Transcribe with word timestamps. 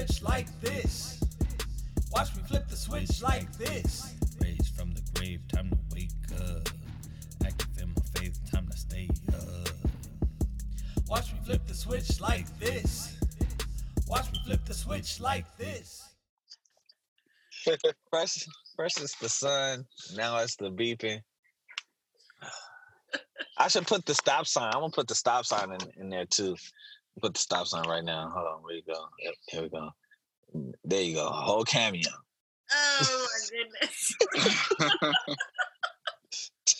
switch 0.00 0.22
like 0.22 0.60
this. 0.60 1.20
Watch 2.10 2.34
me 2.34 2.42
flip 2.46 2.68
the 2.68 2.76
switch 2.76 3.22
like 3.22 3.52
this. 3.58 4.14
Raised 4.40 4.74
from 4.74 4.92
the 4.92 5.02
grave, 5.14 5.42
time 5.48 5.70
to 5.70 5.78
wake 5.92 6.10
up. 6.40 6.68
Active 7.44 7.68
in 7.82 7.88
my 7.88 8.02
faith, 8.14 8.38
time 8.50 8.66
to 8.68 8.76
stay 8.76 9.08
up. 9.34 9.68
Watch 11.06 11.32
me 11.32 11.38
flip 11.44 11.66
the 11.66 11.74
switch 11.74 12.20
like 12.20 12.46
this. 12.58 13.16
Watch 14.06 14.32
me 14.32 14.40
flip 14.46 14.64
the 14.64 14.74
switch 14.74 15.20
like 15.20 15.44
this. 15.58 16.02
First, 18.10 18.48
first 18.76 19.02
it's 19.02 19.18
the 19.18 19.28
sun. 19.28 19.84
Now 20.16 20.38
it's 20.38 20.56
the 20.56 20.70
beeping. 20.70 21.20
I 23.58 23.68
should 23.68 23.86
put 23.86 24.06
the 24.06 24.14
stop 24.14 24.46
sign. 24.46 24.72
I'm 24.74 24.80
gonna 24.80 24.92
put 24.92 25.08
the 25.08 25.14
stop 25.14 25.44
sign 25.44 25.72
in, 25.72 26.02
in 26.02 26.08
there 26.08 26.24
too. 26.24 26.56
Put 27.20 27.34
the 27.34 27.40
stop 27.40 27.66
sign 27.66 27.86
right 27.88 28.04
now. 28.04 28.30
Hold 28.34 28.46
on, 28.46 28.62
where 28.62 28.74
you 28.74 28.82
go? 28.86 29.04
Yep, 29.22 29.34
here 29.48 29.62
we 29.62 29.68
go. 29.68 29.90
Mm, 30.56 30.72
there 30.84 31.02
you 31.02 31.14
go. 31.14 31.28
Whole 31.28 31.64
cameo. 31.64 32.08
Oh 32.72 33.26
my 33.26 33.58
goodness. 34.36 35.14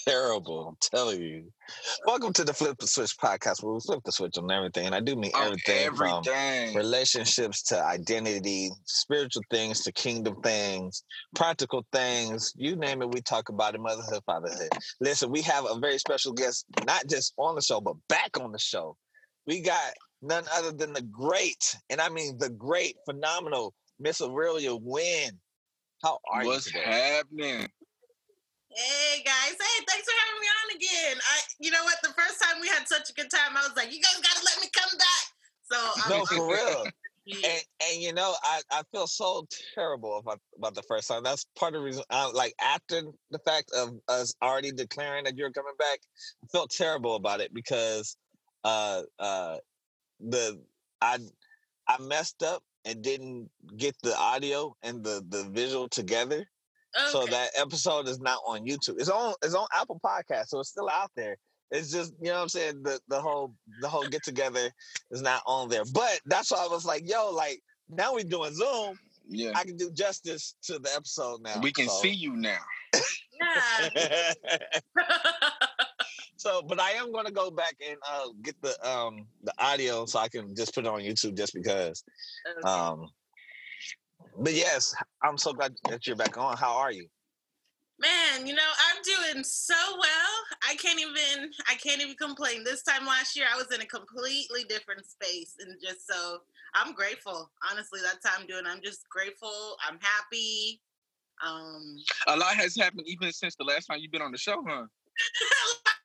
Terrible. 0.07 0.69
I'm 0.69 0.77
telling 0.81 1.21
you. 1.23 1.53
Welcome 2.07 2.33
to 2.35 2.45
the 2.45 2.55
Flip 2.55 2.79
the 2.79 2.87
Switch 2.87 3.17
podcast 3.19 3.63
where 3.63 3.75
we 3.75 3.81
flip 3.81 4.01
the 4.05 4.13
switch 4.13 4.39
on 4.39 4.51
everything. 4.51 4.87
And 4.87 4.95
I 4.95 5.01
do 5.01 5.15
mean 5.17 5.33
On 5.35 5.47
everything, 5.47 5.95
from 5.95 6.23
everything. 6.27 6.75
relationships 6.77 7.63
to 7.65 7.85
identity, 7.85 8.71
spiritual 8.87 9.43
things 9.51 9.81
to 9.83 9.93
kingdom 9.93 10.41
things, 10.43 11.03
practical 11.35 11.85
things, 11.93 12.53
you 12.57 12.77
name 12.77 13.03
it, 13.03 13.11
we 13.13 13.21
talk 13.21 13.49
about 13.51 13.75
it, 13.75 13.81
motherhood, 13.81 14.23
fatherhood. 14.25 14.69
Listen, 15.01 15.31
we 15.31 15.43
have 15.43 15.67
a 15.69 15.79
very 15.79 15.99
special 15.99 16.33
guest, 16.33 16.65
not 16.87 17.07
just 17.09 17.35
on 17.37 17.55
the 17.57 17.63
show, 17.63 17.81
but 17.81 17.97
back 18.09 18.39
on 18.41 18.53
the 18.53 18.59
show. 18.59 18.97
We 19.47 19.61
got 19.61 19.93
none 20.23 20.45
other 20.55 20.73
than 20.73 20.93
the 20.93 21.03
great, 21.03 21.77
and 21.89 22.01
I 22.01 22.09
mean 22.09 22.39
the 22.39 22.51
great, 22.51 22.97
phenomenal 23.05 23.75
Miss 23.99 24.21
Arilia 24.21 24.79
Winn. 24.81 25.39
How 26.03 26.19
are 26.31 26.45
What's 26.45 26.67
you 26.67 26.81
today? 26.81 27.17
happening? 27.17 27.69
Hey 28.73 29.23
guys, 29.25 29.51
hey, 29.51 29.85
thanks 29.89 30.07
for 30.07 30.15
having 30.27 30.41
me 30.41 30.47
on 30.47 30.77
again. 30.77 31.19
I, 31.19 31.41
you 31.59 31.71
know 31.71 31.83
what? 31.85 31.97
The 32.03 32.11
first 32.11 32.41
time 32.41 32.61
we 32.61 32.69
had 32.69 32.87
such 32.87 33.11
a 33.11 33.13
good 33.15 33.31
time, 33.31 33.57
I 33.57 33.63
was 33.63 33.73
like, 33.77 33.93
you 33.93 34.01
guys 34.01 34.21
gotta 34.23 34.45
let 34.45 34.61
me 34.61 34.71
come 34.73 34.97
back. 34.97 35.25
So 35.71 35.77
I'm, 36.05 36.19
no, 36.19 36.25
for 36.25 36.55
real. 36.55 36.87
And 37.27 37.63
and 37.87 38.03
you 38.03 38.13
know 38.13 38.35
I, 38.43 38.61
I 38.73 38.83
feel 38.91 39.07
so 39.07 39.47
terrible 39.75 40.19
about 40.19 40.41
about 40.57 40.75
the 40.75 40.83
first 40.83 41.07
time 41.07 41.23
that's 41.23 41.45
part 41.57 41.75
of 41.75 41.81
the 41.81 41.85
reason 41.85 42.03
I, 42.11 42.29
like 42.31 42.55
after 42.61 43.03
the 43.31 43.39
fact 43.41 43.71
of 43.77 43.91
us 44.09 44.35
already 44.43 44.73
declaring 44.73 45.25
that 45.25 45.37
you're 45.37 45.53
coming 45.53 45.75
back 45.79 46.01
i 46.43 46.47
felt 46.51 46.71
terrible 46.71 47.15
about 47.15 47.41
it 47.41 47.55
because 47.55 48.17
uh 48.65 49.03
uh 49.19 49.59
the 50.29 50.61
i 51.01 51.19
i 51.89 52.01
messed 52.03 52.43
up 52.43 52.63
and 52.85 53.03
didn't 53.03 53.49
get 53.77 53.95
the 54.03 54.17
audio 54.17 54.75
and 54.83 55.05
the 55.05 55.25
the 55.29 55.45
visual 55.51 55.89
together 55.89 56.47
so 57.11 57.25
that 57.27 57.51
episode 57.57 58.09
is 58.09 58.21
not 58.21 58.39
on 58.47 58.65
youtube 58.65 58.99
it's 58.99 59.09
on 59.09 59.35
it's 59.43 59.55
on 59.55 59.67
apple 59.75 60.01
podcast 60.05 60.49
so 60.49 60.59
it's 60.59 60.71
still 60.71 60.89
out 60.89 61.11
there 61.17 61.37
it's 61.71 61.93
just 61.93 62.13
you 62.21 62.29
know 62.29 62.35
what 62.35 62.43
i'm 62.43 62.49
saying 62.49 62.83
the 62.83 62.99
the 63.09 63.21
whole 63.21 63.55
the 63.81 63.89
whole 63.89 64.05
get 64.09 64.23
together 64.25 64.71
is 65.11 65.23
not 65.23 65.43
on 65.47 65.69
there 65.69 65.85
but 65.95 66.21
that's 66.27 66.51
why 66.51 66.59
i 66.59 66.69
was 66.69 66.85
like 66.85 67.09
yo 67.09 67.31
like 67.31 67.61
now 67.89 68.15
we're 68.15 68.25
doing 68.25 68.53
zoom 68.53 68.99
Yeah. 69.29 69.53
i 69.55 69.63
can 69.63 69.77
do 69.77 69.91
justice 69.93 70.57
to 70.65 70.79
the 70.79 70.91
episode 70.97 71.43
now 71.43 71.61
we 71.61 71.73
can 71.73 71.89
so. 71.89 72.01
see 72.03 72.11
you 72.11 72.35
now. 72.37 72.59
yeah. 73.95 74.33
so 76.41 76.63
but 76.63 76.81
i 76.81 76.93
am 76.93 77.13
going 77.13 77.27
to 77.27 77.33
go 77.33 77.51
back 77.51 77.75
and 77.87 77.99
uh 78.11 78.29
get 78.43 78.55
the 78.63 78.73
um 78.89 79.27
the 79.45 79.53
audio 79.59 80.07
so 80.07 80.19
i 80.19 80.27
can 80.27 80.55
just 80.57 80.75
put 80.75 80.87
it 80.87 80.89
on 80.89 81.01
youtube 81.01 81.37
just 81.37 81.53
because 81.53 82.03
Okay. 82.49 82.67
um 82.67 83.07
but 84.39 84.55
yes 84.55 84.95
i'm 85.23 85.37
so 85.37 85.53
glad 85.53 85.75
that 85.85 86.07
you're 86.07 86.17
back 86.17 86.39
on 86.39 86.57
how 86.57 86.73
are 86.73 86.93
you 86.93 87.07
Man, 88.03 88.47
you 88.47 88.55
know, 88.55 88.71
I'm 88.89 89.03
doing 89.03 89.45
so 89.45 89.75
well. 89.75 90.33
I 90.67 90.75
can't 90.77 90.99
even 90.99 91.51
I 91.69 91.75
can't 91.75 92.01
even 92.01 92.17
complain. 92.17 92.65
This 92.65 92.83
time 92.83 93.05
last 93.05 93.37
year 93.37 93.45
I 93.53 93.59
was 93.59 93.71
in 93.75 93.83
a 93.83 93.85
completely 93.85 94.65
different 94.65 95.05
space 95.05 95.57
and 95.61 95.77
just 95.87 96.07
so 96.07 96.39
I'm 96.75 96.95
grateful. 96.95 97.51
Honestly, 97.71 98.01
that's 98.03 98.27
how 98.27 98.41
I'm 98.41 98.47
doing. 98.47 98.63
I'm 98.67 98.81
just 98.83 99.07
grateful. 99.11 99.77
I'm 99.87 99.99
happy. 100.01 100.81
Um 101.47 101.99
A 102.27 102.39
lot 102.39 102.55
has 102.55 102.75
happened 102.75 103.05
even 103.07 103.33
since 103.33 103.55
the 103.57 103.65
last 103.65 103.85
time 103.85 103.99
you've 104.01 104.13
been 104.13 104.23
on 104.23 104.33
the 104.33 104.39
show, 104.39 104.65
huh? 104.67 104.87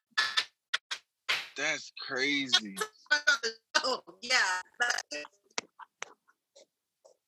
That's 1.58 1.92
crazy. 2.00 2.76
oh, 3.84 4.02
yeah. 4.22 4.38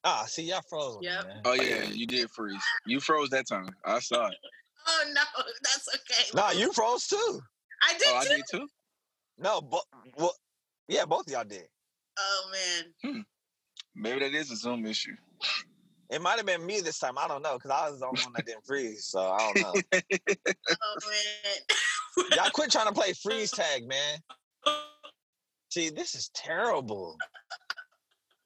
ah 0.03 0.25
see 0.27 0.43
y'all 0.43 0.61
froze 0.69 0.99
Yep. 1.01 1.25
man. 1.27 1.41
Oh 1.45 1.53
yeah, 1.53 1.83
you 1.83 2.05
did 2.07 2.29
freeze. 2.31 2.61
You 2.85 2.99
froze 2.99 3.29
that 3.29 3.47
time. 3.47 3.69
I 3.85 3.99
saw 3.99 4.27
it. 4.27 4.37
Oh 4.87 5.03
no, 5.13 5.21
that's 5.63 5.89
okay. 5.95 6.23
no 6.35 6.51
you 6.51 6.71
froze 6.73 7.07
too 7.07 7.41
I 7.83 7.93
did 7.97 8.07
Oh, 8.07 8.15
I 8.15 8.25
did 8.25 8.43
too. 8.49 8.67
no 9.37 9.61
but 9.61 9.83
well 10.17 10.33
yeah 10.87 11.05
both 11.05 11.27
of 11.27 11.33
y'all 11.33 11.43
did 11.43 11.67
Oh 12.19 12.51
man. 12.51 12.93
Hmm. 13.13 13.21
Maybe 13.95 14.19
that 14.19 14.33
is 14.33 14.51
a 14.51 14.55
Zoom 14.55 14.85
issue. 14.85 15.15
It 16.09 16.21
might 16.21 16.37
have 16.37 16.45
been 16.45 16.65
me 16.65 16.79
this 16.81 16.99
time 16.99 17.17
i 17.17 17.27
don't 17.27 17.41
know 17.41 17.53
because 17.55 17.71
i 17.71 17.89
was 17.89 17.99
the 17.99 18.05
only 18.05 18.21
one 18.21 18.33
that 18.35 18.45
didn't 18.45 18.65
freeze 18.65 19.05
so 19.05 19.19
i 19.19 19.51
don't 19.53 19.61
know 19.61 19.73
Oh. 20.81 21.11
Y'all 22.35 22.49
quit 22.51 22.71
trying 22.71 22.87
to 22.87 22.93
play 22.93 23.13
freeze 23.13 23.51
tag, 23.55 23.87
man. 23.87 24.19
See, 25.69 25.89
this 25.89 26.15
is 26.15 26.29
terrible. 26.33 27.15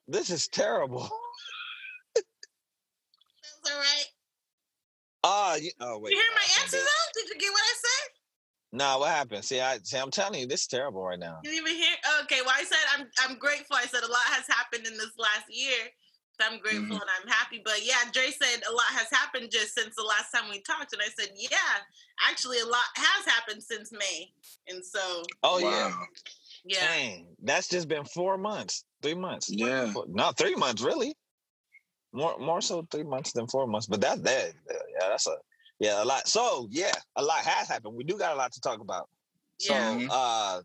This 0.08 0.30
is 0.30 0.48
terrible. 0.48 1.08
That's 2.14 3.70
all 3.72 3.78
right. 3.78 4.04
Ah, 5.24 5.54
you, 5.54 5.70
oh 5.80 5.98
wait. 6.00 6.10
you 6.10 6.16
hear 6.16 6.26
my 6.34 6.40
I 6.40 6.46
can't 6.48 6.64
answer 6.64 6.78
do 6.78 6.82
though? 6.82 7.20
Did 7.20 7.28
you 7.30 7.40
get 7.40 7.52
what 7.52 7.62
I 7.62 7.74
said? 7.76 8.10
Nah, 8.74 8.98
what 8.98 9.10
happened? 9.10 9.44
See, 9.44 9.60
I 9.60 9.78
see. 9.84 9.98
I'm 9.98 10.10
telling 10.10 10.40
you, 10.40 10.46
this 10.46 10.62
is 10.62 10.66
terrible 10.66 11.04
right 11.04 11.18
now. 11.18 11.38
You 11.44 11.52
even 11.52 11.74
hear? 11.74 11.94
Okay, 12.24 12.40
well, 12.40 12.54
I 12.58 12.64
said 12.64 12.78
I'm 12.98 13.06
I'm 13.20 13.38
grateful. 13.38 13.76
I 13.76 13.84
said 13.84 14.02
a 14.02 14.10
lot 14.10 14.22
has 14.26 14.46
happened 14.48 14.86
in 14.86 14.94
this 14.94 15.12
last 15.16 15.44
year. 15.48 15.78
So 16.42 16.52
I'm 16.52 16.60
grateful 16.60 16.96
and 16.96 17.10
I'm 17.20 17.28
happy. 17.28 17.60
But 17.64 17.84
yeah, 17.84 18.10
Dre 18.12 18.30
said 18.30 18.62
a 18.68 18.72
lot 18.72 18.86
has 18.90 19.06
happened 19.10 19.50
just 19.50 19.74
since 19.74 19.94
the 19.96 20.02
last 20.02 20.30
time 20.32 20.50
we 20.50 20.60
talked, 20.60 20.92
and 20.92 21.02
I 21.02 21.08
said, 21.18 21.32
yeah, 21.36 21.56
actually 22.28 22.58
a 22.60 22.66
lot 22.66 22.84
has 22.96 23.26
happened 23.26 23.62
since 23.62 23.92
May. 23.92 24.32
And 24.68 24.84
so 24.84 25.22
Oh 25.42 25.60
wow. 25.60 25.70
yeah, 25.70 25.92
yeah, 26.64 26.86
dang, 26.88 27.26
that's 27.42 27.68
just 27.68 27.88
been 27.88 28.04
four 28.04 28.38
months, 28.38 28.84
three 29.02 29.14
months. 29.14 29.48
Yeah. 29.50 29.92
Four- 29.92 30.06
no, 30.08 30.32
three 30.32 30.54
months 30.54 30.82
really. 30.82 31.14
More, 32.14 32.38
more 32.38 32.60
so 32.60 32.86
three 32.90 33.04
months 33.04 33.32
than 33.32 33.46
four 33.46 33.66
months. 33.66 33.86
But 33.86 34.00
that's 34.02 34.20
that. 34.20 34.52
Yeah, 34.70 35.08
that's 35.08 35.26
a 35.26 35.36
yeah 35.80 36.02
a 36.02 36.04
lot. 36.04 36.28
So 36.28 36.68
yeah, 36.70 36.92
a 37.16 37.22
lot 37.22 37.38
has 37.38 37.68
happened. 37.68 37.94
We 37.96 38.04
do 38.04 38.18
got 38.18 38.34
a 38.34 38.36
lot 38.36 38.52
to 38.52 38.60
talk 38.60 38.80
about. 38.80 39.08
So 39.58 39.74
yeah, 39.74 39.80
Mhm. 39.92 40.08
uh, 40.10 40.60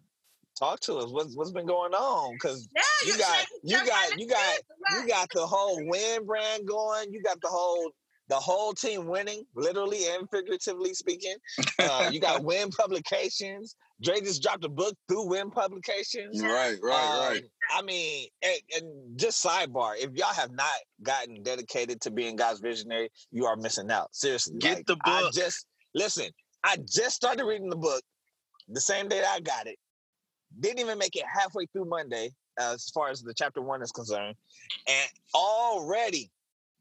talk 0.57 0.79
to 0.81 0.95
us. 0.97 1.11
What's 1.11 1.35
what's 1.35 1.51
been 1.51 1.65
going 1.65 1.93
on? 1.93 2.33
Because 2.33 2.67
yeah. 2.75 2.81
you 3.05 3.11
should 3.11 3.21
got 3.21 3.45
you 3.63 3.77
got 3.77 4.19
you 4.19 4.27
got 4.27 4.55
it? 4.55 4.63
You 4.93 5.07
got 5.07 5.29
the 5.33 5.45
whole 5.45 5.77
win 5.87 6.25
brand 6.25 6.67
going. 6.67 7.11
You 7.11 7.21
got 7.21 7.39
the 7.41 7.49
whole 7.49 7.91
the 8.29 8.35
whole 8.35 8.73
team 8.73 9.07
winning, 9.07 9.43
literally 9.55 10.05
and 10.09 10.29
figuratively 10.29 10.93
speaking. 10.93 11.35
Uh, 11.79 12.09
you 12.11 12.19
got 12.19 12.43
Winn 12.43 12.69
Publications. 12.69 13.75
Dre 14.01 14.19
just 14.19 14.43
dropped 14.43 14.65
a 14.65 14.69
book 14.69 14.95
through 15.07 15.29
Winn 15.29 15.49
Publications. 15.49 16.41
right, 16.41 16.77
right, 16.81 17.29
right. 17.29 17.37
Um, 17.37 17.49
I 17.71 17.81
mean, 17.81 18.27
and, 18.43 18.59
and 18.75 19.19
just 19.19 19.43
sidebar: 19.43 19.93
if 19.97 20.11
y'all 20.13 20.33
have 20.33 20.51
not 20.51 20.67
gotten 21.01 21.41
dedicated 21.43 22.01
to 22.01 22.11
being 22.11 22.35
God's 22.35 22.59
visionary, 22.59 23.09
you 23.31 23.45
are 23.45 23.55
missing 23.55 23.89
out. 23.89 24.13
Seriously, 24.13 24.57
Get 24.59 24.77
like, 24.77 24.85
the 24.85 24.97
I 25.03 25.21
book. 25.21 25.33
just 25.33 25.65
listen. 25.95 26.27
I 26.63 26.77
just 26.77 27.15
started 27.15 27.45
reading 27.45 27.69
the 27.69 27.77
book 27.77 28.01
the 28.67 28.81
same 28.81 29.07
day 29.07 29.21
that 29.21 29.33
I 29.35 29.39
got 29.39 29.67
it. 29.67 29.77
Didn't 30.59 30.79
even 30.79 30.97
make 30.97 31.15
it 31.15 31.23
halfway 31.31 31.65
through 31.67 31.85
Monday, 31.85 32.31
uh, 32.59 32.73
as 32.73 32.89
far 32.89 33.09
as 33.09 33.21
the 33.21 33.33
chapter 33.33 33.61
one 33.61 33.81
is 33.81 33.91
concerned, 33.91 34.35
and 34.87 35.09
already, 35.35 36.31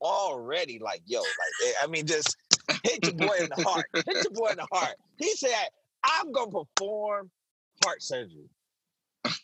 already, 0.00 0.78
like 0.78 1.02
yo, 1.06 1.20
like 1.20 1.28
eh, 1.66 1.72
I 1.82 1.86
mean, 1.86 2.06
just 2.06 2.36
hit 2.82 3.04
your 3.04 3.14
boy 3.14 3.36
in 3.40 3.48
the 3.54 3.62
heart. 3.62 3.86
Hit 3.94 4.06
your 4.24 4.32
boy 4.32 4.48
in 4.48 4.56
the 4.56 4.68
heart. 4.72 4.94
He 5.18 5.30
said, 5.32 5.68
"I'm 6.04 6.32
gonna 6.32 6.50
perform 6.50 7.30
heart 7.84 8.02
surgery 8.02 8.48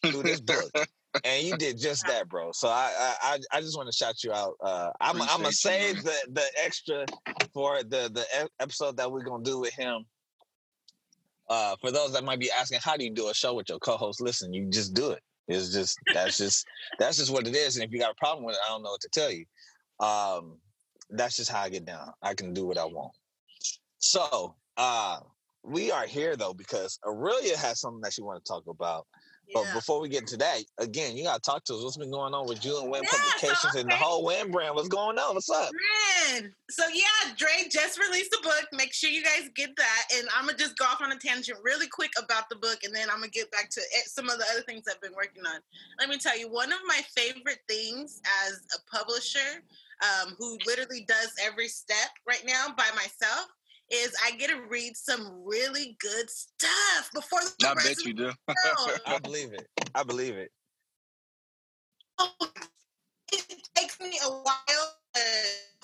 through 0.06 0.22
this 0.22 0.40
book." 0.40 0.70
and 1.24 1.46
you 1.46 1.56
did 1.56 1.78
just 1.78 2.06
that, 2.06 2.28
bro. 2.28 2.52
So 2.52 2.68
I 2.68 3.14
I 3.22 3.38
I- 3.52 3.60
just 3.60 3.76
want 3.76 3.90
to 3.90 3.96
shout 3.96 4.24
you 4.24 4.32
out. 4.32 4.54
Uh, 4.62 4.90
I'm 5.00 5.20
I'm 5.20 5.28
gonna 5.28 5.42
Appreciate 5.44 5.96
save 5.96 6.02
the 6.04 6.16
the 6.30 6.44
extra 6.64 7.06
for 7.52 7.82
the 7.82 8.08
the 8.12 8.48
episode 8.60 8.96
that 8.96 9.10
we're 9.12 9.24
gonna 9.24 9.44
do 9.44 9.58
with 9.60 9.74
him. 9.74 10.06
Uh, 11.48 11.76
for 11.80 11.90
those 11.90 12.12
that 12.12 12.24
might 12.24 12.40
be 12.40 12.50
asking, 12.50 12.78
how 12.82 12.96
do 12.96 13.04
you 13.04 13.10
do 13.10 13.28
a 13.28 13.34
show 13.34 13.54
with 13.54 13.68
your 13.68 13.78
co-host? 13.78 14.20
Listen, 14.20 14.52
you 14.52 14.66
just 14.70 14.94
do 14.94 15.10
it. 15.10 15.20
It's 15.48 15.72
just 15.72 15.98
that's 16.14 16.38
just 16.44 16.66
that's 16.98 17.16
just 17.18 17.32
what 17.32 17.46
it 17.46 17.54
is. 17.54 17.76
And 17.76 17.84
if 17.84 17.92
you 17.92 17.98
got 17.98 18.12
a 18.12 18.16
problem 18.16 18.44
with 18.44 18.54
it, 18.54 18.60
I 18.66 18.70
don't 18.70 18.82
know 18.82 18.90
what 18.90 19.00
to 19.02 19.08
tell 19.08 19.30
you. 19.30 19.44
Um, 20.00 20.58
that's 21.10 21.36
just 21.36 21.50
how 21.50 21.60
I 21.60 21.68
get 21.68 21.84
down. 21.84 22.12
I 22.22 22.34
can 22.34 22.54
do 22.54 22.66
what 22.66 22.78
I 22.78 22.84
want. 22.84 23.12
So 23.98 24.54
uh, 24.76 25.20
we 25.62 25.90
are 25.90 26.06
here 26.06 26.36
though 26.36 26.54
because 26.54 26.98
Arilia 27.04 27.56
has 27.56 27.80
something 27.80 28.00
that 28.02 28.12
she 28.12 28.22
want 28.22 28.44
to 28.44 28.48
talk 28.48 28.64
about. 28.66 29.06
But 29.52 29.64
Yeah. 29.64 29.74
before 29.74 30.00
we 30.00 30.08
get 30.08 30.20
into 30.20 30.36
that, 30.38 30.62
again, 30.78 31.16
you 31.16 31.24
gotta 31.24 31.40
talk 31.40 31.64
to 31.64 31.74
us. 31.74 31.82
What's 31.82 31.96
been 31.96 32.10
going 32.10 32.34
on 32.34 32.46
with 32.46 32.64
you 32.64 32.78
and 32.80 32.90
Win 32.90 33.02
Yeah, 33.04 33.10
Publications 33.10 33.74
and 33.74 33.90
the 33.90 33.96
whole 33.96 34.24
Win 34.24 34.50
brand? 34.50 34.74
What's 34.74 34.88
going 34.88 35.18
on? 35.18 35.34
What's 35.34 35.50
up? 35.50 35.72
Man, 35.72 36.54
so 36.70 36.86
yeah, 36.88 37.34
Dre 37.36 37.68
just 37.70 37.98
released 37.98 38.34
a 38.38 38.42
book. 38.42 38.66
Make 38.72 38.92
sure 38.92 39.10
you 39.10 39.22
guys 39.22 39.50
get 39.54 39.76
that. 39.76 40.04
And 40.14 40.28
I'm 40.34 40.46
gonna 40.46 40.56
just 40.58 40.76
go 40.76 40.86
off 40.86 41.00
on 41.00 41.12
a 41.12 41.18
tangent 41.18 41.58
really 41.62 41.88
quick 41.88 42.12
about 42.18 42.48
the 42.48 42.56
book, 42.56 42.82
and 42.84 42.94
then 42.94 43.10
I'm 43.10 43.16
gonna 43.18 43.28
get 43.28 43.50
back 43.50 43.68
to 43.70 43.80
it- 43.80 44.08
some 44.08 44.30
of 44.30 44.38
the 44.38 44.48
other 44.50 44.62
things 44.62 44.84
I've 44.88 45.00
been 45.00 45.14
working 45.14 45.44
on. 45.46 45.60
Let 45.98 46.08
me 46.08 46.18
tell 46.18 46.36
you, 46.38 46.48
one 46.48 46.72
of 46.72 46.80
my 46.86 47.02
favorite 47.14 47.60
things 47.68 48.20
as 48.44 48.60
a 48.74 48.90
publisher, 48.90 49.62
um, 50.00 50.34
who 50.38 50.58
literally 50.66 51.04
does 51.04 51.32
every 51.40 51.68
step 51.68 52.10
right 52.26 52.44
now 52.44 52.70
by 52.76 52.90
myself, 52.92 53.46
is 53.92 54.14
I 54.24 54.32
get 54.32 54.50
to 54.50 54.62
read 54.68 54.96
some 54.96 55.42
really 55.44 55.96
good 56.00 56.30
stuff 56.30 57.10
before 57.14 57.40
the 57.58 57.68
I 57.68 57.74
rest 57.74 57.88
bet 57.88 57.98
of 57.98 58.06
you 58.06 58.14
do. 58.14 58.32
the 58.48 58.54
world. 58.86 59.00
I 59.06 59.18
believe 59.18 59.52
it. 59.52 59.68
I 59.94 60.02
believe 60.02 60.36
it. 60.36 60.50
it 63.32 63.68
takes 63.74 64.00
me 64.00 64.18
a 64.24 64.28
while 64.30 65.01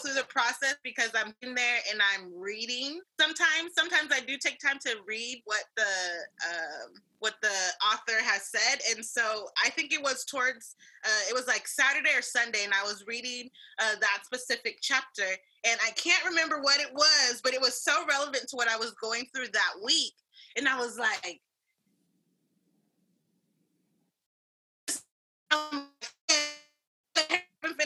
through 0.00 0.14
the 0.14 0.24
process 0.28 0.76
because 0.82 1.10
I'm 1.14 1.34
in 1.42 1.54
there 1.54 1.78
and 1.90 2.00
I'm 2.14 2.32
reading. 2.38 3.00
Sometimes, 3.20 3.72
sometimes 3.76 4.10
I 4.12 4.20
do 4.20 4.36
take 4.38 4.58
time 4.58 4.78
to 4.86 4.96
read 5.06 5.42
what 5.44 5.64
the 5.76 5.82
um, 5.82 6.92
what 7.20 7.34
the 7.42 7.48
author 7.92 8.22
has 8.22 8.48
said, 8.48 8.78
and 8.94 9.04
so 9.04 9.48
I 9.64 9.70
think 9.70 9.92
it 9.92 10.02
was 10.02 10.24
towards 10.24 10.76
uh, 11.04 11.28
it 11.28 11.34
was 11.34 11.46
like 11.46 11.66
Saturday 11.66 12.10
or 12.16 12.22
Sunday, 12.22 12.64
and 12.64 12.72
I 12.72 12.84
was 12.84 13.04
reading 13.06 13.50
uh, 13.80 13.96
that 14.00 14.20
specific 14.24 14.78
chapter, 14.80 15.26
and 15.64 15.78
I 15.84 15.90
can't 15.92 16.24
remember 16.24 16.60
what 16.60 16.80
it 16.80 16.92
was, 16.94 17.40
but 17.42 17.54
it 17.54 17.60
was 17.60 17.82
so 17.82 18.06
relevant 18.06 18.48
to 18.48 18.56
what 18.56 18.68
I 18.68 18.76
was 18.76 18.92
going 18.92 19.26
through 19.34 19.48
that 19.52 19.72
week, 19.84 20.14
and 20.56 20.68
I 20.68 20.78
was 20.78 20.98
like. 20.98 21.40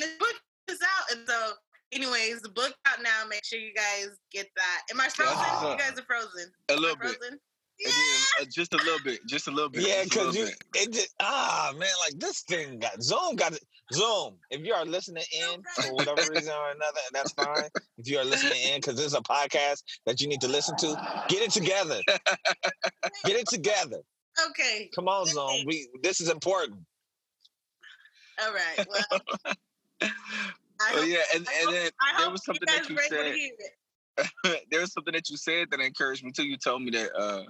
and 1.12 1.26
so, 1.29 1.53
anyways, 1.93 2.41
the 2.43 2.49
book 2.49 2.75
out 2.87 3.03
now. 3.03 3.26
Make 3.29 3.44
sure 3.44 3.59
you 3.59 3.73
guys 3.75 4.09
get 4.32 4.49
that. 4.56 4.82
Am 4.91 5.00
I 5.00 5.09
frozen? 5.09 5.37
what's 5.37 5.62
you 5.62 5.79
guys 5.91 5.99
are 5.99 6.05
frozen. 6.05 6.50
A 6.69 6.73
Am 6.73 6.79
I 6.79 6.81
little 6.81 6.97
bit. 6.97 7.17
frozen? 7.19 7.38
Again, 7.81 7.94
uh, 8.41 8.44
just 8.53 8.75
a 8.75 8.76
little 8.76 9.00
bit. 9.05 9.20
Just 9.26 9.49
a 9.49 9.50
little 9.50 9.70
bit. 9.70 9.82
Yeah, 9.87 10.05
just 10.05 10.14
a 10.14 10.19
little 10.19 10.32
because 10.32 10.37
you 10.37 10.44
bit. 10.73 10.82
it 10.88 10.93
just 10.93 11.14
ah 11.20 11.73
man, 11.76 11.88
like 12.06 12.20
this 12.20 12.43
thing 12.43 12.79
got 12.79 13.03
Zoom 13.03 13.35
got 13.35 13.53
it. 13.55 13.64
Zoom. 13.93 14.37
If 14.50 14.64
you 14.64 14.73
are 14.73 14.85
listening 14.85 15.25
in 15.32 15.62
for 15.75 15.93
whatever 15.94 16.23
reason 16.32 16.53
or 16.53 16.70
another, 16.70 17.00
and 17.06 17.12
that's 17.14 17.32
fine. 17.32 17.69
If 17.99 18.09
you 18.09 18.19
are 18.19 18.25
listening 18.25 18.61
in 18.73 18.81
because 18.81 18.97
this 18.97 19.06
is 19.06 19.14
a 19.14 19.20
podcast 19.20 19.82
that 20.06 20.20
you 20.20 20.29
need 20.29 20.41
to 20.43 20.49
listen 20.49 20.76
to, 20.76 21.25
get 21.29 21.43
it 21.43 21.50
together. 21.50 22.00
Get 23.25 23.37
it 23.37 23.49
together. 23.49 23.99
Okay. 24.50 24.88
Come 24.94 25.09
on, 25.09 25.26
Zoom. 25.26 25.64
We 25.67 25.88
this 26.03 26.20
is 26.20 26.29
important. 26.31 26.79
All 28.43 28.53
right. 28.53 28.87
Well, 28.88 29.20
I 30.03 30.11
Oh 30.94 31.02
yeah, 31.02 31.19
and, 31.34 31.46
I 31.49 31.52
and 31.61 31.64
hope, 31.64 31.75
then 31.75 31.90
there 32.19 32.31
was 32.31 32.44
something 32.44 32.67
that 32.67 32.88
you 32.88 32.94
were 32.94 33.02
able 33.02 33.32
to 33.32 33.49
said. 34.44 34.56
there 34.70 34.81
was 34.81 34.93
something 34.93 35.12
that 35.14 35.29
you 35.31 35.37
said 35.37 35.69
that 35.70 35.81
encouraged 35.81 36.25
me 36.25 36.31
too. 36.32 36.44
You 36.44 36.56
told 36.56 36.82
me 36.82 36.90
that 36.90 37.11
uh, 37.17 37.44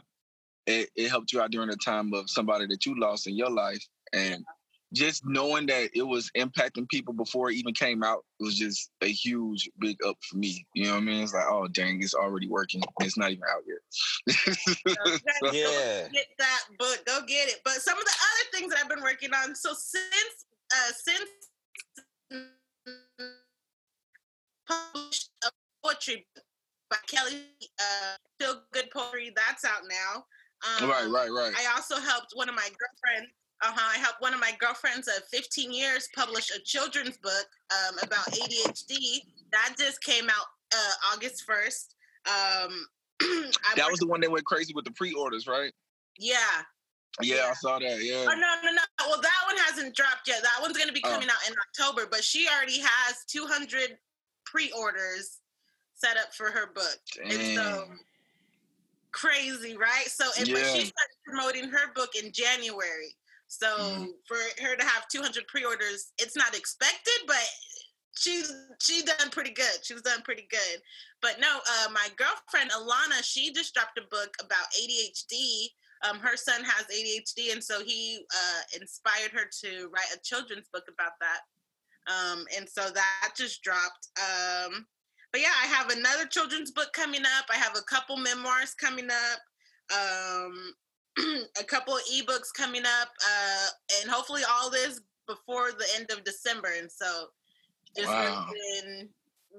it, 0.66 0.90
it 0.94 1.08
helped 1.10 1.32
you 1.32 1.40
out 1.40 1.50
during 1.50 1.68
the 1.68 1.76
time 1.76 2.12
of 2.14 2.30
somebody 2.30 2.66
that 2.66 2.86
you 2.86 2.98
lost 2.98 3.26
in 3.26 3.36
your 3.36 3.50
life, 3.50 3.84
and 4.12 4.44
just 4.92 5.22
knowing 5.24 5.66
that 5.66 5.90
it 5.94 6.02
was 6.02 6.30
impacting 6.36 6.88
people 6.88 7.14
before 7.14 7.50
it 7.50 7.56
even 7.56 7.72
came 7.72 8.02
out 8.02 8.24
was 8.38 8.58
just 8.58 8.90
a 9.00 9.10
huge 9.10 9.70
big 9.78 9.96
up 10.06 10.16
for 10.28 10.36
me. 10.36 10.66
You 10.74 10.84
know 10.84 10.92
what 10.92 10.98
I 10.98 11.00
mean? 11.00 11.22
It's 11.22 11.32
like, 11.32 11.46
oh 11.48 11.66
dang, 11.68 12.02
it's 12.02 12.14
already 12.14 12.48
working. 12.48 12.82
It's 13.00 13.16
not 13.16 13.30
even 13.30 13.44
out 13.50 13.62
yet. 13.66 13.78
So 13.90 14.52
you 14.86 14.94
go 15.42 15.52
Yeah. 15.52 16.08
Get 16.12 16.26
that 16.38 16.60
book. 16.78 17.00
Go 17.06 17.20
get 17.26 17.48
it. 17.48 17.60
But 17.64 17.74
some 17.74 17.96
of 17.96 18.04
the 18.04 18.10
other 18.10 18.58
things 18.58 18.72
that 18.72 18.80
I've 18.82 18.90
been 18.90 19.02
working 19.02 19.30
on. 19.32 19.54
So 19.54 19.70
since 19.72 20.46
uh 20.72 20.92
since 20.92 21.30
published 24.92 25.30
a 25.44 25.50
poetry 25.84 26.26
book 26.34 26.44
by 26.90 26.96
Kelly 27.06 27.42
uh 27.80 28.16
Feel 28.40 28.62
Good 28.72 28.90
Poetry, 28.90 29.32
that's 29.36 29.64
out 29.64 29.82
now. 29.88 30.24
Um, 30.82 30.88
right, 30.88 31.08
right, 31.08 31.30
right. 31.30 31.52
I 31.58 31.72
also 31.74 31.96
helped 31.96 32.32
one 32.34 32.48
of 32.48 32.54
my 32.54 32.62
girlfriends. 32.62 33.32
Uh-huh, 33.64 33.90
I 33.94 33.98
helped 33.98 34.20
one 34.20 34.34
of 34.34 34.40
my 34.40 34.52
girlfriends 34.58 35.06
of 35.08 35.22
15 35.30 35.72
years 35.72 36.08
publish 36.16 36.50
a 36.50 36.60
children's 36.64 37.16
book 37.18 37.46
um, 37.70 37.96
about 38.02 38.26
ADHD. 38.32 39.20
That 39.52 39.74
just 39.78 40.02
came 40.02 40.24
out 40.24 40.46
uh, 40.74 41.14
August 41.14 41.44
1st. 41.48 41.94
Um, 42.26 42.86
that 43.76 43.88
was 43.90 44.00
the 44.00 44.06
one 44.06 44.20
that 44.20 44.30
went 44.30 44.44
crazy 44.44 44.72
with 44.74 44.84
the 44.84 44.90
pre-orders, 44.92 45.46
right? 45.46 45.72
yeah. 46.18 46.36
Yeah, 47.20 47.36
Yeah. 47.36 47.50
I 47.50 47.54
saw 47.54 47.78
that. 47.78 48.02
Yeah. 48.02 48.24
Oh 48.26 48.34
no, 48.34 48.54
no, 48.64 48.72
no. 48.72 48.82
Well, 49.06 49.20
that 49.20 49.40
one 49.46 49.56
hasn't 49.66 49.94
dropped 49.94 50.26
yet. 50.26 50.42
That 50.42 50.58
one's 50.62 50.78
gonna 50.78 50.92
be 50.92 51.02
Oh. 51.04 51.10
coming 51.10 51.28
out 51.28 51.46
in 51.46 51.54
October, 51.68 52.06
but 52.10 52.24
she 52.24 52.48
already 52.48 52.78
has 52.80 53.24
200 53.28 53.98
pre-orders 54.52 55.38
set 55.94 56.16
up 56.16 56.34
for 56.34 56.50
her 56.50 56.72
book. 56.74 57.00
And 57.24 57.56
so 57.56 57.88
crazy, 59.12 59.76
right? 59.76 60.06
So, 60.08 60.24
and, 60.38 60.48
Yeah. 60.48 60.56
she 60.72 60.86
started 60.86 61.16
promoting 61.24 61.68
her 61.70 61.92
book 61.92 62.14
in 62.16 62.32
January. 62.32 63.16
So 63.48 63.66
Mhm. 63.76 64.26
for 64.26 64.38
her 64.62 64.76
to 64.76 64.84
have 64.84 65.08
200 65.08 65.46
pre-orders, 65.48 66.12
it's 66.18 66.36
not 66.36 66.54
expected, 66.54 67.26
but 67.26 67.46
she's 68.16 68.50
she 68.80 69.02
done 69.02 69.30
pretty 69.30 69.50
good. 69.50 69.84
She 69.84 69.94
was 69.94 70.02
done 70.02 70.22
pretty 70.22 70.46
good. 70.50 70.82
But 71.20 71.38
no, 71.38 71.60
uh, 71.66 71.88
my 71.90 72.08
girlfriend 72.16 72.70
Alana, 72.70 73.22
she 73.22 73.52
just 73.52 73.74
dropped 73.74 73.98
a 73.98 74.02
book 74.02 74.34
about 74.40 74.72
ADHD. 74.74 75.74
Um, 76.02 76.18
her 76.18 76.36
son 76.36 76.64
has 76.64 76.86
ADHD, 76.90 77.52
and 77.52 77.62
so 77.62 77.84
he 77.84 78.26
uh, 78.34 78.62
inspired 78.74 79.30
her 79.32 79.44
to 79.60 79.88
write 79.88 80.12
a 80.12 80.18
children's 80.18 80.68
book 80.68 80.88
about 80.88 81.12
that. 81.20 81.42
Um, 82.08 82.44
and 82.56 82.68
so 82.68 82.82
that 82.90 83.32
just 83.36 83.62
dropped. 83.62 84.08
Um, 84.18 84.86
but 85.32 85.40
yeah, 85.40 85.52
I 85.62 85.66
have 85.66 85.90
another 85.90 86.26
children's 86.26 86.70
book 86.70 86.92
coming 86.92 87.22
up. 87.22 87.46
I 87.52 87.56
have 87.56 87.76
a 87.76 87.82
couple 87.82 88.16
memoirs 88.16 88.74
coming 88.74 89.08
up. 89.10 89.40
Um, 89.94 90.74
a 91.60 91.64
couple 91.64 91.94
of 91.94 92.02
ebooks 92.04 92.52
coming 92.56 92.82
up, 92.84 93.08
uh, 93.22 93.66
and 94.00 94.10
hopefully 94.10 94.42
all 94.50 94.70
this 94.70 95.00
before 95.26 95.72
the 95.72 95.86
end 95.96 96.10
of 96.10 96.24
December. 96.24 96.68
And 96.78 96.90
so, 96.90 97.26
just 97.96 98.08
Wow. 98.08 98.46
been 98.82 99.08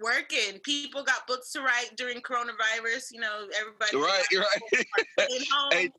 working. 0.01 0.59
People 0.63 1.03
got 1.03 1.27
books 1.27 1.51
to 1.51 1.61
write 1.61 1.91
during 1.95 2.21
coronavirus. 2.21 3.11
You 3.11 3.21
know, 3.21 3.47
everybody 3.59 3.97
Right, 3.97 4.23
right. 4.33 4.85
staying 5.19 5.45
home. 5.51 5.71
Hey, 5.71 5.83
and 5.85 5.93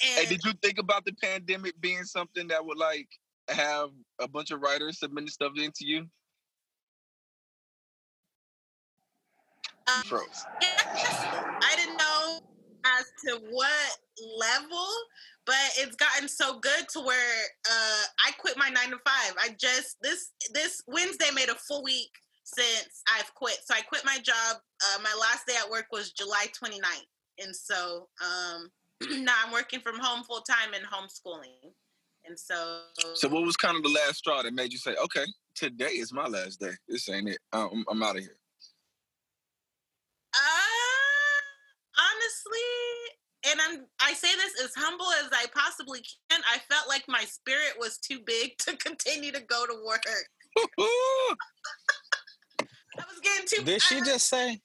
Hey, 0.00 0.26
did 0.26 0.44
you 0.44 0.52
think 0.62 0.78
about 0.78 1.04
the 1.04 1.12
pandemic 1.22 1.78
being 1.80 2.04
something 2.04 2.48
that 2.48 2.64
would 2.64 2.78
like 2.78 3.08
have 3.54 3.90
a 4.20 4.28
bunch 4.28 4.50
of 4.50 4.60
writers 4.60 4.98
submitting 4.98 5.28
stuff 5.28 5.52
into 5.56 5.86
you? 5.86 6.06
um, 9.88 10.02
Froze. 10.04 10.44
I 10.62 11.74
didn't 11.76 11.96
know 11.96 12.40
as 12.84 13.12
to 13.26 13.40
what 13.50 13.98
level, 14.38 14.86
but 15.46 15.54
it's 15.78 15.96
gotten 15.96 16.28
so 16.28 16.58
good 16.58 16.88
to 16.92 17.00
where 17.00 17.44
uh, 17.68 18.04
I 18.26 18.32
quit 18.38 18.56
my 18.56 18.68
nine 18.68 18.90
to 18.90 18.98
five. 19.04 19.34
I 19.38 19.54
just 19.58 19.96
this 20.02 20.30
this 20.52 20.82
Wednesday 20.86 21.28
made 21.34 21.48
a 21.48 21.54
full 21.54 21.82
week 21.82 22.10
since 22.44 23.02
I've 23.16 23.32
quit. 23.34 23.58
So 23.64 23.74
I 23.74 23.82
quit 23.82 24.02
my 24.04 24.18
job. 24.18 24.56
Uh, 24.82 24.98
my 25.02 25.14
last 25.18 25.46
day 25.46 25.54
at 25.62 25.70
work 25.70 25.86
was 25.92 26.12
July 26.12 26.46
29th, 26.62 27.44
and 27.44 27.54
so 27.54 28.08
um, 28.22 28.70
now 29.24 29.34
I'm 29.44 29.52
working 29.52 29.80
from 29.80 29.98
home 29.98 30.24
full 30.24 30.42
time 30.42 30.74
and 30.74 30.84
homeschooling. 30.84 31.72
And 32.24 32.38
so, 32.38 32.82
So, 33.14 33.28
what 33.28 33.42
was 33.42 33.56
kind 33.56 33.76
of 33.76 33.82
the 33.82 33.88
last 33.88 34.18
straw 34.18 34.42
that 34.42 34.54
made 34.54 34.72
you 34.72 34.78
say, 34.78 34.94
"Okay, 34.94 35.24
today 35.54 35.86
is 35.86 36.12
my 36.12 36.26
last 36.26 36.60
day. 36.60 36.72
This 36.88 37.08
ain't 37.08 37.28
it. 37.28 37.38
I'm, 37.52 37.84
I'm 37.90 38.02
out 38.02 38.16
of 38.16 38.22
here." 38.22 38.36
Uh, 40.34 41.42
honestly, 41.98 43.50
and 43.50 43.60
I'm 43.60 43.86
I 44.00 44.12
say 44.14 44.28
this 44.36 44.62
as 44.64 44.72
humble 44.76 45.06
as 45.24 45.30
I 45.32 45.46
possibly 45.54 46.00
can. 46.30 46.40
I 46.48 46.58
felt 46.72 46.88
like 46.88 47.04
my 47.08 47.24
spirit 47.24 47.74
was 47.78 47.98
too 47.98 48.20
big 48.24 48.56
to 48.58 48.76
continue 48.78 49.32
to 49.32 49.40
go 49.40 49.66
to 49.66 49.74
work. 49.84 50.04
I 52.96 53.04
was 53.08 53.20
getting 53.22 53.46
too. 53.48 53.64
Did 53.64 53.82
she 53.82 54.00
just 54.00 54.28
say? 54.28 54.60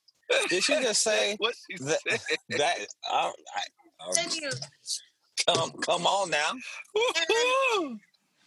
Did 0.49 0.63
she 0.63 0.73
just 0.81 1.01
say 1.03 1.35
what 1.39 1.55
she 1.69 1.83
that? 1.83 1.99
said? 2.07 2.37
that 2.57 2.77
I, 3.09 3.31
I, 3.55 4.11
Thank 4.13 4.35
you. 4.35 4.49
Come, 5.47 5.71
come 5.81 6.05
on 6.05 6.29
now. 6.29 6.51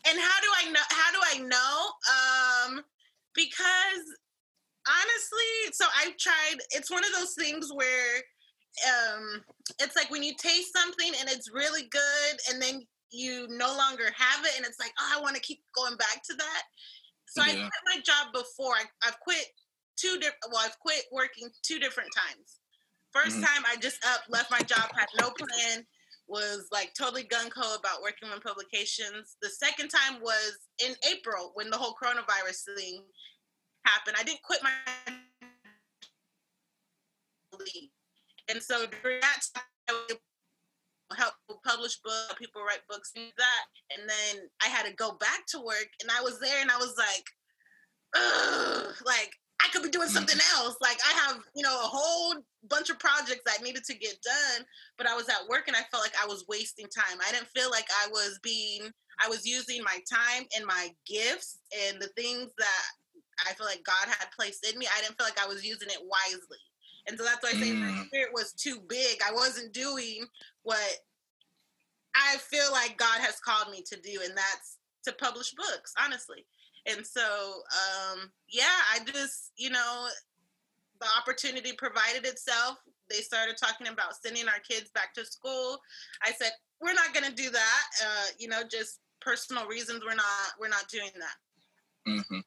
And 0.06 0.18
how 0.18 0.40
do 0.40 0.48
I 0.56 0.70
know? 0.70 0.80
How 0.88 1.12
do 1.12 1.18
I 1.22 1.38
know? 1.44 2.76
Um, 2.76 2.84
because 3.34 4.04
honestly, 4.88 5.72
so 5.72 5.84
I've 5.98 6.16
tried. 6.16 6.56
It's 6.70 6.90
one 6.90 7.04
of 7.04 7.12
those 7.12 7.34
things 7.34 7.70
where, 7.72 8.16
um, 8.88 9.42
it's 9.78 9.96
like 9.96 10.10
when 10.10 10.22
you 10.22 10.32
taste 10.36 10.72
something 10.74 11.12
and 11.20 11.28
it's 11.28 11.50
really 11.52 11.82
good, 11.90 12.40
and 12.50 12.62
then 12.62 12.86
you 13.10 13.46
no 13.50 13.76
longer 13.76 14.04
have 14.16 14.44
it, 14.44 14.52
and 14.56 14.64
it's 14.64 14.78
like, 14.78 14.92
oh, 15.00 15.18
I 15.18 15.20
want 15.20 15.36
to 15.36 15.42
keep 15.42 15.62
going 15.74 15.96
back 15.96 16.22
to 16.30 16.34
that. 16.36 16.62
So 17.26 17.42
I 17.42 17.52
quit 17.52 17.96
my 17.96 18.00
job 18.02 18.32
before. 18.32 18.74
I, 18.74 18.84
I've 19.06 19.20
quit 19.20 19.44
two 19.96 20.14
different. 20.14 20.38
Well, 20.50 20.62
I've 20.64 20.78
quit 20.78 21.04
working 21.12 21.48
two 21.62 21.78
different 21.78 22.10
times. 22.12 22.60
1st 23.14 23.40
Mhm. 23.40 23.46
time, 23.46 23.64
I 23.66 23.76
just 23.76 24.04
up, 24.06 24.22
left 24.28 24.50
my 24.50 24.62
job, 24.62 24.90
had 24.96 25.08
no 25.18 25.30
plan, 25.30 25.86
was 26.30 26.68
like 26.70 26.94
totally 26.94 27.24
gung 27.24 27.50
ho 27.54 27.76
about 27.78 28.02
working 28.02 28.28
on 28.28 28.40
publications. 28.40 29.36
The 29.42 29.50
second 29.50 29.88
time 29.88 30.20
was 30.22 30.56
in 30.84 30.94
April 31.10 31.50
when 31.54 31.68
the 31.68 31.76
whole 31.76 31.94
coronavirus 32.00 32.76
thing 32.76 33.02
happened. 33.84 34.16
I 34.18 34.22
didn't 34.22 34.42
quit 34.42 34.60
my. 34.62 34.70
And 38.48 38.62
so 38.62 38.86
during 39.02 39.20
that 39.20 39.40
time, 39.54 40.18
I 41.10 41.16
help 41.16 41.34
publish 41.66 41.98
books, 42.04 42.34
people 42.38 42.62
write 42.62 42.86
books, 42.88 43.12
like 43.16 43.34
that. 43.36 43.64
And 43.96 44.08
then 44.08 44.48
I 44.64 44.68
had 44.68 44.86
to 44.86 44.94
go 44.94 45.16
back 45.18 45.46
to 45.48 45.60
work, 45.60 45.88
and 46.00 46.10
I 46.10 46.22
was 46.22 46.38
there, 46.38 46.60
and 46.60 46.70
I 46.70 46.76
was 46.76 46.94
like, 46.96 47.24
Ugh, 48.16 48.94
like 49.04 49.32
I 49.62 49.68
could 49.72 49.82
be 49.82 49.90
doing 49.90 50.08
something 50.08 50.38
else. 50.56 50.76
Like 50.80 50.98
I 51.06 51.12
have, 51.26 51.40
you 51.54 51.62
know, 51.62 51.74
a 51.74 51.86
whole 51.86 52.34
bunch 52.68 52.90
of 52.90 52.98
projects 52.98 53.42
that 53.46 53.62
needed 53.62 53.84
to 53.84 53.94
get 53.94 54.16
done, 54.22 54.64
but 54.96 55.06
I 55.06 55.14
was 55.14 55.28
at 55.28 55.46
work 55.48 55.68
and 55.68 55.76
I 55.76 55.82
felt 55.90 56.02
like 56.02 56.14
I 56.22 56.26
was 56.26 56.44
wasting 56.48 56.86
time. 56.86 57.18
I 57.26 57.32
didn't 57.32 57.48
feel 57.48 57.70
like 57.70 57.88
I 58.02 58.08
was 58.08 58.38
being, 58.42 58.90
I 59.22 59.28
was 59.28 59.46
using 59.46 59.82
my 59.82 59.98
time 60.10 60.46
and 60.56 60.64
my 60.66 60.88
gifts 61.06 61.58
and 61.88 62.00
the 62.00 62.08
things 62.16 62.50
that 62.58 62.84
I 63.48 63.52
feel 63.54 63.66
like 63.66 63.84
God 63.84 64.06
had 64.08 64.30
placed 64.36 64.66
in 64.70 64.78
me. 64.78 64.86
I 64.86 65.00
didn't 65.02 65.16
feel 65.16 65.26
like 65.26 65.42
I 65.42 65.48
was 65.48 65.64
using 65.64 65.88
it 65.88 66.00
wisely. 66.00 66.58
And 67.08 67.18
so 67.18 67.24
that's 67.24 67.42
why 67.42 67.50
I 67.50 67.54
say 67.54 67.72
my 67.72 67.86
Mm. 67.86 68.06
spirit 68.06 68.32
was 68.32 68.52
too 68.52 68.80
big. 68.88 69.20
I 69.22 69.32
wasn't 69.32 69.72
doing 69.72 70.26
what 70.62 70.98
I 72.14 72.36
feel 72.38 72.70
like 72.72 72.96
God 72.96 73.20
has 73.20 73.40
called 73.40 73.70
me 73.70 73.82
to 73.82 73.96
do, 74.00 74.20
and 74.22 74.36
that's 74.36 74.78
to 75.04 75.12
publish 75.12 75.52
books, 75.54 75.94
honestly. 75.98 76.44
And 76.86 77.06
so, 77.06 77.22
um, 77.22 78.30
yeah, 78.48 78.64
I 78.94 79.04
just, 79.04 79.52
you 79.56 79.70
know, 79.70 80.06
the 81.00 81.06
opportunity 81.18 81.72
provided 81.76 82.26
itself. 82.26 82.78
They 83.08 83.16
started 83.16 83.56
talking 83.56 83.88
about 83.88 84.14
sending 84.22 84.48
our 84.48 84.60
kids 84.68 84.90
back 84.90 85.14
to 85.14 85.24
school. 85.24 85.78
I 86.22 86.32
said, 86.32 86.52
we're 86.80 86.94
not 86.94 87.12
going 87.12 87.26
to 87.26 87.34
do 87.34 87.50
that. 87.50 87.82
Uh, 88.02 88.26
you 88.38 88.48
know, 88.48 88.62
just 88.70 89.00
personal 89.20 89.66
reasons. 89.66 90.02
We're 90.04 90.14
not, 90.14 90.54
we're 90.58 90.68
not 90.68 90.88
doing 90.88 91.10
that. 91.18 92.10
Mm-hmm. 92.10 92.40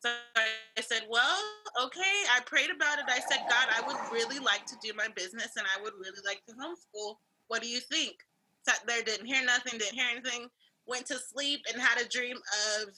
So 0.00 0.10
I 0.36 0.80
said, 0.80 1.02
well, 1.08 1.38
okay. 1.84 2.24
I 2.34 2.40
prayed 2.46 2.70
about 2.74 2.98
it. 2.98 3.04
I 3.08 3.20
said, 3.20 3.40
God, 3.48 3.68
I 3.70 3.86
would 3.86 4.12
really 4.12 4.38
like 4.38 4.66
to 4.66 4.76
do 4.82 4.92
my 4.96 5.08
business 5.14 5.56
and 5.56 5.66
I 5.66 5.82
would 5.82 5.92
really 5.94 6.20
like 6.26 6.42
to 6.48 6.54
homeschool. 6.54 7.16
What 7.48 7.62
do 7.62 7.68
you 7.68 7.80
think? 7.80 8.16
Sat 8.66 8.80
there, 8.86 9.02
didn't 9.02 9.26
hear 9.26 9.44
nothing, 9.44 9.78
didn't 9.78 9.94
hear 9.94 10.08
anything. 10.10 10.48
Went 10.86 11.06
to 11.06 11.18
sleep 11.18 11.60
and 11.72 11.80
had 11.80 12.00
a 12.00 12.08
dream 12.08 12.36
of 12.36 12.88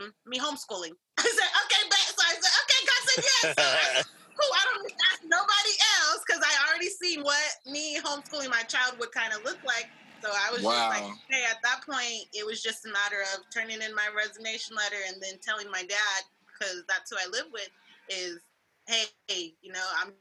um, 0.00 0.12
me 0.26 0.38
homeschooling. 0.38 0.92
I 1.18 1.24
said, 1.24 1.50
okay, 1.64 1.82
bet. 1.88 2.08
So 2.14 2.22
I 2.22 2.34
said, 2.34 2.54
okay, 2.64 2.80
God 2.86 3.02
said 3.08 3.20
yes. 3.24 3.54
So 3.56 3.64
I 3.64 4.02
cool. 4.38 4.52
I 4.54 4.62
don't 4.70 4.82
need 4.86 4.94
to 4.94 5.06
ask 5.12 5.20
nobody 5.26 5.74
else 5.98 6.20
because 6.26 6.42
I 6.44 6.52
already 6.68 6.88
seen 6.88 7.22
what 7.22 7.50
me 7.66 7.98
homeschooling 8.00 8.50
my 8.50 8.62
child 8.68 8.98
would 8.98 9.12
kind 9.12 9.32
of 9.32 9.42
look 9.44 9.58
like. 9.64 9.88
So 10.22 10.30
I 10.30 10.50
was 10.52 10.62
just 10.62 10.88
like, 10.90 11.02
Wow. 11.02 11.14
hey, 11.30 11.44
at 11.50 11.58
that 11.62 11.80
point, 11.88 12.26
it 12.32 12.46
was 12.46 12.62
just 12.62 12.86
a 12.86 12.90
matter 12.92 13.22
of 13.34 13.44
turning 13.54 13.82
in 13.82 13.94
my 13.94 14.08
resignation 14.16 14.76
letter 14.76 14.98
and 15.08 15.22
then 15.22 15.38
telling 15.42 15.70
my 15.70 15.82
dad, 15.82 16.20
because 16.46 16.82
that's 16.88 17.10
who 17.10 17.16
I 17.18 17.28
live 17.30 17.46
with, 17.52 17.70
is, 18.08 18.40
hey, 18.86 19.54
you 19.62 19.72
know, 19.72 19.84
I'm 20.02 20.12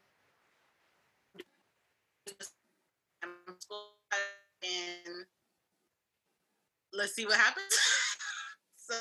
I'm 2.28 2.57
let's 6.98 7.14
see 7.14 7.26
what 7.26 7.36
happens. 7.38 7.66
so 8.76 8.96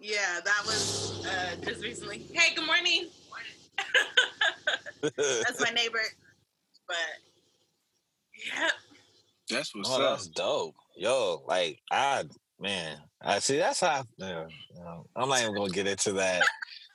yeah, 0.00 0.40
that 0.44 0.62
was 0.66 1.12
uh, 1.26 1.56
just 1.64 1.82
recently. 1.82 2.26
Hey, 2.32 2.54
good 2.54 2.66
morning. 2.66 3.08
That's 5.02 5.60
my 5.60 5.70
neighbor. 5.70 6.00
But 6.88 6.96
yeah, 8.54 8.68
That's 9.50 9.74
what's 9.74 9.90
Oh, 9.90 10.02
up. 10.02 10.16
that's 10.16 10.28
dope. 10.28 10.74
Yo, 10.96 11.42
like 11.46 11.78
I 11.90 12.24
man, 12.58 12.98
I 13.20 13.38
see 13.40 13.58
that's 13.58 13.80
how 13.80 14.04
yeah, 14.16 14.46
you 14.74 14.80
know, 14.82 15.06
I'm 15.14 15.28
not 15.28 15.40
even 15.42 15.54
gonna 15.54 15.70
get 15.70 15.86
into 15.86 16.12
that 16.14 16.42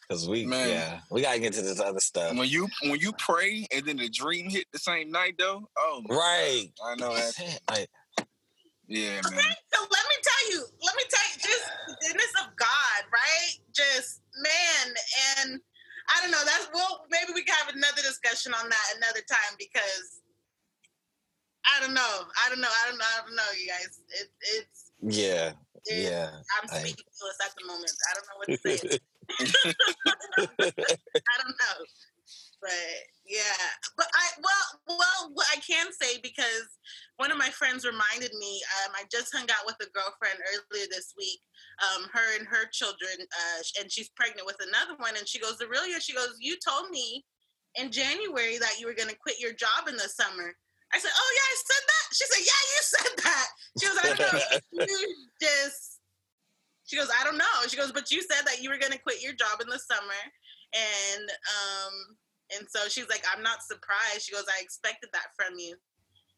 because 0.08 0.28
we 0.28 0.46
Man. 0.46 0.70
yeah, 0.70 1.00
we 1.12 1.22
gotta 1.22 1.40
get 1.40 1.54
to 1.54 1.62
this 1.62 1.80
other 1.80 2.00
stuff. 2.00 2.36
When 2.36 2.50
you 2.50 2.68
when 2.84 3.00
you 3.00 3.14
pray 3.14 3.68
and 3.74 3.86
then 3.86 3.98
the 3.98 4.10
dream 4.10 4.50
hit 4.50 4.66
the 4.74 4.80
same 4.80 5.12
night 5.12 5.36
though, 5.38 5.70
oh 5.78 6.02
Right. 6.10 6.72
God. 6.80 6.92
I 6.92 6.96
know 6.96 7.16
that. 7.16 7.60
Like, 7.70 7.90
Yeah, 8.92 9.24
man. 9.24 9.26
Okay, 9.32 9.56
so 9.72 9.80
let 9.88 10.04
me 10.12 10.18
tell 10.20 10.44
you, 10.52 10.68
let 10.84 10.96
me 11.00 11.04
tell 11.08 11.24
you, 11.32 11.40
just 11.40 11.64
the 11.88 11.96
goodness 12.04 12.34
of 12.44 12.52
God, 12.60 13.00
right? 13.08 13.56
Just 13.72 14.20
man, 14.36 14.92
and 15.40 15.62
I 16.12 16.20
don't 16.20 16.28
know. 16.32 16.44
That's 16.44 16.68
well, 16.76 17.08
maybe 17.08 17.32
we 17.32 17.48
can 17.48 17.56
have 17.56 17.72
another 17.74 18.04
discussion 18.04 18.52
on 18.54 18.68
that 18.68 18.88
another 19.00 19.24
time 19.32 19.56
because 19.56 20.20
I 21.64 21.80
don't 21.80 21.96
know. 21.96 22.16
I 22.44 22.52
don't 22.52 22.60
know. 22.60 22.68
I 22.68 22.84
don't 22.92 23.00
know. 23.00 23.08
I 23.08 23.24
don't 23.24 23.36
know, 23.40 23.48
you 23.56 23.72
guys. 23.72 23.96
It, 24.12 24.28
it's 24.60 24.92
yeah, 25.00 25.56
it, 25.88 26.12
yeah. 26.12 26.44
I'm 26.60 26.68
I- 26.68 26.84
speechless 26.84 27.40
at 27.48 27.56
the 27.56 27.64
moment. 27.72 27.96
I 27.96 28.12
don't 28.20 28.28
know 28.28 28.44
what 28.44 28.52
to 28.52 28.60
say. 28.60 28.76
I 30.68 31.36
don't 31.40 31.56
know. 31.64 31.80
But 32.60 33.08
yeah, 33.32 33.64
but 33.96 34.08
I 34.12 34.26
well, 34.44 34.98
well, 35.00 35.32
what 35.34 35.48
I 35.56 35.60
can 35.64 35.88
say 35.96 36.20
because 36.22 36.68
one 37.22 37.32
of 37.32 37.38
my 37.38 37.50
friends 37.50 37.86
reminded 37.86 38.34
me. 38.34 38.60
Um, 38.82 38.98
I 38.98 39.06
just 39.12 39.30
hung 39.30 39.46
out 39.46 39.64
with 39.70 39.78
a 39.80 39.88
girlfriend 39.94 40.42
earlier 40.42 40.90
this 40.90 41.14
week. 41.16 41.40
Um, 41.80 42.10
her 42.12 42.36
and 42.36 42.48
her 42.50 42.66
children, 42.74 43.14
uh, 43.22 43.62
and 43.80 43.92
she's 43.92 44.10
pregnant 44.18 44.50
with 44.50 44.58
another 44.60 44.98
one. 44.98 45.14
And 45.16 45.30
she 45.30 45.40
goes, 45.40 45.62
Arilia, 45.62 46.02
she 46.02 46.18
goes, 46.18 46.36
you 46.42 46.58
told 46.58 46.90
me 46.90 47.24
in 47.76 47.92
January 47.92 48.58
that 48.58 48.82
you 48.82 48.88
were 48.88 48.98
going 48.98 49.10
to 49.10 49.22
quit 49.22 49.40
your 49.40 49.54
job 49.54 49.88
in 49.88 49.96
the 49.96 50.10
summer. 50.10 50.52
I 50.94 51.00
said, 51.00 51.14
oh 51.14 51.32
yeah, 51.38 51.48
I 51.48 51.56
said 51.62 51.84
that. 51.88 52.06
She 52.12 52.26
said, 52.26 52.44
yeah, 52.44 52.62
you 52.68 52.80
said 52.82 53.14
that. 53.24 53.48
She 53.80 53.86
goes, 53.88 53.98
I 54.02 54.08
don't 54.12 54.20
know. 54.20 54.86
you 54.92 55.16
just. 55.40 56.00
She 56.84 56.98
goes, 56.98 57.08
I 57.08 57.24
don't 57.24 57.38
know. 57.38 57.58
She 57.70 57.78
goes, 57.78 57.94
but 57.94 58.12
you 58.12 58.22
said 58.22 58.44
that 58.46 58.62
you 58.62 58.70
were 58.70 58.78
going 58.78 58.92
to 58.92 59.00
quit 59.00 59.24
your 59.24 59.32
job 59.32 59.62
in 59.62 59.70
the 59.70 59.80
summer, 59.80 60.22
and 60.76 61.30
um, 61.30 62.18
and 62.58 62.68
so 62.70 62.88
she's 62.88 63.10
like, 63.10 63.24
I'm 63.34 63.44
not 63.44 63.64
surprised. 63.64 64.24
She 64.24 64.34
goes, 64.34 64.46
I 64.48 64.62
expected 64.62 65.10
that 65.14 65.32
from 65.36 65.58
you. 65.58 65.76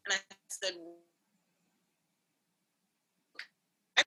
And 0.06 0.14
I 0.14 0.18
said, 0.48 0.74
I 3.96 4.02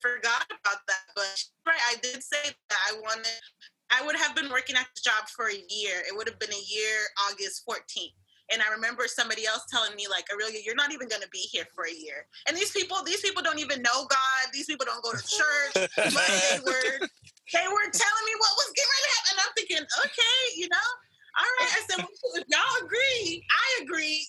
forgot 0.00 0.46
about 0.50 0.80
that. 0.88 1.04
But 1.14 1.44
right, 1.66 1.80
I 1.90 1.96
did 2.02 2.22
say 2.22 2.54
that 2.68 2.78
I 2.90 2.98
wanted, 3.00 3.38
I 3.90 4.04
would 4.04 4.16
have 4.16 4.34
been 4.34 4.50
working 4.50 4.76
at 4.76 4.86
the 4.94 5.00
job 5.04 5.28
for 5.28 5.46
a 5.48 5.60
year. 5.68 6.02
It 6.06 6.16
would 6.16 6.28
have 6.28 6.38
been 6.38 6.52
a 6.52 6.64
year, 6.66 6.96
August 7.30 7.62
14th. 7.68 8.14
And 8.52 8.60
I 8.60 8.68
remember 8.74 9.08
somebody 9.08 9.46
else 9.46 9.64
telling 9.72 9.96
me, 9.96 10.04
like, 10.04 10.28
Arilia, 10.28 10.60
you're 10.60 10.76
not 10.76 10.92
even 10.92 11.08
going 11.08 11.22
to 11.22 11.32
be 11.32 11.48
here 11.48 11.64
for 11.74 11.86
a 11.88 11.94
year. 11.94 12.28
And 12.46 12.54
these 12.54 12.72
people, 12.72 13.00
these 13.00 13.20
people 13.20 13.42
don't 13.42 13.58
even 13.58 13.80
know 13.80 14.04
God. 14.04 14.42
These 14.52 14.66
people 14.66 14.84
don't 14.84 15.02
go 15.02 15.12
to 15.12 15.24
church. 15.24 15.88
But 15.96 16.28
they 16.28 16.60
were, 16.68 17.08
they 17.56 17.66
were 17.72 17.88
telling 17.88 18.24
me 18.28 18.34
what 18.36 18.52
was 18.60 18.68
getting 18.76 18.92
ready 18.92 19.04
to 19.08 19.12
happen. 19.16 19.30
And 19.32 19.40
I'm 19.40 19.52
thinking, 19.56 19.84
okay, 20.04 20.40
you 20.60 20.68
know, 20.68 20.88
right. 21.42 21.70
I 21.72 21.82
said, 21.88 21.98
well, 21.98 22.08
if 22.34 22.44
y'all 22.48 22.86
agree, 22.86 23.44
I 23.50 23.82
agree. 23.82 24.26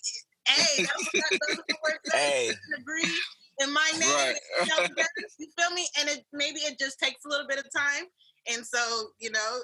Hey, 0.48 0.82
that's 0.82 1.04
what 1.04 1.12
that, 1.14 1.38
that's 1.40 1.56
what 1.56 1.66
the 1.68 1.76
word 1.84 1.98
says. 2.06 2.20
Hey. 2.20 2.50
Agree 2.78 3.12
in 3.60 3.72
my 3.72 3.90
name. 3.98 4.08
Right. 4.10 4.36
you 4.60 4.66
know, 4.66 5.04
You 5.38 5.46
feel 5.58 5.70
me? 5.74 5.86
And 6.00 6.08
it 6.08 6.24
maybe 6.32 6.60
it 6.60 6.78
just 6.78 6.98
takes 6.98 7.24
a 7.24 7.28
little 7.28 7.46
bit 7.46 7.58
of 7.58 7.66
time. 7.74 8.04
And 8.52 8.64
so, 8.64 9.08
you 9.20 9.30
know, 9.30 9.58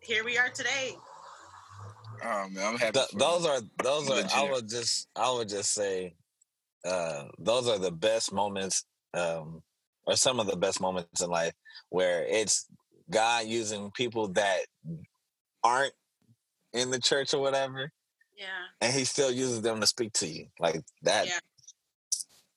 here 0.00 0.24
we 0.24 0.38
are 0.38 0.48
today. 0.48 0.94
Oh 2.24 2.48
man, 2.50 2.66
I'm 2.66 2.78
happy. 2.78 2.92
Th- 2.92 3.06
for 3.08 3.14
you. 3.14 3.18
those 3.18 3.46
are 3.46 3.60
those 3.82 4.10
are 4.10 4.24
I 4.34 4.50
would 4.50 4.68
just 4.68 5.08
I 5.16 5.32
would 5.32 5.48
just 5.48 5.72
say 5.72 6.14
uh 6.84 7.24
those 7.38 7.68
are 7.68 7.78
the 7.78 7.90
best 7.92 8.32
moments 8.32 8.84
um 9.14 9.62
or 10.06 10.16
some 10.16 10.40
of 10.40 10.46
the 10.46 10.56
best 10.56 10.80
moments 10.80 11.20
in 11.20 11.30
life 11.30 11.52
where 11.90 12.24
it's 12.24 12.66
God 13.10 13.46
using 13.46 13.90
people 13.92 14.28
that 14.28 14.60
aren't 15.64 15.92
in 16.72 16.90
the 16.90 16.98
church 17.00 17.34
or 17.34 17.40
whatever 17.40 17.90
Yeah. 18.36 18.46
and 18.80 18.92
he 18.92 19.04
still 19.04 19.30
uses 19.30 19.62
them 19.62 19.80
to 19.80 19.86
speak 19.86 20.12
to 20.14 20.26
you 20.26 20.46
like 20.58 20.82
that 21.02 21.26
Yeah. 21.26 21.38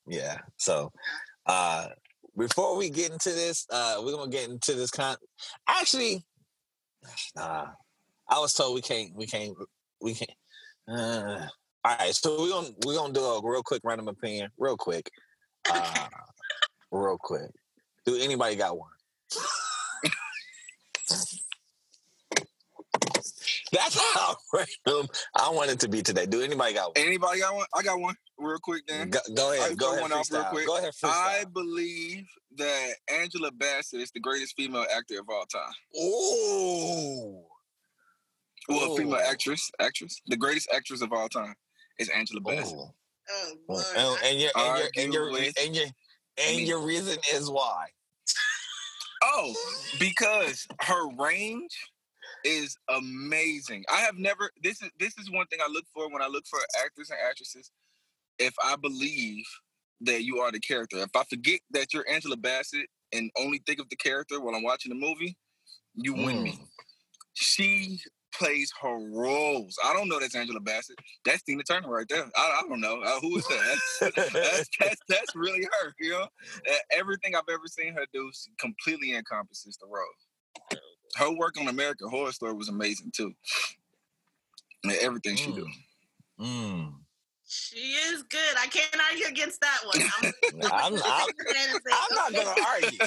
yeah 0.07 0.37
so 0.57 0.91
uh 1.45 1.87
before 2.37 2.77
we 2.77 2.89
get 2.89 3.11
into 3.11 3.29
this 3.31 3.65
uh 3.71 4.01
we're 4.03 4.13
gonna 4.15 4.31
get 4.31 4.49
into 4.49 4.73
this 4.73 4.91
con 4.91 5.15
actually 5.67 6.23
nah 7.35 7.67
i 8.29 8.39
was 8.39 8.53
told 8.53 8.75
we 8.75 8.81
can't 8.81 9.13
we 9.15 9.25
can't 9.25 9.55
we 10.01 10.13
can't 10.13 10.31
uh, 10.87 11.47
all 11.83 11.95
right 11.99 12.15
so 12.15 12.41
we're 12.41 12.49
gonna 12.49 12.69
we're 12.85 12.95
gonna 12.95 13.13
do 13.13 13.23
a 13.23 13.41
real 13.43 13.63
quick 13.63 13.81
random 13.83 14.07
opinion 14.07 14.49
real 14.57 14.77
quick 14.77 15.09
uh 15.71 16.07
real 16.91 17.17
quick 17.19 17.49
do 18.05 18.15
anybody 18.17 18.55
got 18.55 18.77
one 18.77 18.91
that's 23.71 23.99
how 24.13 24.35
random 24.53 25.07
i 25.35 25.49
want 25.49 25.69
it 25.69 25.79
to 25.79 25.87
be 25.87 26.01
today 26.01 26.25
do 26.25 26.41
anybody 26.41 26.73
got 26.73 26.95
one 26.95 27.05
Anybody 27.05 27.39
got 27.39 27.55
one? 27.55 27.65
I 27.73 27.83
got 27.83 27.99
one. 27.99 28.15
Real 28.37 28.57
quick, 28.59 28.85
then. 28.87 29.09
Go, 29.09 29.19
go 29.35 29.53
ahead. 29.53 29.69
can 29.69 29.77
Go 29.77 29.91
ahead. 29.91 30.01
one 30.01 30.11
off 30.11 30.29
real 30.31 30.43
quick. 30.45 30.67
Go 30.67 30.77
ahead. 30.77 30.93
I 31.03 31.45
believe 31.53 32.25
that 32.57 32.93
Angela 33.09 33.51
Bassett 33.51 34.01
is 34.01 34.11
the 34.11 34.19
greatest 34.19 34.55
female 34.55 34.85
actor 34.95 35.19
of 35.19 35.29
all 35.29 35.45
time. 35.45 35.71
Oh. 35.95 37.45
Well, 38.67 38.95
female 38.95 39.13
Ooh. 39.13 39.29
actress, 39.31 39.71
actress, 39.79 40.19
the 40.27 40.35
greatest 40.35 40.69
actress 40.75 41.01
of 41.01 41.13
all 41.13 41.29
time 41.29 41.53
is 41.99 42.09
Angela 42.09 42.41
Bassett. 42.41 42.77
Ooh. 42.77 42.89
Oh 43.27 43.53
Lord. 43.67 43.85
and, 43.95 44.17
and 44.25 44.39
your 44.39 44.51
and 44.55 44.77
your 44.77 44.87
and 44.97 45.13
your 45.13 45.31
with 45.31 45.53
and 45.63 45.75
your 45.75 45.85
and 46.37 46.57
me. 46.57 46.65
your 46.65 46.79
reason 46.79 47.17
is 47.33 47.49
why. 47.49 47.87
Oh, 49.23 49.53
because 49.99 50.67
her 50.81 51.09
range 51.15 51.75
is 52.45 52.77
amazing. 52.89 53.83
I 53.89 53.97
have 53.97 54.17
never 54.17 54.51
this 54.63 54.81
is 54.81 54.89
this 54.99 55.17
is 55.17 55.29
one 55.31 55.47
thing 55.47 55.59
I 55.61 55.71
look 55.71 55.85
for 55.93 56.09
when 56.11 56.21
I 56.21 56.27
look 56.27 56.45
for 56.47 56.59
actors 56.83 57.09
and 57.09 57.19
actresses. 57.27 57.71
If 58.39 58.53
I 58.63 58.75
believe 58.75 59.45
that 60.01 60.23
you 60.23 60.39
are 60.39 60.51
the 60.51 60.59
character. 60.59 60.97
If 60.97 61.15
I 61.15 61.23
forget 61.23 61.59
that 61.71 61.93
you're 61.93 62.09
Angela 62.09 62.37
Bassett 62.37 62.87
and 63.13 63.31
only 63.37 63.61
think 63.65 63.79
of 63.79 63.89
the 63.89 63.95
character 63.95 64.39
while 64.41 64.55
I'm 64.55 64.63
watching 64.63 64.89
the 64.89 64.95
movie, 64.95 65.37
you 65.95 66.13
win 66.13 66.43
me. 66.43 66.51
Mm. 66.51 66.67
She 67.33 67.99
plays 68.33 68.71
her 68.81 68.97
roles. 69.11 69.77
I 69.83 69.93
don't 69.93 70.09
know 70.09 70.19
that's 70.19 70.35
Angela 70.35 70.59
Bassett. 70.59 70.97
That's 71.23 71.41
Tina 71.43 71.63
Turner 71.63 71.89
right 71.89 72.05
there. 72.09 72.25
I, 72.35 72.61
I 72.63 72.67
don't 72.67 72.81
know. 72.81 73.01
Uh, 73.01 73.19
who 73.21 73.37
is 73.37 73.47
that? 73.47 73.77
That's, 74.01 74.33
that's, 74.33 74.69
that's, 74.79 75.01
that's 75.09 75.35
really 75.35 75.63
her, 75.63 75.93
you 75.99 76.11
know? 76.11 76.23
Uh, 76.69 76.75
everything 76.91 77.35
I've 77.35 77.43
ever 77.49 77.67
seen 77.67 77.93
her 77.93 78.05
do 78.13 78.29
completely 78.59 79.15
encompasses 79.15 79.77
the 79.77 79.87
role. 79.87 80.81
Her 81.15 81.31
work 81.31 81.59
on 81.59 81.67
American 81.67 82.09
Horror 82.09 82.31
Story 82.31 82.53
was 82.53 82.69
amazing 82.69 83.11
too. 83.15 83.33
And 84.83 84.93
everything 84.93 85.35
she 85.35 85.51
do. 85.51 85.67
Mm. 86.39 86.93
She 87.47 87.77
is 87.77 88.23
good. 88.23 88.55
I 88.57 88.67
can't 88.67 89.01
argue 89.09 89.27
against 89.27 89.61
that 89.61 89.79
one. 89.85 90.01
I'm, 90.01 90.33
I'm, 90.71 90.93
I'm, 90.95 91.01
I'm 91.03 91.29
I'm 91.91 92.15
not 92.15 92.33
gonna 92.33 92.61
argue 92.67 92.99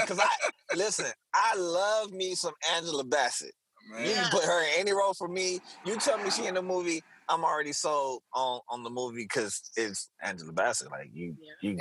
because 0.00 0.18
I 0.18 0.28
listen. 0.74 1.06
I 1.34 1.56
love 1.56 2.12
me 2.12 2.34
some 2.34 2.54
Angela 2.74 3.04
Bassett. 3.04 3.52
Man. 3.90 4.04
You 4.04 4.14
can 4.14 4.30
put 4.30 4.44
her 4.44 4.62
in 4.62 4.80
any 4.80 4.92
role 4.92 5.14
for 5.14 5.28
me. 5.28 5.60
You 5.84 5.96
tell 5.96 6.18
me 6.18 6.30
she 6.30 6.46
in 6.46 6.54
the 6.54 6.62
movie, 6.62 7.02
I'm 7.28 7.44
already 7.44 7.72
sold 7.72 8.22
on 8.34 8.60
on 8.68 8.82
the 8.82 8.90
movie 8.90 9.22
because 9.22 9.62
it's 9.76 10.10
Angela 10.22 10.52
Bassett. 10.52 10.90
Like 10.90 11.10
you, 11.12 11.36
you, 11.60 11.78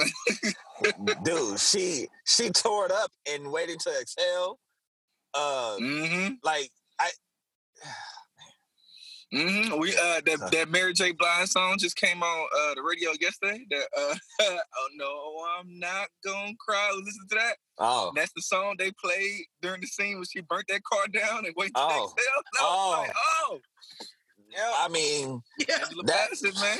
dude. 1.24 1.60
She 1.60 2.08
she 2.25 2.50
tore 2.50 2.86
it 2.86 2.91
up 2.91 3.12
in 3.25 3.51
Waiting 3.51 3.77
to 3.79 3.89
Exhale. 4.00 4.60
Uh, 5.36 5.77
Mm-hmm. 5.80 6.34
like 6.44 6.70
I. 7.00 7.10
Mm-hmm. 9.34 9.80
We 9.80 9.89
uh 9.98 10.22
that, 10.25 10.50
that 10.51 10.70
Mary 10.70 10.94
J. 10.94 11.12
Blige 11.12 11.50
song 11.50 11.75
just 11.80 11.98
came 11.98 12.22
on 12.24 12.48
uh 12.58 12.75
the 12.75 12.82
radio 12.84 13.10
yesterday. 13.20 13.65
That 13.70 13.88
uh 13.98 14.15
oh 14.42 14.88
no, 14.96 15.44
I'm 15.60 15.77
not 15.80 16.08
gonna 16.24 16.54
cry. 16.60 16.92
Listen 17.04 17.27
to 17.30 17.36
that. 17.36 17.56
Oh, 17.80 18.13
That's 18.15 18.32
the 18.34 18.42
song 18.44 18.75
they 18.77 18.92
played 19.04 19.42
during 19.62 19.82
the 19.82 19.88
scene 19.88 20.15
when 20.18 20.25
she 20.32 20.39
burnt 20.42 20.65
that 20.70 20.84
car 20.84 21.08
down 21.12 21.39
and 21.46 21.48
to 21.48 21.72
Oh. 21.75 22.13
exhale. 22.13 22.13
And 22.60 22.62
I 22.62 22.63
was 22.63 22.98
like, 23.08 23.15
oh, 23.50 23.60
yeah, 24.51 24.74
I 24.80 24.88
mean 24.89 25.42
Yeah. 25.68 25.75
Angela 25.82 26.04
that- 26.04 26.30
Bassett, 26.30 26.56
man. 26.62 26.77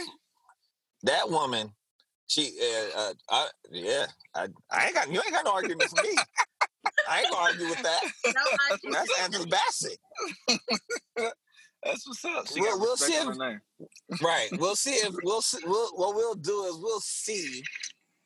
that 1.04 1.30
woman. 1.30 1.72
She, 2.28 2.58
uh, 2.96 3.00
uh 3.00 3.14
I, 3.32 3.48
yeah, 3.72 4.06
I, 4.34 4.48
I 4.72 4.86
ain't 4.86 4.96
got 4.96 5.12
you 5.12 5.20
ain't 5.20 5.32
got 5.34 5.46
no 5.46 5.52
argument 5.52 5.90
for 5.90 6.02
me. 6.04 6.16
I 7.10 7.20
ain't 7.22 7.32
gonna 7.32 7.42
argue 7.44 7.68
with 7.68 7.82
that. 7.84 8.02
No. 8.26 8.92
That's 8.92 9.20
Angela 9.22 9.46
Bassett. 9.48 9.98
That's 11.84 12.08
what's 12.08 12.26
up. 12.26 12.48
She 12.48 12.62
We'll- 12.62 12.72
got 12.72 12.80
we'll 12.80 12.98
see 12.98 13.14
if- 13.14 14.22
Right. 14.22 14.50
We'll 14.54 14.76
see 14.76 14.92
if 14.92 15.14
we'll 15.24 15.42
see. 15.42 15.60
We'll, 15.66 15.90
what 15.96 16.16
we'll 16.16 16.36
do 16.36 16.64
is 16.66 16.78
we'll 16.82 17.00
see 17.02 17.62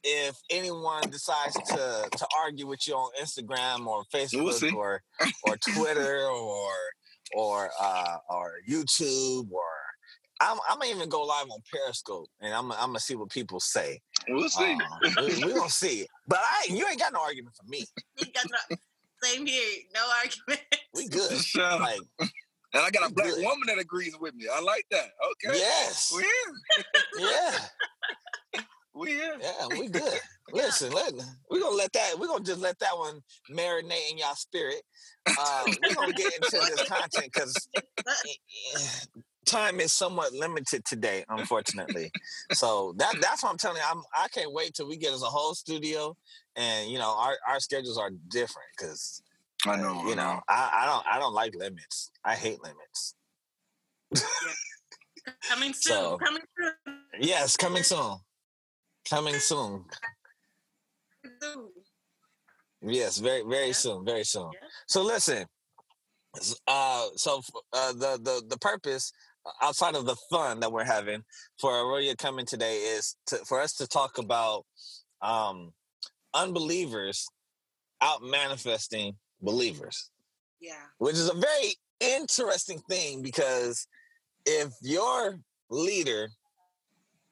if 0.03 0.35
anyone 0.49 1.09
decides 1.09 1.55
to 1.55 2.07
to 2.09 2.27
argue 2.41 2.67
with 2.67 2.87
you 2.87 2.93
on 2.95 3.11
Instagram 3.21 3.85
or 3.85 4.03
Facebook 4.13 4.53
see. 4.53 4.71
or 4.71 5.01
or 5.43 5.57
Twitter 5.57 6.25
or 6.27 6.71
or 7.35 7.69
uh 7.81 8.17
or 8.29 8.53
YouTube 8.69 9.51
or 9.51 9.63
I'm 10.41 10.57
I'm 10.69 10.79
gonna 10.79 10.91
even 10.91 11.09
go 11.09 11.21
live 11.23 11.47
on 11.51 11.59
Periscope 11.71 12.27
and 12.41 12.53
I'm 12.53 12.71
I'm 12.71 12.87
gonna 12.89 12.99
see 12.99 13.15
what 13.15 13.29
people 13.29 13.59
say. 13.59 13.99
We'll 14.27 14.49
see. 14.49 14.73
Uh, 14.73 15.11
we, 15.21 15.43
we 15.45 15.53
gonna 15.53 15.69
see. 15.69 16.07
But 16.27 16.39
I 16.41 16.67
you 16.69 16.85
ain't 16.87 16.99
got 16.99 17.13
no 17.13 17.21
argument 17.21 17.55
for 17.55 17.67
me. 17.69 17.85
You 18.17 18.25
got 18.33 18.45
no- 18.69 18.77
Same 19.23 19.45
here. 19.45 19.79
No 19.93 20.01
argument. 20.21 20.61
We 20.93 21.07
good. 21.09 21.29
For 21.31 21.43
sure. 21.43 21.79
Like 21.79 21.99
and 22.19 22.83
I 22.83 22.89
got 22.91 23.09
a 23.09 23.13
black 23.13 23.29
good. 23.29 23.43
woman 23.43 23.67
that 23.67 23.79
agrees 23.79 24.15
with 24.19 24.35
me. 24.35 24.45
I 24.53 24.61
like 24.61 24.85
that. 24.91 25.09
Okay. 25.45 25.57
yes, 25.57 26.13
We 26.15 26.23
here. 26.23 27.29
yeah. 27.31 27.57
We 28.95 29.11
here. 29.11 29.37
Yeah, 29.39 29.67
we 29.79 29.87
good. 29.87 30.19
Listen, 30.51 30.91
let, 30.91 31.13
we're 31.49 31.61
gonna 31.61 31.75
let 31.75 31.93
that. 31.93 32.15
We're 32.19 32.27
gonna 32.27 32.43
just 32.43 32.59
let 32.59 32.77
that 32.79 32.97
one 32.97 33.21
marinate 33.49 34.11
in 34.11 34.17
y'all 34.17 34.35
spirit. 34.35 34.81
Uh, 35.27 35.63
we're 35.81 35.95
gonna 35.95 36.11
get 36.11 36.33
into 36.35 36.51
this 36.51 36.83
content 36.83 37.29
because 37.33 37.69
time 39.49 39.79
is 39.79 39.91
somewhat 39.91 40.33
limited 40.33 40.85
today, 40.85 41.25
unfortunately. 41.29 42.11
so 42.53 42.93
that 42.97 43.15
that's 43.21 43.43
what 43.43 43.51
I'm 43.51 43.57
telling 43.57 43.77
you. 43.77 43.83
I'm 43.89 44.01
I 44.17 44.27
can't 44.29 44.53
wait 44.53 44.73
till 44.75 44.87
we 44.87 44.97
get 44.97 45.13
as 45.13 45.23
a 45.23 45.27
whole 45.27 45.53
studio, 45.55 46.15
and 46.55 46.89
you 46.89 46.97
know 46.99 47.15
our 47.17 47.35
our 47.47 47.59
schedules 47.59 47.97
are 47.97 48.11
different 48.29 48.69
because 48.77 49.21
I 49.65 49.75
know. 49.77 50.07
you 50.07 50.15
know 50.15 50.39
I, 50.47 50.79
I 50.81 50.85
don't 50.85 51.05
I 51.15 51.19
don't 51.19 51.33
like 51.33 51.55
limits. 51.55 52.11
I 52.23 52.35
hate 52.35 52.59
limits. 52.63 53.15
Coming 55.49 55.73
soon. 55.81 55.93
So- 55.93 56.17
Coming 56.17 56.41
soon. 56.57 56.73
Yes, 57.19 57.57
coming 57.57 57.83
soon. 57.83 58.17
Coming 59.09 59.35
soon. 59.39 59.85
Yes, 62.81 63.17
very 63.17 63.43
very 63.43 63.67
Yeah. 63.67 63.73
soon, 63.73 64.05
very 64.05 64.23
soon. 64.23 64.51
Yeah. 64.53 64.67
So 64.87 65.03
listen, 65.03 65.45
uh, 66.67 67.07
so 67.15 67.41
uh, 67.73 67.91
the 67.93 68.19
the 68.23 68.43
the 68.47 68.57
purpose 68.57 69.11
uh, 69.11 69.13
outside 69.61 69.95
of 69.95 70.05
the 70.05 70.15
fun 70.29 70.59
that 70.59 70.71
we're 70.71 70.83
having 70.83 71.23
for 71.59 71.71
Arilia 71.71 72.17
coming 72.17 72.45
today 72.45 72.75
is 72.77 73.15
to, 73.27 73.37
for 73.37 73.59
us 73.61 73.73
to 73.75 73.87
talk 73.87 74.17
about 74.17 74.65
um, 75.21 75.71
unbelievers 76.33 77.27
out 78.01 78.21
manifesting 78.21 79.15
believers, 79.41 80.09
Yeah. 80.61 80.73
which 80.97 81.15
is 81.15 81.29
a 81.29 81.33
very 81.33 81.75
interesting 81.99 82.79
thing 82.89 83.21
because 83.21 83.87
if 84.45 84.71
your 84.81 85.39
leader 85.69 86.29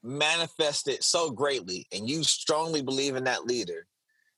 manifested 0.02 1.02
so 1.02 1.30
greatly 1.30 1.86
and 1.92 2.08
you 2.08 2.22
strongly 2.22 2.82
believe 2.82 3.16
in 3.16 3.24
that 3.24 3.44
leader 3.46 3.86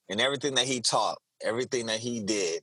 and 0.09 0.21
everything 0.21 0.55
that 0.55 0.67
he 0.67 0.81
taught, 0.81 1.19
everything 1.43 1.87
that 1.87 1.99
he 1.99 2.21
did, 2.21 2.63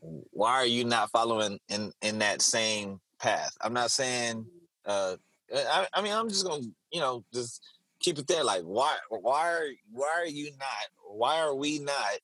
why 0.00 0.52
are 0.52 0.66
you 0.66 0.84
not 0.84 1.10
following 1.10 1.58
in 1.68 1.92
in 2.02 2.18
that 2.20 2.40
same 2.40 3.00
path? 3.20 3.56
I'm 3.60 3.72
not 3.72 3.90
saying 3.90 4.46
uh 4.86 5.16
I, 5.54 5.86
I 5.92 6.02
mean 6.02 6.12
I'm 6.12 6.28
just 6.28 6.46
gonna, 6.46 6.62
you 6.92 7.00
know, 7.00 7.24
just 7.32 7.62
keep 8.00 8.18
it 8.18 8.26
there. 8.26 8.44
Like 8.44 8.62
why 8.62 8.96
why 9.08 9.52
are 9.52 9.66
why 9.92 10.12
are 10.18 10.26
you 10.26 10.50
not 10.52 10.86
why 11.08 11.40
are 11.40 11.54
we 11.54 11.78
not 11.78 12.18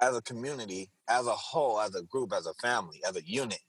as 0.00 0.16
a 0.16 0.22
community, 0.22 0.90
as 1.08 1.26
a 1.26 1.32
whole, 1.32 1.80
as 1.80 1.94
a 1.94 2.02
group, 2.02 2.32
as 2.32 2.46
a 2.46 2.54
family, 2.54 3.00
as 3.06 3.16
a 3.16 3.26
unit, 3.26 3.60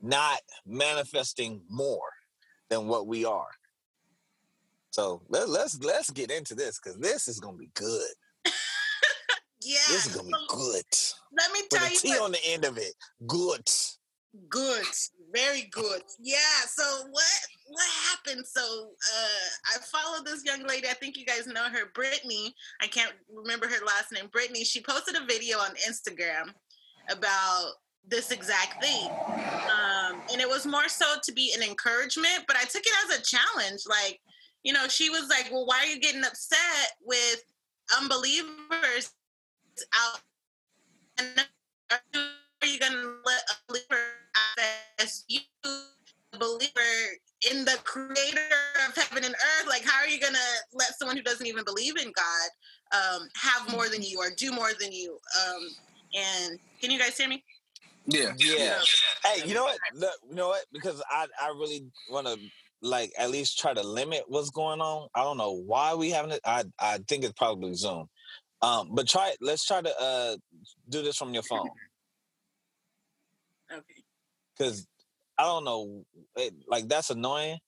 not 0.00 0.38
manifesting 0.64 1.60
more 1.68 2.08
than 2.70 2.86
what 2.86 3.06
we 3.06 3.24
are? 3.24 3.48
So 4.90 5.20
let, 5.28 5.48
let's 5.50 5.78
let's 5.82 6.10
get 6.10 6.30
into 6.30 6.54
this 6.54 6.80
because 6.82 6.98
this 6.98 7.28
is 7.28 7.38
gonna 7.38 7.58
be 7.58 7.70
good. 7.74 8.10
Yeah. 9.60 9.78
This 9.88 10.06
is 10.06 10.14
gonna 10.14 10.28
be 10.28 10.34
good. 10.48 10.84
Let 11.36 11.52
me 11.52 11.60
With 11.62 11.70
tell 11.70 11.86
a 11.86 11.90
you 11.90 11.98
T 11.98 12.08
what 12.10 12.22
on 12.22 12.32
the 12.32 12.46
end 12.46 12.64
of 12.64 12.78
it. 12.78 12.94
Good. 13.26 13.68
Good 14.48 14.86
very 15.32 15.68
good. 15.70 16.02
Yeah 16.20 16.38
so 16.66 16.82
what 17.10 17.24
what 17.68 17.86
happened? 18.10 18.46
So 18.46 18.60
uh 18.60 19.74
i 19.74 19.78
followed 19.78 20.24
this 20.24 20.44
young 20.44 20.66
lady 20.66 20.88
i 20.88 20.92
think 20.92 21.16
you 21.16 21.26
guys 21.26 21.46
know 21.46 21.64
her 21.64 21.90
brittany 21.94 22.54
i 22.80 22.86
can't 22.86 23.12
remember 23.32 23.66
her 23.66 23.84
last 23.84 24.12
name 24.12 24.28
brittany 24.32 24.64
she 24.64 24.80
posted 24.80 25.16
a 25.16 25.26
video 25.26 25.58
on 25.58 25.70
instagram 25.88 26.52
about 27.10 27.72
this 28.08 28.30
exact 28.30 28.82
thing. 28.82 29.08
Um 29.08 30.20
and 30.32 30.40
it 30.40 30.48
was 30.48 30.64
more 30.64 30.88
so 30.88 31.06
to 31.22 31.32
be 31.32 31.52
an 31.56 31.62
encouragement 31.62 32.44
but 32.46 32.56
i 32.56 32.64
took 32.64 32.82
it 32.82 32.92
as 33.04 33.18
a 33.18 33.22
challenge 33.22 33.82
like 33.88 34.20
you 34.62 34.72
know 34.72 34.86
she 34.88 35.10
was 35.10 35.28
like 35.28 35.50
well 35.50 35.66
why 35.66 35.78
are 35.80 35.86
you 35.86 36.00
getting 36.00 36.24
upset 36.24 36.92
with 37.04 37.42
unbelievers 38.00 39.12
out 39.94 40.20
and 41.18 41.46
are 41.90 42.66
you 42.66 42.78
gonna 42.78 43.05
access 45.06 45.24
you, 45.28 45.40
a 45.64 46.38
believer 46.38 46.70
in 47.50 47.64
the 47.64 47.78
creator 47.84 48.40
of 48.88 48.94
heaven 48.94 49.24
and 49.24 49.34
earth? 49.34 49.68
Like, 49.68 49.84
how 49.84 50.02
are 50.02 50.08
you 50.08 50.20
gonna 50.20 50.38
let 50.72 50.98
someone 50.98 51.16
who 51.16 51.22
doesn't 51.22 51.46
even 51.46 51.64
believe 51.64 51.96
in 51.96 52.12
God 52.12 52.48
um, 52.92 53.28
have 53.36 53.70
more 53.70 53.88
than 53.88 54.02
you 54.02 54.18
or 54.18 54.30
do 54.36 54.52
more 54.52 54.70
than 54.78 54.92
you? 54.92 55.18
Um, 55.46 55.68
and 56.14 56.58
can 56.80 56.90
you 56.90 56.98
guys 56.98 57.16
hear 57.16 57.28
me? 57.28 57.44
Yeah. 58.06 58.34
Yeah. 58.38 58.78
Hey, 59.24 59.46
you 59.46 59.54
know 59.54 59.64
what? 59.64 59.78
Look, 59.94 60.14
you 60.28 60.36
know 60.36 60.48
what? 60.48 60.64
Because 60.72 61.02
I 61.10 61.26
I 61.40 61.48
really 61.48 61.86
want 62.10 62.26
to 62.26 62.38
like 62.82 63.10
at 63.18 63.30
least 63.30 63.58
try 63.58 63.74
to 63.74 63.82
limit 63.82 64.24
what's 64.28 64.50
going 64.50 64.80
on. 64.80 65.08
I 65.14 65.22
don't 65.22 65.38
know 65.38 65.52
why 65.52 65.94
we 65.94 66.10
haven't. 66.10 66.32
it. 66.32 66.40
I 66.44 66.64
I 66.78 66.98
think 67.08 67.24
it's 67.24 67.32
probably 67.32 67.74
Zoom. 67.74 68.06
Um, 68.62 68.90
but 68.92 69.08
try. 69.08 69.34
Let's 69.40 69.66
try 69.66 69.82
to 69.82 70.00
uh 70.00 70.36
do 70.88 71.02
this 71.02 71.16
from 71.16 71.34
your 71.34 71.42
phone 71.42 71.68
Okay. 73.72 74.02
because 74.56 74.86
I 75.38 75.44
don't 75.44 75.64
know. 75.64 76.04
It, 76.36 76.54
like 76.68 76.88
that's 76.88 77.10
annoying. 77.10 77.58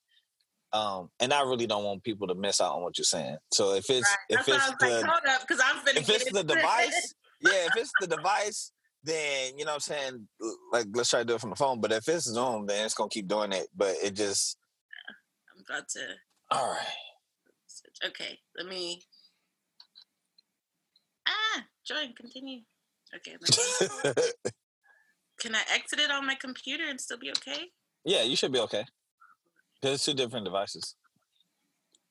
Um, 0.73 1.09
and 1.19 1.33
I 1.33 1.43
really 1.43 1.67
don't 1.67 1.85
want 1.85 2.05
people 2.05 2.27
to 2.29 2.35
miss 2.35 2.61
out 2.61 2.75
on 2.75 2.83
what 2.83 2.99
you're 2.99 3.05
saying. 3.05 3.39
So 3.53 3.75
if 3.75 3.89
it's 3.89 4.09
Right. 4.09 4.41
if 4.41 4.47
That's 4.47 4.69
it's 4.69 4.77
the 4.79 4.87
like, 5.25 5.41
because 5.41 5.63
I'm 5.65 5.77
finna 5.79 5.97
if 5.99 6.09
it's 6.11 6.33
the 6.33 6.45
device, 6.45 7.15
yeah, 7.41 7.67
if 7.67 7.77
it's 7.77 7.95
the 7.99 8.07
device, 8.07 8.73
then 9.03 9.57
you 9.59 9.65
know 9.65 9.73
what 9.73 9.75
I'm 9.77 9.81
saying, 9.81 10.29
like 10.73 10.87
let's 10.93 11.09
try 11.11 11.21
to 11.21 11.25
do 11.25 11.35
it 11.35 11.41
from 11.41 11.51
the 11.51 11.57
phone. 11.57 11.81
But 11.81 11.93
if 11.93 12.07
it's 12.09 12.27
Zoom, 12.27 12.67
then 12.67 12.85
it's 12.85 12.95
gonna 12.95 13.09
keep 13.09 13.29
doing 13.29 13.53
it. 13.53 13.69
But 13.75 13.97
it 14.03 14.15
just 14.15 14.59
I'm 15.57 15.65
about 15.69 15.89
to. 15.91 16.01
all 16.51 16.71
right. 16.71 16.87
Okay, 18.07 18.39
let 18.57 18.67
me. 18.67 19.03
Ah, 21.27 21.65
join. 21.87 22.13
Continue. 22.15 22.61
Okay. 23.17 23.37
Can 25.39 25.55
I 25.55 25.63
exit 25.73 26.01
it 26.01 26.11
on 26.11 26.27
my 26.27 26.35
computer 26.35 26.85
and 26.89 27.01
still 27.01 27.19
be 27.19 27.31
okay? 27.31 27.71
yeah, 28.05 28.23
you 28.23 28.35
should 28.37 28.53
be 28.53 28.59
okay. 28.61 28.85
Because 29.81 29.95
it's 29.97 30.05
two 30.05 30.15
different 30.15 30.45
devices. 30.45 30.97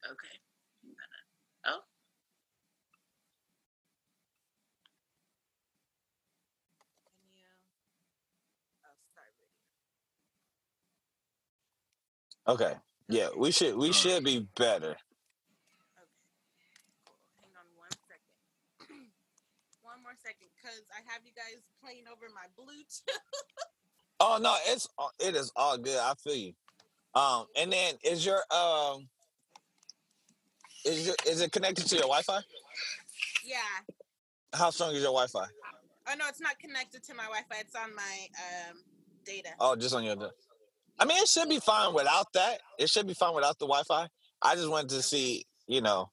Okay. 0.05 0.39
Oh. 1.65 1.79
Continue. 7.03 7.51
Start 9.11 9.27
video. 12.47 12.55
Okay. 12.55 12.79
Yeah, 13.09 13.29
we 13.37 13.51
should 13.51 13.75
we 13.75 13.91
should 13.91 14.23
be 14.23 14.47
better. 14.55 14.95
Okay. 14.95 16.15
Cool. 17.03 17.19
Hang 17.41 17.51
on 17.59 17.67
one 17.75 17.91
second. 18.07 19.11
one 19.83 19.99
more 20.03 20.15
second, 20.23 20.47
because 20.67 20.83
I 20.91 21.11
have 21.11 21.21
you 21.25 21.31
guys 21.35 21.63
playing 21.83 22.03
over 22.11 22.27
my 22.33 22.47
Bluetooth. 22.57 23.01
Oh 24.19 24.39
no, 24.41 24.55
it's 24.67 24.87
all- 24.97 25.11
it 25.19 25.35
is 25.35 25.51
all 25.55 25.77
good. 25.77 25.97
I 25.99 26.13
feel 26.15 26.35
you. 26.35 26.53
Um, 27.13 27.45
and 27.55 27.71
then 27.71 27.95
is 28.03 28.25
your 28.25 28.41
um 28.51 29.07
is 30.85 31.05
your 31.05 31.15
is 31.27 31.41
it 31.41 31.51
connected 31.51 31.85
to 31.87 31.95
your 31.95 32.05
Wi-Fi? 32.05 32.39
yeah. 33.45 33.57
How 34.53 34.71
strong 34.71 34.89
is 34.95 35.01
your 35.03 35.11
Wi-Fi? 35.13 35.45
Oh 36.09 36.13
no, 36.17 36.25
it's 36.27 36.41
not 36.41 36.57
connected 36.59 37.03
to 37.03 37.13
my 37.13 37.23
Wi-Fi. 37.23 37.55
It's 37.59 37.75
on 37.75 37.95
my 37.95 38.27
um 38.71 38.77
data. 39.25 39.49
Oh, 39.59 39.75
just 39.75 39.93
on 39.93 40.03
your. 40.03 40.15
Data. 40.15 40.31
I 40.99 41.05
mean, 41.05 41.21
it 41.21 41.27
should 41.27 41.47
be 41.49 41.59
fine 41.59 41.93
without 41.93 42.33
that. 42.33 42.59
It 42.79 42.89
should 42.89 43.05
be 43.05 43.13
fine 43.13 43.35
without 43.35 43.59
the 43.59 43.67
Wi-Fi. 43.67 44.07
I 44.41 44.55
just 44.55 44.69
wanted 44.69 44.89
to 44.89 45.01
see, 45.03 45.45
you 45.67 45.81
know, 45.81 46.09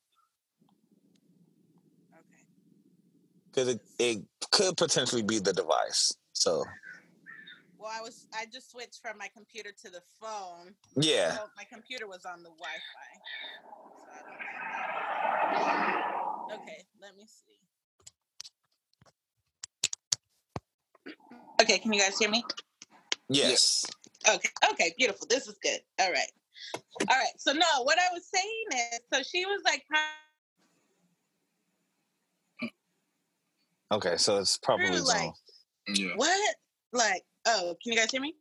Okay. 2.13 2.45
because 3.51 3.69
it, 3.69 3.81
it 3.99 4.19
could 4.51 4.77
potentially 4.77 5.23
be 5.23 5.39
the 5.39 5.53
device. 5.53 6.13
So 6.33 6.65
Well, 7.79 7.91
I 7.93 8.01
was 8.01 8.27
I 8.35 8.47
just 8.53 8.71
switched 8.71 9.01
from 9.03 9.19
my 9.19 9.29
computer 9.35 9.71
to 9.85 9.91
the 9.91 10.03
phone. 10.21 10.75
yeah, 10.97 11.37
So 11.37 11.47
my 11.57 11.65
computer 11.65 12.07
was 12.07 12.25
on 12.25 12.43
the 12.43 12.51
Wi-Fi. 12.51 13.11
So 14.01 14.11
I 14.13 14.21
don't- 16.49 16.61
okay, 16.61 16.87
let 17.01 17.17
me 17.17 17.27
see. 17.27 17.59
Okay, 21.61 21.79
can 21.79 21.93
you 21.93 22.01
guys 22.01 22.19
hear 22.19 22.31
me? 22.31 22.45
yes, 23.29 23.85
Okay, 24.29 24.49
okay, 24.71 24.95
beautiful. 24.99 25.27
This 25.29 25.47
is 25.47 25.57
good. 25.63 25.81
All 26.01 26.11
right. 26.11 26.31
All 27.09 27.17
right. 27.17 27.35
So 27.39 27.53
no, 27.53 27.67
what 27.83 27.99
I 27.99 28.09
was 28.13 28.27
saying 28.33 28.89
is 28.93 29.01
so 29.13 29.23
she 29.23 29.45
was 29.45 29.61
like 29.65 29.85
okay. 33.95 34.17
So 34.17 34.39
it's 34.39 34.59
probably 34.59 34.87
True, 34.87 35.01
like- 35.01 35.33
Zoom. 35.95 36.09
Yeah. 36.09 36.17
what? 36.17 36.55
Like, 36.93 37.23
oh, 37.47 37.75
can 37.83 37.93
you 37.93 37.99
guys 37.99 38.11
hear 38.11 38.21
me? 38.21 38.35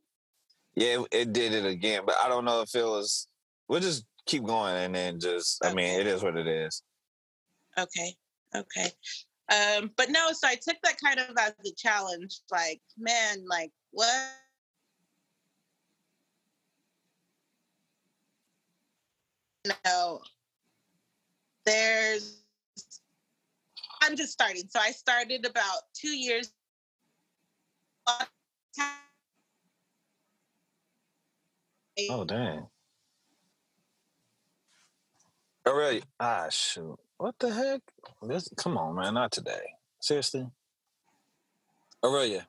Yeah, 0.75 1.01
it, 1.01 1.07
it 1.11 1.33
did 1.33 1.53
it 1.53 1.65
again, 1.65 2.03
but 2.05 2.15
I 2.23 2.29
don't 2.29 2.45
know 2.45 2.61
if 2.61 2.73
it 2.75 2.83
was. 2.83 3.27
We'll 3.67 3.79
just 3.79 4.05
keep 4.25 4.43
going 4.43 4.75
and 4.75 4.95
then 4.95 5.19
just. 5.19 5.63
I 5.63 5.73
mean, 5.73 5.99
it 5.99 6.07
is 6.07 6.23
what 6.23 6.37
it 6.37 6.47
is. 6.47 6.81
Okay. 7.77 8.15
Okay. 8.55 8.91
Um, 9.51 9.91
but 9.97 10.09
no, 10.09 10.31
so 10.31 10.47
I 10.47 10.55
took 10.55 10.77
that 10.83 10.97
kind 11.03 11.19
of 11.19 11.35
as 11.37 11.53
a 11.65 11.71
challenge. 11.75 12.39
Like, 12.51 12.81
man, 12.97 13.43
like 13.47 13.71
what? 13.91 14.09
No, 19.85 20.21
there's. 21.65 22.42
I'm 24.03 24.17
just 24.17 24.33
starting. 24.33 24.63
So 24.69 24.79
I 24.81 24.91
started 24.91 25.45
about 25.45 25.79
two 25.93 26.09
years. 26.15 26.51
Oh 32.09 32.25
dang. 32.25 32.67
Oh 35.65 35.75
really? 35.75 36.03
Ah 36.19 36.47
shoot. 36.49 36.99
What 37.17 37.35
the 37.39 37.53
heck? 37.53 37.81
This 38.21 38.49
come 38.57 38.77
on, 38.77 38.95
man, 38.95 39.13
not 39.13 39.31
today. 39.31 39.61
Seriously? 40.01 40.47
Arilia, 42.03 42.45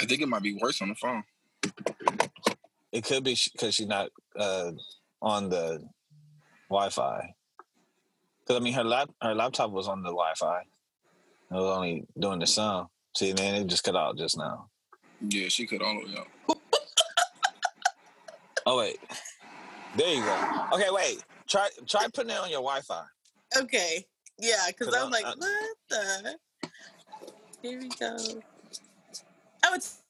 I 0.00 0.06
think 0.06 0.22
it 0.22 0.28
might 0.28 0.42
be 0.42 0.54
worse 0.62 0.80
on 0.80 0.90
the 0.90 0.94
phone. 0.94 1.24
it 2.92 3.04
could 3.04 3.24
be 3.24 3.36
because 3.52 3.74
she's 3.74 3.88
not 3.88 4.10
uh, 4.38 4.70
on 5.20 5.48
the 5.48 5.82
Wi-Fi. 6.70 7.34
Because 8.46 8.60
I 8.60 8.64
mean, 8.64 8.74
her 8.74 8.84
lap 8.84 9.10
her 9.22 9.34
laptop 9.34 9.70
was 9.70 9.88
on 9.88 10.02
the 10.02 10.10
Wi-Fi. 10.10 10.60
It 10.60 11.54
was 11.54 11.76
only 11.76 12.04
doing 12.18 12.38
the 12.38 12.46
sound. 12.46 12.88
See, 13.16 13.32
man, 13.34 13.54
it 13.54 13.66
just 13.66 13.84
cut 13.84 13.96
out 13.96 14.16
just 14.16 14.36
now. 14.38 14.68
Yeah, 15.20 15.48
she 15.48 15.66
cut 15.66 15.82
all 15.82 15.94
the 15.94 16.06
way 16.12 16.18
out. 16.18 16.58
Oh 18.64 18.78
wait, 18.78 18.96
there 19.96 20.14
you 20.14 20.22
go. 20.22 20.66
Okay, 20.74 20.86
wait. 20.90 21.24
Try 21.48 21.68
try 21.88 22.06
putting 22.14 22.30
it 22.30 22.38
on 22.38 22.48
your 22.48 22.60
Wi-Fi. 22.62 23.02
Okay. 23.56 24.06
Yeah, 24.38 24.66
because 24.68 24.88
But, 24.88 24.98
I'm 24.98 25.06
uh, 25.06 25.10
like, 25.10 25.26
uh, 25.26 25.34
what 25.36 25.76
the? 25.90 26.38
Here 27.62 27.78
we 27.80 27.88
go. 27.88 28.16
Oh, 29.64 29.74
it's. 29.74 30.02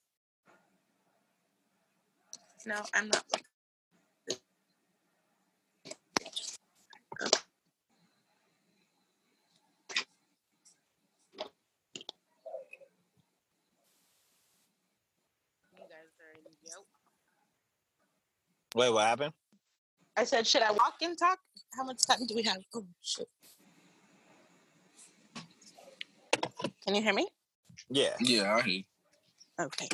No, 2.67 2.77
I'm 2.95 3.09
not. 3.09 3.25
You 15.73 15.81
guys 15.89 16.13
are 16.21 16.33
in 16.37 16.45
yoke. 16.65 16.87
Wait, 18.75 18.91
what 18.93 19.07
happened? 19.07 19.33
I 20.17 20.25
said, 20.25 20.47
should 20.47 20.63
I 20.63 20.71
walk 20.73 20.95
and 21.03 21.17
talk? 21.19 21.39
How 21.77 21.85
much 21.85 22.07
time 22.07 22.27
do 22.27 22.35
we 22.35 22.43
have? 22.43 22.59
Oh, 22.75 22.85
shit. 23.03 23.29
Can 26.87 26.95
you 26.95 27.03
hear 27.03 27.15
me? 27.15 27.27
Yeah. 27.91 28.11
Yeah, 28.21 28.55
I 28.55 28.63
hear. 28.63 28.75
you. 28.75 28.83
Okay. 29.61 29.89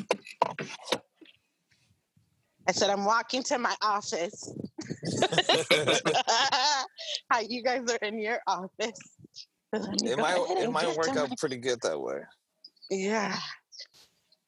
I 2.68 2.72
said, 2.72 2.90
I'm 2.90 3.04
walking 3.04 3.42
to 3.44 3.58
my 3.58 3.74
office. 3.82 4.52
How 7.30 7.40
you 7.40 7.62
guys 7.62 7.82
are 7.90 8.06
in 8.06 8.18
your 8.20 8.40
office. 8.46 8.98
It 9.72 10.18
might 10.18 10.36
it 10.62 10.70
might 10.70 10.96
work 10.96 11.08
out 11.16 11.28
my- 11.30 11.36
pretty 11.38 11.56
good 11.58 11.78
that 11.82 11.98
way. 12.00 12.20
Yeah. 12.90 13.36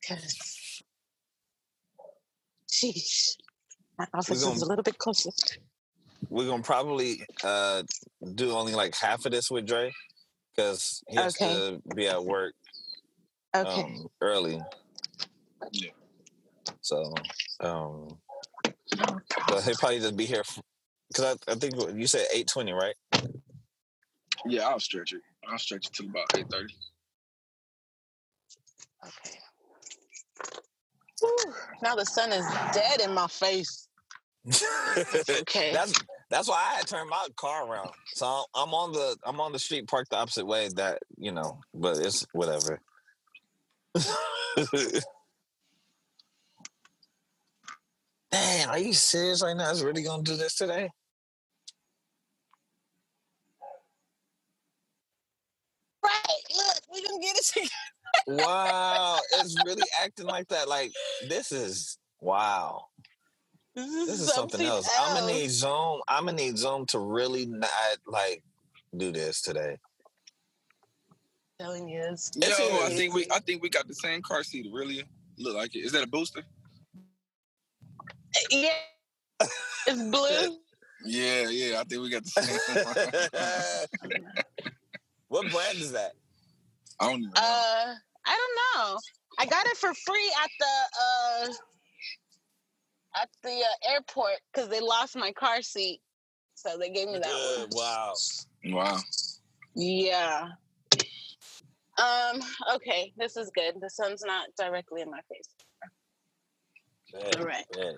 Because, 0.00 0.82
sheesh, 2.70 3.36
my 4.00 4.06
office 4.18 4.42
gonna- 4.42 4.54
is 4.56 4.62
a 4.62 4.66
little 4.66 4.82
bit 4.82 4.96
closer. 4.98 5.30
We're 6.28 6.46
gonna 6.46 6.62
probably 6.62 7.26
uh 7.44 7.82
do 8.34 8.52
only 8.52 8.74
like 8.74 8.94
half 8.94 9.24
of 9.26 9.32
this 9.32 9.50
with 9.50 9.66
Dre 9.66 9.92
because 10.54 11.02
he 11.08 11.16
has 11.16 11.34
Okay. 11.36 11.52
to 11.52 11.82
be 11.94 12.08
at 12.08 12.22
work 12.24 12.54
Okay. 13.54 13.82
um, 13.82 14.08
early. 14.20 14.62
Yeah. 15.72 15.90
So 16.80 17.12
um 17.60 18.18
but 19.48 19.62
he'll 19.64 19.74
probably 19.76 20.00
just 20.00 20.16
be 20.16 20.24
here 20.26 20.42
because 21.08 21.36
I, 21.48 21.52
I 21.52 21.54
think 21.56 21.74
you 21.98 22.06
said 22.06 22.26
eight 22.32 22.48
twenty, 22.48 22.72
right? 22.72 22.96
Yeah, 24.46 24.68
I'll 24.68 24.80
stretch 24.80 25.12
it. 25.12 25.22
I'll 25.46 25.58
stretch 25.58 25.86
it 25.86 25.92
till 25.92 26.06
about 26.06 26.26
eight 26.36 26.48
thirty. 26.50 26.74
Okay. 29.06 29.38
Whew, 31.20 31.54
now 31.82 31.94
the 31.94 32.04
sun 32.06 32.32
is 32.32 32.46
dead 32.72 33.00
in 33.00 33.12
my 33.14 33.26
face. 33.26 33.88
Okay. 35.42 35.72
That's 35.72 35.92
that's 36.30 36.48
why 36.48 36.56
I 36.72 36.76
had 36.76 36.86
turned 36.86 37.08
my 37.10 37.26
car 37.36 37.66
around. 37.66 37.90
So 38.14 38.26
I'm- 38.54 38.74
on 38.74 38.92
the 38.92 39.16
I'm 39.24 39.40
on 39.40 39.52
the 39.52 39.58
street 39.58 39.88
parked 39.88 40.10
the 40.10 40.16
opposite 40.16 40.46
way. 40.46 40.68
That 40.76 41.00
you 41.16 41.32
know, 41.32 41.60
but 41.74 41.98
it's 41.98 42.26
whatever. 42.32 42.80
Dang, 48.32 48.68
are 48.68 48.78
you 48.78 48.92
serious 48.92 49.42
right 49.42 49.56
now? 49.56 49.70
Is 49.70 49.82
really 49.84 50.02
gonna 50.02 50.22
do 50.22 50.36
this 50.36 50.54
today? 50.56 50.90
Right. 56.02 56.42
Look, 56.56 56.76
we 56.92 57.02
can 57.02 57.20
get 57.20 57.36
it 57.36 57.44
together. 57.44 57.70
Wow, 58.26 59.18
it's 59.40 59.56
really 59.64 59.84
acting 60.02 60.26
like 60.26 60.48
that. 60.48 60.68
Like 60.68 60.92
this 61.28 61.52
is 61.52 61.98
wow. 62.20 62.86
This 63.74 64.20
is 64.20 64.32
something 64.34 64.60
else. 64.62 64.88
I'm 64.98 65.20
gonna 65.20 65.32
need 65.32 65.50
Zoom. 65.50 66.00
I'm 66.08 66.24
gonna 66.24 66.36
need 66.36 66.58
Zoom 66.58 66.86
to 66.86 66.98
really 66.98 67.46
not 67.46 67.70
like 68.06 68.42
do 68.96 69.12
this 69.12 69.40
today. 69.40 69.76
Telling 71.60 71.88
you, 71.88 72.02
it's, 72.10 72.30
Yo, 72.34 72.48
It's 72.48 72.84
I 72.84 72.96
think 72.96 73.14
we 73.14 73.26
I 73.30 73.38
think 73.40 73.62
we 73.62 73.68
got 73.68 73.86
the 73.86 73.94
same 73.94 74.22
car 74.22 74.42
seat. 74.42 74.66
It 74.66 74.72
Really 74.72 75.04
look 75.38 75.54
like 75.54 75.76
it. 75.76 75.80
Is 75.80 75.92
that 75.92 76.02
a 76.02 76.06
booster? 76.08 76.42
yeah, 78.50 78.70
it's 79.86 80.02
blue. 80.10 80.58
Yeah, 81.04 81.48
yeah. 81.48 81.80
I 81.80 81.84
think 81.84 82.02
we 82.02 82.10
got 82.10 82.24
the 82.24 82.30
same. 82.30 83.86
what 85.28 85.50
brand 85.50 85.78
is 85.78 85.92
that? 85.92 86.12
I 86.98 87.08
don't 87.10 87.20
even 87.20 87.30
know. 87.30 87.40
Uh, 87.40 87.94
I 88.26 88.36
don't 88.36 88.58
know. 88.92 88.98
I 89.38 89.46
got 89.46 89.66
it 89.66 89.76
for 89.76 89.94
free 89.94 90.32
at 90.42 90.50
the 90.58 91.48
uh 91.48 91.52
at 93.20 93.28
the 93.42 93.50
uh, 93.50 93.92
airport 93.92 94.40
because 94.52 94.68
they 94.68 94.80
lost 94.80 95.16
my 95.16 95.32
car 95.32 95.62
seat, 95.62 96.00
so 96.54 96.76
they 96.78 96.90
gave 96.90 97.08
me 97.08 97.18
that 97.18 97.58
one. 97.58 97.68
Wow. 97.72 98.14
wow. 98.66 98.98
Yeah. 99.74 100.48
Um. 101.98 102.40
Okay, 102.74 103.12
this 103.16 103.36
is 103.36 103.50
good. 103.54 103.74
The 103.80 103.90
sun's 103.90 104.22
not 104.24 104.48
directly 104.58 105.02
in 105.02 105.10
my 105.10 105.20
face. 105.28 105.48
Good, 107.12 107.40
All 107.40 107.46
right. 107.46 107.64
good. 107.72 107.96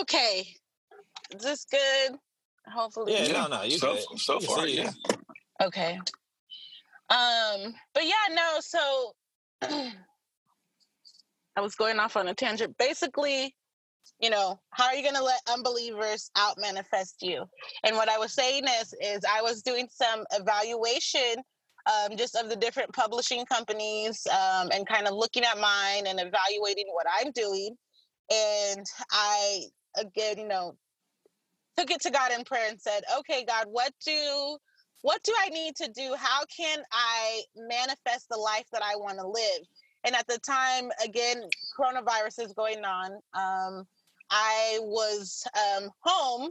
Okay. 0.00 0.46
Is 1.34 1.42
this 1.42 1.64
good? 1.70 2.18
Hopefully. 2.66 3.14
Yeah, 3.14 3.32
no, 3.32 3.46
no, 3.48 3.62
you 3.62 3.78
so 3.78 3.94
good. 3.94 4.18
so 4.18 4.40
You 4.40 4.46
far, 4.46 4.66
yeah. 4.66 4.90
Okay. 5.62 5.98
Um, 7.10 7.74
but 7.92 8.04
yeah, 8.04 8.34
no, 8.34 8.56
so 8.60 9.12
I 11.56 11.60
was 11.60 11.74
going 11.74 11.98
off 11.98 12.16
on 12.16 12.28
a 12.28 12.34
tangent. 12.34 12.76
Basically, 12.78 13.54
you 14.20 14.30
know, 14.30 14.60
how 14.70 14.86
are 14.86 14.94
you 14.94 15.04
gonna 15.04 15.24
let 15.24 15.40
unbelievers 15.50 16.30
out 16.36 16.56
manifest 16.58 17.16
you? 17.20 17.44
And 17.84 17.96
what 17.96 18.08
I 18.08 18.18
was 18.18 18.32
saying 18.32 18.64
is 18.80 18.94
is 19.00 19.20
I 19.24 19.42
was 19.42 19.62
doing 19.62 19.88
some 19.90 20.24
evaluation 20.32 21.42
um, 21.86 22.16
just 22.16 22.34
of 22.34 22.48
the 22.48 22.56
different 22.56 22.92
publishing 22.94 23.44
companies 23.46 24.26
um, 24.28 24.70
and 24.72 24.86
kind 24.86 25.06
of 25.06 25.14
looking 25.14 25.44
at 25.44 25.58
mine 25.58 26.06
and 26.06 26.18
evaluating 26.18 26.86
what 26.92 27.06
I'm 27.20 27.30
doing. 27.32 27.76
And 28.32 28.86
I 29.10 29.64
again, 29.96 30.38
you 30.38 30.48
know, 30.48 30.76
took 31.76 31.90
it 31.90 32.00
to 32.02 32.10
God 32.10 32.32
in 32.32 32.44
prayer 32.44 32.68
and 32.68 32.80
said, 32.80 33.02
okay, 33.18 33.44
God, 33.44 33.66
what 33.70 33.92
do 34.04 34.58
what 35.02 35.22
do 35.22 35.34
I 35.38 35.50
need 35.50 35.76
to 35.76 35.88
do? 35.88 36.14
How 36.16 36.44
can 36.56 36.78
I 36.90 37.42
manifest 37.56 38.26
the 38.30 38.38
life 38.38 38.64
that 38.72 38.82
I 38.82 38.96
want 38.96 39.18
to 39.18 39.26
live? 39.26 39.66
And 40.04 40.14
at 40.14 40.26
the 40.26 40.38
time, 40.38 40.90
again, 41.04 41.42
coronavirus 41.78 42.46
is 42.46 42.52
going 42.54 42.82
on. 42.84 43.12
Um, 43.34 43.84
I 44.36 44.78
was 44.80 45.46
um, 45.54 45.90
home 46.00 46.50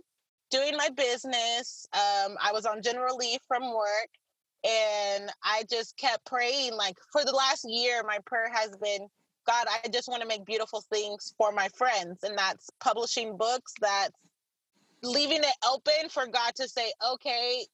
doing 0.49 0.77
my 0.77 0.87
business. 0.95 1.85
Um, 1.91 2.37
I 2.41 2.51
was 2.53 2.65
on 2.65 2.81
general 2.81 3.17
leave 3.17 3.41
from 3.45 3.73
work. 3.73 4.07
And 4.63 5.29
I 5.43 5.65
just 5.69 5.97
kept 5.97 6.25
praying. 6.25 6.75
Like 6.75 6.95
for 7.11 7.25
the 7.25 7.33
last 7.33 7.65
year, 7.67 8.01
my 8.07 8.19
prayer 8.25 8.49
has 8.53 8.69
been 8.81 9.07
God, 9.45 9.67
I 9.67 9.89
just 9.89 10.07
want 10.07 10.21
to 10.21 10.27
make 10.27 10.45
beautiful 10.45 10.81
things 10.89 11.33
for 11.37 11.51
my 11.51 11.67
friends. 11.77 12.23
And 12.23 12.37
that's 12.37 12.69
publishing 12.79 13.35
books, 13.35 13.73
that's 13.81 14.17
leaving 15.03 15.39
it 15.39 15.55
open 15.69 16.07
for 16.09 16.25
God 16.27 16.55
to 16.55 16.69
say, 16.69 16.93
okay, 17.15 17.65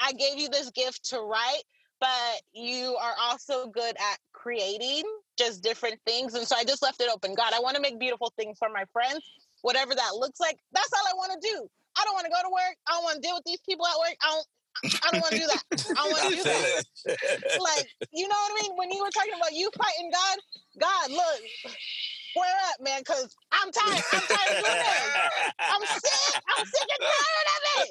I 0.00 0.12
gave 0.12 0.38
you 0.38 0.48
this 0.48 0.70
gift 0.70 1.04
to 1.10 1.20
write, 1.20 1.64
but 2.00 2.40
you 2.54 2.96
are 2.98 3.12
also 3.20 3.66
good 3.66 3.94
at 3.96 4.18
creating 4.32 5.02
just 5.38 5.62
different 5.62 5.98
things. 6.06 6.34
And 6.34 6.46
so 6.46 6.56
I 6.56 6.64
just 6.64 6.82
left 6.82 7.00
it 7.00 7.10
open. 7.12 7.34
God, 7.34 7.52
I 7.54 7.60
want 7.60 7.76
to 7.76 7.82
make 7.82 7.98
beautiful 7.98 8.32
things 8.36 8.58
for 8.58 8.68
my 8.68 8.84
friends, 8.92 9.20
whatever 9.62 9.94
that 9.94 10.14
looks 10.14 10.40
like. 10.40 10.58
That's 10.72 10.92
all 10.92 11.06
I 11.08 11.14
want 11.16 11.32
to 11.32 11.48
do. 11.48 11.68
I 11.98 12.04
don't 12.04 12.14
want 12.14 12.26
to 12.26 12.30
go 12.30 12.42
to 12.42 12.50
work. 12.50 12.76
I 12.88 12.92
don't 12.92 13.04
want 13.04 13.16
to 13.16 13.20
deal 13.20 13.34
with 13.34 13.44
these 13.44 13.60
people 13.68 13.86
at 13.86 13.98
work. 13.98 14.16
I 14.22 14.26
don't. 14.30 14.46
I 14.84 15.10
don't 15.12 15.20
want 15.20 15.32
to 15.34 15.40
do 15.40 15.46
that. 15.46 15.62
I 15.70 15.94
don't 15.94 16.10
want 16.10 16.22
to 16.24 16.36
do 16.36 16.42
that. 16.42 16.82
Like, 17.60 17.86
you 18.12 18.26
know 18.26 18.34
what 18.34 18.52
I 18.58 18.62
mean? 18.62 18.72
When 18.76 18.90
you 18.90 19.04
were 19.04 19.10
talking 19.10 19.32
about 19.38 19.52
you 19.52 19.70
fighting 19.78 20.10
God, 20.10 20.38
God, 20.80 21.10
look, 21.10 21.40
square 22.34 22.58
up, 22.74 22.78
man, 22.82 23.00
because 23.00 23.30
I'm 23.54 23.70
tired. 23.70 24.02
I'm 24.10 24.26
tired 24.26 24.50
of 24.58 24.64
doing 24.66 24.82
this. 24.82 25.14
I'm 25.62 25.82
sick. 26.02 26.34
I'm 26.50 26.64
sick 26.66 26.88
and 26.90 27.02
tired 27.06 27.48
of 27.54 27.62
it. 27.86 27.90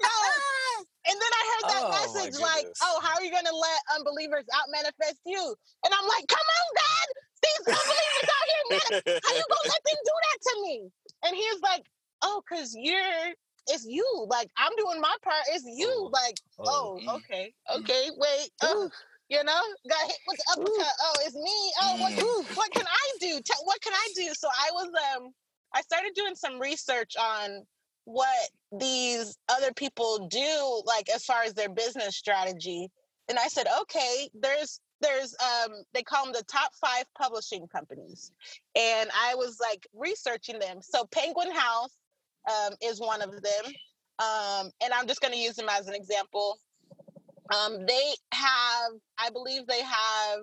No. 0.00 0.08
And 1.04 1.18
then 1.20 1.32
I 1.34 1.42
heard 1.50 1.66
that 1.74 1.82
Oh, 1.82 1.90
message 1.98 2.40
like, 2.40 2.66
oh, 2.84 3.00
how 3.02 3.16
are 3.16 3.22
you 3.24 3.32
going 3.32 3.44
to 3.44 3.56
let 3.56 3.80
unbelievers 3.98 4.44
out 4.54 4.66
manifest 4.70 5.18
you? 5.26 5.54
And 5.84 5.92
I'm 5.92 6.06
like, 6.06 6.24
come 6.28 6.46
on, 6.46 6.68
God. 6.78 7.06
These 7.42 7.66
unbelievers 7.74 8.30
out 8.30 8.46
here, 8.46 8.64
man. 8.70 9.18
How 9.26 9.34
you 9.34 9.44
going 9.50 9.64
to 9.66 9.68
let 9.74 9.82
them 9.82 9.98
do 9.98 10.14
that 10.22 10.38
to 10.46 10.52
me? 10.62 10.90
And 11.26 11.34
he 11.34 11.42
was 11.42 11.60
like, 11.60 11.82
oh, 12.22 12.40
because 12.48 12.76
you're, 12.78 13.34
it's 13.66 13.84
you. 13.84 14.06
Like, 14.30 14.48
I'm 14.56 14.70
doing 14.78 15.00
my 15.00 15.14
part. 15.24 15.42
It's 15.50 15.64
you. 15.66 15.90
Oh. 15.90 16.10
Like, 16.12 16.36
oh, 16.60 17.00
Mm. 17.02 17.16
okay. 17.16 17.52
Okay. 17.80 18.10
Wait. 18.16 18.50
Oh, 18.62 18.88
you 19.32 19.44
know, 19.44 19.62
got 19.88 20.06
hit 20.06 20.18
with 20.28 20.38
the 20.38 20.44
uppercut. 20.52 20.94
Oh, 21.02 21.14
it's 21.24 21.34
me. 21.36 21.72
Oh, 21.82 21.96
what, 22.00 22.12
Mm. 22.12 22.46
what 22.54 22.72
can 22.72 22.86
I 22.86 23.18
do? 23.20 23.40
What 23.64 23.80
can 23.82 23.94
I 23.94 24.08
do? 24.14 24.34
So 24.34 24.48
I 24.48 24.70
was, 24.72 24.88
um, 25.16 25.30
I 25.74 25.82
started 25.82 26.12
doing 26.14 26.34
some 26.36 26.60
research 26.60 27.16
on 27.18 27.66
what 28.04 28.50
these 28.72 29.38
other 29.48 29.72
people 29.72 30.28
do 30.28 30.82
like 30.86 31.08
as 31.10 31.24
far 31.24 31.44
as 31.44 31.54
their 31.54 31.68
business 31.68 32.16
strategy 32.16 32.90
and 33.28 33.38
i 33.38 33.46
said 33.48 33.66
okay 33.80 34.28
there's 34.34 34.80
there's 35.00 35.36
um 35.40 35.72
they 35.94 36.02
call 36.02 36.24
them 36.24 36.32
the 36.32 36.44
top 36.44 36.72
five 36.74 37.04
publishing 37.16 37.66
companies 37.68 38.32
and 38.76 39.10
i 39.14 39.34
was 39.36 39.58
like 39.60 39.86
researching 39.94 40.58
them 40.58 40.78
so 40.82 41.04
penguin 41.12 41.52
house 41.54 41.96
um, 42.50 42.74
is 42.82 43.00
one 43.00 43.22
of 43.22 43.30
them 43.30 43.66
um, 44.18 44.70
and 44.82 44.92
i'm 44.94 45.06
just 45.06 45.20
going 45.20 45.32
to 45.32 45.38
use 45.38 45.54
them 45.54 45.68
as 45.70 45.86
an 45.88 45.94
example 45.94 46.58
um, 47.54 47.86
they 47.86 48.14
have 48.34 48.92
i 49.18 49.30
believe 49.30 49.66
they 49.68 49.82
have 49.82 50.40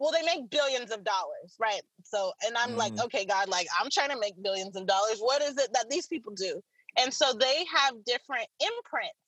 well 0.00 0.12
they 0.12 0.22
make 0.26 0.50
billions 0.50 0.92
of 0.92 1.04
dollars 1.04 1.56
right? 1.60 1.82
So 2.04 2.32
and 2.46 2.56
i'm 2.58 2.76
like 2.76 2.92
Mhm. 2.92 3.04
okay 3.06 3.26
god 3.26 3.48
like 3.48 3.68
i'm 3.80 3.90
trying 3.90 4.10
to 4.10 4.20
make 4.20 4.34
billions 4.42 4.76
of 4.76 4.86
dollars. 4.86 5.18
What 5.20 5.42
is 5.42 5.58
it 5.58 5.70
that 5.74 5.90
these 5.90 6.08
people 6.08 6.34
do? 6.34 6.60
And 6.98 7.14
so 7.14 7.32
they 7.34 7.64
have 7.74 7.94
different 8.06 8.48
imprints. 8.60 9.18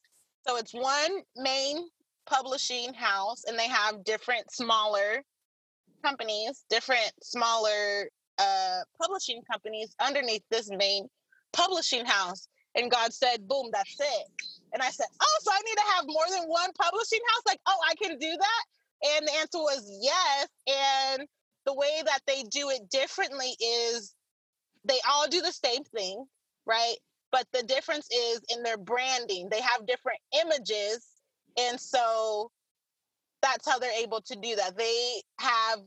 So 0.46 0.56
it's 0.58 0.74
one 0.74 1.22
main 1.36 1.88
publishing 2.26 2.94
house 2.94 3.44
and 3.46 3.58
they 3.58 3.68
have 3.68 4.04
different 4.04 4.50
smaller 4.52 5.22
companies 6.04 6.64
different 6.70 7.12
smaller 7.22 8.08
uh 8.38 8.80
publishing 9.02 9.42
companies 9.50 9.94
underneath 10.00 10.42
this 10.50 10.70
main 10.70 11.08
publishing 11.52 12.06
house. 12.06 12.48
And 12.76 12.90
god 12.90 13.12
said 13.14 13.48
boom 13.48 13.70
that's 13.72 13.96
it 14.00 14.28
and 14.74 14.82
i 14.82 14.90
said 14.90 15.06
oh 15.22 15.36
so 15.40 15.50
i 15.50 15.60
need 15.64 15.76
to 15.76 15.88
have 15.96 16.04
more 16.06 16.28
than 16.30 16.48
one 16.48 16.70
publishing 16.78 17.20
house 17.32 17.42
like 17.46 17.60
oh 17.66 17.78
i 17.88 17.94
can 17.94 18.18
do 18.18 18.30
that 18.30 18.64
and 19.04 19.26
the 19.26 19.32
answer 19.34 19.58
was 19.58 19.86
yes. 20.00 20.48
And 20.66 21.28
the 21.66 21.74
way 21.74 22.02
that 22.04 22.20
they 22.26 22.42
do 22.44 22.70
it 22.70 22.88
differently 22.90 23.54
is 23.60 24.14
they 24.84 24.98
all 25.08 25.28
do 25.28 25.40
the 25.40 25.52
same 25.52 25.84
thing, 25.84 26.24
right? 26.66 26.96
But 27.32 27.46
the 27.52 27.62
difference 27.62 28.08
is 28.10 28.40
in 28.54 28.62
their 28.62 28.76
branding. 28.76 29.48
They 29.50 29.60
have 29.60 29.86
different 29.86 30.20
images. 30.40 31.06
And 31.58 31.80
so 31.80 32.50
that's 33.42 33.68
how 33.68 33.78
they're 33.78 34.02
able 34.02 34.20
to 34.22 34.36
do 34.36 34.56
that. 34.56 34.76
They 34.76 35.22
have 35.40 35.80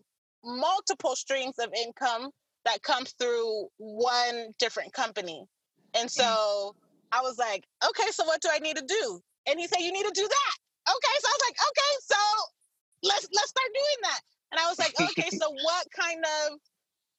multiple 0.43 1.15
streams 1.15 1.55
of 1.59 1.73
income 1.73 2.29
that 2.65 2.83
comes 2.83 3.13
through 3.19 3.67
one 3.77 4.49
different 4.59 4.93
company. 4.93 5.45
And 5.93 6.09
mm-hmm. 6.09 6.21
so 6.21 6.75
I 7.11 7.21
was 7.21 7.37
like, 7.37 7.65
okay, 7.87 8.11
so 8.11 8.25
what 8.25 8.41
do 8.41 8.49
I 8.51 8.59
need 8.59 8.77
to 8.77 8.85
do? 8.87 9.21
And 9.47 9.59
he 9.59 9.67
said, 9.67 9.79
you 9.79 9.91
need 9.91 10.05
to 10.05 10.13
do 10.13 10.27
that. 10.27 10.55
Okay. 10.89 11.15
So 11.19 11.27
I 11.27 11.33
was 11.33 11.43
like, 11.47 11.57
okay, 11.69 11.93
so 12.01 12.15
let's 13.03 13.27
let's 13.33 13.49
start 13.49 13.67
doing 13.73 13.99
that. 14.03 14.19
And 14.51 14.59
I 14.59 14.67
was 14.67 14.79
like, 14.79 14.93
okay, 14.99 15.29
so 15.37 15.49
what 15.63 15.87
kind 15.91 16.23
of 16.23 16.59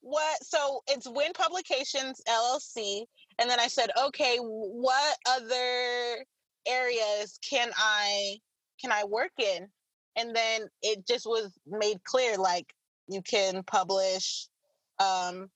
what 0.01 0.43
so 0.43 0.81
it's 0.87 1.07
Winn 1.07 1.31
Publications 1.33 2.21
LLC. 2.27 3.03
And 3.37 3.49
then 3.49 3.59
I 3.59 3.67
said, 3.67 3.89
okay, 3.99 4.37
what 4.37 5.17
other 5.27 6.25
areas 6.67 7.39
can 7.47 7.69
I 7.77 8.37
can 8.81 8.91
I 8.91 9.03
work 9.03 9.31
in? 9.37 9.67
And 10.15 10.35
then 10.35 10.67
it 10.81 11.05
just 11.07 11.25
was 11.25 11.53
made 11.67 12.03
clear 12.03 12.37
like 12.37 12.73
you 13.07 13.21
can 13.21 13.63
publish 13.63 14.47
um 14.99 15.49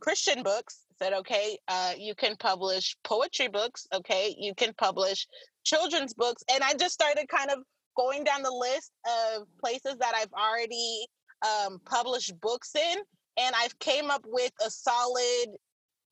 Christian 0.00 0.42
books. 0.42 0.83
Said, 1.04 1.12
okay, 1.12 1.58
uh, 1.68 1.92
you 1.98 2.14
can 2.14 2.34
publish 2.36 2.96
poetry 3.04 3.48
books. 3.48 3.86
Okay, 3.92 4.34
you 4.38 4.54
can 4.54 4.72
publish 4.78 5.26
children's 5.62 6.14
books. 6.14 6.42
And 6.50 6.64
I 6.64 6.72
just 6.72 6.94
started 6.94 7.28
kind 7.28 7.50
of 7.50 7.58
going 7.94 8.24
down 8.24 8.42
the 8.42 8.50
list 8.50 8.90
of 9.06 9.42
places 9.60 9.98
that 10.00 10.14
I've 10.14 10.32
already 10.32 11.06
um, 11.42 11.78
published 11.84 12.32
books 12.40 12.74
in, 12.74 12.96
and 13.36 13.54
I've 13.54 13.78
came 13.80 14.10
up 14.10 14.22
with 14.26 14.50
a 14.66 14.70
solid 14.70 15.48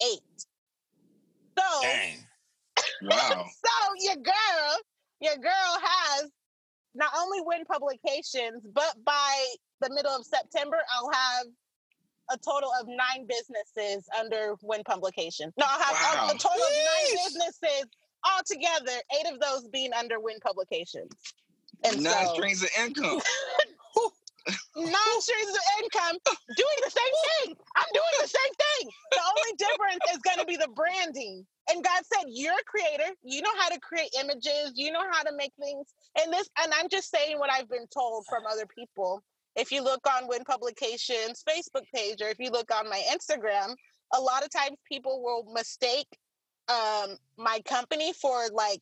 eight. 0.02 0.20
So, 1.58 1.80
Dang. 1.80 2.18
Wow. 3.02 3.46
so 3.48 3.94
your 4.00 4.16
girl, 4.16 4.78
your 5.22 5.36
girl 5.36 5.78
has 5.82 6.30
not 6.94 7.12
only 7.18 7.38
win 7.40 7.64
publications, 7.64 8.62
but 8.74 8.94
by 9.06 9.44
the 9.80 9.88
middle 9.94 10.12
of 10.12 10.26
September, 10.26 10.76
I'll 10.94 11.10
have 11.12 11.46
a 12.30 12.38
total 12.38 12.70
of 12.80 12.86
nine 12.88 13.26
businesses 13.26 14.08
under 14.18 14.54
Winn 14.62 14.82
Publications. 14.84 15.52
No, 15.58 15.66
I'll 15.68 15.80
have 15.80 15.90
a- 15.94 16.16
Wow. 16.26 16.30
a, 16.34 16.38
total 16.38 16.62
of 16.62 16.72
nine 16.72 17.16
Yeesh. 17.16 17.24
businesses 17.24 17.84
altogether, 18.24 18.92
eight 19.18 19.32
of 19.32 19.40
those 19.40 19.64
being 19.68 19.92
under 19.92 20.20
Winn 20.20 20.38
Publications. 20.40 21.10
And 21.84 22.02
Nine 22.02 22.26
so, 22.28 22.34
streams 22.34 22.62
of 22.62 22.70
income. 22.78 23.20
nine 24.76 25.20
streams 25.20 25.48
of 25.50 25.82
income 25.82 26.18
doing 26.56 26.78
the 26.84 26.90
same 26.90 27.14
thing. 27.46 27.56
I'm 27.76 27.84
doing 27.92 28.14
the 28.20 28.28
same 28.28 28.54
thing. 28.54 28.90
The 29.10 29.20
only 29.20 29.56
difference 29.58 29.98
is 30.12 30.18
going 30.18 30.38
to 30.38 30.44
be 30.44 30.56
the 30.56 30.68
branding. 30.68 31.44
And 31.70 31.84
God 31.84 32.02
said, 32.04 32.24
You're 32.28 32.54
a 32.54 32.64
creator. 32.64 33.14
You 33.22 33.42
know 33.42 33.50
how 33.58 33.68
to 33.68 33.78
create 33.80 34.10
images. 34.20 34.72
You 34.74 34.92
know 34.92 35.02
how 35.10 35.22
to 35.22 35.30
make 35.36 35.52
things. 35.60 35.94
And 36.20 36.32
this, 36.32 36.48
and 36.62 36.72
I'm 36.74 36.88
just 36.88 37.10
saying 37.10 37.38
what 37.38 37.50
I've 37.52 37.68
been 37.68 37.86
told 37.92 38.26
from 38.28 38.44
other 38.50 38.66
people. 38.66 39.22
If 39.54 39.70
you 39.70 39.82
look 39.82 40.00
on 40.06 40.28
Winn 40.28 40.44
Publications 40.44 41.44
Facebook 41.48 41.84
page, 41.94 42.22
or 42.22 42.28
if 42.28 42.38
you 42.38 42.50
look 42.50 42.74
on 42.74 42.88
my 42.88 43.02
Instagram, 43.12 43.74
a 44.14 44.20
lot 44.20 44.44
of 44.44 44.50
times 44.50 44.76
people 44.90 45.22
will 45.22 45.52
mistake 45.52 46.08
um, 46.68 47.16
my 47.36 47.60
company 47.66 48.12
for 48.14 48.48
like 48.52 48.80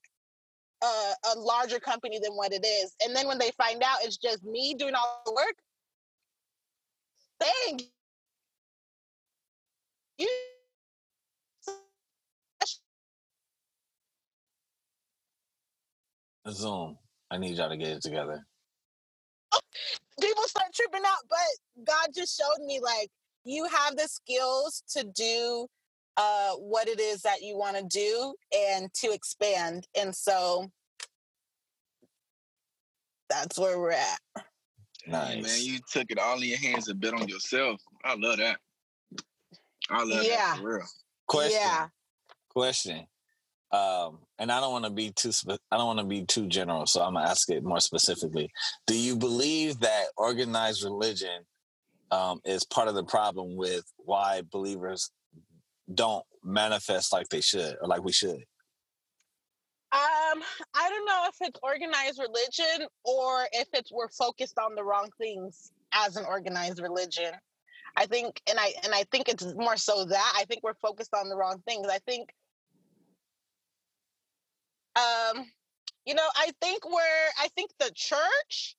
a, 0.82 0.86
a 1.34 1.38
larger 1.38 1.80
company 1.80 2.18
than 2.22 2.32
what 2.32 2.52
it 2.52 2.64
is. 2.64 2.94
And 3.04 3.14
then 3.14 3.26
when 3.26 3.38
they 3.38 3.50
find 3.56 3.82
out 3.82 3.98
it's 4.02 4.16
just 4.16 4.44
me 4.44 4.74
doing 4.74 4.94
all 4.94 5.22
the 5.26 5.32
work, 5.32 5.56
thank 7.40 7.82
you. 7.82 7.86
Zoom. 16.48 16.96
I 17.30 17.38
need 17.38 17.56
y'all 17.56 17.68
to 17.68 17.76
get 17.76 17.88
it 17.88 18.02
together. 18.02 18.44
People 20.20 20.42
start 20.44 20.68
tripping 20.74 21.06
out, 21.06 21.22
but 21.28 21.84
God 21.86 22.08
just 22.14 22.38
showed 22.38 22.64
me 22.64 22.80
like 22.80 23.08
you 23.44 23.66
have 23.66 23.96
the 23.96 24.08
skills 24.08 24.82
to 24.96 25.04
do 25.14 25.66
uh, 26.16 26.52
what 26.56 26.88
it 26.88 27.00
is 27.00 27.22
that 27.22 27.42
you 27.42 27.56
want 27.56 27.76
to 27.76 27.84
do 27.84 28.34
and 28.72 28.92
to 28.94 29.12
expand. 29.12 29.86
And 29.98 30.14
so 30.14 30.70
that's 33.30 33.58
where 33.58 33.78
we're 33.78 33.92
at. 33.92 34.18
Nice. 35.06 35.42
Man, 35.42 35.58
you 35.62 35.78
took 35.90 36.10
it 36.10 36.18
all 36.18 36.36
in 36.36 36.48
your 36.48 36.58
hands 36.58 36.88
and 36.88 37.00
bet 37.00 37.14
on 37.14 37.28
yourself. 37.28 37.80
I 38.04 38.14
love 38.16 38.38
that. 38.38 38.58
I 39.88 40.04
love 40.04 40.24
Yeah. 40.24 40.36
that 40.36 40.58
for 40.58 40.76
real. 40.76 40.86
Question. 41.26 41.60
Yeah. 41.62 41.88
Question. 42.50 43.06
Um, 43.72 44.18
and 44.38 44.50
I 44.50 44.60
don't 44.60 44.72
want 44.72 44.84
to 44.84 44.90
be 44.90 45.12
too. 45.12 45.32
Spe- 45.32 45.60
I 45.70 45.76
don't 45.76 45.86
want 45.86 46.00
to 46.00 46.04
be 46.04 46.24
too 46.24 46.48
general, 46.48 46.86
so 46.86 47.02
I'm 47.02 47.14
gonna 47.14 47.26
ask 47.28 47.48
it 47.50 47.62
more 47.62 47.80
specifically. 47.80 48.50
Do 48.86 48.98
you 48.98 49.14
believe 49.14 49.78
that 49.80 50.06
organized 50.16 50.82
religion 50.82 51.44
um, 52.10 52.40
is 52.44 52.64
part 52.64 52.88
of 52.88 52.94
the 52.94 53.04
problem 53.04 53.56
with 53.56 53.84
why 53.98 54.42
believers 54.50 55.10
don't 55.92 56.24
manifest 56.42 57.12
like 57.12 57.28
they 57.28 57.40
should 57.40 57.76
or 57.80 57.86
like 57.86 58.02
we 58.02 58.12
should? 58.12 58.44
Um, 59.92 60.42
I 60.74 60.88
don't 60.88 61.04
know 61.04 61.24
if 61.28 61.48
it's 61.48 61.58
organized 61.62 62.20
religion 62.20 62.86
or 63.04 63.46
if 63.52 63.66
it's 63.72 63.90
we're 63.92 64.08
focused 64.10 64.58
on 64.58 64.76
the 64.76 64.84
wrong 64.84 65.08
things 65.18 65.72
as 65.92 66.16
an 66.16 66.24
organized 66.24 66.80
religion. 66.80 67.32
I 67.96 68.06
think, 68.06 68.40
and 68.48 68.58
I 68.58 68.72
and 68.84 68.94
I 68.94 69.04
think 69.10 69.28
it's 69.28 69.44
more 69.56 69.76
so 69.76 70.04
that 70.04 70.32
I 70.36 70.44
think 70.44 70.62
we're 70.62 70.74
focused 70.74 71.12
on 71.12 71.28
the 71.28 71.36
wrong 71.36 71.60
things. 71.66 71.88
I 71.90 71.98
think, 71.98 72.30
um, 74.96 75.44
you 76.04 76.14
know, 76.14 76.28
I 76.36 76.50
think 76.60 76.84
we're 76.84 77.28
I 77.40 77.48
think 77.54 77.70
the 77.78 77.90
church, 77.94 78.76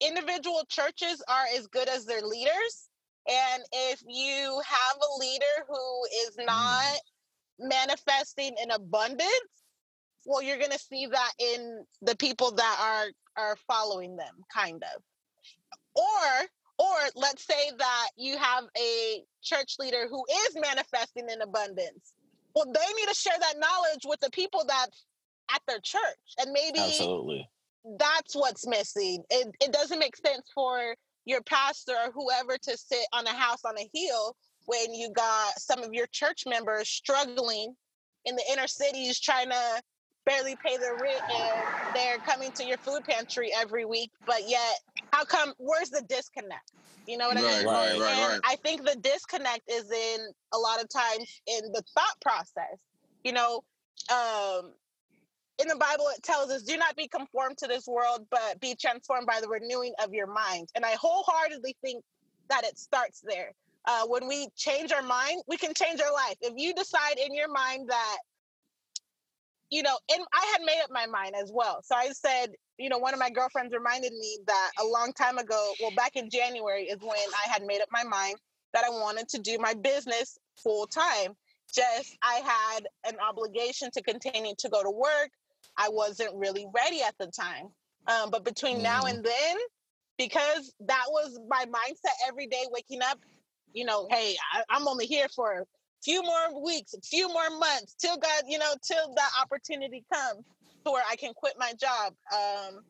individual 0.00 0.64
churches 0.68 1.22
are 1.28 1.46
as 1.56 1.66
good 1.66 1.88
as 1.88 2.06
their 2.06 2.22
leaders, 2.22 2.88
and 3.28 3.62
if 3.72 4.02
you 4.06 4.60
have 4.64 4.96
a 4.96 5.18
leader 5.20 5.66
who 5.68 6.04
is 6.26 6.36
not 6.38 6.98
manifesting 7.58 8.54
in 8.62 8.70
abundance 8.70 9.56
well 10.26 10.42
you're 10.42 10.58
going 10.58 10.70
to 10.70 10.78
see 10.78 11.06
that 11.06 11.32
in 11.38 11.84
the 12.02 12.16
people 12.16 12.50
that 12.52 12.76
are 12.80 13.42
are 13.42 13.56
following 13.66 14.16
them 14.16 14.34
kind 14.52 14.82
of. 14.82 15.02
Or 15.94 16.46
or 16.78 16.96
let's 17.14 17.46
say 17.46 17.70
that 17.78 18.08
you 18.16 18.36
have 18.36 18.64
a 18.76 19.22
church 19.42 19.76
leader 19.78 20.06
who 20.10 20.24
is 20.46 20.56
manifesting 20.60 21.28
in 21.30 21.40
abundance. 21.40 22.12
Well 22.54 22.66
they 22.66 22.94
need 22.96 23.08
to 23.08 23.14
share 23.14 23.38
that 23.38 23.58
knowledge 23.58 24.04
with 24.04 24.20
the 24.20 24.30
people 24.30 24.64
that's 24.66 25.04
at 25.54 25.62
their 25.66 25.80
church 25.80 26.34
and 26.38 26.52
maybe 26.52 26.80
Absolutely. 26.80 27.48
that's 27.98 28.34
what's 28.34 28.66
missing. 28.66 29.22
It, 29.30 29.54
it 29.60 29.72
doesn't 29.72 29.98
make 29.98 30.16
sense 30.16 30.50
for 30.54 30.94
your 31.24 31.42
pastor 31.42 31.92
or 31.92 32.12
whoever 32.12 32.56
to 32.56 32.76
sit 32.76 33.06
on 33.12 33.26
a 33.26 33.34
house 33.34 33.64
on 33.64 33.74
a 33.78 33.90
hill 33.92 34.36
when 34.66 34.94
you 34.94 35.10
got 35.10 35.58
some 35.58 35.82
of 35.82 35.92
your 35.92 36.06
church 36.12 36.44
members 36.46 36.88
struggling 36.88 37.74
in 38.24 38.36
the 38.36 38.42
inner 38.52 38.66
cities 38.66 39.20
trying 39.20 39.50
to 39.50 39.82
barely 40.24 40.56
pay 40.64 40.76
their 40.76 40.96
rent 40.96 41.22
and 41.30 41.94
they're 41.94 42.18
coming 42.18 42.50
to 42.52 42.64
your 42.64 42.78
food 42.78 43.02
pantry 43.08 43.50
every 43.56 43.84
week. 43.84 44.10
But 44.26 44.48
yet, 44.48 44.80
how 45.12 45.24
come, 45.24 45.52
where's 45.58 45.90
the 45.90 46.02
disconnect? 46.08 46.72
You 47.06 47.16
know 47.16 47.28
what 47.28 47.38
I 47.38 47.42
mean? 47.42 47.66
right, 47.66 47.66
Right. 47.66 48.00
right, 48.00 48.30
right. 48.32 48.40
I 48.44 48.56
think 48.64 48.84
the 48.84 48.96
disconnect 48.96 49.62
is 49.68 49.90
in 49.90 50.18
a 50.52 50.58
lot 50.58 50.82
of 50.82 50.88
times 50.88 51.40
in 51.46 51.72
the 51.72 51.82
thought 51.94 52.20
process. 52.20 52.80
You 53.22 53.32
know, 53.32 53.62
um, 54.10 54.72
in 55.58 55.68
the 55.68 55.76
Bible, 55.76 56.06
it 56.16 56.22
tells 56.22 56.50
us, 56.50 56.62
do 56.62 56.76
not 56.76 56.96
be 56.96 57.08
conformed 57.08 57.58
to 57.58 57.66
this 57.66 57.86
world, 57.86 58.26
but 58.30 58.60
be 58.60 58.74
transformed 58.74 59.26
by 59.26 59.40
the 59.40 59.48
renewing 59.48 59.94
of 60.02 60.12
your 60.12 60.26
mind. 60.26 60.68
And 60.74 60.84
I 60.84 60.92
wholeheartedly 61.00 61.76
think 61.82 62.04
that 62.48 62.64
it 62.64 62.78
starts 62.78 63.22
there. 63.26 63.52
Uh, 63.86 64.04
when 64.06 64.26
we 64.28 64.48
change 64.56 64.92
our 64.92 65.02
mind, 65.02 65.42
we 65.46 65.56
can 65.56 65.72
change 65.74 66.00
our 66.00 66.12
life. 66.12 66.36
If 66.40 66.54
you 66.56 66.74
decide 66.74 67.18
in 67.18 67.34
your 67.34 67.50
mind 67.50 67.88
that, 67.88 68.18
you 69.70 69.82
know, 69.82 69.96
and 70.12 70.22
I 70.32 70.52
had 70.52 70.64
made 70.64 70.80
up 70.82 70.90
my 70.90 71.06
mind 71.06 71.34
as 71.40 71.50
well. 71.52 71.80
So 71.82 71.96
I 71.96 72.10
said, 72.12 72.50
you 72.78 72.88
know, 72.88 72.98
one 72.98 73.14
of 73.14 73.20
my 73.20 73.30
girlfriends 73.30 73.72
reminded 73.72 74.12
me 74.12 74.38
that 74.46 74.70
a 74.80 74.84
long 74.84 75.12
time 75.12 75.38
ago, 75.38 75.72
well, 75.80 75.92
back 75.96 76.16
in 76.16 76.28
January 76.30 76.84
is 76.84 77.00
when 77.00 77.10
I 77.12 77.50
had 77.50 77.62
made 77.64 77.80
up 77.80 77.88
my 77.90 78.04
mind 78.04 78.36
that 78.74 78.84
I 78.84 78.90
wanted 78.90 79.28
to 79.30 79.38
do 79.38 79.58
my 79.58 79.74
business 79.74 80.36
full 80.62 80.86
time. 80.86 81.34
Just 81.74 82.16
I 82.22 82.42
had 82.44 82.86
an 83.06 83.18
obligation 83.18 83.90
to 83.92 84.02
continue 84.02 84.54
to 84.58 84.68
go 84.68 84.82
to 84.82 84.90
work. 84.90 85.30
I 85.76 85.88
wasn't 85.88 86.34
really 86.34 86.66
ready 86.74 87.02
at 87.02 87.16
the 87.18 87.28
time. 87.28 87.68
Um, 88.06 88.30
but 88.30 88.44
between 88.44 88.82
now 88.82 89.04
Mhm. 89.04 89.10
and 89.10 89.24
then, 89.24 89.56
because 90.18 90.72
that 90.80 91.04
was 91.08 91.38
my 91.48 91.64
mindset 91.66 92.14
every 92.26 92.46
day 92.46 92.66
waking 92.70 93.02
up, 93.02 93.18
you 93.72 93.84
know, 93.84 94.06
hey, 94.10 94.36
I, 94.52 94.64
I'm 94.70 94.88
only 94.88 95.06
here 95.06 95.28
for 95.28 95.60
a 95.60 95.66
few 96.02 96.22
more 96.22 96.62
weeks, 96.64 96.94
a 96.94 97.00
few 97.00 97.28
more 97.28 97.50
months, 97.50 97.94
till 97.94 98.16
God, 98.16 98.44
you 98.46 98.58
know, 98.58 98.74
till 98.82 99.12
that 99.14 99.30
opportunity 99.40 100.04
comes 100.12 100.44
to 100.84 100.92
where 100.92 101.04
I 101.10 101.16
can 101.16 101.34
quit 101.34 101.54
my 101.58 101.72
job. 101.74 102.14
Um, 102.32 102.80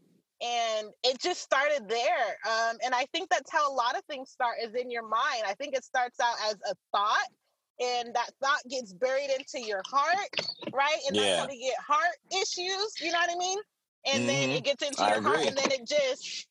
and 0.43 0.89
it 1.03 1.19
just 1.19 1.41
started 1.41 1.89
there. 1.89 2.39
Um, 2.47 2.77
and 2.85 2.95
I 2.95 3.07
think 3.13 3.31
that's 3.31 3.51
how 3.51 3.73
a 3.73 3.75
lot 3.75 3.97
of 3.97 4.05
things 4.05 4.31
start 4.31 4.59
is 4.63 4.75
in 4.75 4.91
your 4.91 5.09
mind. 5.09 5.45
I 5.47 5.55
think 5.55 5.75
it 5.75 5.85
starts 5.85 6.21
out 6.21 6.37
as 6.51 6.57
a 6.71 6.75
thought 6.93 7.27
and 7.81 8.15
that 8.15 8.31
thought 8.43 8.61
gets 8.69 8.93
buried 8.93 9.31
into 9.39 9.61
your 9.61 9.83
heart, 9.91 10.31
right? 10.73 10.99
And 11.07 11.17
that's 11.17 11.27
Yeah. 11.27 11.43
how 11.43 11.49
we 11.49 11.61
get 11.61 11.77
heart 11.79 12.17
issues, 12.33 12.97
you 13.01 13.13
know 13.13 13.19
what 13.19 13.31
I 13.31 13.37
mean? 13.37 13.59
And 14.07 14.29
then 14.29 14.51
Mhm. 14.51 14.57
it 14.57 14.65
gets 14.65 14.83
into 14.83 15.03
I 15.05 15.09
your 15.11 15.23
heart 15.23 15.45
and 15.47 15.57
then 15.57 15.71
it 15.71 15.87
just 15.87 16.47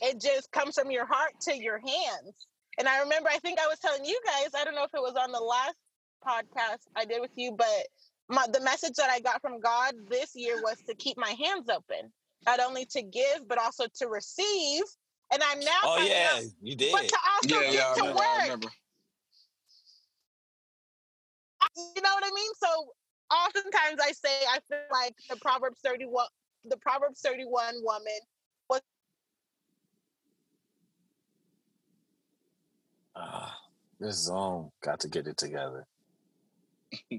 it 0.00 0.20
just 0.20 0.50
comes 0.52 0.74
from 0.76 0.90
your 0.90 1.06
heart 1.06 1.32
to 1.42 1.56
your 1.56 1.78
hands. 1.78 2.46
And 2.78 2.88
I 2.88 3.00
remember 3.00 3.28
I 3.30 3.38
think 3.38 3.58
I 3.58 3.66
was 3.68 3.78
telling 3.80 4.04
you 4.04 4.18
guys, 4.26 4.50
I 4.56 4.64
don't 4.64 4.74
know 4.74 4.84
if 4.84 4.94
it 4.94 5.02
was 5.02 5.16
on 5.16 5.32
the 5.32 5.40
last 5.40 5.76
podcast 6.26 6.80
I 6.96 7.04
did 7.04 7.20
with 7.20 7.32
you, 7.36 7.52
but 7.52 7.86
my, 8.28 8.46
the 8.52 8.60
message 8.60 8.94
that 8.96 9.10
I 9.10 9.20
got 9.20 9.40
from 9.40 9.60
God 9.60 9.94
this 10.08 10.34
year 10.34 10.56
was 10.58 10.80
to 10.88 10.94
keep 10.94 11.16
my 11.18 11.30
hands 11.30 11.68
open, 11.68 12.12
not 12.46 12.60
only 12.60 12.86
to 12.86 13.02
give, 13.02 13.48
but 13.48 13.58
also 13.58 13.86
to 13.96 14.08
receive. 14.08 14.82
And 15.32 15.42
I'm 15.42 15.60
now 15.60 15.70
Oh 15.84 15.98
yeah, 15.98 16.28
out, 16.36 16.42
you 16.62 16.76
did. 16.76 16.92
but 16.92 17.08
to 17.08 17.16
also 17.36 17.60
Yeah, 17.64 17.72
get 17.72 17.74
yeah, 17.74 17.94
to 17.94 18.02
remember. 18.02 18.66
Work. 18.66 18.72
You 21.76 22.02
know 22.02 22.14
what 22.14 22.24
I 22.24 22.30
mean? 22.34 22.50
So 22.62 22.92
oftentimes 23.30 24.00
I 24.00 24.12
say 24.12 24.44
I 24.50 24.58
feel 24.68 24.78
like 24.90 25.14
the 25.28 25.36
Proverbs 25.36 25.78
31 25.84 26.26
the 26.64 26.76
Proverbs 26.76 27.20
31 27.20 27.74
woman 27.82 28.20
was 28.68 28.80
Ah, 33.16 33.56
this 33.98 34.24
Zoom 34.24 34.70
got 34.82 35.00
to 35.00 35.08
get 35.08 35.26
it 35.26 35.36
together. 35.36 35.86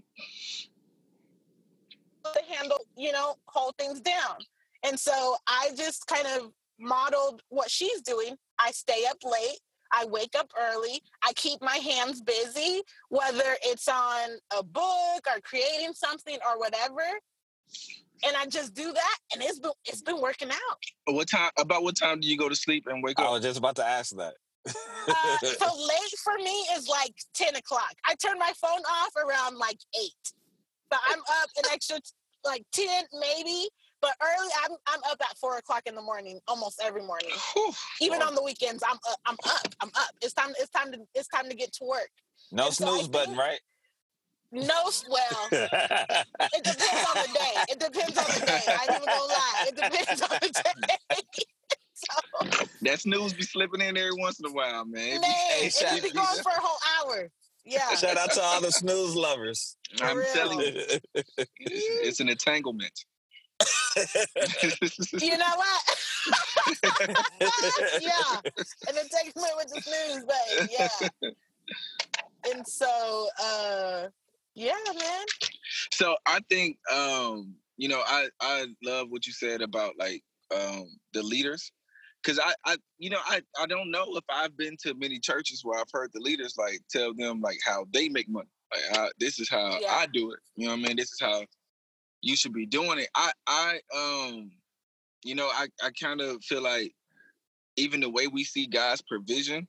to 2.23 2.41
handle, 2.49 2.79
you 2.95 3.11
know, 3.11 3.35
hold 3.45 3.75
things 3.77 3.99
down. 4.01 4.37
And 4.83 4.99
so 4.99 5.35
I 5.47 5.69
just 5.75 6.07
kind 6.07 6.27
of 6.27 6.51
modeled 6.79 7.41
what 7.49 7.69
she's 7.69 8.01
doing. 8.01 8.35
I 8.59 8.71
stay 8.71 9.05
up 9.09 9.17
late. 9.23 9.59
I 9.91 10.05
wake 10.05 10.35
up 10.37 10.49
early. 10.59 11.01
I 11.23 11.33
keep 11.33 11.61
my 11.61 11.75
hands 11.75 12.21
busy, 12.21 12.81
whether 13.09 13.55
it's 13.63 13.87
on 13.87 14.29
a 14.57 14.63
book 14.63 15.25
or 15.27 15.41
creating 15.43 15.93
something 15.93 16.37
or 16.47 16.59
whatever. 16.59 17.03
And 18.23 18.35
I 18.37 18.45
just 18.45 18.73
do 18.75 18.93
that, 18.93 19.17
and 19.33 19.41
it's 19.41 19.59
been 19.59 19.71
it's 19.85 20.01
been 20.01 20.21
working 20.21 20.49
out. 20.49 21.15
What 21.15 21.27
time? 21.29 21.49
About 21.57 21.83
what 21.83 21.95
time 21.95 22.19
do 22.19 22.27
you 22.27 22.37
go 22.37 22.49
to 22.49 22.55
sleep 22.55 22.85
and 22.87 23.03
wake 23.03 23.19
up? 23.19 23.27
I 23.27 23.31
was 23.31 23.41
just 23.41 23.57
about 23.57 23.75
to 23.77 23.85
ask 23.85 24.15
that. 24.17 24.33
Uh, 24.67 25.37
so 25.41 25.65
late 25.65 26.19
for 26.23 26.35
me 26.43 26.65
is 26.75 26.87
like 26.87 27.13
10 27.33 27.55
o'clock. 27.55 27.93
I 28.05 28.15
turn 28.15 28.37
my 28.37 28.51
phone 28.61 28.81
off 28.89 29.11
around 29.17 29.57
like 29.57 29.77
8. 29.99 30.11
But 30.89 30.99
I'm 31.07 31.19
up 31.19 31.49
an 31.57 31.63
extra 31.71 31.97
like 32.43 32.63
10 32.73 32.85
maybe. 33.19 33.69
But 34.01 34.11
early, 34.21 34.49
I'm 34.63 34.71
I'm 34.87 34.99
up 35.11 35.17
at 35.21 35.37
four 35.37 35.57
o'clock 35.57 35.83
in 35.85 35.95
the 35.95 36.01
morning 36.01 36.39
almost 36.47 36.81
every 36.83 37.03
morning. 37.03 37.29
Whew. 37.53 37.71
Even 38.01 38.21
on 38.21 38.33
the 38.35 38.41
weekends, 38.43 38.83
I'm 38.87 38.97
up. 39.09 39.19
I'm 39.25 39.37
up. 39.45 39.67
I'm 39.79 39.89
up. 39.95 40.09
It's 40.21 40.33
time. 40.33 40.53
It's 40.59 40.69
time 40.71 40.91
to. 40.91 40.99
It's 41.13 41.27
time 41.27 41.49
to 41.49 41.55
get 41.55 41.71
to 41.73 41.85
work. 41.85 42.09
No 42.51 42.65
And 42.67 42.73
so 42.75 42.85
snooze 42.95 43.07
button, 43.07 43.35
right? 43.37 43.59
No, 44.53 44.87
s- 44.87 45.05
well, 45.09 45.47
it 45.51 46.63
depends 46.63 47.05
on 47.15 47.23
the 47.23 47.29
day. 47.33 47.53
It 47.69 47.79
depends 47.79 48.17
on 48.17 48.25
the 48.25 48.45
day. 48.45 48.61
I 48.67 48.81
ain't 48.83 48.89
even 48.91 49.05
gonna 49.05 49.33
lie. 49.33 49.65
It 49.67 49.75
depends 49.75 50.21
on 50.21 50.29
the 50.41 50.61
day. 51.09 51.43
so, 51.93 52.65
That 52.81 52.99
snooze 52.99 53.31
be 53.33 53.43
slipping 53.43 53.79
in 53.79 53.95
every 53.95 54.11
once 54.17 54.39
in 54.41 54.47
a 54.47 54.51
while, 54.51 54.83
man. 54.83 55.07
It 55.07 55.21
man, 55.21 55.21
be- 55.21 55.27
hey, 55.27 55.65
it 55.67 55.73
shout- 55.73 56.01
be 56.03 56.09
going 56.11 56.43
for 56.43 56.49
a 56.49 56.59
whole 56.59 57.07
hour. 57.09 57.29
Yeah. 57.63 57.87
Shout 57.95 58.17
out 58.17 58.31
to 58.33 58.41
all 58.41 58.59
the 58.59 58.71
snooze 58.71 59.15
lovers. 59.15 59.77
I'm 60.01 60.17
real. 60.17 60.25
telling 60.33 60.59
you, 60.59 60.71
it's, 61.13 61.45
it's 61.69 62.19
an 62.19 62.27
entanglement. 62.27 63.05
You 65.21 65.37
know 65.37 65.53
what? 65.55 65.81
yeah. 68.01 68.39
And 68.87 68.97
it 68.97 69.11
takes 69.11 69.35
me 69.35 69.43
with 69.57 69.67
the 69.73 69.81
snooze 69.81 70.23
button. 70.25 70.69
Yeah. 70.71 71.31
And 72.51 72.67
so, 72.67 73.27
uh, 73.43 74.07
yeah, 74.55 74.73
man. 74.87 75.25
so 75.91 76.15
I 76.25 76.39
think 76.49 76.77
um, 76.91 77.55
you 77.77 77.87
know, 77.87 78.01
I 78.05 78.29
I 78.41 78.67
love 78.83 79.07
what 79.09 79.25
you 79.25 79.33
said 79.33 79.61
about 79.61 79.93
like 79.97 80.23
um 80.55 80.85
the 81.13 81.23
leaders. 81.23 81.71
Cause 82.23 82.37
I, 82.37 82.53
I, 82.65 82.77
you 82.99 83.09
know, 83.09 83.17
I, 83.25 83.41
I 83.59 83.65
don't 83.65 83.89
know 83.89 84.05
if 84.15 84.23
I've 84.29 84.55
been 84.55 84.77
to 84.83 84.93
many 84.93 85.17
churches 85.17 85.61
where 85.63 85.79
I've 85.79 85.89
heard 85.91 86.11
the 86.13 86.19
leaders 86.19 86.53
like 86.55 86.79
tell 86.87 87.15
them 87.15 87.41
like 87.41 87.57
how 87.65 87.87
they 87.91 88.09
make 88.09 88.29
money. 88.29 88.47
Like 88.71 88.99
I, 88.99 89.09
this 89.19 89.39
is 89.39 89.49
how 89.49 89.79
Yeah. 89.81 89.91
I 89.91 90.05
do 90.05 90.31
it. 90.31 90.39
You 90.55 90.67
know 90.67 90.73
what 90.75 90.85
I 90.85 90.87
mean? 90.89 90.97
This 90.97 91.11
is 91.13 91.19
how 91.19 91.43
you 92.21 92.35
should 92.35 92.53
be 92.53 92.65
doing 92.65 92.99
it. 92.99 93.09
I, 93.15 93.31
I, 93.47 93.79
um, 93.95 94.51
you 95.23 95.35
know, 95.35 95.47
I, 95.47 95.67
I 95.83 95.89
kind 96.01 96.21
of 96.21 96.43
feel 96.43 96.61
like 96.61 96.93
even 97.77 97.99
the 97.99 98.09
way 98.09 98.27
we 98.27 98.43
see 98.43 98.67
God's 98.67 99.01
provision, 99.01 99.67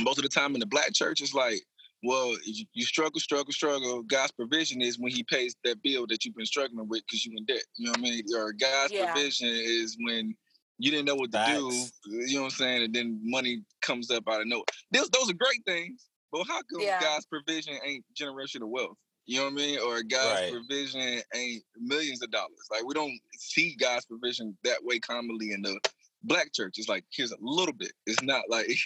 most 0.00 0.18
of 0.18 0.22
the 0.22 0.28
time 0.28 0.54
in 0.54 0.60
the 0.60 0.66
black 0.66 0.92
church, 0.92 1.20
is 1.20 1.34
like, 1.34 1.60
well, 2.04 2.34
you, 2.44 2.64
you 2.74 2.84
struggle, 2.84 3.20
struggle, 3.20 3.52
struggle. 3.52 4.02
God's 4.02 4.32
provision 4.32 4.82
is 4.82 4.98
when 4.98 5.12
He 5.12 5.22
pays 5.22 5.54
that 5.64 5.82
bill 5.82 6.06
that 6.08 6.24
you've 6.24 6.34
been 6.34 6.46
struggling 6.46 6.88
with 6.88 7.02
because 7.06 7.24
you're 7.24 7.36
in 7.36 7.44
debt. 7.44 7.62
You 7.76 7.86
know 7.86 7.92
what 7.92 7.98
I 7.98 8.02
mean? 8.02 8.24
Or 8.36 8.52
God's 8.52 8.92
Yeah. 8.92 9.12
provision 9.12 9.48
is 9.48 9.96
when 10.00 10.34
you 10.78 10.90
didn't 10.90 11.06
know 11.06 11.14
what 11.14 11.30
to 11.30 11.44
do. 11.46 11.70
You 12.06 12.34
know 12.34 12.40
what 12.42 12.46
I'm 12.46 12.50
saying? 12.50 12.82
And 12.84 12.94
then 12.94 13.20
money 13.22 13.62
comes 13.82 14.10
up 14.10 14.24
out 14.28 14.40
of 14.40 14.48
nowhere. 14.48 14.64
Those, 14.90 15.10
those 15.10 15.30
are 15.30 15.34
great 15.34 15.64
things, 15.64 16.08
but 16.32 16.44
how 16.48 16.60
come 16.72 16.80
Yeah. 16.80 16.98
God's 17.00 17.26
provision 17.26 17.78
ain't 17.84 18.04
generational 18.20 18.68
wealth? 18.68 18.96
You 19.26 19.38
know 19.38 19.44
what 19.44 19.52
I 19.52 19.56
mean? 19.56 19.78
Or 19.78 20.02
God's 20.02 20.40
Right. 20.42 20.52
provision 20.52 21.22
ain't 21.34 21.62
millions 21.76 22.22
of 22.22 22.30
dollars. 22.30 22.66
Like 22.70 22.84
we 22.84 22.94
don't 22.94 23.18
see 23.36 23.76
God's 23.78 24.04
provision 24.06 24.56
that 24.64 24.82
way 24.82 24.98
commonly 24.98 25.52
in 25.52 25.62
the 25.62 25.78
black 26.24 26.52
church. 26.52 26.74
It's 26.78 26.88
like 26.88 27.04
here's 27.12 27.32
a 27.32 27.36
little 27.40 27.74
bit. 27.74 27.92
It's 28.06 28.22
not 28.22 28.44
like 28.48 28.66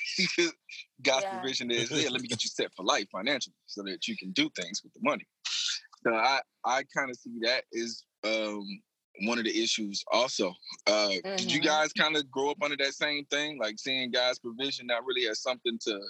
God's 1.03 1.25
Yeah. 1.25 1.31
provision 1.31 1.71
is 1.71 1.91
yeah. 1.91 2.09
Let 2.11 2.21
me 2.21 2.29
get 2.29 2.45
you 2.45 2.51
set 2.51 2.73
for 2.75 2.85
life 2.85 3.07
financially 3.11 3.55
so 3.67 3.83
that 3.85 4.07
you 4.09 4.17
can 4.17 4.33
do 4.33 4.51
things 4.51 4.83
with 4.83 4.93
the 4.93 5.01
money. 5.03 5.27
So 6.05 6.15
I 6.15 6.41
I 6.65 6.83
kind 6.97 7.11
of 7.11 7.17
see 7.17 7.39
that 7.43 7.65
is 7.73 8.05
um 8.25 8.65
one 9.23 9.39
of 9.39 9.45
the 9.45 9.63
issues 9.63 10.05
also. 10.13 10.55
Uh 10.87 11.15
Did 11.37 11.51
you 11.53 11.61
Mhm. 11.61 11.65
guys 11.65 11.93
kind 11.95 12.17
of 12.17 12.31
grow 12.31 12.51
up 12.51 12.63
under 12.63 12.77
that 12.77 12.93
same 12.95 13.25
thing, 13.27 13.59
like 13.59 13.79
seeing 13.79 14.11
God's 14.11 14.39
provision 14.39 14.87
not 14.87 15.05
really 15.07 15.27
as 15.29 15.41
something 15.41 15.79
to 15.83 16.01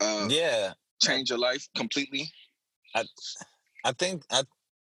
uh, 0.00 0.28
yeah, 0.28 0.72
change 1.00 1.30
your 1.30 1.38
life 1.38 1.68
completely? 1.76 2.30
I 2.94 3.04
I 3.84 3.92
think 3.92 4.22
I, 4.30 4.44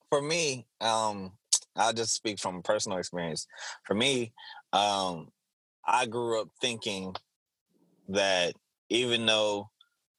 for 0.08 0.20
me, 0.20 0.66
um, 0.80 1.32
I'll 1.76 1.92
just 1.92 2.14
speak 2.14 2.38
from 2.38 2.62
personal 2.62 2.98
experience. 2.98 3.46
For 3.84 3.94
me, 3.94 4.32
um, 4.72 5.28
I 5.86 6.06
grew 6.06 6.40
up 6.40 6.48
thinking 6.60 7.14
that 8.08 8.54
even 8.88 9.24
though 9.26 9.70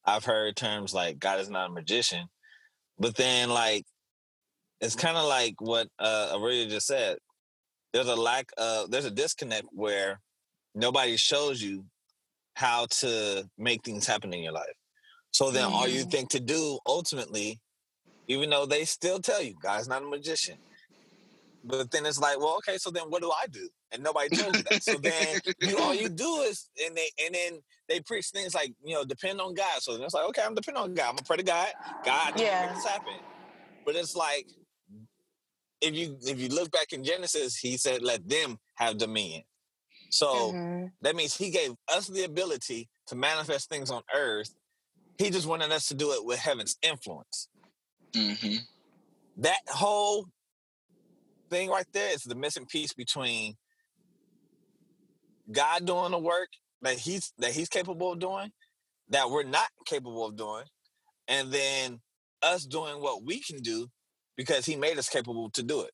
I've 0.05 0.25
heard 0.25 0.55
terms 0.55 0.93
like 0.93 1.19
God 1.19 1.39
is 1.39 1.49
not 1.49 1.69
a 1.69 1.73
magician, 1.73 2.27
but 2.97 3.15
then 3.15 3.49
like 3.49 3.83
it's 4.79 4.95
kind 4.95 5.17
of 5.17 5.25
like 5.25 5.55
what 5.59 5.87
uh, 5.99 6.29
Arilia 6.33 6.69
just 6.69 6.87
said. 6.87 7.17
There's 7.93 8.07
a 8.07 8.15
lack 8.15 8.49
of 8.57 8.89
there's 8.89 9.05
a 9.05 9.11
disconnect 9.11 9.67
where 9.71 10.21
nobody 10.73 11.17
shows 11.17 11.61
you 11.61 11.85
how 12.55 12.87
to 12.89 13.49
make 13.57 13.83
things 13.83 14.07
happen 14.07 14.33
in 14.33 14.41
your 14.41 14.53
life. 14.53 14.73
So 15.31 15.51
then 15.51 15.65
all 15.65 15.87
you 15.87 16.03
think 16.03 16.29
to 16.31 16.39
do 16.39 16.79
ultimately 16.85 17.59
even 18.31 18.49
though 18.49 18.65
they 18.65 18.85
still 18.85 19.19
tell 19.19 19.41
you 19.43 19.55
God's 19.61 19.87
not 19.87 20.03
a 20.03 20.05
magician. 20.05 20.57
But 21.63 21.91
then 21.91 22.05
it's 22.07 22.19
like, 22.19 22.39
well, 22.39 22.55
okay, 22.57 22.77
so 22.77 22.89
then 22.89 23.03
what 23.09 23.21
do 23.21 23.29
I 23.31 23.45
do? 23.47 23.69
And 23.91 24.01
nobody 24.01 24.29
told 24.29 24.57
you 24.57 24.63
that. 24.63 24.81
So 24.83 24.97
then 24.97 25.37
you 25.59 25.77
all 25.77 25.93
you 25.93 26.09
do 26.09 26.41
is 26.41 26.69
and 26.85 26.95
they 26.95 27.09
and 27.23 27.35
then 27.35 27.59
they 27.87 27.99
preach 27.99 28.27
things 28.27 28.55
like, 28.55 28.73
you 28.83 28.95
know, 28.95 29.03
depend 29.03 29.39
on 29.41 29.53
God. 29.53 29.81
So 29.81 29.93
then 29.93 30.01
it's 30.03 30.13
like, 30.13 30.27
okay, 30.29 30.41
I'm 30.45 30.55
depending 30.55 30.81
on 30.81 30.93
God. 30.93 31.09
I'm 31.09 31.15
gonna 31.15 31.23
pray 31.23 31.37
to 31.37 31.43
God. 31.43 31.67
God 32.03 32.33
Yeah. 32.35 32.61
make 32.61 32.75
this 32.75 32.85
happen. 32.85 33.13
But 33.85 33.95
it's 33.95 34.15
like 34.15 34.47
if 35.81 35.93
you 35.93 36.17
if 36.21 36.39
you 36.39 36.49
look 36.49 36.71
back 36.71 36.93
in 36.93 37.03
Genesis, 37.03 37.57
he 37.57 37.77
said, 37.77 38.01
let 38.01 38.27
them 38.27 38.57
have 38.75 38.97
dominion. 38.97 39.43
So 40.09 40.53
Mhm. 40.53 40.91
that 41.01 41.15
means 41.15 41.37
he 41.37 41.51
gave 41.51 41.73
us 41.93 42.07
the 42.07 42.23
ability 42.23 42.89
to 43.07 43.15
manifest 43.15 43.69
things 43.69 43.91
on 43.91 44.01
earth. 44.15 44.49
He 45.19 45.29
just 45.29 45.47
wanted 45.47 45.71
us 45.71 45.87
to 45.89 45.93
do 45.93 46.13
it 46.13 46.25
with 46.25 46.39
heaven's 46.39 46.77
influence 46.81 47.49
hmm 48.15 48.55
that 49.37 49.59
whole 49.67 50.27
thing 51.49 51.69
right 51.69 51.85
there 51.93 52.13
is 52.13 52.23
the 52.23 52.35
missing 52.35 52.65
piece 52.65 52.93
between 52.93 53.55
God 55.51 55.85
doing 55.85 56.11
the 56.11 56.19
work 56.19 56.49
that 56.81 56.97
he's 56.97 57.33
that 57.39 57.51
he's 57.51 57.69
capable 57.69 58.13
of 58.13 58.19
doing, 58.19 58.51
that 59.09 59.29
we're 59.29 59.43
not 59.43 59.69
capable 59.85 60.25
of 60.25 60.35
doing, 60.35 60.65
and 61.27 61.51
then 61.51 61.99
us 62.41 62.65
doing 62.65 63.01
what 63.01 63.23
we 63.23 63.39
can 63.41 63.57
do 63.59 63.87
because 64.37 64.65
he 64.65 64.75
made 64.75 64.97
us 64.97 65.09
capable 65.09 65.49
to 65.51 65.63
do 65.63 65.81
it. 65.81 65.91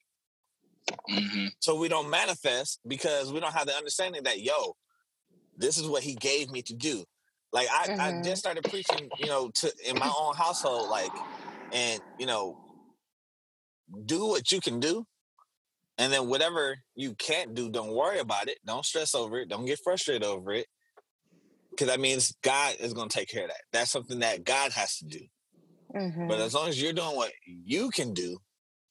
hmm 1.07 1.47
So 1.59 1.79
we 1.79 1.89
don't 1.89 2.09
manifest 2.09 2.79
because 2.87 3.33
we 3.33 3.39
don't 3.39 3.53
have 3.53 3.67
the 3.67 3.75
understanding 3.75 4.23
that 4.23 4.41
yo, 4.41 4.73
this 5.57 5.77
is 5.77 5.87
what 5.87 6.03
he 6.03 6.15
gave 6.15 6.51
me 6.51 6.61
to 6.63 6.73
do. 6.75 7.05
Like 7.51 7.67
I, 7.71 7.87
I 7.99 8.11
Mhm. 8.11 8.23
just 8.23 8.37
started 8.39 8.65
preaching, 8.67 9.11
you 9.17 9.27
know, 9.27 9.49
to 9.55 9.73
in 9.85 9.97
my 9.97 10.11
own 10.19 10.35
household, 10.35 10.89
like, 10.89 11.11
and 11.71 12.01
you 12.17 12.25
know, 12.25 12.57
do 14.05 14.27
what 14.27 14.51
you 14.51 14.59
can 14.61 14.79
do. 14.79 15.05
And 15.97 16.13
then 16.13 16.27
whatever 16.29 16.77
you 16.95 17.15
can't 17.15 17.55
do, 17.55 17.71
don't 17.71 17.93
worry 17.95 18.19
about 18.19 18.49
it. 18.49 18.59
Don't 18.65 18.85
stress 18.85 19.15
over 19.15 19.39
it. 19.39 19.49
Don't 19.49 19.65
get 19.65 19.79
frustrated 19.83 20.23
over 20.23 20.53
it. 20.53 20.67
Cause 21.77 21.87
that 21.87 21.99
means 21.99 22.35
God 22.43 22.75
is 22.79 22.93
gonna 22.93 23.09
take 23.09 23.29
care 23.29 23.43
of 23.43 23.49
that. 23.49 23.61
That's 23.71 23.91
something 23.91 24.19
that 24.19 24.43
God 24.43 24.71
has 24.73 24.97
to 24.97 25.05
do. 25.05 25.25
Mhm. 25.95 26.27
But 26.27 26.39
as 26.39 26.53
long 26.53 26.69
as 26.69 26.81
you're 26.81 26.93
doing 26.93 27.15
what 27.15 27.31
you 27.45 27.89
can 27.89 28.13
do, 28.13 28.37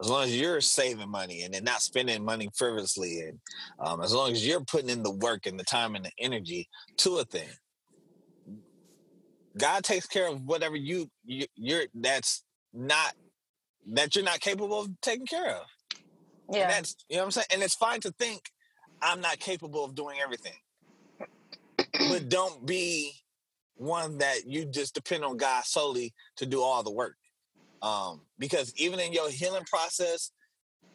as 0.00 0.08
long 0.08 0.24
as 0.24 0.38
you're 0.38 0.60
saving 0.60 1.08
money 1.10 1.42
and 1.42 1.54
then 1.54 1.64
not 1.64 1.82
spending 1.82 2.24
money 2.24 2.48
frivolously, 2.54 3.20
and 3.20 3.40
um, 3.78 4.02
as 4.02 4.12
long 4.12 4.32
as 4.32 4.46
you're 4.46 4.64
putting 4.64 4.90
in 4.90 5.02
the 5.02 5.10
work 5.10 5.46
and 5.46 5.58
the 5.58 5.64
time 5.64 5.94
and 5.94 6.04
the 6.04 6.12
energy 6.18 6.68
to 6.98 7.18
a 7.18 7.24
thing, 7.24 7.48
God 9.56 9.84
takes 9.84 10.06
care 10.06 10.28
of 10.28 10.42
whatever 10.42 10.76
you, 10.76 11.10
you 11.24 11.46
you're 11.54 11.86
that's 11.94 12.44
not 12.76 13.14
that 13.92 14.14
you're 14.14 14.24
not 14.24 14.40
capable 14.40 14.80
of 14.80 14.88
taking 15.00 15.26
care 15.26 15.56
of. 15.56 15.66
And 16.48 16.56
yeah. 16.56 16.68
that's 16.68 16.96
you 17.08 17.16
know 17.16 17.22
what 17.22 17.26
I'm 17.26 17.30
saying. 17.32 17.46
And 17.52 17.62
it's 17.62 17.74
fine 17.74 18.00
to 18.00 18.12
think 18.12 18.50
I'm 19.02 19.20
not 19.20 19.38
capable 19.38 19.84
of 19.84 19.94
doing 19.94 20.18
everything, 20.22 20.52
but 22.10 22.28
don't 22.28 22.64
be 22.66 23.12
one 23.74 24.18
that 24.18 24.46
you 24.46 24.64
just 24.64 24.94
depend 24.94 25.24
on 25.24 25.36
God 25.36 25.64
solely 25.64 26.14
to 26.36 26.46
do 26.46 26.62
all 26.62 26.82
the 26.82 26.92
work. 26.92 27.16
Um, 27.82 28.22
because 28.38 28.72
even 28.76 29.00
in 29.00 29.12
your 29.12 29.30
healing 29.30 29.64
process, 29.64 30.30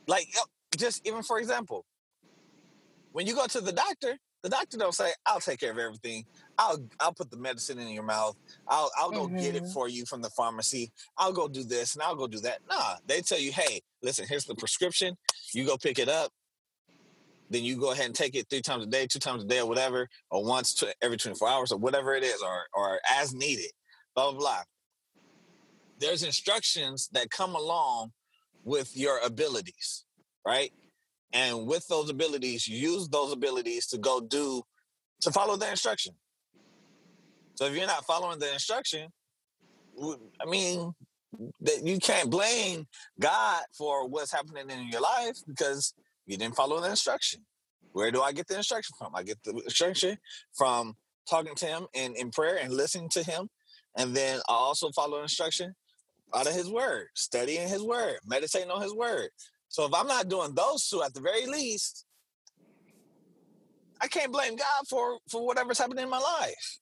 like 0.07 0.27
just 0.77 1.05
even 1.05 1.23
for 1.23 1.39
example, 1.39 1.85
when 3.11 3.27
you 3.27 3.35
go 3.35 3.45
to 3.47 3.61
the 3.61 3.71
doctor, 3.71 4.17
the 4.41 4.49
doctor 4.49 4.77
don't 4.77 4.95
say, 4.95 5.11
"I'll 5.25 5.39
take 5.39 5.59
care 5.59 5.71
of 5.71 5.77
everything. 5.77 6.25
I'll 6.61 6.87
I'll 6.99 7.13
put 7.13 7.31
the 7.31 7.37
medicine 7.37 7.79
in 7.79 7.89
your 7.89 8.03
mouth. 8.03 8.35
I'll 8.67 8.91
I'll 8.97 9.11
go 9.11 9.27
get 9.27 9.55
it 9.55 9.63
Mhm. 9.63 9.73
for 9.73 9.87
you 9.89 10.05
from 10.05 10.21
the 10.21 10.29
pharmacy. 10.29 10.91
I'll 11.17 11.33
go 11.33 11.47
do 11.47 11.63
this 11.63 11.95
and 11.95 12.03
I'll 12.03 12.15
go 12.15 12.27
do 12.27 12.39
that." 12.41 12.59
Nah, 12.69 12.97
they 13.05 13.21
tell 13.21 13.39
you, 13.39 13.51
"Hey, 13.51 13.81
listen, 14.03 14.27
here's 14.27 14.45
the 14.45 14.55
prescription. 14.55 15.17
You 15.53 15.65
go 15.65 15.77
pick 15.77 15.97
it 15.97 16.07
up. 16.09 16.31
Then 17.49 17.63
you 17.63 17.77
go 17.77 17.91
ahead 17.91 18.05
and 18.05 18.15
take 18.15 18.35
it 18.35 18.47
three 18.49 18.61
times 18.61 18.83
a 18.83 18.87
day, 18.87 19.07
two 19.07 19.19
times 19.19 19.43
a 19.43 19.47
day, 19.47 19.59
or 19.59 19.65
whatever, 19.65 20.07
or 20.29 20.43
once 20.43 20.81
every 21.01 21.17
24 21.17 21.49
hours, 21.49 21.71
or 21.71 21.79
whatever 21.79 22.13
it 22.13 22.23
is, 22.23 22.41
or 22.41 22.67
or 22.73 23.01
as 23.09 23.33
needed." 23.33 23.71
Blah 24.15 24.31
blah 24.31 24.39
blah. 24.39 24.63
There's 25.97 26.23
instructions 26.23 27.09
that 27.11 27.29
come 27.31 27.55
along 27.55 28.13
with 28.63 28.95
your 28.95 29.17
abilities, 29.19 30.05
right? 30.45 30.71
And 31.33 31.65
with 31.67 31.87
those 31.87 32.09
abilities, 32.09 32.67
use 32.67 33.07
those 33.09 33.31
abilities 33.31 33.87
to 33.87 33.97
go 33.97 34.19
do 34.19 34.63
to 35.21 35.31
follow 35.31 35.55
the 35.55 35.69
instruction. 35.69 36.13
So 37.55 37.65
if 37.65 37.75
you're 37.75 37.87
not 37.87 38.05
following 38.05 38.39
the 38.39 38.51
instruction, 38.53 39.09
I 39.99 40.45
mean, 40.49 40.93
that 41.61 41.85
you 41.85 41.99
can't 41.99 42.29
blame 42.29 42.87
God 43.19 43.63
for 43.77 44.07
what's 44.07 44.31
happening 44.31 44.69
in 44.69 44.87
your 44.89 45.01
life 45.01 45.37
because 45.47 45.93
you 46.25 46.37
didn't 46.37 46.55
follow 46.55 46.79
the 46.79 46.89
instruction. 46.89 47.41
Where 47.93 48.11
do 48.11 48.21
I 48.21 48.31
get 48.31 48.47
the 48.47 48.57
instruction 48.57 48.95
from? 48.97 49.15
I 49.15 49.23
get 49.23 49.37
the 49.43 49.51
instruction 49.51 50.17
from 50.53 50.95
talking 51.29 51.55
to 51.55 51.65
him 51.65 51.87
in, 51.93 52.15
in 52.15 52.31
prayer 52.31 52.57
and 52.61 52.73
listening 52.73 53.09
to 53.09 53.23
him. 53.23 53.49
And 53.97 54.15
then 54.15 54.39
I 54.47 54.53
also 54.53 54.89
follow 54.91 55.21
instruction 55.21 55.73
out 56.33 56.47
of 56.47 56.53
his 56.53 56.69
word, 56.69 57.07
studying 57.15 57.67
his 57.67 57.83
word, 57.83 58.17
meditating 58.25 58.71
on 58.71 58.81
his 58.81 58.93
word. 58.93 59.29
So 59.67 59.85
if 59.85 59.93
I'm 59.93 60.07
not 60.07 60.29
doing 60.29 60.53
those 60.53 60.87
two 60.87 61.03
at 61.03 61.13
the 61.13 61.21
very 61.21 61.45
least, 61.45 62.05
I 64.01 64.07
can't 64.07 64.31
blame 64.31 64.55
God 64.55 64.87
for 64.89 65.19
for 65.29 65.45
whatever's 65.45 65.77
happening 65.77 66.03
in 66.03 66.09
my 66.09 66.17
life. 66.17 66.79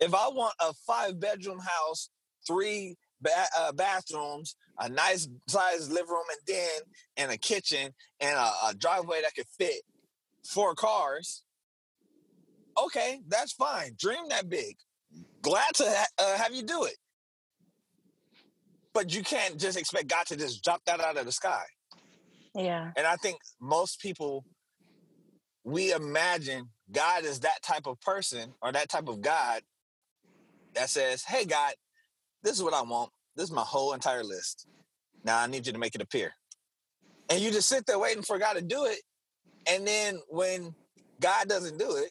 If 0.00 0.14
I 0.14 0.28
want 0.28 0.54
a 0.60 0.72
five 0.86 1.18
bedroom 1.18 1.58
house, 1.58 2.10
three 2.46 2.96
ba- 3.20 3.30
uh, 3.58 3.72
bathrooms, 3.72 4.56
a 4.78 4.88
nice 4.88 5.28
sized 5.48 5.90
living 5.90 6.10
room 6.10 6.24
and 6.30 6.46
den, 6.46 6.80
and 7.16 7.32
a 7.32 7.38
kitchen, 7.38 7.92
and 8.20 8.36
a, 8.36 8.50
a 8.68 8.74
driveway 8.78 9.22
that 9.22 9.34
could 9.34 9.46
fit 9.58 9.82
four 10.44 10.74
cars, 10.74 11.42
okay, 12.84 13.20
that's 13.28 13.52
fine. 13.52 13.96
Dream 13.98 14.28
that 14.28 14.48
big. 14.48 14.76
Glad 15.42 15.74
to 15.74 15.84
ha- 15.84 16.06
uh, 16.18 16.36
have 16.36 16.54
you 16.54 16.62
do 16.62 16.84
it. 16.84 16.96
But 18.92 19.14
you 19.14 19.22
can't 19.22 19.58
just 19.58 19.78
expect 19.78 20.08
God 20.08 20.26
to 20.26 20.36
just 20.36 20.64
drop 20.64 20.82
that 20.86 21.00
out 21.00 21.16
of 21.16 21.26
the 21.26 21.32
sky. 21.32 21.62
Yeah. 22.54 22.92
And 22.96 23.06
I 23.06 23.16
think 23.16 23.38
most 23.60 24.00
people, 24.00 24.44
we 25.64 25.92
imagine 25.92 26.70
God 26.90 27.24
is 27.24 27.40
that 27.40 27.62
type 27.62 27.86
of 27.86 28.00
person 28.00 28.54
or 28.62 28.72
that 28.72 28.88
type 28.88 29.08
of 29.08 29.20
God 29.20 29.60
that 30.76 30.90
says, 30.90 31.24
Hey, 31.24 31.44
God, 31.44 31.74
this 32.42 32.56
is 32.56 32.62
what 32.62 32.74
I 32.74 32.82
want. 32.82 33.10
This 33.34 33.46
is 33.46 33.52
my 33.52 33.62
whole 33.62 33.92
entire 33.92 34.24
list. 34.24 34.66
Now 35.24 35.38
I 35.40 35.46
need 35.46 35.66
you 35.66 35.72
to 35.72 35.78
make 35.78 35.94
it 35.94 36.02
appear. 36.02 36.32
And 37.28 37.40
you 37.40 37.50
just 37.50 37.68
sit 37.68 37.86
there 37.86 37.98
waiting 37.98 38.22
for 38.22 38.38
God 38.38 38.54
to 38.54 38.62
do 38.62 38.84
it. 38.84 39.00
And 39.68 39.86
then 39.86 40.20
when 40.28 40.74
God 41.20 41.48
doesn't 41.48 41.78
do 41.78 41.96
it, 41.96 42.10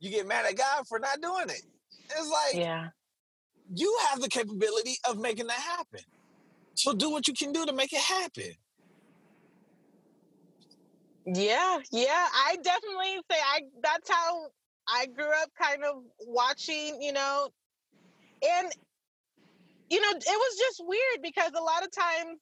you 0.00 0.10
get 0.10 0.26
mad 0.26 0.46
at 0.46 0.56
God 0.56 0.86
for 0.88 0.98
not 0.98 1.20
doing 1.20 1.50
it. 1.50 1.62
It's 2.10 2.30
like, 2.30 2.54
Yeah. 2.54 2.88
you 3.74 3.96
have 4.08 4.20
the 4.20 4.28
capability 4.28 4.96
of 5.08 5.18
making 5.18 5.48
that 5.48 5.60
happen. 5.60 6.00
So 6.74 6.94
do 6.94 7.10
what 7.10 7.28
you 7.28 7.34
can 7.34 7.52
do 7.52 7.66
to 7.66 7.72
make 7.74 7.92
it 7.92 8.00
happen. 8.00 8.52
Yeah, 11.26 11.78
yeah. 11.92 12.26
I 12.34 12.56
definitely 12.62 13.20
say 13.30 13.38
I 13.38 13.60
that's 13.82 14.10
how 14.10 14.46
I 14.92 15.06
grew 15.06 15.30
up 15.42 15.50
kind 15.60 15.84
of 15.84 16.02
watching, 16.26 17.00
you 17.00 17.12
know, 17.12 17.48
and 18.42 18.72
you 19.90 20.00
know, 20.00 20.10
it 20.10 20.22
was 20.38 20.58
just 20.58 20.82
weird 20.86 21.18
because 21.22 21.50
a 21.56 21.62
lot 21.62 21.82
of 21.82 21.90
times 21.90 22.38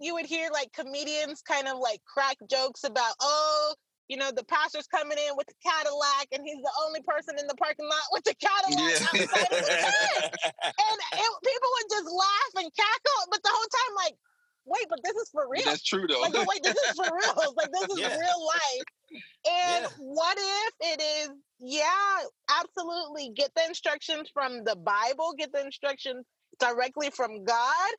you 0.00 0.14
would 0.14 0.26
hear 0.26 0.50
like 0.52 0.72
comedians 0.72 1.42
kind 1.42 1.66
of 1.66 1.78
like 1.78 2.00
crack 2.04 2.36
jokes 2.50 2.84
about, 2.84 3.14
oh, 3.20 3.74
you 4.08 4.16
know, 4.16 4.30
the 4.32 4.44
pastor's 4.44 4.86
coming 4.86 5.18
in 5.18 5.36
with 5.36 5.46
the 5.48 5.58
Cadillac 5.64 6.28
and 6.32 6.44
he's 6.44 6.60
the 6.60 6.72
only 6.86 7.00
person 7.02 7.36
in 7.38 7.46
the 7.46 7.56
parking 7.56 7.88
lot 7.88 8.08
with 8.12 8.24
the 8.24 8.34
Cadillac 8.40 8.94
outside 9.04 9.52
of 9.52 9.60
the 9.60 9.74
church. 9.80 10.28
And 10.64 10.98
it, 11.20 11.30
people 11.44 11.70
would 11.76 11.90
just 11.90 12.08
laugh 12.08 12.52
and 12.64 12.68
cackle, 12.72 13.20
but 13.32 13.42
the 13.42 13.52
whole 13.52 13.70
time, 13.72 13.92
like, 14.04 14.16
wait, 14.64 14.86
but 14.88 15.00
this 15.04 15.16
is 15.16 15.28
for 15.32 15.48
real. 15.48 15.64
that's 15.64 15.82
true 15.84 16.06
though. 16.06 16.20
Like, 16.20 16.32
wait, 16.46 16.62
this 16.62 16.76
is 16.76 16.96
for 16.96 17.08
real. 17.08 17.54
Like, 17.56 17.72
this 17.72 17.88
is 17.96 18.00
Yeah. 18.00 18.16
real 18.16 18.40
life. 18.44 18.88
And 19.12 19.84
Yeah. 19.84 19.88
what 19.96 20.36
if 20.38 20.74
it 20.80 21.02
is, 21.02 21.30
yeah, 21.58 22.24
absolutely. 22.48 23.30
Get 23.30 23.54
the 23.54 23.64
instructions 23.66 24.28
from 24.32 24.64
the 24.64 24.76
Bible, 24.76 25.34
get 25.38 25.52
the 25.52 25.64
instructions 25.64 26.26
directly 26.58 27.10
from 27.10 27.44
God. 27.44 27.90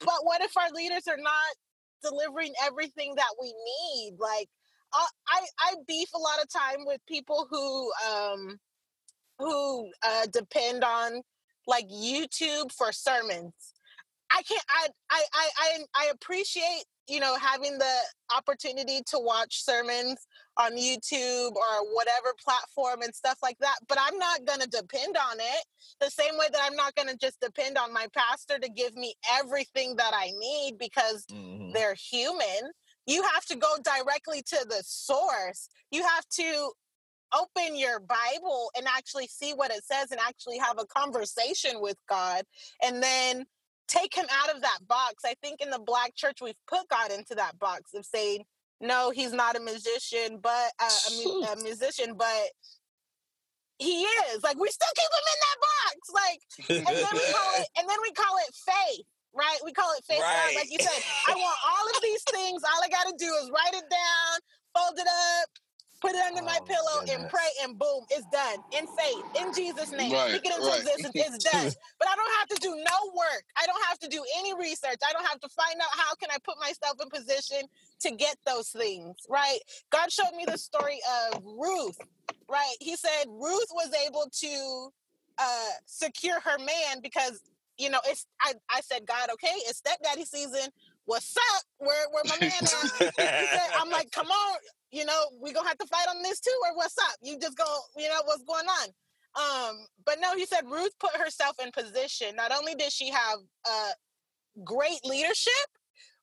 But 0.00 0.24
what 0.24 0.40
if 0.42 0.56
our 0.56 0.70
leaders 0.70 1.08
are 1.08 1.16
not 1.16 1.54
delivering 2.02 2.52
everything 2.62 3.14
that 3.16 3.34
we 3.40 3.48
need? 3.48 4.16
Like, 4.18 4.48
I, 4.92 5.06
I, 5.28 5.46
I 5.60 5.74
beef 5.88 6.08
a 6.14 6.18
lot 6.18 6.42
of 6.42 6.48
time 6.48 6.84
with 6.86 7.00
people 7.06 7.46
who, 7.50 7.92
um, 8.08 8.58
who 9.38 9.90
uh, 10.02 10.26
depend 10.32 10.84
on 10.84 11.22
like 11.66 11.88
YouTube 11.88 12.70
for 12.72 12.92
sermons. 12.92 13.52
I 14.34 14.42
can't. 14.42 14.64
I, 14.68 14.88
I, 15.10 15.24
I, 15.32 15.78
I, 15.94 16.10
appreciate 16.12 16.84
you 17.06 17.20
know 17.20 17.36
having 17.36 17.78
the 17.78 17.96
opportunity 18.36 19.00
to 19.06 19.18
watch 19.18 19.62
sermons 19.62 20.26
on 20.58 20.72
YouTube 20.76 21.52
or 21.54 21.94
whatever 21.94 22.34
platform 22.42 23.02
and 23.02 23.14
stuff 23.14 23.38
like 23.42 23.58
that. 23.60 23.76
But 23.88 23.98
I'm 24.00 24.18
not 24.18 24.44
gonna 24.44 24.66
depend 24.66 25.16
on 25.16 25.38
it 25.38 25.64
the 26.00 26.10
same 26.10 26.36
way 26.36 26.46
that 26.52 26.60
I'm 26.64 26.76
not 26.76 26.94
gonna 26.96 27.16
just 27.16 27.40
depend 27.40 27.78
on 27.78 27.92
my 27.92 28.08
pastor 28.16 28.58
to 28.58 28.68
give 28.68 28.94
me 28.96 29.14
everything 29.38 29.96
that 29.96 30.12
I 30.14 30.32
need 30.38 30.78
because 30.78 31.24
Mhm. 31.26 31.72
they're 31.72 31.94
human. 31.94 32.72
You 33.06 33.22
have 33.22 33.44
to 33.46 33.56
go 33.56 33.76
directly 33.84 34.42
to 34.42 34.66
the 34.68 34.82
source. 34.84 35.68
You 35.90 36.02
have 36.02 36.26
to 36.36 36.72
open 37.36 37.76
your 37.76 38.00
Bible 38.00 38.70
and 38.76 38.86
actually 38.86 39.26
see 39.26 39.52
what 39.52 39.70
it 39.70 39.84
says 39.84 40.10
and 40.10 40.20
actually 40.20 40.58
have 40.58 40.78
a 40.78 40.86
conversation 40.86 41.80
with 41.80 41.96
God 42.08 42.44
and 42.82 43.02
then 43.02 43.44
take 43.88 44.14
him 44.14 44.26
out 44.30 44.54
of 44.54 44.62
that 44.62 44.78
box. 44.86 45.24
I 45.24 45.34
think 45.42 45.60
in 45.60 45.70
the 45.70 45.78
black 45.78 46.14
church, 46.14 46.38
we've 46.40 46.54
put 46.66 46.88
God 46.88 47.10
into 47.10 47.34
that 47.36 47.58
box 47.58 47.94
of 47.94 48.04
saying, 48.04 48.44
no, 48.80 49.10
he's 49.10 49.32
not 49.32 49.56
a 49.56 49.60
musician, 49.60 50.38
but 50.42 50.72
uh, 50.80 50.88
a, 51.10 51.52
a 51.52 51.62
musician, 51.62 52.14
but 52.16 52.48
he 53.78 54.02
is. 54.02 54.42
Like 54.42 54.58
we 54.58 54.68
still 54.68 54.88
keep 54.94 55.10
him 55.10 55.26
in 55.32 55.40
that 55.44 55.58
box. 55.60 55.96
Like 56.14 56.88
and 56.88 56.96
then 56.96 57.12
we 57.12 57.32
call 57.32 57.52
it 57.60 57.68
and 57.78 57.88
then 57.88 57.98
we 58.02 58.12
call 58.12 58.36
it 58.38 58.54
faith 58.54 59.06
right 59.34 59.58
we 59.64 59.72
call 59.72 59.90
it 59.98 60.04
faith. 60.04 60.20
Right. 60.20 60.54
like 60.54 60.70
you 60.70 60.78
said 60.78 61.02
i 61.26 61.34
want 61.34 61.58
all 61.66 61.86
of 61.90 62.02
these 62.02 62.22
things 62.22 62.62
all 62.62 62.82
i 62.82 62.88
gotta 62.88 63.14
do 63.18 63.26
is 63.42 63.50
write 63.50 63.74
it 63.74 63.84
down 63.90 64.38
fold 64.74 64.98
it 64.98 65.08
up 65.08 65.50
put 66.04 66.12
it 66.16 66.22
under 66.28 66.44
my 66.44 66.58
Oh, 66.60 66.66
pillow 66.68 66.98
and 67.16 67.28
pray 67.30 67.50
and 67.64 67.78
boom 67.80 68.04
it's 68.10 68.26
done. 68.28 68.60
In 68.72 68.86
faith. 68.88 69.24
In 69.40 69.52
jesus 69.54 69.92
name. 69.92 70.12
Right, 70.12 70.30
speak 70.30 70.46
it 70.46 70.54
into 70.56 70.68
right. 70.68 70.80
existence. 70.80 71.16
It's 71.16 71.38
done. 71.44 71.72
But 72.00 72.08
i 72.08 72.16
don't 72.16 72.34
have 72.40 72.48
to 72.50 72.60
do 72.60 72.70
no 72.76 72.98
work. 73.16 73.44
I 73.56 73.66
don't 73.66 73.84
have 73.88 73.98
to 74.00 74.08
do 74.08 74.24
any 74.38 74.54
research. 74.54 75.00
I 75.08 75.12
don't 75.14 75.26
have 75.26 75.40
to 75.40 75.50
find 75.50 75.76
out 75.80 75.94
how 75.96 76.14
can 76.16 76.30
i 76.32 76.38
put 76.44 76.56
myself 76.60 76.98
in 77.02 77.10
position 77.10 77.68
to 78.02 78.12
get 78.12 78.36
those 78.46 78.70
things 78.70 79.16
right? 79.30 79.60
God 79.92 80.12
showed 80.12 80.34
me 80.36 80.46
the 80.50 80.58
story 80.58 81.00
of 81.32 81.42
ruth 81.44 81.98
right? 82.50 82.76
He 82.80 82.96
said 82.96 83.26
ruth 83.28 83.70
was 83.74 83.90
able 84.06 84.28
to 84.32 84.90
uh 85.38 85.72
secure 85.86 86.40
her 86.40 86.58
man 86.58 87.00
because 87.02 87.42
you 87.78 87.90
know 87.90 88.00
it's 88.06 88.26
i 88.42 88.54
i 88.70 88.80
said 88.82 89.06
god 89.06 89.30
okay 89.32 89.54
it's 89.68 89.78
stepdaddy 89.78 90.24
season. 90.26 90.70
What's 91.06 91.36
up? 91.36 91.64
Where 91.78 92.06
where 92.12 92.24
my 92.26 92.38
man 92.40 92.52
at? 92.66 93.32
He 93.36 93.46
said, 93.48 93.60
i'm 93.80 93.90
like 93.90 94.10
come 94.12 94.28
on 94.28 94.58
you 94.94 95.04
know 95.04 95.20
we 95.42 95.52
gonna 95.52 95.66
have 95.66 95.78
to 95.78 95.86
fight 95.86 96.06
on 96.08 96.22
this 96.22 96.38
too 96.38 96.56
or 96.64 96.76
what's 96.76 96.96
up? 96.98 97.16
You 97.20 97.36
just 97.38 97.58
go 97.58 97.64
you 97.96 98.08
know 98.08 98.20
what's 98.24 98.44
going 98.44 98.66
on? 98.66 98.88
Um 99.36 99.86
but 100.06 100.18
no 100.20 100.36
he 100.36 100.46
said 100.46 100.62
ruth 100.70 100.92
put 101.00 101.16
herself 101.16 101.56
in 101.62 101.72
position. 101.72 102.36
Not 102.36 102.52
only 102.52 102.74
did 102.76 102.92
she 102.92 103.10
have 103.10 103.38
uh 103.68 103.92
great 104.64 105.04
leadership 105.04 105.68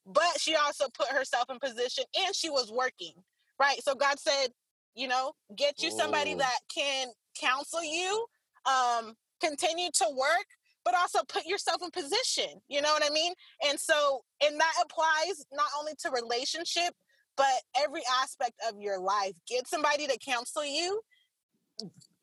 but 0.05 0.39
she 0.39 0.55
also 0.55 0.85
put 0.93 1.07
herself 1.09 1.45
in 1.49 1.59
position 1.59 2.05
and 2.25 2.33
she 2.33 2.49
was 2.49 2.71
working 2.71 3.13
right? 3.59 3.83
So 3.83 3.93
god 3.93 4.19
said 4.19 4.47
you 4.95 5.07
know 5.07 5.33
get 5.55 5.83
you 5.83 5.91
somebody 5.91 6.33
Ooh. 6.33 6.37
that 6.37 6.59
can 6.73 7.07
counsel 7.39 7.83
you 7.83 8.25
um 8.65 9.13
continue 9.41 9.89
to 9.93 10.05
work 10.11 10.45
but 10.85 10.95
also 10.95 11.19
put 11.27 11.45
yourself 11.45 11.81
in 11.83 11.91
position 11.91 12.61
you 12.69 12.81
know 12.81 12.91
what 12.93 13.03
i 13.05 13.09
mean? 13.09 13.33
And 13.67 13.77
so 13.77 14.21
and 14.43 14.57
that 14.59 14.73
applies 14.83 15.45
not 15.51 15.67
only 15.77 15.93
to 16.03 16.11
relationship 16.11 16.93
but 17.37 17.61
every 17.77 18.01
aspect 18.21 18.53
of 18.69 18.79
your 18.79 18.99
life 18.99 19.33
get 19.47 19.67
somebody 19.67 20.07
to 20.07 20.17
counsel 20.19 20.65
you 20.65 21.01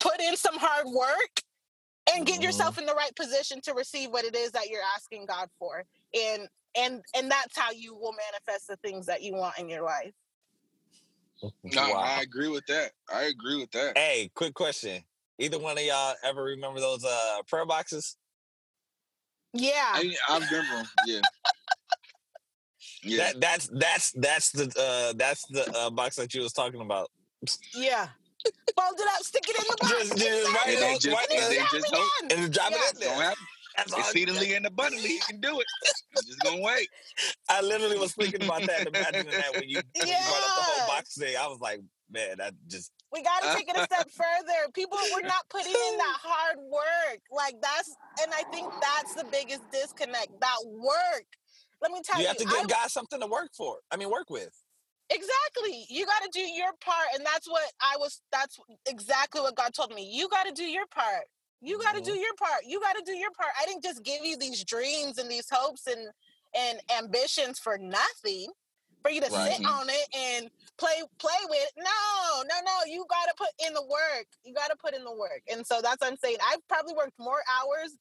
put 0.01 0.21
in 0.21 0.37
some 0.37 0.57
hard 0.59 0.87
work 0.87 1.43
and 2.13 2.27
get 2.27 2.41
Mhm. 2.41 2.45
yourself 2.45 2.79
in 2.79 2.87
the 2.87 2.95
right 2.95 3.15
position 3.17 3.61
to 3.63 3.75
receive 3.75 4.11
what 4.11 4.25
it 4.25 4.35
is 4.37 4.53
that 4.53 4.69
you're 4.69 4.83
asking 4.97 5.27
god 5.27 5.49
for 5.59 5.85
and 6.15 6.49
and 6.77 7.03
and 7.15 7.31
that's 7.31 7.57
how 7.59 7.71
you 7.73 7.95
will 7.95 8.13
manifest 8.15 8.67
the 8.69 8.77
things 8.77 9.07
that 9.07 9.23
you 9.23 9.35
want 9.35 9.59
in 9.59 9.69
your 9.69 9.83
life 9.83 10.13
No, 11.65 11.93
Wow. 11.93 12.01
I 12.03 12.23
agree 12.23 12.49
with 12.49 12.67
that. 12.67 12.93
I 13.13 13.25
agree 13.25 13.57
with 13.61 13.71
that. 13.73 13.97
Hey, 13.97 14.31
quick 14.35 14.55
question. 14.55 15.05
Either 15.39 15.59
one 15.59 15.79
of 15.79 15.85
y'all 15.85 16.15
ever 16.25 16.43
remember 16.43 16.81
those 16.81 17.05
uh 17.05 17.43
prayer 17.47 17.65
boxes? 17.67 18.17
yeah 19.55 19.93
I, 19.95 20.15
I 20.29 20.35
remember. 20.39 20.75
'em, 20.79 20.87
Yeah. 21.07 21.21
Yeah. 23.03 23.33
That 23.33 23.41
that's 23.41 23.69
that's 23.73 24.13
that's 24.13 24.51
the 24.53 24.65
uh 24.79 25.13
that's 25.17 25.45
the 25.47 25.71
uh, 25.77 25.91
box 25.91 26.17
that 26.17 26.35
you 26.35 26.43
was 26.43 26.53
talking 26.53 26.81
about. 26.81 27.11
yeah 27.75 28.09
fold 28.77 28.95
it 28.99 29.07
up 29.09 29.23
stick 29.23 29.43
it 29.49 29.57
in 29.59 29.65
the 29.69 29.77
box 29.81 29.91
Just- 30.09 30.17
just 30.17 30.55
write 30.55 30.67
And 30.67 30.75
it 30.77 30.81
they 30.81 30.95
just- 30.95 31.07
write 31.09 31.31
and 31.31 31.39
it 31.45 31.49
they 31.51 31.59
on- 31.61 31.67
just 31.73 31.95
hope 31.95 32.11
again. 32.25 32.39
and 32.45 32.53
drop 32.53 32.71
Yeah. 32.71 32.77
it 32.79 32.95
in 32.95 33.01
there. 33.19 33.35
That's 33.77 33.93
all. 33.93 34.01
Exceedingly 34.01 34.55
and 34.55 34.67
abundantly, 34.67 35.11
you 35.11 35.21
can 35.21 35.41
do 35.41 35.61
it. 35.61 35.67
I'm 36.17 36.25
just 36.27 36.41
gonna 36.41 36.61
wait. 36.61 36.89
I 37.49 37.61
literally 37.61 37.97
was 37.99 38.13
thinking 38.13 38.43
about 38.43 38.63
that, 38.67 38.89
imagining 38.89 39.31
that 39.31 39.53
when 39.55 39.69
you, 39.69 39.81
when 39.97 40.09
you 40.09 40.15
brought 40.15 40.43
up 40.43 40.57
the 40.57 40.63
whole 40.67 40.89
box 40.89 41.17
thing. 41.17 41.37
I 41.39 41.47
was 41.47 41.61
like, 41.61 41.81
man, 42.11 42.41
I 42.41 42.51
just 42.67 42.91
We 43.13 43.23
got 43.23 43.41
to 43.43 43.55
take 43.57 43.69
it 43.69 43.77
a 43.77 43.85
step 43.85 44.11
further. 44.11 44.73
People, 44.75 44.99
we're 45.15 45.21
not 45.29 45.49
putting 45.49 45.71
in 45.71 45.97
that 45.99 46.17
hard 46.21 46.59
work. 46.59 47.21
Like 47.31 47.55
that's, 47.63 47.95
and 48.23 48.33
I 48.35 48.43
think 48.51 48.73
that's 48.83 49.15
the 49.15 49.25
biggest 49.31 49.63
disconnect. 49.71 50.31
That 50.41 50.59
work. 50.67 51.27
Let 51.81 51.93
me 51.93 52.01
tell 52.05 52.17
you 52.19 52.23
you, 52.23 52.29
have 52.29 52.37
to 52.39 52.47
I 52.49 52.51
give 52.51 52.69
God 52.69 52.91
something 52.91 53.21
to 53.21 53.27
work 53.27 53.51
for. 53.57 53.77
I 53.91 53.97
mean, 53.97 54.11
work 54.11 54.31
with. 54.31 54.51
Exactly. 55.11 55.87
You 55.89 56.05
got 56.07 56.23
to 56.23 56.31
do 56.33 56.41
your 56.41 56.73
part. 56.85 57.07
And 57.15 57.25
that's 57.25 57.49
what 57.49 57.63
I 57.81 57.97
was, 57.99 58.21
that's 58.31 58.59
exactly 58.87 59.41
what 59.41 59.57
God 59.57 59.73
told 59.73 59.95
me. 59.95 60.09
You 60.13 60.29
got 60.29 60.45
to 60.47 60.53
do 60.53 60.65
your 60.65 60.87
part. 60.87 61.25
You 61.61 61.79
got 61.81 61.97
to 61.97 62.03
do 62.03 62.13
your 62.13 62.35
part. 62.39 62.63
You 62.67 62.81
got 62.81 62.95
to 62.97 63.03
do 63.05 63.17
your 63.17 63.31
part. 63.33 63.51
I 63.61 63.67
didn't 63.67 63.83
just 63.83 64.05
give 64.05 64.25
you 64.25 64.37
these 64.37 64.65
dreams 64.65 65.19
and 65.19 65.31
these 65.31 65.49
hopes 65.51 65.87
and, 65.87 66.09
and 66.57 66.81
ambitions 66.97 67.59
for 67.59 67.79
nothing 67.79 68.49
for 69.03 69.11
you 69.11 69.21
to 69.21 69.31
Right. 69.33 69.53
sit 69.57 69.67
on 69.67 69.89
it 69.89 70.09
and 70.17 70.51
play, 70.79 71.03
play 71.19 71.41
with. 71.49 71.59
it. 71.63 71.73
No, 71.79 72.43
no, 72.43 72.55
no. 72.65 72.93
You 72.93 73.05
got 73.09 73.27
to 73.29 73.35
put 73.37 73.49
in 73.67 73.73
the 73.75 73.83
work. 73.83 74.27
You 74.45 74.55
got 74.55 74.69
to 74.69 74.77
put 74.77 74.95
in 74.95 75.05
the 75.05 75.13
work. 75.15 75.43
And 75.51 75.67
so 75.67 75.81
that's 75.83 76.01
what 76.01 76.11
I'm 76.11 76.17
saying. 76.19 76.37
I've 76.47 76.67
probably 76.69 76.95
worked 76.95 77.19
more 77.19 77.41
hours 77.59 77.97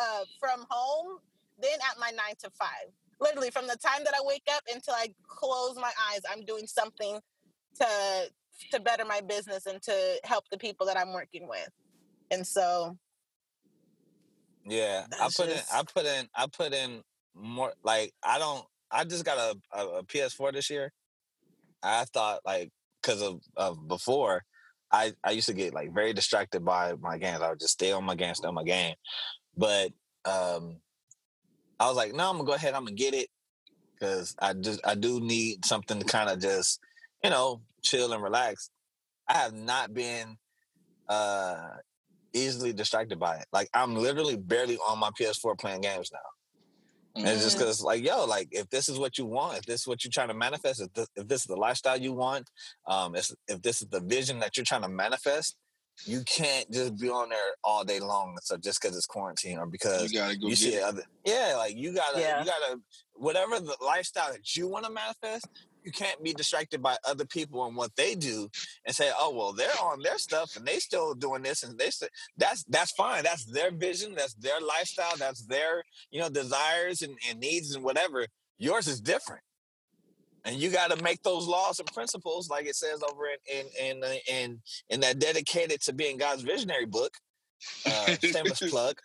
uh, 0.00 0.24
from 0.40 0.64
home 0.70 1.18
than 1.60 1.74
at 1.90 1.98
my 2.00 2.10
nine 2.10 2.34
to 2.44 2.50
five 2.50 2.90
literally 3.20 3.50
from 3.50 3.66
the 3.66 3.76
time 3.76 4.04
that 4.04 4.14
I 4.14 4.20
wake 4.24 4.44
up 4.54 4.62
until 4.72 4.94
I 4.94 5.08
close 5.28 5.76
my 5.76 5.92
eyes, 6.10 6.20
I'm 6.30 6.44
doing 6.44 6.66
something 6.66 7.20
to 7.80 7.86
to 8.72 8.80
better 8.80 9.04
my 9.04 9.20
business 9.20 9.66
and 9.66 9.82
to 9.82 10.20
help 10.24 10.44
the 10.50 10.56
people 10.56 10.86
that 10.86 10.96
I'm 10.96 11.12
working 11.12 11.46
with. 11.46 11.68
And 12.30 12.46
so 12.46 12.96
Yeah, 14.64 15.06
I 15.20 15.28
put 15.36 15.48
in. 15.48 15.58
I 15.72 15.82
put 15.82 16.06
in. 16.06 16.28
I 16.34 16.46
put 16.46 16.72
in 16.72 17.02
more. 17.34 17.72
Like 17.82 18.12
I 18.22 18.38
don't. 18.38 18.64
I 18.90 19.04
just 19.04 19.24
got 19.24 19.38
a, 19.38 19.78
a, 19.78 19.86
a 19.98 20.02
PS4 20.04 20.52
this 20.52 20.70
year. 20.70 20.92
I 21.82 22.04
thought 22.04 22.40
like 22.44 22.70
because 23.02 23.22
of 23.22 23.40
of 23.56 23.86
before, 23.86 24.42
I 24.90 25.12
I 25.22 25.32
used 25.32 25.48
to 25.48 25.54
get 25.54 25.74
like 25.74 25.94
very 25.94 26.12
distracted 26.12 26.64
by 26.64 26.94
my 27.00 27.18
games. 27.18 27.42
I 27.42 27.50
would 27.50 27.60
just 27.60 27.74
stay 27.74 27.92
on 27.92 28.04
my 28.04 28.14
game, 28.14 28.34
stay 28.34 28.48
on 28.48 28.54
my 28.54 28.64
game. 28.64 28.94
But 29.56 29.92
um, 30.24 30.80
I 31.78 31.86
was 31.88 31.96
like, 31.96 32.14
no, 32.14 32.28
I'm 32.28 32.36
gonna 32.36 32.46
go 32.46 32.54
ahead. 32.54 32.74
I'm 32.74 32.84
gonna 32.84 32.96
get 32.96 33.14
it 33.14 33.28
because 33.94 34.34
I 34.38 34.52
just 34.54 34.80
I 34.84 34.94
do 34.94 35.20
need 35.20 35.64
something 35.64 35.98
to 35.98 36.04
kind 36.04 36.30
of 36.30 36.40
just 36.40 36.80
you 37.22 37.30
know 37.30 37.60
chill 37.82 38.12
and 38.12 38.22
relax. 38.22 38.70
I 39.28 39.34
have 39.34 39.52
not 39.52 39.92
been 39.92 40.36
uh 41.08 41.68
easily 42.32 42.72
distracted 42.72 43.18
by 43.18 43.36
it. 43.36 43.46
Like 43.52 43.68
I'm 43.74 43.96
literally 43.96 44.36
barely 44.36 44.76
on 44.76 44.98
my 44.98 45.10
PS4 45.18 45.58
playing 45.58 45.82
games 45.82 46.10
now. 46.12 46.18
And 47.16 47.28
it's 47.28 47.44
just 47.44 47.56
because, 47.56 47.80
like, 47.80 48.04
yo, 48.04 48.26
like, 48.26 48.48
if 48.50 48.68
this 48.68 48.90
is 48.90 48.98
what 48.98 49.16
you 49.16 49.24
want, 49.24 49.56
if 49.56 49.64
this 49.64 49.80
is 49.80 49.86
what 49.86 50.04
you're 50.04 50.10
trying 50.12 50.28
to 50.28 50.34
manifest, 50.34 50.82
if 50.82 50.92
this, 50.92 51.08
if 51.16 51.26
this 51.26 51.40
is 51.40 51.46
the 51.46 51.56
lifestyle 51.56 51.96
you 51.96 52.12
want, 52.12 52.50
um, 52.86 53.16
if, 53.16 53.30
if 53.48 53.62
this 53.62 53.80
is 53.80 53.88
the 53.88 54.00
vision 54.00 54.38
that 54.40 54.56
you're 54.56 54.66
trying 54.66 54.82
to 54.82 54.88
manifest, 54.88 55.56
you 56.04 56.22
can't 56.24 56.70
just 56.70 56.98
be 56.98 57.08
on 57.08 57.28
there 57.30 57.38
all 57.64 57.84
day 57.84 58.00
long. 58.00 58.36
So 58.42 58.56
just 58.56 58.80
because 58.80 58.96
it's 58.96 59.06
quarantine 59.06 59.58
or 59.58 59.66
because 59.66 60.12
You 60.12 60.18
gotta 60.18 60.36
go 60.36 60.44
you 60.48 60.50
get 60.50 60.58
see 60.58 60.74
it. 60.74 60.82
other, 60.82 61.02
yeah, 61.24 61.54
like 61.56 61.76
you 61.76 61.92
gotta, 61.92 62.20
Yeah. 62.20 62.40
you 62.40 62.46
gotta, 62.46 62.80
whatever 63.14 63.58
the 63.60 63.76
lifestyle 63.84 64.32
that 64.32 64.56
you 64.56 64.68
want 64.68 64.84
to 64.84 64.90
manifest, 64.90 65.46
you 65.82 65.92
can't 65.92 66.20
be 66.22 66.32
distracted 66.32 66.82
by 66.82 66.96
other 67.06 67.24
people 67.24 67.64
and 67.64 67.76
what 67.76 67.94
they 67.94 68.16
do 68.16 68.48
and 68.84 68.94
say, 68.94 69.10
oh 69.18 69.30
well, 69.34 69.52
they're 69.52 69.70
on 69.82 70.02
their 70.02 70.18
stuff 70.18 70.56
and 70.56 70.66
they 70.66 70.78
still 70.80 71.14
doing 71.14 71.42
this 71.42 71.62
and 71.62 71.78
they 71.78 71.90
still 71.90 72.08
that's 72.36 72.64
that's 72.64 72.90
fine. 72.92 73.22
That's 73.22 73.44
their 73.44 73.70
vision. 73.70 74.14
That's 74.16 74.34
their 74.34 74.60
lifestyle. 74.60 75.16
That's 75.16 75.46
their 75.46 75.84
you 76.10 76.20
know 76.20 76.28
desires 76.28 77.02
and, 77.02 77.16
and 77.30 77.38
needs 77.38 77.74
and 77.74 77.84
whatever. 77.84 78.26
Yours 78.58 78.88
is 78.88 79.00
different, 79.00 79.42
and 80.46 80.56
you 80.56 80.70
got 80.70 80.90
to 80.90 81.02
make 81.02 81.22
those 81.22 81.46
laws 81.46 81.80
and 81.80 81.92
principles, 81.92 82.48
like 82.48 82.66
it 82.66 82.76
says 82.76 83.02
over 83.02 83.24
in 83.26 83.66
in 83.80 83.96
in 83.96 84.04
uh, 84.04 84.14
in, 84.28 84.60
in 84.88 85.00
that 85.00 85.18
dedicated 85.18 85.82
to 85.82 85.92
being 85.92 86.16
God's 86.16 86.42
visionary 86.42 86.86
book. 86.86 87.12
Uh, 87.84 88.14
shameless 88.22 88.60
plug. 88.70 88.96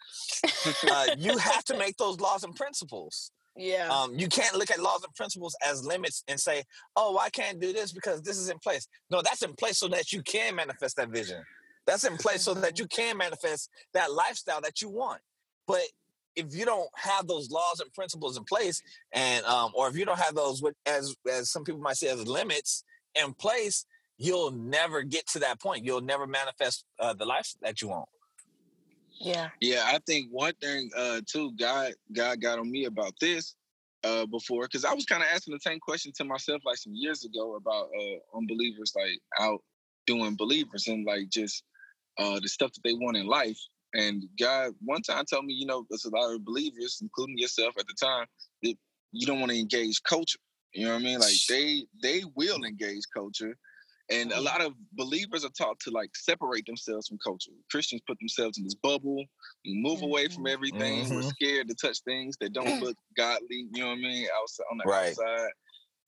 Uh, 0.90 1.08
you 1.18 1.38
have 1.38 1.64
to 1.66 1.78
make 1.78 1.98
those 1.98 2.20
laws 2.20 2.44
and 2.44 2.56
principles. 2.56 3.32
yeah. 3.58 3.90
Um, 3.90 4.14
you 4.18 4.28
can't 4.28 4.56
look 4.56 4.70
at 4.70 4.80
laws 4.80 5.04
and 5.04 5.14
principles 5.16 5.56
as 5.68 5.84
limits 5.84 6.24
and 6.28 6.40
say, 6.40 6.64
"Oh, 6.96 7.18
I 7.18 7.30
can't 7.32 7.60
do 7.60 7.74
this 7.74 7.92
because 7.92 8.22
this 8.22 8.38
is 8.38 8.50
in 8.50 8.60
place." 8.60 8.88
No, 9.10 9.22
that's 9.22 9.42
in 9.42 9.54
place 9.54 9.80
so 9.80 9.88
that 9.88 10.14
you 10.14 10.22
can 10.22 10.56
manifest 10.56 10.98
that 10.98 11.10
vision. 11.10 11.42
That's 11.88 12.04
in 12.04 12.18
place 12.18 12.44
so 12.44 12.54
that 12.54 12.78
you 12.78 12.86
can 12.86 13.18
manifest 13.18 13.70
that 13.94 14.12
lifestyle 14.14 14.62
that 14.62 14.82
you 14.82 14.90
want. 14.90 15.22
But 15.66 15.82
if 16.36 16.56
you 16.56 16.66
don't 16.66 16.90
have 16.96 17.28
those 17.28 17.50
laws 17.52 17.80
and 17.80 17.92
principles 17.94 18.38
in 18.38 18.44
place, 18.44 18.82
and 19.12 19.46
um, 19.46 19.72
or 19.76 19.88
if 19.90 19.98
you 19.98 20.06
don't 20.06 20.20
have 20.20 20.36
those, 20.36 20.62
what- 20.62 20.76
as 20.86 21.16
as 21.32 21.50
some 21.52 21.64
people 21.64 21.82
might 21.82 21.98
say, 21.98 22.08
as 22.10 22.28
limits 22.28 22.84
in 23.16 23.34
place, 23.34 23.86
you'll 24.18 24.52
never 24.52 25.02
get 25.04 25.28
to 25.28 25.40
that 25.40 25.60
point. 25.60 25.84
You'll 25.86 26.02
never 26.02 26.28
manifest 26.28 26.86
uh, 27.00 27.14
the 27.14 27.26
life 27.26 27.54
that 27.62 27.82
you 27.82 27.90
want. 27.90 28.08
yeah. 29.20 29.50
Yeah, 29.60 29.84
I 29.86 30.00
think 30.08 30.28
one 30.32 30.54
thing 30.62 30.90
uh 30.98 31.22
too, 31.32 31.52
God 31.60 31.94
God 32.14 32.42
got 32.42 32.60
on 32.60 32.72
me 32.72 32.86
about 32.86 33.14
this 33.22 33.56
uh 34.04 34.26
before 34.26 34.64
because 34.64 34.86
I 34.86 34.94
was 34.94 35.06
kind 35.06 35.22
of 35.22 35.30
asking 35.34 35.54
the 35.54 35.60
same 35.60 35.80
question 35.80 36.12
to 36.16 36.24
myself 36.24 36.62
like 36.66 36.78
some 36.78 36.94
years 36.96 37.24
ago 37.26 37.56
about 37.56 37.90
uh 38.00 38.38
unbelievers 38.38 38.94
like 38.96 39.20
out 39.40 39.62
doing 40.08 40.36
believers 40.36 40.88
and 40.88 41.06
like 41.06 41.30
just 41.30 41.64
uh 42.18 42.40
the 42.40 42.48
stuff 42.50 42.72
that 42.74 42.82
they 42.84 42.94
want 42.94 43.18
in 43.18 43.28
life. 43.28 43.60
And 43.94 44.24
God 44.40 44.74
one 44.84 45.02
time 45.02 45.26
told 45.26 45.46
me, 45.46 45.54
you 45.54 45.66
know, 45.66 45.86
there's 45.90 46.06
a 46.06 46.10
lot 46.10 46.34
of 46.34 46.46
believers, 46.46 47.00
including 47.02 47.38
yourself 47.38 47.76
at 47.78 47.88
the 47.88 47.96
time, 48.02 48.26
that 48.64 48.76
you 49.12 49.28
don't 49.28 49.40
want 49.40 49.52
to 49.52 49.60
engage 49.60 50.02
culture. 50.04 50.40
You 50.74 50.86
know 50.86 50.94
what 50.94 51.02
I 51.02 51.04
mean? 51.04 51.20
Like 51.20 51.36
they 51.50 51.86
they 52.02 52.24
will 52.36 52.64
engage 52.64 53.04
culture. 53.14 53.58
And 54.10 54.34
a 54.34 54.42
lot 54.42 54.62
of 54.62 54.74
believers 54.94 55.46
are 55.46 55.52
taught 55.58 55.80
to 55.82 55.92
like 55.92 56.10
separate 56.16 56.66
themselves 56.66 57.08
from 57.08 57.18
culture. 57.24 57.52
Christians 57.70 58.02
put 58.06 58.20
themselves 58.20 58.58
in 58.58 58.66
this 58.66 58.76
bubble, 58.76 59.24
move 59.66 60.02
away 60.02 60.28
from 60.28 60.46
Mhm. 60.46 60.54
everything. 60.54 61.10
We're 61.10 61.22
Mhm. 61.22 61.30
scared 61.30 61.68
to 61.70 61.76
touch 61.76 62.00
things 62.02 62.36
that 62.42 62.52
don't 62.52 62.66
look 62.82 62.98
godly. 63.16 63.68
You 63.72 63.82
know 63.84 63.88
what 63.90 64.00
I 64.00 64.02
mean? 64.02 64.28
Outside 64.36 64.66
on 64.72 64.78
the 64.80 64.86
Right. 64.86 65.10
outside. 65.10 65.52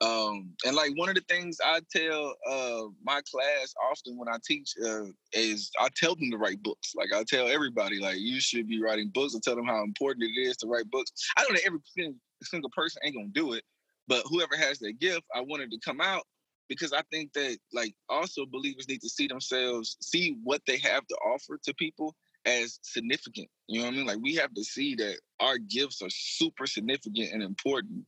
Um, 0.04 0.54
and 0.66 0.76
like 0.76 0.92
one 0.96 1.08
of 1.08 1.16
the 1.16 1.24
things 1.30 1.58
I 1.64 1.80
tell 1.96 2.36
uh 2.50 2.84
my 3.04 3.22
class 3.32 3.74
often 3.90 4.18
when 4.18 4.28
I 4.28 4.38
teach 4.46 4.74
uh, 4.84 5.06
is 5.32 5.72
I 5.80 5.88
tell 5.96 6.16
them 6.16 6.30
to 6.32 6.38
write 6.38 6.62
books. 6.62 6.94
Like 6.96 7.14
I 7.14 7.24
tell 7.24 7.48
everybody, 7.48 8.00
like 8.00 8.18
you 8.18 8.42
should 8.42 8.68
be 8.68 8.82
writing 8.82 9.12
books. 9.14 9.36
I 9.36 9.40
tell 9.44 9.56
them 9.56 9.66
how 9.66 9.84
important 9.84 10.26
it 10.26 10.40
is 10.40 10.58
to 10.58 10.68
write 10.68 10.90
books. 10.90 11.12
I 11.38 11.44
don't 11.44 11.54
know 11.54 11.60
that 11.64 11.68
every 11.68 12.16
single 12.44 12.72
person 12.76 13.02
ain't 13.06 13.16
gonna 13.16 13.28
do 13.30 13.54
it, 13.54 13.64
but 14.08 14.24
whoever 14.30 14.58
has 14.58 14.80
that 14.80 15.00
gift, 15.00 15.24
I 15.34 15.42
wanted 15.42 15.72
to 15.72 15.80
come 15.86 16.02
out 16.02 16.24
because 16.68 16.92
I 16.92 17.02
think 17.12 17.32
that 17.34 17.58
like 17.72 17.94
also 18.10 18.46
believers 18.46 18.90
need 18.90 19.02
to 19.02 19.10
see 19.10 19.28
themselves, 19.28 19.96
see 20.02 20.38
what 20.44 20.62
they 20.68 20.80
have 20.80 21.08
to 21.08 21.16
offer 21.16 21.60
to 21.64 21.74
people 21.76 22.16
as 22.46 22.80
significant. 22.82 23.48
You 23.68 23.80
know 23.80 23.86
what 23.86 23.94
I 23.94 23.98
mean? 23.98 24.08
Like 24.08 24.20
we 24.22 24.36
have 24.36 24.54
to 24.56 24.64
see 24.64 24.96
that 24.96 25.20
our 25.40 25.58
gifts 25.58 26.02
are 26.02 26.10
super 26.10 26.66
significant 26.66 27.32
and 27.32 27.42
important 27.42 28.06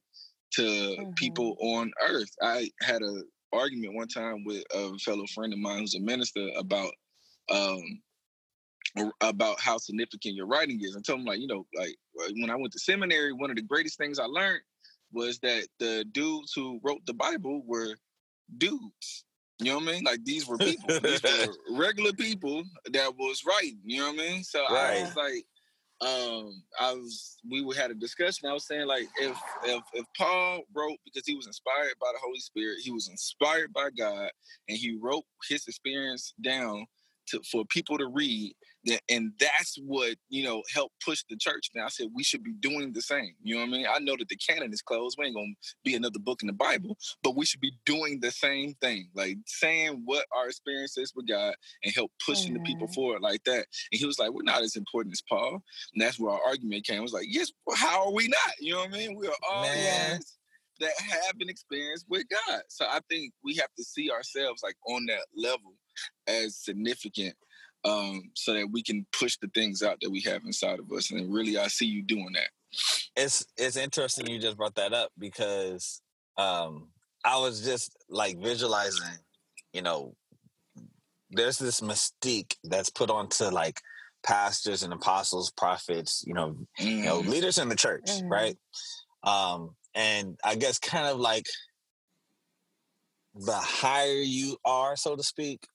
to 0.56 0.96
Mhm. 0.98 1.16
people 1.16 1.58
on 1.60 1.92
earth. 2.02 2.32
I 2.42 2.72
had 2.82 3.02
a 3.02 3.24
argument 3.54 3.96
one 3.96 4.08
time 4.08 4.44
with 4.44 4.64
a 4.74 4.98
fellow 5.00 5.26
friend 5.28 5.54
of 5.54 5.60
mine 5.60 5.80
who's 5.80 5.96
a 5.96 6.00
minister 6.00 6.50
about 6.58 6.94
um 7.50 8.02
about 9.22 9.60
how 9.60 9.78
significant 9.78 10.36
your 10.36 10.46
writing 10.46 10.82
is. 10.82 10.96
I 10.96 11.02
told 11.02 11.20
him 11.20 11.26
like, 11.26 11.40
you 11.40 11.48
know, 11.48 11.68
like 11.76 11.96
when 12.14 12.50
I 12.50 12.56
went 12.56 12.72
to 12.74 12.80
seminary, 12.80 13.34
one 13.34 13.50
of 13.50 13.56
the 13.56 13.62
greatest 13.62 13.98
things 13.98 14.20
I 14.20 14.26
learned 14.26 14.62
was 15.12 15.40
that 15.40 15.68
the 15.80 16.06
dudes 16.12 16.54
who 16.54 16.80
wrote 16.84 17.06
the 17.06 17.14
Bible 17.14 17.62
were 17.66 17.96
dudes. 18.58 19.26
You 19.60 19.72
know 19.72 19.80
what 19.80 19.90
I 19.90 19.92
mean? 19.94 20.04
Like 20.04 20.24
these 20.24 20.48
were 20.48 20.58
people. 20.58 20.90
these 21.02 21.22
were 21.24 21.54
regular 21.72 22.14
people 22.14 22.64
that 22.92 23.16
was 23.18 23.44
writing. 23.46 23.80
You 23.84 24.00
know 24.00 24.12
what 24.12 24.22
I 24.22 24.30
mean? 24.30 24.44
So 24.44 24.64
I 24.64 25.02
was 25.02 25.16
like, 25.16 25.46
um, 26.02 26.62
I 26.80 26.94
was 26.94 27.38
we 27.50 27.66
had 27.76 27.92
a 27.92 27.96
discussion. 27.96 28.50
I 28.50 28.54
was 28.54 28.68
saying 28.68 28.88
like 28.88 29.08
if 29.20 29.38
if 29.64 29.84
if 29.94 30.06
Paul 30.18 30.62
wrote 30.76 30.98
because 31.06 31.26
he 31.26 31.36
was 31.36 31.48
inspired 31.48 31.94
by 32.02 32.08
the 32.14 32.20
Holy 32.24 32.40
Spirit, 32.40 32.80
he 32.84 32.92
was 32.92 33.08
inspired 33.08 33.72
by 33.74 33.90
God, 33.98 34.30
and 34.68 34.78
he 34.78 34.98
wrote 35.02 35.24
his 35.48 35.68
experience 35.68 36.34
down 36.42 36.86
to 37.28 37.42
for 37.52 37.66
people 37.66 37.98
to 37.98 38.08
read. 38.08 38.54
That, 38.86 39.02
and 39.10 39.32
that's 39.40 39.78
what 39.84 40.16
you 40.30 40.44
know 40.44 40.62
helped 40.74 41.04
push 41.04 41.24
the 41.30 41.38
church. 41.38 41.72
Now 41.74 41.86
I 41.86 41.90
said 41.90 42.08
we 42.14 42.24
should 42.24 42.44
be 42.44 42.54
doing 42.54 42.94
the 42.94 43.02
same. 43.02 43.34
You 43.42 43.56
know 43.56 43.62
what 43.62 43.68
I 43.68 43.72
mean? 43.72 43.88
I 43.92 44.00
know 44.00 44.16
that 44.18 44.30
the 44.30 44.36
canon 44.36 44.72
is 44.72 44.82
closed. 44.82 45.18
We 45.18 45.26
ain't 45.26 45.36
gonna 45.36 45.54
be 45.84 45.96
another 45.96 46.20
book 46.20 46.44
in 46.44 46.48
the 46.48 46.54
Bible, 46.54 46.98
but 47.24 47.36
we 47.36 47.46
should 47.46 47.62
be 47.62 47.74
doing 47.86 48.20
the 48.20 48.32
same 48.32 48.76
thing, 48.82 49.10
like 49.16 49.38
saying 49.48 50.04
what 50.06 50.26
our 50.36 50.48
experience 50.48 50.98
is 50.98 51.14
with 51.16 51.28
God 51.28 51.56
and 51.84 51.94
help 51.96 52.12
pushing 52.24 52.54
the 52.54 52.60
people 52.60 52.88
forward 52.88 53.22
like 53.22 53.44
that. 53.46 53.66
And 53.92 54.00
he 54.00 54.06
was 54.06 54.20
like, 54.20 54.32
"We're 54.32 54.44
not 54.44 54.62
as 54.62 54.76
important 54.76 55.14
as 55.14 55.24
Paul." 55.28 55.64
And 55.94 56.02
that's 56.02 56.20
where 56.20 56.32
our 56.32 56.44
argument 56.46 56.86
came. 56.86 57.00
I 57.00 57.02
was 57.02 57.14
like, 57.14 57.28
"Yes, 57.28 57.52
well, 57.66 57.76
how 57.76 58.06
are 58.06 58.14
we 58.14 58.28
not? 58.28 58.54
You 58.60 58.74
know 58.74 58.80
what 58.82 58.94
I 58.94 58.98
mean? 58.98 59.16
We 59.16 59.28
are 59.28 59.34
all 59.50 59.64
guys 59.64 60.38
that 60.80 60.92
have 61.00 61.36
an 61.40 61.50
experience 61.50 62.06
with 62.10 62.26
God. 62.30 62.62
So 62.70 62.86
I 62.86 63.00
think 63.10 63.34
we 63.44 63.56
have 63.56 63.74
to 63.78 63.84
see 63.84 64.12
ourselves 64.12 64.62
like 64.64 64.76
on 64.88 65.06
that 65.08 65.26
level 65.36 65.76
as 66.28 66.58
significant." 66.58 67.36
Um, 67.84 68.32
so 68.34 68.54
that 68.56 68.72
we 68.72 68.82
can 68.82 69.06
push 69.12 69.38
the 69.38 69.48
things 69.50 69.84
out 69.84 70.00
that 70.02 70.10
we 70.10 70.22
have 70.22 70.44
inside 70.44 70.80
of 70.80 70.92
us. 70.92 71.12
And 71.12 71.32
really, 71.32 71.58
I 71.58 71.68
see 71.68 71.86
you 71.86 72.02
doing 72.02 72.34
that. 72.34 72.50
it's 73.16 73.46
it's 73.58 73.78
interesting 73.78 74.28
you 74.28 74.40
just 74.40 74.58
brought 74.58 74.76
that 74.76 74.94
up 74.94 75.12
because 75.18 76.02
um 76.38 76.90
I 77.24 77.38
was 77.40 77.64
just 77.66 77.96
like 78.08 78.38
visualizing, 78.40 79.18
you 79.74 79.82
know, 79.82 80.16
there's 81.30 81.58
this 81.58 81.82
mystique 81.82 82.56
that's 82.64 82.90
put 82.90 83.10
onto 83.10 83.46
like 83.46 83.82
pastors 84.24 84.84
and 84.84 84.94
apostles, 84.94 85.52
prophets, 85.52 86.24
you 86.28 86.34
know, 86.34 86.56
you 86.78 87.10
know, 87.10 87.20
Mm. 87.22 87.30
leaders 87.30 87.58
in 87.58 87.70
the 87.70 87.76
church, 87.76 88.10
Mhm. 88.10 88.30
right? 88.30 88.58
Um, 89.24 89.76
and 89.96 90.40
I 90.44 90.56
guess 90.56 90.80
kind 90.80 91.08
of 91.08 91.20
like 91.20 91.48
the 93.34 93.58
higher 93.58 94.22
you 94.22 94.58
are, 94.66 94.96
so 94.96 95.16
to 95.16 95.24
speak, 95.24 95.68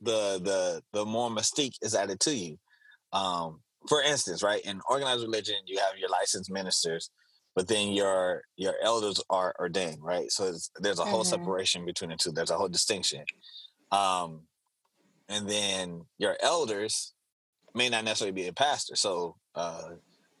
the 0.00 0.40
the 0.42 0.82
the 0.92 1.04
more 1.04 1.30
mystique 1.30 1.74
is 1.82 1.94
added 1.94 2.20
to 2.20 2.34
you. 2.36 2.58
Um, 3.12 3.62
for 3.88 4.02
instance, 4.02 4.42
right 4.42 4.62
in 4.64 4.80
organized 4.90 5.22
religion, 5.22 5.56
you 5.66 5.78
have 5.78 5.96
your 5.98 6.10
licensed 6.10 6.50
ministers, 6.50 7.10
but 7.54 7.68
then 7.68 7.90
your 7.92 8.42
your 8.56 8.74
elders 8.82 9.22
are 9.30 9.54
ordained, 9.58 10.02
right? 10.02 10.30
So 10.30 10.48
it's, 10.48 10.70
there's 10.80 10.98
a 11.00 11.04
whole 11.06 11.24
Mhm. 11.24 11.24
separation 11.24 11.84
between 11.86 12.10
the 12.10 12.16
two. 12.16 12.32
There's 12.32 12.50
a 12.50 12.58
whole 12.58 12.68
distinction. 12.68 13.24
Um, 13.92 14.48
and 15.28 15.48
then 15.48 16.06
your 16.18 16.36
elders 16.40 17.14
may 17.74 17.88
not 17.88 18.04
necessarily 18.04 18.32
be 18.32 18.48
a 18.48 18.52
pastor. 18.52 18.96
So, 18.96 19.36
uh, 19.54 19.90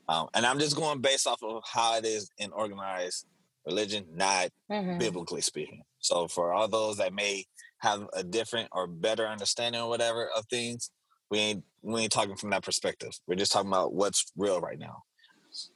um, 0.08 0.28
and 0.34 0.46
I'm 0.46 0.58
just 0.58 0.76
going 0.76 1.00
based 1.00 1.26
off 1.26 1.42
of 1.42 1.62
how 1.66 1.96
it 1.98 2.04
is 2.04 2.30
in 2.38 2.52
organized 2.52 3.26
religion, 3.66 4.06
not 4.14 4.50
Mhm. 4.68 4.98
biblically 4.98 5.42
speaking. 5.42 5.82
So, 6.00 6.28
for 6.28 6.52
all 6.54 6.68
those 6.68 6.98
that 6.98 7.14
may 7.14 7.44
have 7.80 8.06
a 8.14 8.24
different 8.24 8.68
or 8.72 8.86
better 8.86 9.26
understanding 9.26 9.80
or 9.80 9.88
whatever 9.88 10.28
of 10.36 10.46
things, 10.46 10.90
we 11.30 11.38
ain't 11.38 11.64
we 11.82 12.02
ain't 12.02 12.12
talking 12.12 12.36
from 12.36 12.50
that 12.50 12.64
perspective. 12.64 13.12
We're 13.26 13.36
just 13.36 13.52
talking 13.52 13.68
about 13.70 13.94
what's 13.94 14.32
real 14.36 14.60
right 14.60 14.78
now. 14.78 15.02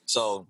So, 0.07 0.49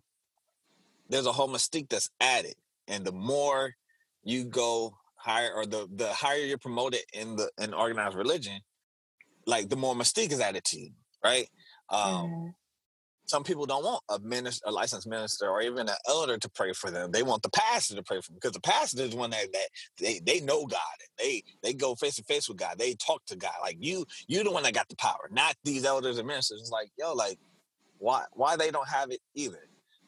there's 1.08 1.26
a 1.26 1.32
whole 1.32 1.48
mystique 1.48 1.88
that's 1.88 2.10
added, 2.20 2.54
and 2.88 3.04
the 3.04 3.12
more 3.12 3.74
you 4.22 4.44
go 4.44 4.96
higher, 5.16 5.52
or 5.54 5.66
the 5.66 5.88
the 5.94 6.12
higher 6.12 6.38
you're 6.38 6.58
promoted 6.58 7.00
in 7.12 7.36
the 7.36 7.50
in 7.58 7.74
organized 7.74 8.16
religion, 8.16 8.60
like 9.46 9.68
the 9.68 9.76
more 9.76 9.94
mystique 9.94 10.32
is 10.32 10.40
added 10.40 10.64
to 10.64 10.80
you, 10.80 10.92
right? 11.24 11.48
Um, 11.90 12.00
Mhm. 12.10 12.54
Some 13.32 13.44
people 13.44 13.66
don't 13.66 13.84
want 13.84 14.02
a 14.10 14.20
minister, 14.20 14.62
a 14.68 14.72
licensed 14.72 15.08
minister, 15.08 15.48
or 15.48 15.62
even 15.62 15.88
an 15.88 15.96
elder 16.08 16.38
to 16.38 16.50
pray 16.50 16.74
for 16.74 16.90
them. 16.92 17.12
They 17.12 17.24
want 17.24 17.42
the 17.42 17.50
pastor 17.50 17.96
to 17.96 18.04
pray 18.04 18.20
for 18.20 18.32
them 18.32 18.36
because 18.36 18.52
the 18.52 18.60
pastor 18.60 19.02
is 19.04 19.16
one 19.16 19.30
that, 19.30 19.48
that 19.52 19.68
they 19.98 20.20
they 20.24 20.40
know 20.42 20.66
God. 20.66 20.80
and 21.00 21.10
They 21.18 21.42
they 21.62 21.74
go 21.74 21.96
face 21.96 22.16
to 22.16 22.24
face 22.24 22.48
with 22.48 22.58
God. 22.58 22.76
They 22.78 22.94
talk 22.94 23.24
to 23.28 23.36
God. 23.36 23.54
Like 23.62 23.78
you, 23.80 24.06
you're 24.28 24.44
the 24.44 24.52
one 24.52 24.64
that 24.64 24.74
got 24.74 24.90
the 24.90 24.96
power, 24.96 25.30
not 25.32 25.56
these 25.64 25.86
elders 25.86 26.18
and 26.18 26.28
ministers. 26.28 26.60
It's 26.60 26.70
like 26.70 26.90
yo, 26.98 27.14
like 27.14 27.38
why 27.98 28.24
why 28.34 28.56
they 28.56 28.70
don't 28.70 28.88
have 28.88 29.10
it 29.10 29.20
either. 29.34 29.64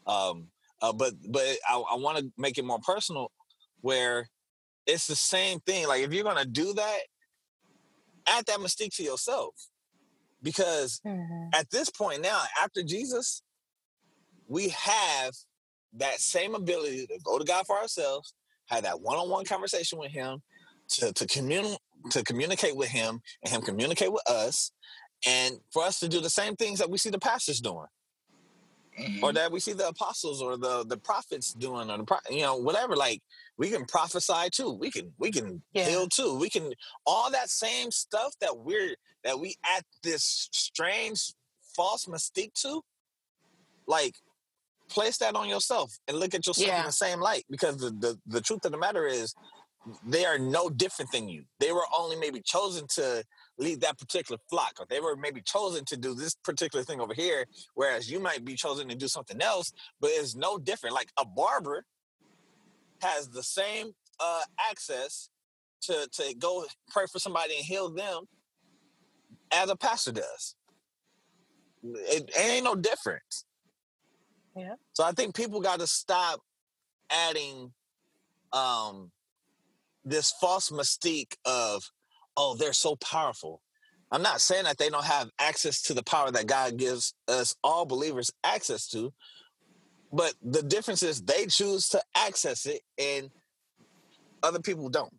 Um, 0.06 0.48
uh, 0.82 0.92
but 0.92 1.14
but 1.30 1.44
I, 1.68 1.76
I 1.76 1.96
want 1.96 2.18
to 2.18 2.30
make 2.38 2.58
it 2.58 2.66
more 2.66 2.80
personal, 2.80 3.32
where 3.80 4.28
it's 4.86 5.08
the 5.08 5.16
same 5.16 5.60
thing. 5.60 5.88
Like 5.88 6.02
if 6.02 6.12
you're 6.12 6.24
gonna 6.24 6.46
do 6.46 6.74
that, 6.74 6.98
add 8.26 8.46
that 8.46 8.58
mystique 8.60 8.96
to 8.96 9.02
yourself, 9.04 9.54
because 10.44 11.00
Mhm. 11.04 11.50
at 11.54 11.70
this 11.70 11.90
point 11.90 12.22
now, 12.22 12.44
after 12.62 12.84
Jesus, 12.84 13.42
we 14.46 14.68
have 14.70 15.34
that 15.94 16.20
same 16.20 16.54
ability 16.54 17.06
to 17.08 17.18
go 17.24 17.38
to 17.38 17.44
God 17.44 17.66
for 17.66 17.76
ourselves, 17.78 18.34
have 18.66 18.84
that 18.84 19.00
one-on-one 19.00 19.46
conversation 19.46 19.98
with 19.98 20.12
Him, 20.12 20.42
to 20.90 21.12
to 21.14 21.26
commune 21.26 21.76
to 22.10 22.22
communicate 22.22 22.76
with 22.76 22.90
Him, 22.90 23.22
and 23.42 23.52
Him 23.52 23.62
communicate 23.62 24.12
with 24.12 24.28
us, 24.28 24.70
and 25.26 25.60
for 25.72 25.82
us 25.84 25.98
to 26.00 26.08
do 26.08 26.20
the 26.20 26.30
same 26.30 26.56
things 26.56 26.78
that 26.78 26.90
we 26.90 26.98
see 26.98 27.10
the 27.10 27.18
pastors 27.18 27.60
doing, 27.60 27.88
Mhm. 29.00 29.22
or 29.22 29.32
that 29.32 29.50
we 29.50 29.60
see 29.60 29.72
the 29.72 29.88
apostles 29.88 30.42
or 30.42 30.56
the 30.58 30.84
the 30.84 30.98
prophets 30.98 31.54
doing, 31.54 31.90
or 31.90 31.98
the 31.98 32.04
pro- 32.04 32.18
you 32.30 32.42
know 32.42 32.56
whatever. 32.56 32.94
Like 32.96 33.22
we 33.56 33.70
can 33.70 33.84
prophesy 33.84 34.48
too, 34.50 34.72
we 34.72 34.90
can 34.90 35.12
we 35.18 35.30
can 35.30 35.62
Yeah. 35.72 35.84
heal 35.88 36.08
too, 36.08 36.36
we 36.38 36.50
can 36.50 36.72
all 37.06 37.30
that 37.30 37.50
same 37.50 37.90
stuff 37.90 38.34
that 38.40 38.58
we're 38.58 38.96
that 39.22 39.38
we 39.38 39.56
add 39.64 39.84
this 40.02 40.48
strange 40.52 41.32
false 41.76 42.06
mystique 42.06 42.52
to, 42.62 42.82
like 43.86 44.16
place 44.88 45.18
that 45.18 45.34
on 45.34 45.48
yourself 45.48 45.98
and 46.08 46.18
look 46.18 46.34
at 46.34 46.46
yourself 46.46 46.68
in 46.68 46.84
the 46.84 46.92
same 46.92 47.20
light 47.20 47.44
because 47.50 47.76
the, 47.78 47.90
the 47.90 48.18
the 48.26 48.40
truth 48.40 48.64
of 48.64 48.72
the 48.72 48.78
matter 48.78 49.06
is 49.06 49.34
they 50.06 50.24
are 50.24 50.38
no 50.38 50.70
different 50.70 51.10
than 51.12 51.28
you. 51.28 51.44
They 51.60 51.70
were 51.72 51.84
only 51.96 52.16
maybe 52.16 52.40
chosen 52.42 52.86
to 52.94 53.22
lead 53.58 53.82
that 53.82 53.98
particular 53.98 54.38
flock 54.48 54.72
or 54.80 54.86
they 54.88 54.98
were 55.00 55.14
maybe 55.14 55.42
chosen 55.42 55.84
to 55.84 55.96
do 55.96 56.14
this 56.14 56.34
particular 56.42 56.84
thing 56.84 57.00
over 57.00 57.14
here 57.14 57.44
whereas 57.74 58.10
you 58.10 58.18
might 58.18 58.44
be 58.44 58.54
chosen 58.54 58.88
to 58.88 58.94
do 58.94 59.08
something 59.08 59.40
else 59.42 59.72
but 60.00 60.10
it's 60.12 60.34
no 60.34 60.58
different. 60.58 60.94
Like 60.94 61.10
a 61.18 61.24
barber 61.24 61.84
has 63.04 63.30
the 63.30 63.44
same 63.44 63.92
uh 64.20 64.42
access 64.70 65.30
to 65.82 66.08
to 66.12 66.34
go 66.38 66.66
pray 66.90 67.04
for 67.12 67.20
somebody 67.20 67.56
and 67.56 67.64
heal 67.66 67.90
them 67.92 68.24
as 69.52 69.70
a 69.70 69.76
pastor 69.76 70.12
does 70.12 70.56
it, 71.84 72.30
it 72.36 72.50
ain't 72.50 72.64
no 72.64 72.74
difference 72.76 73.46
Yeah. 74.56 74.74
so 74.94 75.04
I 75.04 75.12
think 75.12 75.36
people 75.36 75.60
got 75.60 75.80
to 75.80 75.86
stop 75.88 76.40
adding 77.10 77.72
um 78.52 79.12
this 80.04 80.32
false 80.40 80.70
mystique 80.70 81.34
of 81.46 81.84
oh 82.36 82.56
they're 82.56 82.74
so 82.74 82.96
powerful. 82.96 83.62
I'm 84.12 84.22
not 84.22 84.42
saying 84.42 84.64
that 84.64 84.78
they 84.78 84.90
don't 84.90 85.04
have 85.06 85.30
access 85.40 85.82
to 85.84 85.94
the 85.94 86.04
power 86.04 86.30
that 86.32 86.46
God 86.46 86.76
gives 86.78 87.14
us 87.28 87.56
all 87.64 87.86
believers 87.86 88.30
access 88.44 88.88
to, 88.90 89.12
but 90.14 90.34
the 90.42 90.62
difference 90.62 91.02
is 91.02 91.22
they 91.22 91.46
choose 91.46 91.88
to 91.90 92.00
access 92.16 92.66
it 92.66 92.80
and 92.98 93.30
other 94.42 94.60
people 94.60 94.88
don't. 94.88 95.12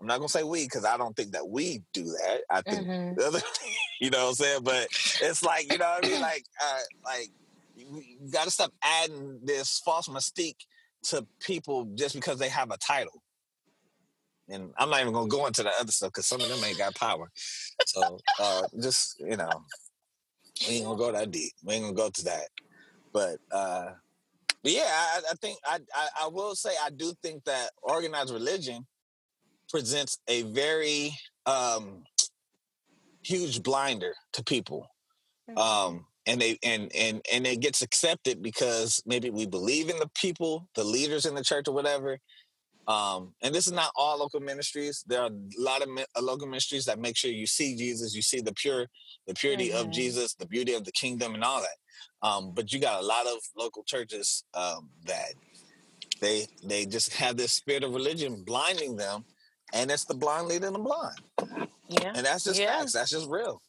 I'm 0.00 0.06
not 0.06 0.18
gonna 0.18 0.28
say 0.28 0.42
we 0.42 0.64
because 0.64 0.84
I 0.84 0.96
don't 0.98 1.16
think 1.16 1.32
that 1.32 1.48
we 1.48 1.82
do 1.94 2.04
that. 2.04 2.40
I 2.50 2.60
think 2.62 2.86
Mhm. 2.86 3.16
the 3.16 3.26
other, 3.26 3.40
you 4.00 4.10
know 4.10 4.24
what 4.24 4.28
I'm 4.30 4.34
saying? 4.34 4.62
But 4.62 4.88
it's 5.22 5.42
like, 5.42 5.66
you 5.66 5.78
know 5.78 5.86
what 5.86 6.04
I 6.04 6.08
mean? 6.08 6.20
Like, 6.26 6.44
uh, 6.62 6.78
like 7.04 7.28
you, 7.74 8.02
you 8.20 8.30
got 8.30 8.44
to 8.44 8.50
stop 8.50 8.72
adding 8.82 9.40
this 9.42 9.80
false 9.84 10.08
mystique 10.08 10.60
to 11.04 11.26
people 11.40 11.86
just 11.94 12.14
because 12.14 12.38
they 12.38 12.48
have 12.48 12.70
a 12.70 12.76
title. 12.78 13.22
And 14.48 14.72
I'm 14.78 14.90
not 14.90 15.00
even 15.00 15.12
gonna 15.12 15.28
go 15.28 15.46
into 15.46 15.62
the 15.62 15.72
other 15.80 15.90
stuff 15.92 16.10
because 16.10 16.26
some 16.26 16.40
of 16.40 16.48
them 16.48 16.62
ain't 16.64 16.78
got 16.78 16.94
power. 16.94 17.30
So 17.86 18.18
uh, 18.38 18.62
just 18.80 19.18
you 19.18 19.36
know, 19.36 19.50
we 20.68 20.74
ain't 20.76 20.84
gonna 20.84 20.98
go 20.98 21.12
that 21.12 21.30
deep. 21.30 21.52
We 21.64 21.74
ain't 21.74 21.84
gonna 21.84 21.94
go 21.94 22.10
to 22.10 22.24
that. 22.24 22.48
But 23.12 23.38
uh, 23.50 23.92
but 24.66 24.74
yeah, 24.74 24.88
I, 24.90 25.20
I 25.32 25.34
think 25.40 25.58
I, 25.66 25.80
I 25.94 26.08
I 26.24 26.28
will 26.28 26.56
say 26.56 26.72
I 26.84 26.90
do 26.90 27.14
think 27.22 27.44
that 27.44 27.70
organized 27.82 28.34
religion 28.34 28.86
presents 29.70 30.18
a 30.28 30.42
very 30.42 31.12
um, 31.46 32.04
huge 33.22 33.62
blinder 33.62 34.14
to 34.34 34.44
people 34.44 34.88
um 35.56 36.06
and 36.26 36.40
they 36.40 36.58
and 36.64 36.90
and 36.94 37.22
and 37.32 37.46
it 37.46 37.60
gets 37.60 37.82
accepted 37.82 38.42
because 38.42 39.02
maybe 39.06 39.30
we 39.30 39.46
believe 39.46 39.90
in 39.90 39.98
the 39.98 40.10
people 40.14 40.68
the 40.76 40.84
leaders 40.84 41.26
in 41.26 41.34
the 41.34 41.44
church 41.44 41.68
or 41.68 41.74
whatever 41.74 42.18
um 42.88 43.34
and 43.42 43.54
this 43.54 43.66
is 43.66 43.72
not 43.72 43.92
all 43.96 44.18
local 44.18 44.40
ministries. 44.40 45.04
There 45.06 45.22
are 45.22 45.28
a 45.30 45.62
lot 45.62 45.82
of 45.82 45.90
mi- 45.90 46.06
uh, 46.16 46.22
local 46.22 46.48
ministries 46.48 46.86
that 46.86 47.00
make 47.00 47.16
sure 47.16 47.30
you 47.30 47.46
see 47.46 47.76
jesus 47.76 48.14
you 48.14 48.22
see 48.22 48.40
the 48.40 48.54
pure 48.54 48.88
the 49.26 49.34
purity 49.34 49.72
of 49.72 49.88
Mhm. 49.88 49.92
jesus 49.94 50.34
the 50.34 50.46
beauty 50.46 50.74
of 50.74 50.84
the 50.84 50.92
kingdom 50.92 51.34
and 51.34 51.44
all 51.44 51.60
that 51.60 51.76
um 52.22 52.52
but 52.54 52.72
you 52.72 52.78
got 52.78 53.02
a 53.02 53.06
lot 53.06 53.26
of 53.26 53.38
local 53.56 53.82
churches 53.84 54.44
um 54.54 54.88
that 55.04 55.34
they 56.20 56.46
they 56.64 56.86
just 56.86 57.12
have 57.14 57.36
this 57.36 57.52
spirit 57.52 57.84
of 57.84 57.92
religion 57.94 58.42
blinding 58.44 58.96
them 58.96 59.24
and 59.74 59.90
it's 59.90 60.04
the 60.04 60.14
blind 60.14 60.48
leading 60.48 60.72
the 60.72 60.78
blind 60.78 61.16
Yeah. 61.88 62.12
and 62.14 62.24
that's 62.26 62.44
just 62.44 62.60
Yeah. 62.60 62.78
facts 62.78 62.92
that's 62.92 63.10
just 63.10 63.28
real 63.28 63.60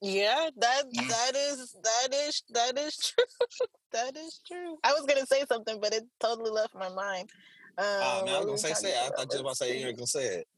Yeah, 0.00 0.50
that 0.58 0.84
Mm. 0.94 1.08
that 1.08 1.32
is 1.36 1.72
that 1.82 2.14
is 2.14 2.42
that 2.50 2.78
is 2.78 2.96
true. 2.96 3.24
that 3.92 4.16
is 4.16 4.40
true. 4.46 4.78
I 4.84 4.92
was 4.92 5.04
gonna 5.06 5.26
say 5.26 5.44
something, 5.48 5.80
but 5.80 5.92
it 5.92 6.04
totally 6.20 6.50
left 6.52 6.74
my 6.74 6.88
mind. 6.88 7.30
Um, 7.78 7.84
Oh 7.86 8.24
man, 8.24 8.34
I 8.34 8.38
was 8.38 8.46
gonna 8.46 8.58
say, 8.58 8.74
say 8.74 8.90
it. 8.90 8.96
I 8.96 9.08
thought 9.08 9.32
you 9.32 9.38
was 9.38 9.40
about 9.40 9.50
to 9.50 9.56
say 9.56 9.78
you 9.80 9.86
were 9.86 9.92
gonna 9.92 10.06
say 10.06 10.24
it. 10.26 10.48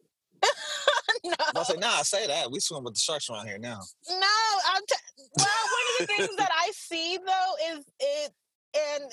see. 1.24 1.32
I 1.38 1.52
no, 1.54 1.62
say, 1.62 1.76
nah, 1.76 2.02
say 2.02 2.26
that. 2.26 2.50
We 2.50 2.60
swim 2.60 2.84
with 2.84 2.94
the 2.94 3.00
sharks 3.00 3.28
around 3.30 3.46
here 3.46 3.58
now. 3.58 3.80
no. 4.08 4.26
I'm 4.74 4.82
t- 4.88 5.24
well. 5.36 5.46
One 5.46 6.00
of 6.00 6.08
the 6.08 6.14
things 6.14 6.36
that 6.36 6.50
I 6.52 6.70
see 6.74 7.18
though 7.18 7.76
is 7.76 7.84
it, 8.00 8.32
and 8.76 9.12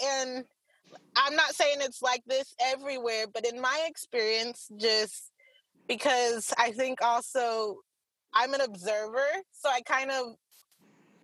and 0.00 0.44
I'm 1.16 1.34
not 1.34 1.54
saying 1.54 1.78
it's 1.80 2.02
like 2.02 2.22
this 2.26 2.54
everywhere, 2.60 3.26
but 3.32 3.46
in 3.46 3.60
my 3.60 3.86
experience, 3.88 4.68
just 4.78 5.30
because 5.86 6.52
I 6.58 6.72
think 6.72 7.02
also 7.02 7.78
I'm 8.34 8.54
an 8.54 8.60
observer, 8.60 9.26
so 9.52 9.68
I 9.68 9.80
kind 9.82 10.10
of 10.10 10.34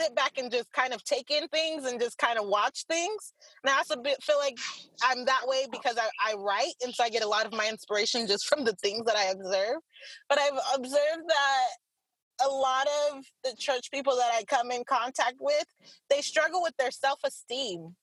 sit 0.01 0.15
back 0.15 0.39
and 0.39 0.51
just 0.51 0.71
kind 0.73 0.93
of 0.93 1.05
take 1.05 1.31
in 1.31 1.49
things 1.49 1.85
and 1.87 2.01
just 2.01 2.19
kind 2.19 2.39
of 2.39 2.47
watch 2.49 2.85
things. 2.89 3.33
And 3.65 3.73
I 3.73 3.79
also 3.79 3.97
feel 4.23 4.39
like 4.39 4.59
I'm 5.03 5.25
that 5.27 5.43
way 5.47 5.67
because 5.71 5.97
I, 5.99 6.09
I 6.33 6.35
write, 6.35 6.75
and 6.83 6.95
so 6.95 7.05
I 7.05 7.11
get 7.11 7.23
a 7.23 7.29
lot 7.29 7.47
of 7.47 7.53
my 7.53 7.69
inspiration 7.69 8.27
just 8.27 8.47
from 8.47 8.65
the 8.65 8.75
things 8.83 9.07
that 9.07 9.17
I 9.17 9.27
observe. 9.27 9.79
But 10.29 10.39
I've 10.39 10.59
observed 10.77 11.29
that 11.29 11.67
a 12.45 12.49
lot 12.49 12.87
of 13.11 13.25
the 13.45 13.55
church 13.57 13.91
people 13.91 14.17
that 14.17 14.33
I 14.35 14.45
come 14.45 14.71
in 14.71 14.85
contact 14.85 15.37
with, 15.41 15.67
they 16.11 16.21
struggle 16.21 16.63
with 16.63 16.77
their 16.79 16.91
self 16.91 17.21
esteem. 17.25 17.97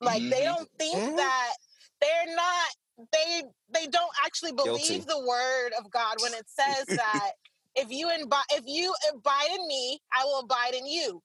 Like 0.00 0.22
they 0.30 0.42
Mhm. 0.42 0.44
don't 0.44 0.70
think 0.78 1.02
Mhm. 1.04 1.16
that 1.16 1.56
they're 2.00 2.34
not 2.36 2.70
they 3.12 3.44
they 3.70 3.86
don't 3.88 4.12
actually 4.24 4.52
believe 4.52 5.04
Guilty. 5.04 5.06
the 5.06 5.20
word 5.26 5.72
of 5.78 5.90
God 5.90 6.16
when 6.20 6.34
it 6.34 6.48
says 6.48 6.86
that 6.96 7.32
if 7.74 7.90
you 7.90 8.08
imbi- 8.08 8.44
if 8.52 8.64
you 8.66 8.94
abide 9.12 9.50
in 9.50 9.66
me, 9.68 10.00
I 10.12 10.24
will 10.24 10.40
abide 10.40 10.74
in 10.74 10.86
you. 10.86 11.22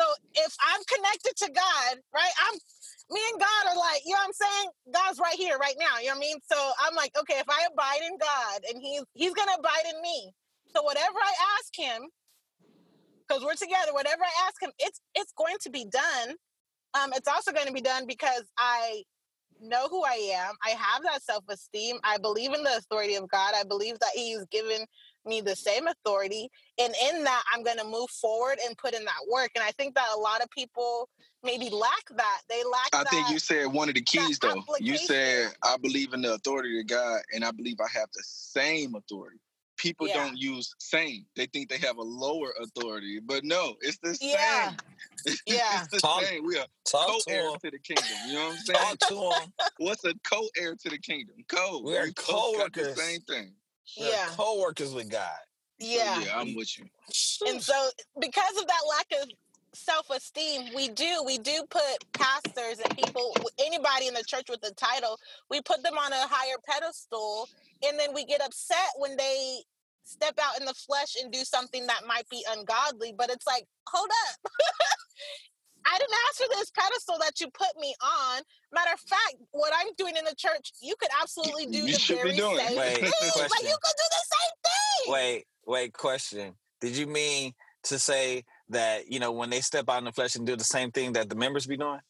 So 0.00 0.06
if 0.34 0.54
I'm 0.60 0.82
connected 0.88 1.34
to 1.46 1.48
God, 1.52 1.98
right? 2.14 2.34
I'm 2.48 2.58
me 3.10 3.20
and 3.32 3.40
God 3.40 3.64
are 3.70 3.78
like, 3.78 4.02
you 4.06 4.14
know 4.14 4.20
what 4.24 4.32
I'm 4.32 4.40
saying? 4.40 4.68
God's 4.94 5.20
right 5.20 5.36
here, 5.36 5.58
right 5.58 5.76
now. 5.78 6.00
You 6.00 6.08
know 6.08 6.16
what 6.16 6.24
I 6.24 6.28
mean? 6.28 6.38
So 6.50 6.58
I'm 6.80 6.94
like, 6.96 7.12
okay, 7.18 7.38
if 7.38 7.48
I 7.48 7.66
abide 7.72 8.02
in 8.06 8.18
God 8.18 8.60
and 8.72 8.82
he's 8.82 9.04
he's 9.14 9.34
gonna 9.34 9.56
abide 9.58 9.86
in 9.94 10.00
me. 10.02 10.32
So 10.74 10.82
whatever 10.82 11.18
I 11.18 11.34
ask 11.58 11.70
him, 11.76 12.08
because 13.28 13.44
we're 13.44 13.54
together, 13.54 13.92
whatever 13.92 14.22
I 14.22 14.46
ask 14.48 14.62
him, 14.62 14.72
it's 14.78 15.00
it's 15.14 15.32
going 15.36 15.56
to 15.62 15.70
be 15.70 15.86
done. 15.86 16.36
Um, 16.94 17.12
it's 17.14 17.28
also 17.28 17.52
going 17.52 17.66
to 17.66 17.72
be 17.72 17.80
done 17.82 18.06
because 18.06 18.44
I 18.58 19.02
know 19.60 19.88
who 19.88 20.04
I 20.04 20.32
am. 20.36 20.54
I 20.64 20.70
have 20.70 21.02
that 21.04 21.22
self 21.22 21.44
esteem. 21.48 21.98
I 22.04 22.18
believe 22.18 22.52
in 22.52 22.62
the 22.62 22.76
authority 22.76 23.16
of 23.16 23.28
God. 23.30 23.54
I 23.56 23.64
believe 23.64 23.98
that 24.00 24.10
He's 24.14 24.44
given 24.50 24.86
me 25.26 25.40
the 25.40 25.56
same 25.56 25.86
authority. 25.86 26.50
And 26.78 26.94
in 27.10 27.24
that, 27.24 27.42
I'm 27.52 27.62
going 27.62 27.78
to 27.78 27.84
move 27.84 28.10
forward 28.10 28.58
and 28.66 28.76
put 28.76 28.94
in 28.94 29.04
that 29.04 29.20
work. 29.30 29.50
And 29.54 29.64
I 29.64 29.70
think 29.72 29.94
that 29.94 30.06
a 30.14 30.18
lot 30.18 30.42
of 30.42 30.50
people 30.50 31.08
maybe 31.42 31.68
lack 31.70 32.04
that. 32.16 32.40
They 32.48 32.62
lack 32.64 32.88
I 32.92 33.04
that. 33.04 33.10
think 33.10 33.28
you 33.30 33.38
said 33.38 33.66
one 33.66 33.88
of 33.88 33.94
the 33.94 34.00
keys 34.02 34.38
though. 34.38 34.62
You 34.80 34.96
said 34.96 35.52
I 35.62 35.76
believe 35.76 36.12
in 36.14 36.22
the 36.22 36.34
authority 36.34 36.80
of 36.80 36.86
God, 36.86 37.20
and 37.34 37.44
I 37.44 37.50
believe 37.50 37.76
I 37.80 37.88
have 37.98 38.08
the 38.14 38.22
same 38.24 38.94
authority. 38.94 39.38
People 39.76 40.06
Yeah. 40.06 40.14
don't 40.14 40.38
use 40.38 40.72
same; 40.78 41.26
they 41.36 41.46
think 41.46 41.68
they 41.68 41.78
have 41.78 41.96
a 41.98 42.02
lower 42.02 42.54
authority, 42.60 43.18
but 43.18 43.44
no, 43.44 43.74
it's 43.80 43.98
the 43.98 44.14
same. 44.14 44.30
Yeah. 45.46 45.80
it's 45.82 45.88
the 45.88 46.00
Talk- 46.00 46.22
same. 46.24 46.44
We 46.46 46.58
are 46.58 46.66
Talk 46.90 47.06
to 47.06 47.24
co-heirs 47.26 47.52
him. 47.54 47.58
to 47.64 47.70
the 47.70 47.78
kingdom. 47.78 48.04
You 48.28 48.34
know 48.34 48.44
what 48.48 48.52
I'm 48.52 48.58
saying? 48.58 48.78
Talk 48.78 48.98
to 49.08 49.14
him. 49.42 49.52
What's 49.78 50.04
a 50.04 50.12
co-heir 50.22 50.76
to 50.76 50.90
the 50.90 50.98
kingdom? 50.98 51.36
Co. 51.48 51.80
We 51.84 51.96
are 51.96 52.06
both 52.26 52.58
got 52.58 52.72
the. 52.72 52.94
Same 52.94 53.20
thing. 53.22 53.52
We're 53.96 54.10
Yeah. 54.10 54.34
co-workers 54.36 54.92
with 54.92 55.10
God. 55.10 55.38
So, 55.80 55.86
Yeah. 55.86 56.20
yeah, 56.20 56.38
I'm 56.38 56.54
with 56.54 56.78
you. 56.78 56.88
And 57.46 57.62
so 57.62 57.90
because 58.20 58.56
of 58.56 58.66
that 58.66 58.80
lack 58.88 59.22
of 59.22 59.30
self-esteem, 59.74 60.72
we 60.74 60.88
do 60.88 61.22
we 61.24 61.38
do 61.38 61.64
put 61.68 62.12
pastors 62.12 62.78
and 62.78 62.96
people 62.96 63.36
anybody 63.58 64.06
in 64.06 64.14
the 64.14 64.24
church 64.24 64.48
with 64.48 64.62
a 64.64 64.72
title, 64.72 65.18
we 65.50 65.60
put 65.60 65.82
them 65.82 65.98
on 65.98 66.12
a 66.12 66.26
higher 66.26 66.56
pedestal 66.66 67.48
and 67.82 67.98
then 67.98 68.14
we 68.14 68.24
get 68.24 68.40
upset 68.40 68.90
when 68.96 69.16
they 69.16 69.62
step 70.04 70.38
out 70.42 70.58
in 70.58 70.66
the 70.66 70.74
flesh 70.74 71.16
and 71.20 71.32
do 71.32 71.44
something 71.44 71.86
that 71.86 72.06
might 72.06 72.28
be 72.28 72.44
ungodly, 72.50 73.12
but 73.16 73.30
it's 73.30 73.46
like, 73.46 73.64
hold 73.88 74.10
up. 74.28 74.52
I 75.86 75.98
didn't 75.98 76.16
ask 76.28 76.36
for 76.38 76.48
this 76.58 76.70
pedestal 76.70 77.18
that 77.20 77.40
you 77.40 77.48
put 77.50 77.78
me 77.80 77.94
on. 78.02 78.42
Matter 78.72 78.92
of 78.94 79.00
fact, 79.00 79.36
what 79.52 79.72
I'm 79.76 79.92
doing 79.98 80.16
in 80.16 80.24
the 80.24 80.34
church, 80.36 80.72
you 80.80 80.94
could 80.98 81.10
absolutely 81.20 81.66
do 81.66 81.78
You 81.78 81.92
the 81.92 81.98
should 81.98 82.16
be 82.16 82.22
very 82.22 82.36
doing. 82.36 82.56
same 82.58 82.76
Wait, 82.78 82.94
thing. 82.96 83.04
Like 83.04 83.32
question. 83.32 83.68
you 83.68 83.76
could 83.82 83.96
do 83.96 84.08
the 84.10 84.24
same 84.34 84.54
thing. 84.64 85.12
Wait, 85.12 85.44
wait, 85.66 85.92
question. 85.92 86.54
Did 86.80 86.96
you 86.96 87.06
mean 87.06 87.52
to 87.84 87.98
say 87.98 88.44
that, 88.70 89.10
you 89.10 89.20
know, 89.20 89.32
when 89.32 89.50
they 89.50 89.60
step 89.60 89.88
out 89.88 89.98
in 89.98 90.04
the 90.04 90.12
flesh 90.12 90.36
and 90.36 90.46
do 90.46 90.56
the 90.56 90.64
same 90.64 90.90
thing 90.90 91.12
that 91.14 91.28
the 91.28 91.34
members 91.34 91.66
be 91.66 91.76
doing? 91.76 92.00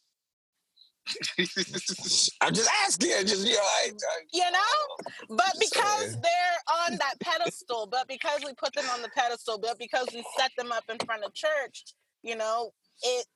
I'm 2.40 2.54
just 2.54 2.70
asking. 2.86 3.10
Just, 3.26 3.46
you 3.46 3.52
know, 3.54 3.60
I, 3.60 3.88
I, 3.90 4.20
you 4.32 4.50
know 4.50 5.36
but 5.36 5.52
because 5.60 6.12
Sorry. 6.12 6.22
they're 6.22 6.86
on 6.86 6.92
that 6.98 7.14
pedestal 7.20 7.86
but 7.90 8.08
because 8.08 8.40
we 8.44 8.52
put 8.54 8.72
them 8.74 8.84
on 8.92 9.02
the 9.02 9.08
pedestal 9.10 9.58
but 9.58 9.78
because 9.78 10.06
we 10.14 10.24
set 10.38 10.50
them 10.56 10.72
up 10.72 10.84
in 10.88 10.96
front 11.04 11.24
of 11.24 11.34
church 11.34 11.84
you 12.22 12.36
know 12.36 12.70
it 13.02 13.26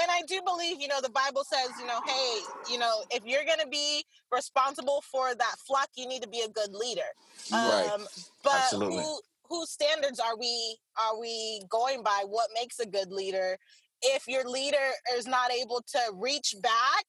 and 0.00 0.10
i 0.10 0.22
do 0.26 0.40
believe 0.44 0.80
you 0.80 0.88
know 0.88 1.00
the 1.00 1.10
bible 1.10 1.44
says 1.44 1.70
you 1.80 1.86
know 1.86 1.98
hey 2.06 2.38
you 2.70 2.78
know 2.78 3.02
if 3.10 3.24
you're 3.24 3.44
going 3.44 3.58
to 3.60 3.68
be 3.68 4.04
responsible 4.32 5.02
for 5.10 5.34
that 5.34 5.56
flock 5.66 5.88
you 5.96 6.06
need 6.06 6.22
to 6.22 6.28
be 6.28 6.40
a 6.40 6.48
good 6.48 6.72
leader 6.74 7.02
Right. 7.52 7.90
um 7.94 8.06
but 8.44 8.52
Absolutely. 8.54 8.96
who 8.96 9.20
whose 9.48 9.70
standards 9.70 10.20
are 10.20 10.36
we 10.38 10.76
are 11.00 11.18
we 11.18 11.62
going 11.70 12.02
by 12.02 12.24
what 12.26 12.48
makes 12.54 12.78
a 12.80 12.86
good 12.86 13.10
leader 13.10 13.56
if 14.02 14.28
your 14.28 14.44
leader 14.48 14.90
is 15.16 15.26
not 15.26 15.50
able 15.50 15.82
to 15.92 15.98
reach 16.14 16.54
back 16.62 17.04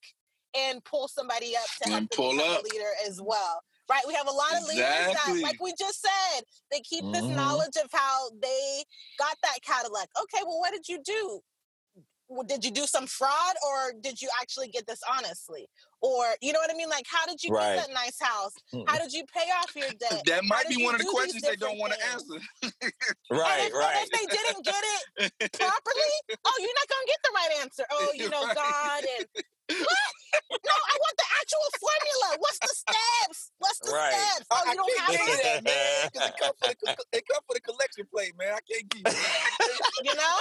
and 0.58 0.84
pull 0.84 1.08
somebody 1.08 1.56
up 1.56 1.68
to 1.84 1.90
help 1.90 2.10
pull 2.12 2.40
up. 2.42 2.62
a 2.62 2.64
leader 2.74 2.90
as 3.06 3.22
well 3.22 3.62
right 3.90 4.04
we 4.08 4.14
have 4.14 4.28
a 4.28 4.32
lot 4.32 4.56
of 4.58 4.68
leaders 4.68 4.86
that 5.14 5.34
like 5.44 5.62
we 5.62 5.74
just 5.78 6.02
said 6.02 6.42
they 6.72 6.80
keep 6.82 7.04
this 7.12 7.26
Mhm. 7.26 7.36
knowledge 7.36 7.76
of 7.84 7.90
how 7.92 8.30
they 8.42 8.84
got 9.20 9.38
that 9.44 9.60
cadillac 9.62 10.10
okay 10.22 10.44
well 10.46 10.60
what 10.60 10.72
did 10.72 10.88
you 10.88 11.00
do 11.04 11.42
did 12.48 12.64
you 12.64 12.72
do 12.72 12.86
some 12.86 13.08
fraud 13.08 13.56
or 13.68 13.94
did 14.02 14.22
you 14.22 14.30
actually 14.42 14.68
get 14.68 14.86
this 14.86 15.00
honestly 15.12 15.68
or 16.02 16.26
you 16.42 16.54
know 16.54 16.60
what 16.60 16.72
i 16.72 16.76
mean 16.76 16.90
like 16.90 17.06
how 17.10 17.26
did 17.26 17.44
you 17.44 17.52
Right. 17.54 17.76
get 17.76 17.88
that 17.88 17.94
nice 17.94 18.20
house 18.20 18.54
Mm. 18.74 18.88
how 18.88 19.00
did 19.00 19.12
you 19.12 19.24
pay 19.34 19.50
off 19.60 19.76
your 19.76 19.90
debt 20.00 20.24
that 20.26 20.46
might 20.46 20.68
be 20.70 20.84
one 20.84 20.94
of 20.94 21.02
the 21.02 21.08
questions 21.08 21.42
they 21.42 21.56
don't 21.56 21.80
want 21.80 21.94
to 21.94 22.00
answer. 22.12 22.36
right, 23.32 23.68
if, 23.68 23.74
right. 23.74 24.04
if 24.04 24.10
they 24.12 24.26
didn't 24.28 24.64
get 24.64 24.84
it 25.18 25.52
properly, 25.54 26.38
oh, 26.46 26.54
you're 26.60 26.78
not 26.78 26.88
gonna 26.88 27.08
get 27.08 27.20
the 27.24 27.32
right 27.34 27.52
answer. 27.62 27.84
Oh, 27.92 28.12
you 28.16 28.30
know, 28.30 28.46
Right. 28.46 28.56
God 28.56 29.04
and 29.18 29.44
what? 29.78 30.10
No, 30.66 30.74
I 30.74 30.96
want 31.00 31.16
the 31.18 31.30
actual 31.42 31.68
formula. 31.80 32.28
What's 32.40 32.60
the 32.60 32.74
steps? 32.76 33.52
What's 33.60 33.80
the 33.80 33.92
Right. 33.92 34.14
steps? 34.14 34.48
Oh, 34.52 34.62
I, 34.66 34.72
you 34.72 34.78
don't 34.78 34.90
I 34.90 35.00
have 35.02 35.10
can't 35.10 35.26
give 35.26 35.40
it. 35.40 35.44
that, 35.44 35.64
man. 35.64 36.10
'cause 36.14 36.26
it 36.28 36.36
come 36.38 36.54
for 36.60 36.68
the 36.70 36.76
co- 36.76 37.10
it 37.14 37.24
come 37.28 37.44
for 37.48 37.54
the 37.56 37.62
collection 37.62 38.06
plate, 38.08 38.36
man. 38.38 38.54
I 38.54 38.62
can't 38.66 38.90
give 38.90 39.02
you 39.02 39.14
that. 39.14 39.50
You 40.04 40.16
know? 40.16 40.36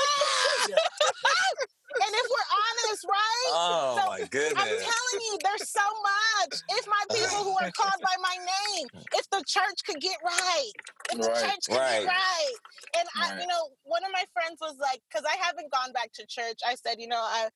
and 2.04 2.12
if 2.14 2.26
we're 2.30 2.50
honest, 2.52 3.04
right? 3.08 3.48
Oh 3.48 3.96
So, 4.00 4.02
my 4.08 4.20
goodness! 4.28 4.56
I'm 4.58 4.68
telling 4.68 5.20
you, 5.30 5.38
there's 5.44 5.68
so 5.68 5.86
much. 6.02 6.54
If 6.70 6.86
my 6.86 7.04
people 7.14 7.44
who 7.44 7.54
are 7.58 7.70
called 7.72 8.00
by 8.02 8.16
my 8.22 8.36
name, 8.38 8.86
if 9.14 9.28
the 9.30 9.42
church 9.46 9.84
could 9.86 10.00
get 10.00 10.18
right, 10.24 10.72
if 11.12 11.18
the 11.18 11.28
Right, 11.28 11.42
church 11.42 11.64
could 11.68 11.78
right. 11.78 12.02
get 12.04 12.08
right. 12.08 12.56
And 12.98 13.08
I, 13.20 13.40
you 13.40 13.46
know, 13.46 13.70
one 13.84 14.04
of 14.04 14.10
my 14.12 14.24
friends 14.32 14.58
was 14.60 14.76
like, 14.80 15.00
because 15.10 15.24
I 15.26 15.36
haven't 15.44 15.70
gone 15.72 15.92
back 15.92 16.12
to 16.14 16.26
church. 16.26 16.58
I 16.66 16.74
said, 16.74 16.96
you 16.98 17.08
know, 17.08 17.20
I, 17.20 17.48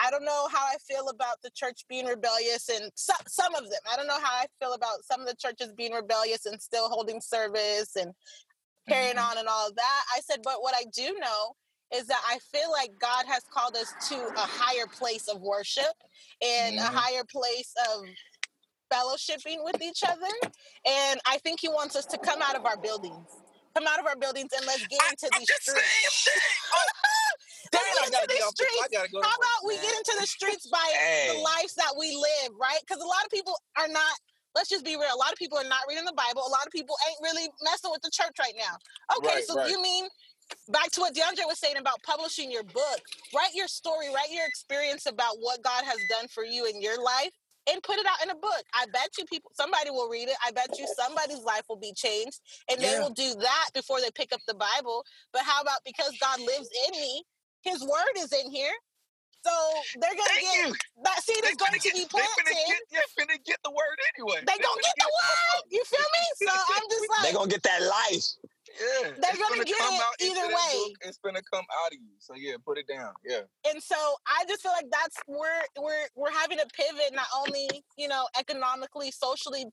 I 0.00 0.10
don't 0.10 0.24
know 0.24 0.48
how 0.52 0.64
I 0.64 0.76
feel 0.86 1.08
about 1.08 1.42
the 1.42 1.50
church 1.50 1.84
being 1.88 2.06
rebellious, 2.06 2.68
and 2.68 2.90
so, 2.94 3.12
some 3.26 3.54
of 3.54 3.64
them. 3.64 3.80
I 3.90 3.96
don't 3.96 4.06
know 4.06 4.20
how 4.20 4.32
I 4.32 4.46
feel 4.60 4.74
about 4.74 5.04
some 5.04 5.20
of 5.20 5.26
the 5.26 5.34
churches 5.34 5.72
being 5.72 5.92
rebellious 5.92 6.46
and 6.46 6.60
still 6.62 6.88
holding 6.88 7.20
service 7.20 7.96
and 7.96 8.14
carrying 8.88 9.16
Mhm. 9.16 9.30
on 9.30 9.38
and 9.38 9.48
all 9.48 9.68
of 9.68 9.74
that. 9.74 10.04
I 10.14 10.20
said, 10.20 10.40
but 10.42 10.62
what 10.62 10.74
I 10.74 10.84
do 10.84 11.12
know 11.18 11.56
is 11.90 12.06
that 12.06 12.22
I 12.26 12.38
feel 12.38 12.70
like 12.70 12.96
God 12.98 13.26
has 13.26 13.42
called 13.52 13.76
us 13.76 13.92
to 14.08 14.16
a 14.36 14.46
higher 14.46 14.86
place 14.86 15.26
of 15.26 15.40
worship 15.40 15.94
and 16.40 16.78
a 16.78 16.82
Mhm. 16.82 16.94
higher 16.94 17.24
place 17.24 17.72
of 17.90 18.06
fellowshipping 18.90 19.64
with 19.64 19.82
each 19.82 20.02
other. 20.04 20.30
And 20.84 21.20
I 21.26 21.38
think 21.38 21.60
He 21.60 21.68
wants 21.68 21.96
us 21.96 22.06
to 22.06 22.18
come 22.18 22.40
out 22.42 22.56
of 22.56 22.64
our 22.66 22.76
buildings. 22.76 23.28
Come 23.78 23.86
out 23.86 24.00
of 24.02 24.06
our 24.10 24.18
buildings 24.18 24.50
and 24.58 24.66
let's 24.66 24.82
get 24.90 24.98
into 25.06 25.30
these 25.38 25.46
the 25.46 25.54
streets. 25.62 26.26
same 26.26 26.34
thing. 26.34 26.42
Oh, 26.74 26.82
let's 27.70 27.70
Damn, 27.70 27.82
get 27.86 27.94
I 27.94 28.06
into 28.06 28.18
gotta 28.18 28.26
these 28.26 28.42
get. 28.42 28.56
The, 28.58 28.64
I 28.66 28.74
streets. 28.74 28.90
gotta 28.90 29.10
go. 29.14 29.18
How 29.22 29.34
about 29.38 29.60
we 29.70 29.74
get 29.78 29.94
into 29.94 30.14
the 30.18 30.26
streets 30.26 30.66
by 30.66 30.82
the 31.30 31.38
lives 31.38 31.74
that 31.78 31.94
we 31.94 32.10
live, 32.10 32.58
right? 32.58 32.82
Because 32.82 32.98
a 33.02 33.06
lot 33.06 33.22
of 33.22 33.30
people 33.30 33.54
are 33.78 33.86
not. 33.86 34.18
Let's 34.58 34.66
just 34.68 34.82
be 34.84 34.96
real. 34.98 35.14
A 35.14 35.20
lot 35.22 35.30
of 35.30 35.38
people 35.38 35.58
are 35.62 35.68
not 35.70 35.86
reading 35.88 36.04
the 36.10 36.16
Bible. 36.18 36.42
A 36.42 36.50
lot 36.50 36.66
of 36.66 36.72
people 36.74 36.96
ain't 37.06 37.22
really 37.22 37.46
messing 37.62 37.92
with 37.94 38.02
the 38.02 38.10
church 38.10 38.34
right 38.42 38.56
now. 38.58 38.74
Okay, 39.22 39.38
Right, 39.38 39.44
so 39.46 39.54
right. 39.54 39.70
you 39.70 39.78
mean 39.80 40.08
back 40.68 40.90
to 40.98 41.00
what 41.00 41.14
DeAndre 41.14 41.46
was 41.46 41.60
saying 41.60 41.76
about 41.76 42.02
publishing 42.02 42.50
your 42.50 42.64
book? 42.64 43.00
Write 43.36 43.54
your 43.54 43.68
story, 43.68 44.08
write 44.12 44.32
your 44.32 44.46
experience 44.46 45.06
about 45.06 45.36
what 45.38 45.62
God 45.62 45.84
has 45.84 45.98
done 46.10 46.26
for 46.28 46.44
you 46.44 46.66
in 46.66 46.80
your 46.82 46.98
life, 47.02 47.30
and 47.70 47.82
put 47.82 47.98
it 47.98 48.06
out 48.06 48.22
in 48.22 48.30
a 48.30 48.34
book. 48.36 48.64
I 48.74 48.86
bet 48.92 49.10
you 49.18 49.24
people, 49.26 49.50
somebody 49.54 49.90
will 49.90 50.08
read 50.08 50.28
it. 50.28 50.36
I 50.46 50.50
bet 50.52 50.78
you 50.78 50.86
somebody's 50.96 51.40
life 51.40 51.62
will 51.68 51.78
be 51.80 51.92
changed, 51.94 52.40
and 52.70 52.80
they 52.80 52.92
Yeah. 52.94 53.00
will 53.00 53.14
do 53.14 53.34
that 53.36 53.70
before 53.74 54.00
they 54.00 54.10
pick 54.14 54.32
up 54.32 54.40
the 54.46 54.54
Bible. 54.54 55.04
But 55.32 55.42
how 55.42 55.60
about 55.62 55.80
because 55.84 56.12
God 56.20 56.40
lives 56.40 56.70
in 56.88 57.00
me, 57.00 57.24
His 57.62 57.82
Word 57.82 58.14
is 58.18 58.32
in 58.32 58.50
here, 58.50 58.72
so 59.44 59.52
they're 60.00 60.14
gonna 60.14 60.28
Thank 60.28 60.42
get 60.42 60.66
you. 60.68 60.74
that 61.04 61.22
seed 61.24 61.42
They 61.42 61.48
is 61.50 61.56
going 61.56 61.72
finna 61.72 61.80
to 61.82 61.88
get, 61.88 61.94
be 61.94 62.00
they 62.00 62.06
finna 62.06 62.10
planted. 62.10 62.66
get, 62.68 62.82
they 62.92 63.22
finna 63.22 63.44
get 63.44 63.58
the 63.64 63.70
word 63.70 63.98
anyway. 64.16 64.40
They 64.46 64.58
gonna 64.58 64.68
finna 64.68 64.82
get 64.84 64.96
the 64.98 65.06
it 65.06 65.12
in 65.12 65.16
word. 65.16 65.62
You 65.70 65.84
feel 65.84 66.00
me? 66.00 66.24
So 66.48 66.52
I'm 66.76 66.84
just 66.90 67.08
like 67.10 67.22
They 67.22 67.28
like, 67.28 67.34
gonna 67.34 67.50
get 67.50 67.62
that 67.64 67.82
life. 67.82 68.26
Yeah, 68.80 69.10
They're 69.10 69.32
gonna 69.32 69.48
gonna 69.50 69.64
get 69.64 69.78
come 69.78 69.94
it 69.94 70.00
out 70.00 70.14
either 70.20 70.46
way. 70.48 70.54
book. 70.88 70.92
It's 71.02 71.18
gonna 71.18 71.42
come 71.52 71.64
out 71.84 71.88
of 71.92 71.98
you. 72.00 72.14
So 72.18 72.34
yeah, 72.36 72.54
put 72.64 72.78
it 72.78 72.86
down. 72.88 73.12
Yeah. 73.24 73.40
and 73.70 73.82
so 73.82 73.96
I 74.26 74.44
just 74.48 74.62
feel 74.62 74.72
like 74.72 74.86
that's 74.90 75.16
we're 75.26 75.62
we're 75.80 76.06
we're 76.14 76.30
having 76.32 76.58
to 76.58 76.66
pivot 76.72 77.12
not 77.14 77.26
only 77.36 77.68
you 77.96 78.08
know 78.08 78.26
economically, 78.38 79.10
socially, 79.10 79.64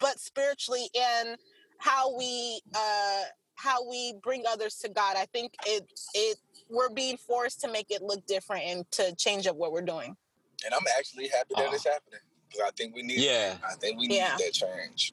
but 0.00 0.18
spiritually 0.20 0.88
in 0.94 1.36
how 1.78 2.16
we 2.16 2.60
uh 2.74 3.22
how 3.54 3.88
we 3.88 4.14
bring 4.22 4.44
others 4.48 4.76
to 4.76 4.88
God. 4.88 5.16
I 5.18 5.26
think 5.32 5.54
it 5.66 5.84
it 6.14 6.36
we're 6.68 6.90
being 6.90 7.16
forced 7.16 7.60
to 7.62 7.68
make 7.72 7.86
it 7.90 8.02
look 8.02 8.26
different 8.26 8.64
and 8.64 8.90
to 8.92 9.14
change 9.16 9.46
up 9.46 9.56
what 9.56 9.72
we're 9.72 9.82
doing. 9.82 10.16
And 10.64 10.74
I'm 10.74 10.84
actually 10.98 11.28
happy 11.28 11.54
that 11.56 11.68
Oh. 11.70 11.74
it's 11.74 11.84
happening 11.84 12.20
because 12.50 12.66
I 12.66 12.70
think 12.76 12.94
we 12.94 13.02
need. 13.02 13.20
Yeah. 13.20 13.56
I 13.66 13.74
think 13.76 13.98
we 13.98 14.08
need 14.08 14.16
Yeah. 14.16 14.36
that 14.36 14.52
change. 14.52 15.12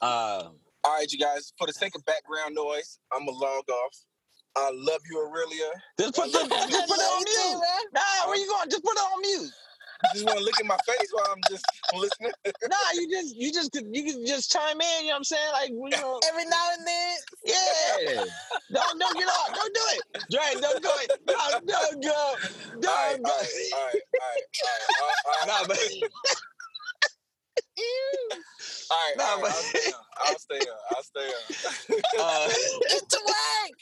Uh, 0.00 0.50
All 0.88 0.94
right, 0.96 1.12
you 1.12 1.18
guys. 1.18 1.52
For 1.58 1.66
the 1.66 1.72
sake 1.74 1.94
of 1.96 2.04
background 2.06 2.54
noise, 2.54 2.98
I'm 3.12 3.26
gonna 3.26 3.36
log 3.36 3.68
off. 3.68 3.94
I 4.56 4.70
love 4.72 5.00
you, 5.10 5.18
Arilia. 5.18 5.70
Just 6.00 6.14
put 6.14 6.32
the, 6.32 6.38
just 6.48 6.88
put 6.88 6.98
it 6.98 7.02
on 7.02 7.24
mute. 7.24 7.60
man. 7.60 7.84
Nah, 7.92 8.28
where 8.28 8.38
you 8.38 8.48
going? 8.48 8.70
Just 8.70 8.82
put 8.82 8.96
it 8.96 9.00
on 9.00 9.20
mute. 9.20 9.52
You 9.52 10.10
just 10.14 10.24
want 10.26 10.38
to 10.38 10.44
look 10.44 10.58
at 10.58 10.64
my 10.64 10.78
face 10.86 11.08
while 11.12 11.26
I'm 11.30 11.40
just 11.50 11.64
listening. 11.94 12.32
nah, 12.70 12.76
you 12.94 13.10
just 13.10 13.36
you 13.36 13.52
just 13.52 13.70
could- 13.72 13.88
you 13.94 14.02
can 14.04 14.24
just 14.26 14.50
chime 14.50 14.80
in. 14.80 15.02
You 15.02 15.08
know 15.08 15.12
what 15.12 15.16
I'm 15.18 15.24
saying? 15.24 15.52
Like 15.52 15.70
you 15.70 15.88
know, 15.92 16.20
Every 16.30 16.46
now 16.46 16.66
and 16.78 16.86
then. 16.86 17.16
yeah. 17.44 18.24
don't 18.72 18.98
don't 18.98 19.18
get 19.18 19.28
off. 19.28 19.54
Don't 19.54 19.74
do 19.74 19.80
it, 19.92 20.02
Dre. 20.30 20.60
Don't 20.62 20.82
go. 20.82 20.90
it. 21.02 21.20
No, 21.26 21.34
don't 21.66 22.02
go. 22.02 22.34
Don't 22.80 22.86
right, 22.86 23.20
go. 23.22 23.30
all 23.30 23.36
right, 23.36 23.60
all 23.74 23.80
right, 23.84 24.02
all 24.16 25.04
right, 25.04 25.20
all 25.28 25.34
right, 25.36 25.46
Nah, 25.46 25.52
all 25.58 25.66
but 25.68 25.78
right, 25.78 26.00
Nah, 29.18 29.24
all 29.24 29.36
right, 29.36 29.42
but- 29.42 29.50
I'll 29.50 29.52
stay 29.52 29.92
on. 29.92 30.07
I'll 30.20 30.38
stay 30.38 30.58
on. 30.60 30.78
I'll 30.96 31.02
stay 31.02 31.20
on. 31.20 31.44
uh, 32.20 32.48
Get 32.88 33.08
to 33.08 33.20
work. 33.26 33.78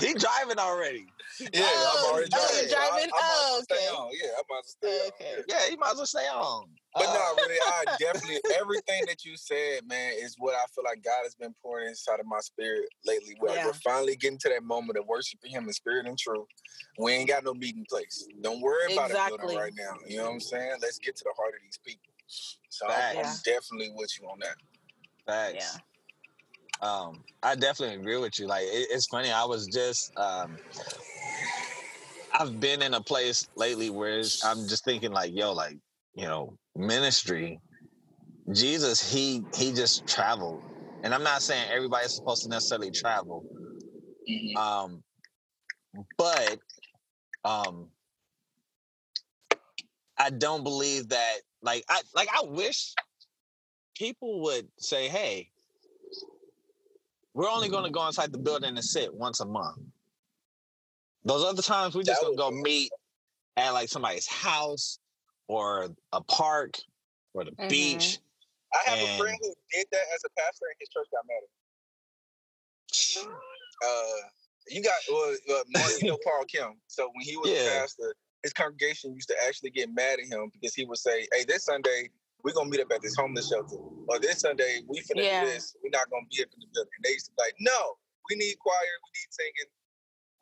he 0.00 0.14
driving 0.14 0.58
already. 0.58 1.06
Yeah, 1.40 1.62
Oh, 1.64 1.96
I'm 1.98 2.04
already 2.12 2.30
oh, 2.34 2.38
driving. 2.38 2.56
you're 2.68 2.68
driving? 2.78 3.10
I, 3.12 3.16
I 3.16 3.20
Oh, 3.22 3.52
well 3.54 3.62
stay 3.62 3.74
okay. 3.76 3.96
on. 3.96 4.10
Yeah, 4.12 4.28
I 4.36 4.42
might 4.48 4.58
as 4.58 4.76
well 4.82 4.90
stay 4.90 5.08
Okay. 5.08 5.34
on. 5.38 5.44
Yeah, 5.48 5.70
he 5.70 5.76
might 5.76 5.90
as 5.92 5.96
well 5.96 6.06
stay 6.06 6.26
on. 6.28 6.68
But 6.94 7.06
Uh, 7.08 7.14
no, 7.14 7.34
really, 7.42 7.58
I 7.66 7.84
definitely 7.98 8.40
everything 8.58 9.04
that 9.06 9.24
you 9.24 9.36
said, 9.36 9.86
man, 9.86 10.12
is 10.18 10.34
what 10.38 10.54
I 10.54 10.64
feel 10.74 10.84
like 10.84 11.02
God 11.04 11.20
has 11.22 11.34
been 11.34 11.54
pouring 11.62 11.88
inside 11.88 12.20
of 12.20 12.26
my 12.26 12.40
spirit 12.40 12.88
lately. 13.04 13.36
Where 13.38 13.54
Yeah. 13.54 13.66
we're 13.66 13.72
finally 13.74 14.16
getting 14.16 14.38
to 14.38 14.48
that 14.50 14.64
moment 14.64 14.98
of 14.98 15.06
worshiping 15.06 15.50
Him 15.52 15.64
in 15.66 15.72
spirit 15.72 16.06
and 16.06 16.18
truth. 16.18 16.46
We 16.98 17.12
ain't 17.12 17.28
got 17.28 17.44
no 17.44 17.54
meeting 17.54 17.86
place. 17.88 18.26
Don't 18.42 18.60
worry 18.60 18.92
about 18.92 19.10
it 19.10 19.14
Exactly. 19.14 19.38
building 19.38 19.56
right 19.56 19.72
now. 19.76 19.94
You 20.06 20.18
know 20.18 20.24
what 20.24 20.32
I'm 20.34 20.40
saying? 20.40 20.72
Let's 20.82 20.98
get 20.98 21.16
to 21.16 21.24
the 21.24 21.32
heart 21.38 21.54
of 21.54 21.60
these 21.62 21.78
people. 21.84 22.12
So 22.68 22.86
I'm, 22.88 23.18
I'm 23.18 23.36
definitely 23.44 23.92
with 23.94 24.10
you 24.20 24.28
on 24.28 24.38
that. 24.40 24.56
Facts. 25.26 25.78
Um, 26.82 27.24
I 27.42 27.54
definitely 27.54 27.96
agree 27.96 28.16
with 28.16 28.38
you. 28.38 28.46
Like 28.46 28.64
it, 28.64 28.88
it's 28.90 29.06
funny. 29.06 29.30
I 29.30 29.44
was 29.44 29.66
just 29.66 30.12
um, 30.18 30.56
I've 32.32 32.58
been 32.60 32.82
in 32.82 32.94
a 32.94 33.00
place 33.00 33.46
lately 33.56 33.90
where 33.90 34.18
it's, 34.20 34.44
I'm 34.44 34.66
just 34.68 34.84
thinking 34.84 35.12
like, 35.12 35.32
yo, 35.34 35.52
like 35.52 35.76
you 36.14 36.24
know, 36.26 36.56
ministry. 36.76 37.60
Jesus, 38.52 39.12
he 39.12 39.42
he 39.54 39.72
just 39.72 40.06
traveled, 40.08 40.62
and 41.04 41.14
I'm 41.14 41.22
not 41.22 41.42
saying 41.42 41.68
everybody's 41.70 42.14
supposed 42.14 42.42
to 42.44 42.48
necessarily 42.48 42.90
travel, 42.90 43.44
Mhm. 44.28 44.56
um, 44.56 45.04
but 46.16 46.58
um, 47.44 47.88
I 50.18 50.30
don't 50.30 50.64
believe 50.64 51.10
that. 51.10 51.40
Like 51.62 51.84
I 51.88 52.00
like 52.14 52.28
I 52.32 52.42
wish 52.44 52.94
people 53.96 54.40
would 54.42 54.68
say, 54.78 55.08
"Hey, 55.08 55.50
we're 57.34 57.50
only 57.50 57.68
going 57.68 57.84
to 57.84 57.90
go 57.90 58.06
inside 58.06 58.32
the 58.32 58.38
building 58.38 58.76
and 58.76 58.84
sit 58.84 59.12
once 59.12 59.40
a 59.40 59.46
month." 59.46 59.78
Those 61.24 61.44
other 61.44 61.62
times 61.62 61.94
we 61.94 62.02
just 62.02 62.22
gonna 62.22 62.34
go 62.34 62.50
meet 62.50 62.90
at 63.56 63.70
like 63.72 63.90
somebody's 63.90 64.26
house 64.26 64.98
or 65.48 65.94
a 66.12 66.22
park 66.22 66.78
or 67.34 67.44
the 67.44 67.50
Mhm. 67.52 67.68
beach. 67.68 68.18
I 68.72 68.78
have 68.88 69.00
a 69.00 69.18
friend 69.18 69.36
who 69.40 69.54
did 69.72 69.86
that 69.92 70.06
as 70.14 70.24
a 70.24 70.30
pastor, 70.40 70.66
and 70.66 70.76
his 70.78 70.88
church 70.88 71.08
got 71.10 71.26
mad 71.26 71.42
at 71.42 73.24
him. 73.26 73.42
Uh, 73.82 74.28
you 74.68 74.82
got 74.82 74.98
well, 75.10 75.36
uh, 75.50 75.88
you 75.98 76.06
know 76.06 76.18
Paul 76.24 76.44
Kim. 76.46 76.80
So 76.86 77.08
when 77.14 77.24
he 77.24 77.36
was 77.36 77.50
Yeah. 77.50 77.66
a 77.66 77.80
pastor, 77.80 78.14
his 78.42 78.52
congregation 78.52 79.14
used 79.14 79.28
to 79.28 79.36
actually 79.46 79.70
get 79.70 79.92
mad 79.92 80.18
at 80.18 80.26
him 80.26 80.50
because 80.52 80.74
he 80.74 80.84
would 80.84 80.98
say, 80.98 81.26
"Hey, 81.32 81.44
this 81.44 81.64
Sunday 81.64 82.10
we're 82.42 82.52
gonna 82.52 82.70
meet 82.70 82.80
up 82.80 82.90
at 82.92 83.02
this 83.02 83.14
homeless 83.14 83.48
shelter, 83.48 83.76
or 83.76 84.18
this 84.18 84.40
Sunday 84.40 84.82
we 84.86 85.00
finna 85.00 85.24
Yeah. 85.24 85.44
do 85.44 85.50
this. 85.50 85.76
We're 85.82 85.90
not 85.90 86.08
gonna 86.10 86.26
be 86.30 86.42
up 86.42 86.48
in 86.54 86.60
the 86.60 86.66
building." 86.72 86.92
And 86.96 87.04
they 87.04 87.10
used 87.12 87.26
to 87.26 87.32
be 87.32 87.42
like, 87.42 87.54
"No, 87.60 87.98
we 88.30 88.36
need 88.36 88.58
choir, 88.58 88.76
we 89.04 89.20
need 89.20 89.32
singing." 89.32 89.70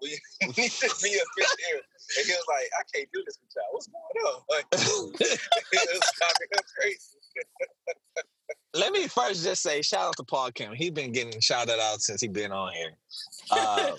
We, 0.00 0.20
we 0.42 0.62
need 0.62 0.70
to 0.70 0.94
be 1.02 1.20
up 1.20 1.26
in 1.38 1.46
here. 1.66 1.82
And 2.18 2.26
he 2.26 2.32
was 2.32 2.44
like, 2.48 2.70
I 2.78 2.82
can't 2.94 3.08
do 3.12 3.20
this 3.26 3.36
with 3.42 3.50
y'all. 3.56 3.64
What's 3.72 3.88
going 3.88 4.26
on? 4.26 4.42
Like, 4.48 4.66
it 4.70 5.88
was 5.92 6.12
driving 6.16 6.48
him 6.52 6.62
crazy. 6.78 7.18
Let 8.74 8.92
me 8.92 9.08
first 9.08 9.42
just 9.42 9.60
say 9.60 9.82
shout 9.82 10.06
out 10.10 10.16
to 10.18 10.22
Paul 10.22 10.52
Kim. 10.52 10.72
He's 10.72 10.92
been 10.92 11.10
getting 11.10 11.40
shouted 11.40 11.80
out 11.80 12.00
since 12.00 12.20
he 12.20 12.28
been 12.28 12.52
on 12.52 12.72
here. 12.74 12.96
Um, 13.50 13.96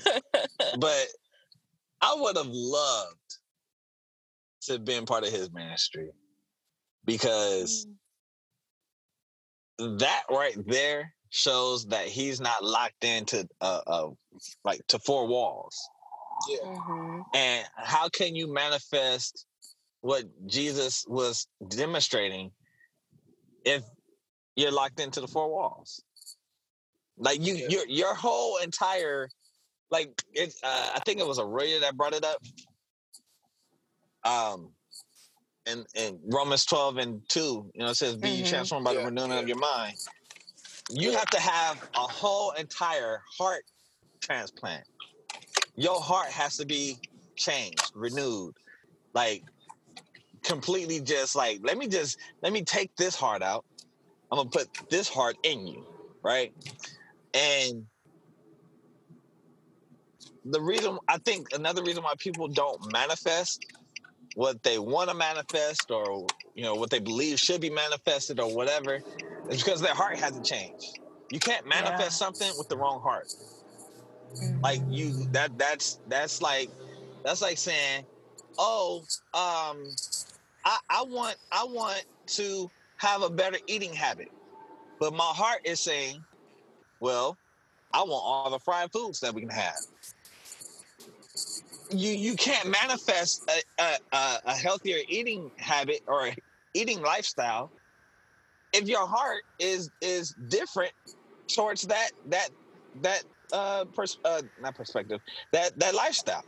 but 0.79 1.07
I 2.01 2.15
would 2.17 2.37
have 2.37 2.47
loved 2.47 3.38
to 4.63 4.79
being 4.79 5.05
part 5.05 5.23
of 5.23 5.31
his 5.31 5.51
ministry 5.51 6.11
because 7.05 7.87
that 9.79 10.23
right 10.29 10.55
there 10.67 11.13
shows 11.29 11.87
that 11.87 12.07
he's 12.07 12.41
not 12.41 12.63
locked 12.63 13.03
into 13.03 13.47
uh, 13.61 13.81
uh 13.87 14.09
like 14.63 14.81
to 14.87 14.99
four 14.99 15.27
walls. 15.27 15.77
Yeah. 16.49 16.59
Mhm. 16.65 17.23
And 17.33 17.67
how 17.77 18.09
can 18.09 18.35
you 18.35 18.51
manifest 18.51 19.45
what 20.01 20.25
Jesus 20.47 21.05
was 21.07 21.47
demonstrating 21.69 22.51
if 23.65 23.83
you're 24.55 24.71
locked 24.71 24.99
into 24.99 25.21
the 25.21 25.27
four 25.27 25.49
walls? 25.51 26.03
Like 27.17 27.41
you, 27.41 27.55
Yeah. 27.55 27.67
your 27.69 27.87
your 27.87 28.15
whole 28.15 28.57
entire, 28.57 29.29
like 29.91 30.09
it. 30.33 30.53
Uh, 30.63 30.91
I 30.95 30.99
think 31.01 31.19
it 31.19 31.27
was 31.27 31.39
Arilia 31.39 31.81
that 31.81 31.97
brought 31.97 32.13
it 32.13 32.23
up. 32.25 32.41
Um, 34.29 34.73
in 35.67 35.85
in 35.95 36.19
Romans 36.25 36.65
twelve 36.65 36.97
and 36.97 37.21
two, 37.29 37.71
you 37.75 37.83
know, 37.83 37.89
it 37.91 37.95
says, 37.95 38.15
"Be 38.15 38.29
ye 38.29 38.43
Mhm. 38.43 38.49
transformed 38.49 38.85
by 38.85 38.93
the 38.93 39.01
renewing 39.01 39.31
yeah. 39.31 39.39
of 39.39 39.47
your 39.47 39.57
mind." 39.57 39.97
You 40.89 41.11
Yeah. 41.11 41.19
have 41.19 41.29
to 41.31 41.39
have 41.39 41.81
a 41.95 42.07
whole 42.07 42.51
entire 42.51 43.23
heart 43.37 43.63
transplant. 44.21 44.85
Your 45.75 46.01
heart 46.01 46.29
has 46.31 46.57
to 46.57 46.65
be 46.65 46.99
changed, 47.37 47.91
renewed, 47.95 48.55
like 49.13 49.43
completely. 50.43 51.01
Just 51.01 51.35
like 51.35 51.59
let 51.63 51.77
me 51.77 51.87
just 51.87 52.17
let 52.41 52.53
me 52.53 52.63
take 52.63 52.95
this 52.97 53.15
heart 53.15 53.41
out. 53.43 53.65
I'm 54.31 54.37
gonna 54.37 54.49
put 54.49 54.69
this 54.89 55.09
heart 55.09 55.37
in 55.43 55.67
you, 55.67 55.87
right? 56.23 56.53
And 57.33 57.87
the 60.45 60.61
reason 60.61 60.99
I 61.07 61.17
think 61.19 61.53
another 61.53 61.83
reason 61.83 62.03
why 62.03 62.13
people 62.19 62.47
don't 62.47 62.91
manifest 62.91 63.65
what 64.35 64.61
they 64.63 64.79
want 64.79 65.09
to 65.09 65.15
manifest 65.15 65.91
or 65.91 66.25
you 66.55 66.63
know 66.63 66.75
what 66.75 66.89
they 66.89 66.99
believe 66.99 67.39
should 67.39 67.61
be 67.61 67.69
manifested 67.69 68.39
or 68.39 68.53
whatever 68.53 69.01
is 69.49 69.63
because 69.63 69.81
their 69.81 69.93
heart 69.93 70.17
hasn't 70.17 70.45
changed. 70.45 70.99
You 71.31 71.39
can't 71.39 71.65
manifest 71.67 72.19
Yeah. 72.19 72.25
something 72.27 72.57
with 72.57 72.67
the 72.69 72.77
wrong 72.77 73.01
heart. 73.01 73.27
Like 74.63 74.81
you 74.89 75.25
that 75.31 75.57
that's 75.57 75.99
that's 76.07 76.41
like 76.41 76.69
that's 77.23 77.41
like 77.41 77.57
saying, 77.57 78.05
"Oh, 78.57 78.99
um 79.33 79.83
I 80.65 80.79
I 80.89 81.03
want 81.03 81.37
I 81.51 81.63
want 81.65 82.03
to 82.27 82.69
have 82.97 83.21
a 83.21 83.29
better 83.29 83.57
eating 83.67 83.93
habit." 83.93 84.29
But 84.99 85.13
my 85.13 85.23
heart 85.23 85.61
is 85.63 85.79
saying, 85.79 86.23
"Well, 86.99 87.37
I 87.93 87.99
want 87.99 88.11
all 88.23 88.49
the 88.49 88.59
fried 88.59 88.91
foods 88.91 89.21
that 89.21 89.33
we 89.33 89.41
can 89.41 89.49
have." 89.49 89.75
You 91.89 92.11
you 92.11 92.35
can't 92.35 92.69
manifest 92.69 93.49
a 93.79 93.97
a, 94.15 94.39
a, 94.45 94.55
healthier 94.55 94.99
eating 95.07 95.49
habit 95.57 96.01
or 96.07 96.29
eating 96.73 97.01
lifestyle 97.01 97.71
if 98.73 98.87
your 98.87 99.07
heart 99.07 99.41
is 99.57 99.89
is 100.01 100.35
different 100.49 100.93
towards 101.47 101.83
that 101.83 102.11
that 102.27 102.49
that 103.01 103.23
uh, 103.51 103.85
pers- 103.85 104.19
uh 104.23 104.41
not 104.61 104.75
perspective 104.75 105.19
that 105.51 105.77
that 105.79 105.95
lifestyle. 105.95 106.43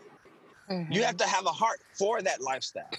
Mm-hmm. 0.69 0.93
you 0.93 1.03
have 1.03 1.17
to 1.17 1.27
have 1.27 1.45
a 1.47 1.51
heart 1.51 1.79
for 1.97 2.21
that 2.21 2.39
lifestyle 2.39 2.89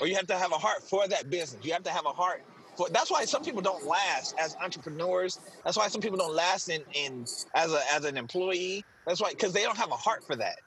or 0.00 0.06
you 0.06 0.14
have 0.14 0.28
to 0.28 0.38
have 0.38 0.52
a 0.52 0.56
heart 0.56 0.82
for 0.88 1.06
that 1.08 1.28
business. 1.28 1.62
You 1.62 1.72
have 1.72 1.82
to 1.82 1.90
have 1.90 2.06
a 2.06 2.12
heart 2.12 2.42
for 2.76 2.88
that's 2.90 3.10
why 3.10 3.24
some 3.24 3.42
people 3.42 3.60
don't 3.60 3.84
last 3.84 4.36
as 4.38 4.56
entrepreneurs. 4.62 5.40
That's 5.64 5.76
why 5.76 5.88
some 5.88 6.00
people 6.00 6.16
don't 6.16 6.34
last 6.34 6.68
in 6.68 6.82
in 6.94 7.26
as 7.54 7.72
a 7.72 7.80
as 7.92 8.04
an 8.04 8.16
employee. 8.16 8.84
That's 9.04 9.20
why 9.20 9.30
because 9.30 9.52
they 9.52 9.62
don't 9.62 9.76
have 9.76 9.90
a 9.90 9.96
heart 9.96 10.24
for 10.24 10.36
that 10.36 10.60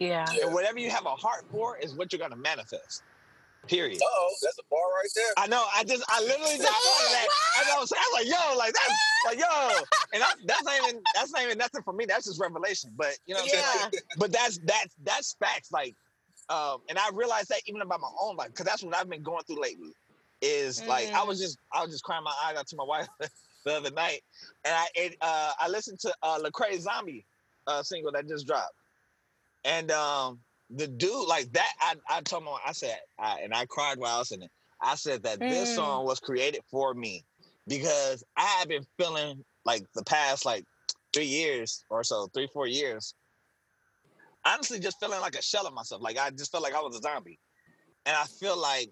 Yeah. 0.00 0.24
and 0.42 0.52
whatever 0.52 0.78
you 0.78 0.90
have 0.90 1.06
a 1.06 1.10
heart 1.10 1.44
for 1.52 1.78
is 1.78 1.94
what 1.94 2.12
you're 2.12 2.18
going 2.18 2.32
to 2.32 2.36
manifest 2.36 3.02
period 3.68 4.00
Uh 4.02 4.06
oh, 4.08 4.34
that's 4.42 4.58
a 4.58 4.62
bar 4.70 4.80
right 4.96 5.08
there. 5.14 5.32
I 5.36 5.46
know. 5.46 5.64
I 5.76 5.84
just, 5.84 6.02
I 6.08 6.20
literally 6.22 6.56
just 6.56 6.62
thought 6.62 7.04
of 7.04 7.12
that. 7.12 7.28
I 7.58 7.74
know. 7.74 7.84
So 7.84 7.96
I 7.96 8.10
was 8.12 8.24
like, 8.24 8.26
yo, 8.26 8.56
like 8.58 8.72
that's 8.72 8.94
like 9.26 9.38
yo, 9.38 9.84
and 10.14 10.22
that, 10.22 10.34
that's 10.46 10.64
not 10.64 10.74
even 10.82 11.02
that's 11.14 11.32
not 11.32 11.42
even 11.42 11.58
nothing 11.58 11.82
for 11.82 11.92
me. 11.92 12.04
That's 12.06 12.26
just 12.26 12.40
revelation. 12.40 12.90
But 12.96 13.18
you 13.26 13.34
know 13.34 13.40
what 13.40 13.44
I'm 13.44 13.48
saying? 13.50 13.64
Yeah. 13.76 13.84
Like, 13.84 14.02
but 14.18 14.32
that's 14.32 14.58
that's 14.64 14.94
that's 15.04 15.36
facts. 15.38 15.70
Like, 15.72 15.94
um, 16.48 16.78
and 16.88 16.98
I 16.98 17.10
realized 17.12 17.48
that 17.50 17.60
even 17.66 17.82
about 17.82 18.00
my 18.00 18.10
own 18.20 18.36
life 18.36 18.48
because 18.48 18.66
that's 18.66 18.82
what 18.82 18.96
I've 18.96 19.08
been 19.08 19.22
going 19.22 19.42
through 19.44 19.60
lately. 19.60 19.92
Is 20.42 20.82
like 20.86 21.12
I 21.14 21.22
was 21.22 21.38
just 21.38 21.58
I 21.72 21.82
was 21.82 21.90
just 21.90 22.02
crying 22.02 22.24
my 22.24 22.34
eyes 22.44 22.56
out 22.56 22.66
to 22.68 22.76
my 22.76 22.84
wife 22.84 23.08
the 23.66 23.74
other 23.76 23.90
night, 23.90 24.22
and 24.64 24.74
I 24.74 24.86
it, 24.94 25.16
uh 25.20 25.52
I 25.60 25.68
listened 25.68 26.00
to 26.00 26.14
uh 26.22 26.38
Lecrae 26.38 26.80
Zombie 26.80 27.26
uh 27.66 27.82
single 27.82 28.10
that 28.12 28.26
just 28.26 28.46
dropped, 28.46 28.72
and 29.64 29.90
um 29.90 30.40
the 30.70 30.86
dude 30.86 31.28
like 31.28 31.52
that 31.52 31.72
I 31.80 31.94
I 32.08 32.20
told 32.22 32.44
my 32.44 32.56
I 32.66 32.72
said 32.72 32.98
I, 33.18 33.40
and 33.40 33.54
I 33.54 33.66
cried 33.66 33.98
while 33.98 34.16
I 34.16 34.18
was 34.18 34.32
in 34.32 34.42
it. 34.42 34.50
I 34.80 34.94
said 34.94 35.22
that 35.24 35.48
this 35.48 35.70
Mm. 35.70 35.74
song 35.74 36.04
was 36.06 36.20
created 36.20 36.62
for 36.70 36.94
me 36.94 37.24
because 37.66 38.24
I 38.36 38.42
have 38.58 38.68
been 38.68 38.84
feeling 38.98 39.44
like 39.64 39.82
the 39.94 40.04
past 40.04 40.44
like 40.44 40.64
three 41.12 41.26
years 41.26 41.84
or 41.90 42.04
so, 42.04 42.28
three 42.34 42.48
four 42.52 42.66
years, 42.66 43.14
honestly, 44.44 44.78
just 44.80 44.98
feeling 45.00 45.20
like 45.20 45.34
a 45.36 45.42
shell 45.42 45.66
of 45.66 45.74
myself. 45.74 46.02
Like 46.02 46.18
I 46.18 46.30
just 46.30 46.50
felt 46.50 46.62
like 46.62 46.74
I 46.74 46.80
was 46.80 46.96
a 46.96 47.02
zombie, 47.02 47.38
and 48.06 48.16
I 48.16 48.24
feel 48.24 48.56
like 48.58 48.90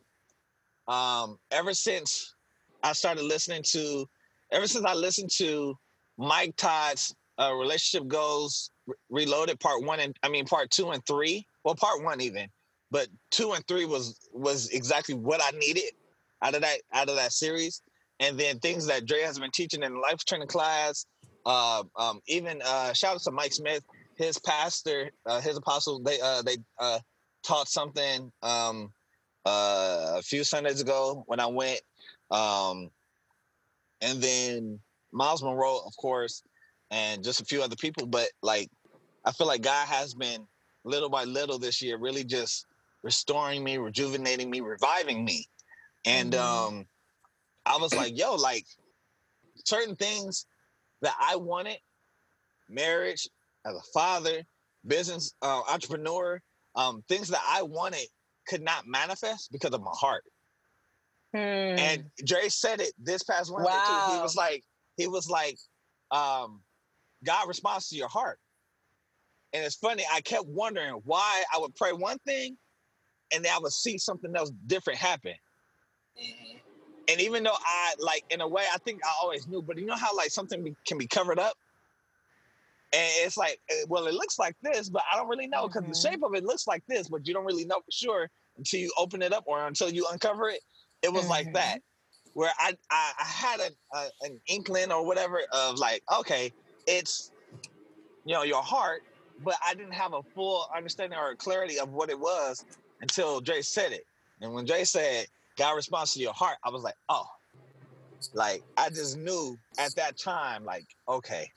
um, 0.86 1.38
ever 1.50 1.74
since 1.74 2.34
I 2.82 2.92
started 2.92 3.24
listening 3.24 3.62
to, 3.70 4.06
ever 4.52 4.66
since 4.66 4.84
I 4.84 4.94
listened 4.94 5.30
to 5.38 5.74
Mike 6.16 6.56
Todd's 6.56 7.14
uh, 7.38 7.52
relationship 7.54 8.08
goals 8.08 8.70
Re- 8.70 8.77
reloaded 9.10 9.60
part 9.60 9.82
one 9.84 10.00
and 10.00 10.16
I 10.22 10.28
mean 10.28 10.44
part 10.44 10.70
two 10.70 10.90
and 10.90 11.04
three. 11.06 11.46
Well, 11.64 11.74
part 11.74 12.02
one 12.02 12.20
even, 12.20 12.48
but 12.90 13.08
two 13.30 13.52
and 13.52 13.66
three 13.66 13.84
was 13.84 14.18
was 14.32 14.68
exactly 14.70 15.14
what 15.14 15.40
I 15.42 15.56
needed 15.58 15.92
out 16.42 16.54
of 16.54 16.62
that 16.62 16.78
out 16.92 17.08
of 17.08 17.16
that 17.16 17.32
series. 17.32 17.82
And 18.20 18.38
then 18.38 18.58
things 18.58 18.86
that 18.86 19.06
Dre 19.06 19.22
has 19.22 19.38
been 19.38 19.52
teaching 19.52 19.82
in 19.82 20.00
life 20.00 20.24
training 20.24 20.48
class. 20.48 21.06
Uh, 21.46 21.84
um, 21.96 22.20
even 22.26 22.60
uh, 22.64 22.92
shout 22.92 23.14
out 23.14 23.22
to 23.22 23.30
Mike 23.30 23.52
Smith, 23.52 23.84
his 24.16 24.38
pastor, 24.38 25.10
uh, 25.24 25.40
his 25.40 25.56
apostle. 25.56 26.00
They 26.02 26.20
uh, 26.20 26.42
they 26.42 26.56
uh, 26.78 26.98
taught 27.44 27.68
something 27.68 28.32
um, 28.42 28.92
uh, 29.46 30.16
a 30.16 30.22
few 30.22 30.44
Sundays 30.44 30.80
ago 30.80 31.22
when 31.26 31.40
I 31.40 31.46
went. 31.46 31.80
Um, 32.30 32.90
and 34.00 34.20
then 34.20 34.80
Myles 35.12 35.42
Munroe, 35.42 35.80
of 35.86 35.96
course, 35.96 36.42
and 36.90 37.24
just 37.24 37.40
a 37.40 37.44
few 37.44 37.62
other 37.62 37.76
people. 37.76 38.06
But 38.06 38.28
like, 38.42 38.68
I 39.28 39.32
feel 39.32 39.46
like 39.46 39.60
God 39.60 39.86
has 39.88 40.14
been 40.14 40.46
little 40.84 41.10
by 41.10 41.24
little 41.24 41.58
this 41.58 41.82
year, 41.82 41.98
really 41.98 42.24
just 42.24 42.64
restoring 43.02 43.62
me, 43.62 43.76
rejuvenating 43.76 44.48
me, 44.48 44.62
reviving 44.62 45.22
me. 45.22 45.46
And 46.06 46.34
um, 46.34 46.86
I 47.66 47.76
was 47.76 47.94
like, 47.94 48.16
yo, 48.16 48.36
like 48.36 48.64
certain 49.66 49.96
things 49.96 50.46
that 51.02 51.14
I 51.20 51.36
wanted, 51.36 51.76
marriage, 52.70 53.28
as 53.66 53.74
a 53.74 53.82
father, 53.92 54.44
business, 54.86 55.34
uh, 55.42 55.60
entrepreneur, 55.68 56.40
um, 56.74 57.04
things 57.06 57.28
that 57.28 57.42
I 57.46 57.60
wanted 57.60 58.08
could 58.46 58.62
not 58.62 58.86
manifest 58.86 59.52
because 59.52 59.74
of 59.74 59.82
my 59.82 59.92
heart. 59.92 60.24
And 61.34 62.04
Dre 62.24 62.48
said 62.48 62.80
it 62.80 62.94
this 62.98 63.24
past 63.24 63.52
Wednesday 63.52 63.72
too. 64.06 64.12
He 64.14 64.22
was 64.22 64.36
like, 64.36 64.64
he 64.96 65.06
was 65.06 65.28
like, 65.28 65.58
um, 66.10 66.62
God 67.22 67.46
responds 67.46 67.90
to 67.90 67.96
your 67.96 68.08
heart. 68.08 68.38
And 69.52 69.64
it's 69.64 69.76
funny, 69.76 70.04
I 70.12 70.20
kept 70.20 70.46
wondering 70.46 71.00
why 71.04 71.42
I 71.54 71.58
would 71.58 71.74
pray 71.74 71.92
one 71.92 72.18
thing 72.26 72.56
and 73.32 73.44
then 73.44 73.52
I 73.54 73.58
would 73.58 73.72
see 73.72 73.98
something 73.98 74.34
else 74.36 74.50
different 74.66 74.98
happen. 74.98 75.34
And 77.08 77.20
even 77.20 77.42
though 77.42 77.56
I 77.64 77.94
like 77.98 78.24
in 78.30 78.40
a 78.42 78.48
way 78.48 78.64
I 78.72 78.78
think 78.78 79.00
I 79.04 79.12
always 79.22 79.46
knew, 79.48 79.62
but 79.62 79.78
you 79.78 79.86
know 79.86 79.96
how 79.96 80.14
like 80.14 80.30
something 80.30 80.62
be, 80.62 80.76
can 80.86 80.98
be 80.98 81.06
covered 81.06 81.38
up? 81.38 81.54
And 82.92 83.02
it's 83.26 83.36
like, 83.36 83.60
eh, 83.70 83.84
well, 83.88 84.06
it 84.06 84.14
looks 84.14 84.38
like 84.38 84.56
this, 84.62 84.88
but 84.88 85.02
I 85.12 85.16
don't 85.16 85.28
really 85.28 85.46
know 85.46 85.68
because 85.68 85.84
Mhm. 85.84 85.88
the 86.02 86.08
shape 86.08 86.22
of 86.22 86.34
it 86.34 86.44
looks 86.44 86.66
like 86.66 86.82
this, 86.88 87.08
but 87.08 87.26
you 87.26 87.34
don't 87.34 87.44
really 87.44 87.64
know 87.66 87.76
for 87.80 87.90
sure 87.90 88.30
until 88.56 88.80
you 88.80 88.92
open 88.98 89.22
it 89.22 89.32
up 89.32 89.44
or 89.46 89.66
until 89.66 89.90
you 89.90 90.06
uncover 90.10 90.48
it. 90.48 90.60
It 91.02 91.12
was 91.12 91.28
like 91.28 91.46
Mhm. 91.48 91.54
that, 91.54 91.80
where 92.34 92.52
I 92.58 92.76
I, 92.90 93.12
I 93.18 93.24
had 93.24 93.60
an 94.22 94.40
inkling 94.48 94.90
or 94.90 95.04
whatever 95.06 95.40
of 95.52 95.78
like, 95.78 96.02
okay, 96.18 96.52
it's 96.86 97.30
you 98.24 98.34
know 98.34 98.42
your 98.42 98.62
heart, 98.62 99.02
but 99.38 99.56
I 99.66 99.74
didn't 99.74 99.94
have 99.94 100.14
a 100.14 100.22
full 100.34 100.66
understanding 100.76 101.18
or 101.18 101.34
clarity 101.36 101.78
of 101.78 101.90
what 101.90 102.10
it 102.10 102.18
was 102.18 102.64
until 103.00 103.40
Dre 103.40 103.62
said 103.62 103.92
it. 103.92 104.04
And 104.40 104.52
when 104.54 104.64
Dre 104.64 104.84
said 104.84 105.26
God 105.56 105.74
responds 105.76 106.14
to 106.14 106.20
your 106.20 106.32
heart, 106.32 106.58
I 106.64 106.70
was 106.70 106.82
like, 106.82 106.94
oh, 107.08 107.26
like 108.34 108.62
I 108.76 108.90
just 108.90 109.16
knew 109.18 109.56
at 109.78 109.94
that 109.96 110.18
time, 110.18 110.64
like, 110.64 110.86
okay, 111.08 111.50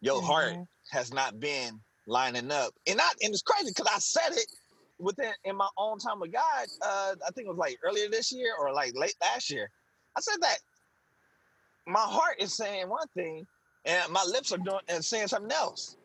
your 0.00 0.22
heart 0.22 0.54
Mhm. 0.54 0.66
has 0.90 1.12
not 1.12 1.40
been 1.40 1.80
lining 2.06 2.50
up. 2.50 2.72
And 2.86 3.00
I 3.00 3.10
and 3.22 3.32
it's 3.32 3.42
crazy 3.42 3.70
because 3.70 3.88
I 3.92 3.98
said 3.98 4.32
it 4.36 4.46
within 4.98 5.32
in 5.44 5.56
my 5.56 5.68
own 5.76 5.98
time 5.98 6.20
with 6.20 6.32
God. 6.32 6.68
Uh, 6.82 7.16
I 7.26 7.30
think 7.32 7.46
it 7.46 7.50
was 7.50 7.58
like 7.58 7.78
earlier 7.84 8.08
this 8.08 8.32
year 8.32 8.54
or 8.58 8.72
like 8.72 8.92
late 8.94 9.16
last 9.20 9.50
year. 9.50 9.70
I 10.16 10.20
said 10.20 10.36
that 10.42 10.58
my 11.86 12.00
heart 12.00 12.36
is 12.40 12.54
saying 12.56 12.88
one 12.88 13.08
thing 13.08 13.46
and 13.84 14.12
my 14.12 14.24
lips 14.24 14.52
are 14.52 14.58
doing 14.58 14.80
and 14.88 15.04
saying 15.04 15.28
something 15.28 15.52
else. 15.52 15.96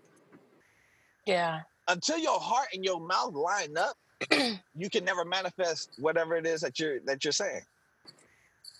Yeah. 1.29 1.61
Until 1.87 2.17
your 2.17 2.39
heart 2.39 2.69
and 2.73 2.83
your 2.83 2.99
mouth 2.99 3.35
line 3.35 3.77
up, 3.77 3.95
you 4.75 4.89
can 4.89 5.05
never 5.05 5.23
manifest 5.23 5.91
whatever 5.99 6.35
it 6.35 6.47
is 6.47 6.61
that 6.61 6.79
you're 6.79 6.99
that 7.01 7.23
you're 7.23 7.31
saying. 7.31 7.61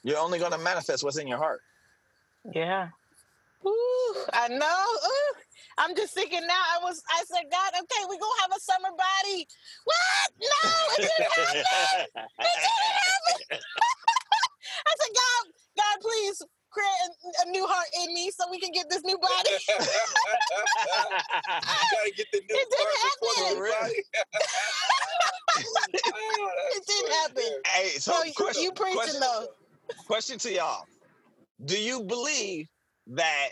You're 0.04 0.18
only 0.18 0.40
gonna 0.40 0.58
manifest 0.58 1.04
what's 1.04 1.20
in 1.20 1.28
your 1.28 1.38
heart. 1.38 1.62
Yeah. 2.52 2.90
Ooh, 3.66 4.16
I 4.34 4.48
know. 4.48 4.86
Ooh, 5.06 5.34
I'm 5.78 5.96
just 5.96 6.16
thinking 6.16 6.42
now. 6.48 6.64
I 6.76 6.80
was. 6.82 7.04
I 7.12 7.24
said, 7.26 7.46
God, 7.52 7.72
okay, 7.82 8.06
we 8.10 8.18
gonna 8.18 8.42
have 8.42 8.52
a 8.58 8.60
summer 8.60 8.90
body. 8.98 9.48
What? 9.86 10.32
No, 10.42 10.70
it 10.98 11.02
didn't 11.02 11.32
happen. 11.32 11.58
It 11.58 11.66
didn't 12.42 12.88
happen. 13.06 13.60
I 14.90 14.94
said, 14.98 15.14
God, 15.14 15.44
God, 15.78 16.02
please 16.02 16.42
create 16.72 16.88
a, 17.46 17.48
a 17.48 17.52
new 17.52 17.66
heart 17.68 17.88
in 18.04 18.14
me 18.14 18.32
so 18.32 18.46
we 18.52 18.60
can 18.60 18.72
get 18.72 18.90
this 18.90 19.04
new 19.04 19.18
body. 19.22 19.50
gotta 21.60 22.12
get 22.16 22.28
the 22.32 22.40
new 22.50 22.56
It 22.56 22.68
didn't 22.70 22.88
part 23.02 23.20
before 23.22 23.36
the 23.36 23.56
happen. 23.56 23.82
body. 23.82 24.04
Oh, 26.06 26.50
It 26.76 26.84
didn't 26.88 27.12
happen. 27.12 27.62
hey, 27.68 27.90
so 28.00 28.14
So 28.14 28.24
you, 28.24 28.34
question, 28.34 28.64
you 28.64 28.72
preaching 28.72 28.96
question, 28.98 29.20
though? 29.20 29.48
question 30.08 30.38
to 30.40 30.54
y'all. 30.54 30.84
Do 31.66 31.78
you 31.78 32.04
believe 32.04 32.68
that 33.08 33.50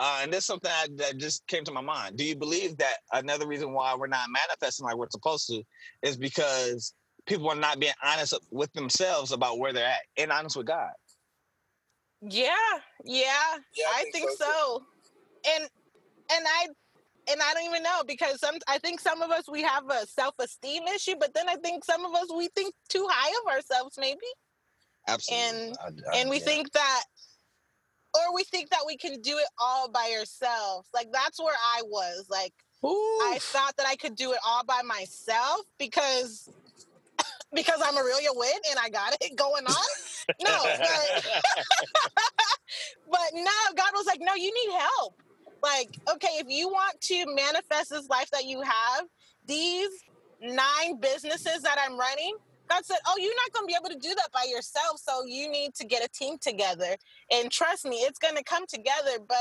uh, 0.00 0.20
and 0.22 0.32
this 0.32 0.40
is 0.40 0.44
something 0.46 0.70
I, 0.70 0.86
that 0.96 1.16
just 1.16 1.44
came 1.48 1.64
to 1.64 1.72
my 1.72 1.80
mind. 1.80 2.16
Do 2.16 2.24
you 2.24 2.36
believe 2.36 2.76
that 2.78 2.98
another 3.12 3.48
reason 3.48 3.72
why 3.72 3.96
we're 3.98 4.06
not 4.06 4.28
manifesting 4.30 4.84
like 4.86 4.96
we're 4.96 5.08
supposed 5.10 5.48
to 5.48 5.62
is 6.02 6.16
because 6.16 6.94
people 7.26 7.48
are 7.50 7.56
not 7.56 7.80
being 7.80 7.94
honest 8.04 8.38
with 8.52 8.72
themselves 8.74 9.32
about 9.32 9.58
where 9.58 9.72
they're 9.72 9.88
at 9.88 10.02
and 10.16 10.30
honest 10.30 10.56
with 10.56 10.66
God? 10.66 10.90
Yeah, 12.22 12.48
yeah, 13.04 13.56
Yeah, 13.76 13.84
I, 13.94 14.04
think, 14.12 14.30
so. 14.36 14.82
And 15.54 15.64
and 16.32 16.46
I 16.46 16.66
and 17.30 17.40
I 17.42 17.54
don't 17.54 17.64
even 17.64 17.82
know 17.82 18.02
because 18.06 18.40
some 18.40 18.56
I 18.68 18.78
think 18.78 19.00
some 19.00 19.22
of 19.22 19.30
us 19.30 19.44
we 19.48 19.62
have 19.62 19.88
a 19.90 20.06
self 20.06 20.34
esteem 20.38 20.84
issue, 20.88 21.14
but 21.20 21.32
then 21.34 21.48
I 21.48 21.56
think 21.56 21.84
some 21.84 22.04
of 22.04 22.14
us 22.14 22.28
we 22.34 22.48
think 22.56 22.74
too 22.88 23.06
high 23.10 23.32
of 23.46 23.54
ourselves 23.54 23.96
maybe, 23.98 24.18
Absolutely. 25.06 25.68
And- 25.68 25.76
I- 25.80 26.10
I- 26.12 26.18
and 26.20 26.30
we 26.30 26.38
yeah. 26.38 26.44
think 26.44 26.72
that. 26.72 27.04
Or 28.14 28.34
we 28.34 28.42
think 28.44 28.70
that 28.70 28.84
we 28.86 28.96
can 28.96 29.20
do 29.20 29.36
it 29.36 29.46
all 29.60 29.88
by 29.90 30.14
ourselves. 30.18 30.88
Like 30.94 31.08
that's 31.12 31.38
where 31.38 31.54
I 31.54 31.82
was. 31.84 32.26
Like 32.30 32.54
I 32.82 33.38
thought 33.40 33.76
that 33.76 33.86
I 33.86 33.96
could 33.96 34.16
do 34.16 34.32
it 34.32 34.38
all 34.44 34.64
by 34.64 34.80
myself 34.82 35.60
because 35.78 36.48
because 37.54 37.80
I'm 37.84 37.94
Arilia 37.94 38.34
Winn 38.34 38.60
and 38.70 38.78
I 38.82 38.88
got 38.90 39.16
it 39.20 39.36
going 39.36 39.64
on. 39.66 39.86
No, 40.42 40.62
but 40.62 41.24
but 43.10 43.30
no, 43.34 43.50
God 43.76 43.90
was 43.94 44.06
like, 44.06 44.20
no, 44.20 44.34
you 44.34 44.52
need 44.52 44.76
help. 44.78 45.14
Like, 45.62 45.98
okay, 46.12 46.38
if 46.38 46.46
you 46.48 46.68
want 46.68 47.00
to 47.02 47.24
manifest 47.34 47.90
this 47.90 48.08
life 48.08 48.30
that 48.30 48.44
you 48.44 48.62
have, 48.62 49.06
these 49.46 49.88
nine 50.40 51.00
businesses 51.00 51.62
that 51.62 51.78
I'm 51.84 51.98
running, 51.98 52.34
God 52.68 52.84
said, 52.84 52.98
oh, 53.06 53.16
you're 53.18 53.34
not 53.34 53.52
going 53.52 53.66
to 53.66 53.66
be 53.66 53.76
able 53.78 53.88
to 53.94 54.08
do 54.08 54.14
that 54.14 54.28
by 54.32 54.44
yourself. 54.48 54.98
So 54.98 55.24
you 55.26 55.50
need 55.50 55.74
to 55.76 55.86
get 55.86 56.04
a 56.04 56.08
team 56.08 56.36
together. 56.38 56.96
And 57.32 57.50
trust 57.50 57.86
me, 57.86 57.96
it's 57.96 58.18
going 58.18 58.36
to 58.36 58.44
come 58.44 58.66
together, 58.66 59.18
but 59.26 59.36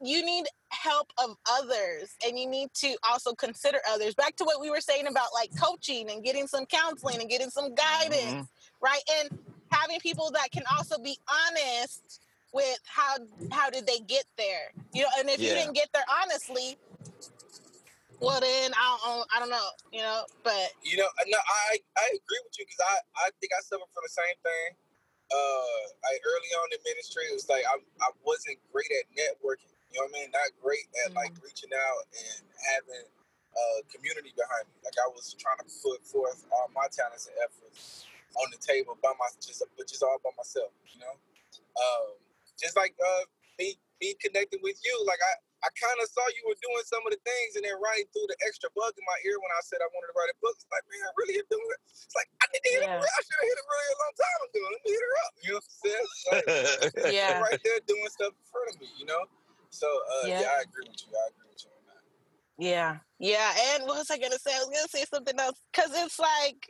you 0.00 0.24
need 0.24 0.44
help 0.70 1.10
of 1.22 1.36
others 1.50 2.14
and 2.26 2.38
you 2.38 2.46
need 2.48 2.68
to 2.74 2.96
also 3.08 3.34
consider 3.34 3.78
others. 3.88 4.14
Back 4.14 4.36
to 4.36 4.44
what 4.44 4.60
we 4.60 4.70
were 4.70 4.80
saying 4.80 5.06
about 5.06 5.28
like 5.34 5.50
coaching 5.58 6.10
and 6.10 6.22
getting 6.22 6.46
some 6.46 6.66
counseling 6.66 7.20
and 7.20 7.30
getting 7.30 7.50
some 7.50 7.74
guidance 7.74 8.46
Mhm. 8.46 8.48
right 8.80 9.02
and 9.20 9.30
having 9.70 9.98
people 10.00 10.30
that 10.32 10.50
can 10.52 10.64
also 10.76 10.98
be 10.98 11.18
honest 11.28 12.20
with 12.52 12.78
how 12.86 13.16
how 13.52 13.68
did 13.70 13.86
they 13.86 13.98
get 14.00 14.24
there 14.36 14.72
you 14.92 15.02
know 15.02 15.08
and 15.18 15.28
if 15.28 15.40
you 15.40 15.48
didn't 15.48 15.72
get 15.74 15.88
there 15.92 16.04
honestly 16.22 16.78
well 18.20 18.40
then 18.40 18.72
i 18.74 18.98
don't 19.04 19.28
i 19.34 19.38
don't 19.40 19.50
know 19.50 19.68
you 19.92 20.00
know 20.00 20.24
but 20.42 20.70
You 20.82 20.96
know, 20.98 21.08
no, 21.26 21.38
I 21.38 21.78
I 21.98 22.06
agree 22.08 22.40
with 22.44 22.54
you 22.58 22.64
because 22.64 22.80
I 22.80 23.26
I 23.26 23.30
think 23.40 23.52
I 23.52 23.60
suffered 23.62 23.90
from 23.92 24.04
the 24.04 24.14
same 24.14 24.36
thing. 24.42 24.68
Uh, 25.28 25.82
I 26.06 26.12
early 26.24 26.50
on 26.62 26.68
in 26.72 26.78
ministry, 26.86 27.24
it 27.28 27.34
was 27.34 27.48
like 27.48 27.64
I 27.66 27.76
I 28.00 28.10
wasn't 28.24 28.58
great 28.72 28.90
at 28.92 29.06
networking. 29.12 29.75
You 29.90 30.02
know 30.02 30.10
what 30.10 30.18
I 30.18 30.20
mean? 30.20 30.28
Not 30.34 30.50
great 30.60 30.86
at 31.06 31.14
like 31.14 31.32
reaching 31.40 31.72
out 31.72 32.02
and 32.12 32.42
having 32.74 33.06
a 33.56 33.64
community 33.88 34.36
behind 34.36 34.68
me. 34.68 34.76
Like 34.84 34.98
I 35.00 35.08
was 35.08 35.32
trying 35.38 35.58
to 35.62 35.68
put 35.80 36.04
forth 36.04 36.44
all 36.52 36.68
my 36.76 36.86
talents 36.92 37.30
and 37.30 37.36
efforts 37.40 38.04
on 38.36 38.52
the 38.52 38.60
table 38.60 38.98
by 39.00 39.16
my 39.16 39.28
just 39.40 39.64
but 39.76 39.88
just 39.88 40.02
all 40.04 40.20
by 40.20 40.32
myself. 40.36 40.72
You 40.92 41.00
know, 41.00 41.14
um, 41.16 42.20
just 42.60 42.76
like 42.76 42.92
uh, 43.00 43.24
me 43.58 43.78
me 44.00 44.12
connecting 44.20 44.60
with 44.60 44.76
you. 44.84 44.94
Like 45.08 45.20
I 45.24 45.32
I 45.64 45.72
kind 45.72 45.96
of 46.04 46.06
saw 46.12 46.20
you 46.36 46.44
were 46.44 46.58
doing 46.60 46.84
some 46.84 47.00
of 47.08 47.16
the 47.16 47.20
things, 47.24 47.56
and 47.56 47.64
then 47.64 47.74
Ronnie 47.80 48.04
through 48.12 48.28
the 48.28 48.36
extra 48.44 48.68
bug 48.76 48.92
in 48.92 49.04
my 49.08 49.18
ear 49.24 49.40
when 49.40 49.50
I 49.56 49.62
said 49.64 49.80
I 49.80 49.88
wanted 49.88 50.12
to 50.12 50.16
write 50.20 50.30
a 50.30 50.36
book. 50.44 50.52
It's 50.60 50.68
like, 50.68 50.84
man, 50.92 51.00
I 51.08 51.12
really 51.16 51.40
am 51.40 51.48
doing 51.48 51.70
it. 51.72 51.80
It's 51.88 52.12
like 52.12 52.28
I 52.38 52.44
need 52.52 52.60
to 52.60 52.70
hit 52.76 52.82
Yeah. 52.84 53.00
her. 53.00 53.08
I 53.08 53.20
should 53.24 53.38
have 53.40 53.48
hit 53.48 53.56
her 53.56 53.66
really 53.66 53.88
a 53.88 53.98
long 54.04 54.14
time 54.20 54.40
ago. 54.44 54.60
Let 54.68 54.80
me 54.84 54.90
hit 54.92 55.02
her 55.08 55.16
up. 55.24 55.32
You 55.40 55.48
know 55.48 55.56
what 55.56 55.66
I'm 55.66 55.80
saying? 55.80 56.06
Like, 56.28 56.46
yeah 57.16 57.40
right 57.40 57.60
there 57.64 57.80
doing 57.88 58.10
stuff 58.12 58.36
in 58.36 58.44
front 58.52 58.68
of 58.68 58.76
me. 58.84 58.92
You 59.00 59.08
know. 59.08 59.22
So 59.70 59.86
uh, 59.86 60.26
Yeah. 60.26 60.40
yeah. 60.40 60.48
I 60.58 60.62
agree 60.62 60.84
with 60.88 61.02
you. 61.06 61.12
I 61.16 61.28
agree 61.30 61.50
with 61.50 61.64
you 61.64 61.70
on 61.70 61.84
that. 61.86 62.64
yeah 62.64 62.96
yeah 63.18 63.52
and 63.74 63.84
what 63.84 63.98
was 63.98 64.10
i 64.10 64.18
gonna 64.18 64.38
say 64.38 64.54
i 64.54 64.58
was 64.58 64.68
gonna 64.68 64.88
say 64.88 65.04
something 65.12 65.38
else 65.38 65.60
because 65.72 65.90
it's 65.94 66.18
like 66.18 66.68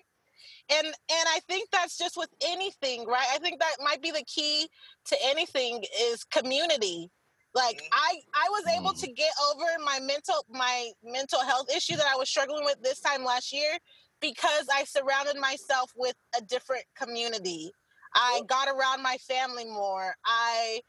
and 0.71 0.87
and 0.87 1.27
i 1.29 1.39
think 1.49 1.69
that's 1.71 1.97
just 1.99 2.17
with 2.17 2.29
anything 2.47 3.07
right 3.07 3.27
i 3.33 3.39
think 3.39 3.59
that 3.61 3.77
might 3.83 4.03
be 4.03 4.11
the 4.11 4.25
key 4.27 4.69
to 5.05 5.17
anything 5.25 5.83
is 6.03 6.25
community 6.25 7.11
like 7.55 7.83
i 7.93 8.17
i 8.35 8.49
was 8.51 8.65
able 8.79 8.93
to 8.93 9.07
get 9.13 9.31
over 9.51 9.65
my 9.85 9.99
mental 10.01 10.45
my 10.51 10.91
mental 11.05 11.41
health 11.41 11.67
issue 11.75 11.97
that 11.97 12.07
i 12.13 12.17
was 12.17 12.29
struggling 12.29 12.65
with 12.65 12.81
this 12.83 13.01
time 13.01 13.25
last 13.25 13.53
year 13.53 13.73
because 14.21 14.67
i 14.75 14.85
surrounded 14.85 15.37
myself 15.41 15.91
with 15.97 16.15
a 16.39 16.43
different 16.45 16.85
community 17.01 17.71
i 18.15 18.41
got 18.49 18.69
around 18.69 19.03
my 19.03 19.17
family 19.19 19.65
more 19.65 20.15
i 20.25 20.81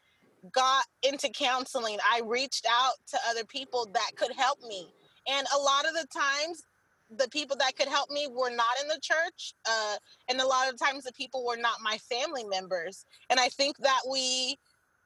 got 0.52 0.86
into 1.04 1.30
counseling 1.30 1.98
i 2.10 2.22
reached 2.26 2.66
out 2.70 2.94
to 3.08 3.18
other 3.30 3.46
people 3.46 3.88
that 3.94 4.12
could 4.16 4.32
help 4.36 4.60
me. 4.68 4.88
And 5.30 5.46
a 5.54 5.60
lot 5.60 5.86
of 5.86 5.94
the 5.94 6.08
times 6.14 6.62
the 7.10 7.30
people 7.30 7.56
that 7.58 7.76
could 7.78 7.88
help 7.88 8.10
me 8.10 8.28
were 8.30 8.50
not 8.50 8.76
in 8.82 8.88
the 8.88 9.00
church 9.02 9.54
uh, 9.70 9.96
and 10.30 10.42
a 10.42 10.48
lot 10.48 10.72
of 10.72 10.78
times 10.78 11.04
the 11.04 11.14
people 11.14 11.46
were 11.46 11.58
not 11.58 11.78
my 11.82 11.98
family 11.98 12.44
members. 12.44 13.06
And 13.30 13.40
i 13.40 13.50
think 13.50 13.78
that 13.78 14.02
we 14.10 14.58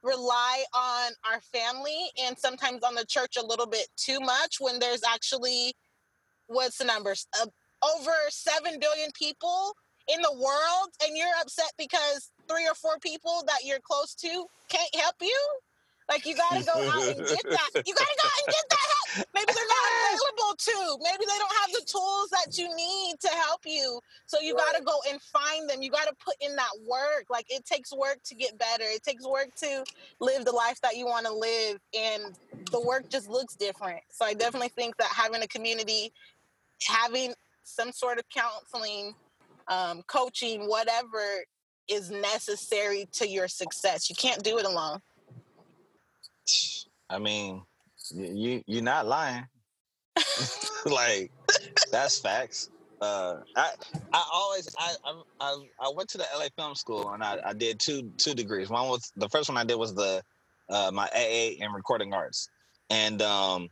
rely 0.03 0.63
on 0.73 1.11
our 1.31 1.41
family 1.41 2.09
and 2.23 2.37
sometimes 2.37 2.83
on 2.83 2.95
the 2.95 3.05
church 3.05 3.37
a 3.37 3.45
little 3.45 3.67
bit 3.67 3.87
too 3.97 4.19
much 4.19 4.55
when 4.59 4.79
there's 4.79 5.03
actually 5.03 5.73
what's 6.47 6.77
the 6.77 6.85
numbers? 6.85 7.27
Uh, 7.41 7.47
over 7.97 8.11
7 8.29 8.79
billion 8.79 9.09
people 9.13 9.73
in 10.07 10.21
the 10.21 10.33
world 10.33 10.89
and 11.03 11.15
you're 11.15 11.27
upset 11.39 11.71
because 11.77 12.31
three 12.51 12.67
or 12.67 12.75
four 12.75 12.99
people 12.99 13.43
that 13.47 13.59
you're 13.63 13.79
close 13.79 14.13
to 14.15 14.45
can't 14.69 14.95
help 14.95 15.15
you? 15.21 15.37
Like 16.09 16.25
you 16.25 16.35
gotta 16.35 16.63
go 16.65 16.73
out 16.73 17.07
and 17.07 17.17
get 17.17 17.43
that. 17.49 17.87
You 17.87 17.93
gotta 17.95 18.17
go 18.21 18.27
out 18.27 18.41
and 18.45 18.47
get 18.47 18.65
that 18.69 18.87
help. 19.15 19.27
Maybe 19.33 19.53
they're 19.53 19.63
not 19.63 19.85
available 20.11 20.55
to. 20.57 20.97
Maybe 21.03 21.25
they 21.25 21.37
don't 21.37 21.57
have 21.61 21.71
the 21.71 21.85
tools 21.85 22.29
that 22.31 22.57
you 22.57 22.75
need 22.75 23.15
to 23.21 23.29
help 23.29 23.61
you. 23.65 24.01
So 24.25 24.41
you 24.41 24.55
gotta 24.55 24.83
go 24.83 24.99
and 25.09 25.21
find 25.21 25.69
them. 25.69 25.81
You 25.81 25.89
gotta 25.89 26.13
put 26.19 26.35
in 26.41 26.53
that 26.57 26.71
work. 26.85 27.27
Like 27.29 27.45
it 27.49 27.65
takes 27.65 27.93
work 27.93 28.17
to 28.25 28.35
get 28.35 28.57
better. 28.59 28.83
It 28.83 29.03
takes 29.03 29.25
work 29.25 29.55
to 29.57 29.85
live 30.19 30.43
the 30.43 30.51
life 30.51 30.81
that 30.81 30.97
you 30.97 31.05
want 31.05 31.25
to 31.27 31.33
live 31.33 31.79
and 31.97 32.37
the 32.71 32.81
work 32.81 33.09
just 33.09 33.29
looks 33.29 33.55
different. 33.55 34.01
So 34.09 34.25
i 34.25 34.33
definitely 34.33 34.69
think 34.69 34.97
that 34.97 35.07
having 35.07 35.41
a 35.43 35.47
community 35.47 36.11
having 36.81 37.33
some 37.63 37.91
sort 37.91 38.17
of 38.17 38.25
counseling 38.29 39.13
um, 39.67 40.01
coaching 40.07 40.67
whatever 40.67 41.45
is 41.87 42.09
necessary 42.11 43.07
to 43.11 43.27
your 43.27 43.47
success 43.47 44.09
you 44.09 44.15
can't 44.15 44.43
do 44.43 44.57
it 44.57 44.65
alone 44.65 44.99
I 47.11 47.19
mean, 47.19 47.61
you 48.13 48.63
you're 48.65 48.83
not 48.83 49.05
lying. 49.05 49.45
like 50.85 51.31
that's 51.91 52.19
facts. 52.19 52.69
Uh, 53.01 53.37
I 53.55 53.71
I 54.13 54.25
always 54.31 54.73
I, 54.77 54.95
I 55.39 55.65
I 55.79 55.91
went 55.93 56.09
to 56.09 56.17
the 56.17 56.25
LA 56.35 56.45
Film 56.55 56.75
School 56.75 57.11
and 57.11 57.23
I, 57.23 57.37
I 57.45 57.53
did 57.53 57.79
two 57.79 58.11
two 58.17 58.33
degrees. 58.33 58.69
One 58.69 58.87
was 58.87 59.11
the 59.17 59.27
first 59.27 59.49
one 59.49 59.57
I 59.57 59.65
did 59.65 59.75
was 59.75 59.93
the 59.93 60.23
uh, 60.69 60.91
my 60.93 61.09
AA 61.13 61.63
in 61.63 61.71
recording 61.73 62.13
arts, 62.13 62.49
and 62.89 63.21
um, 63.21 63.67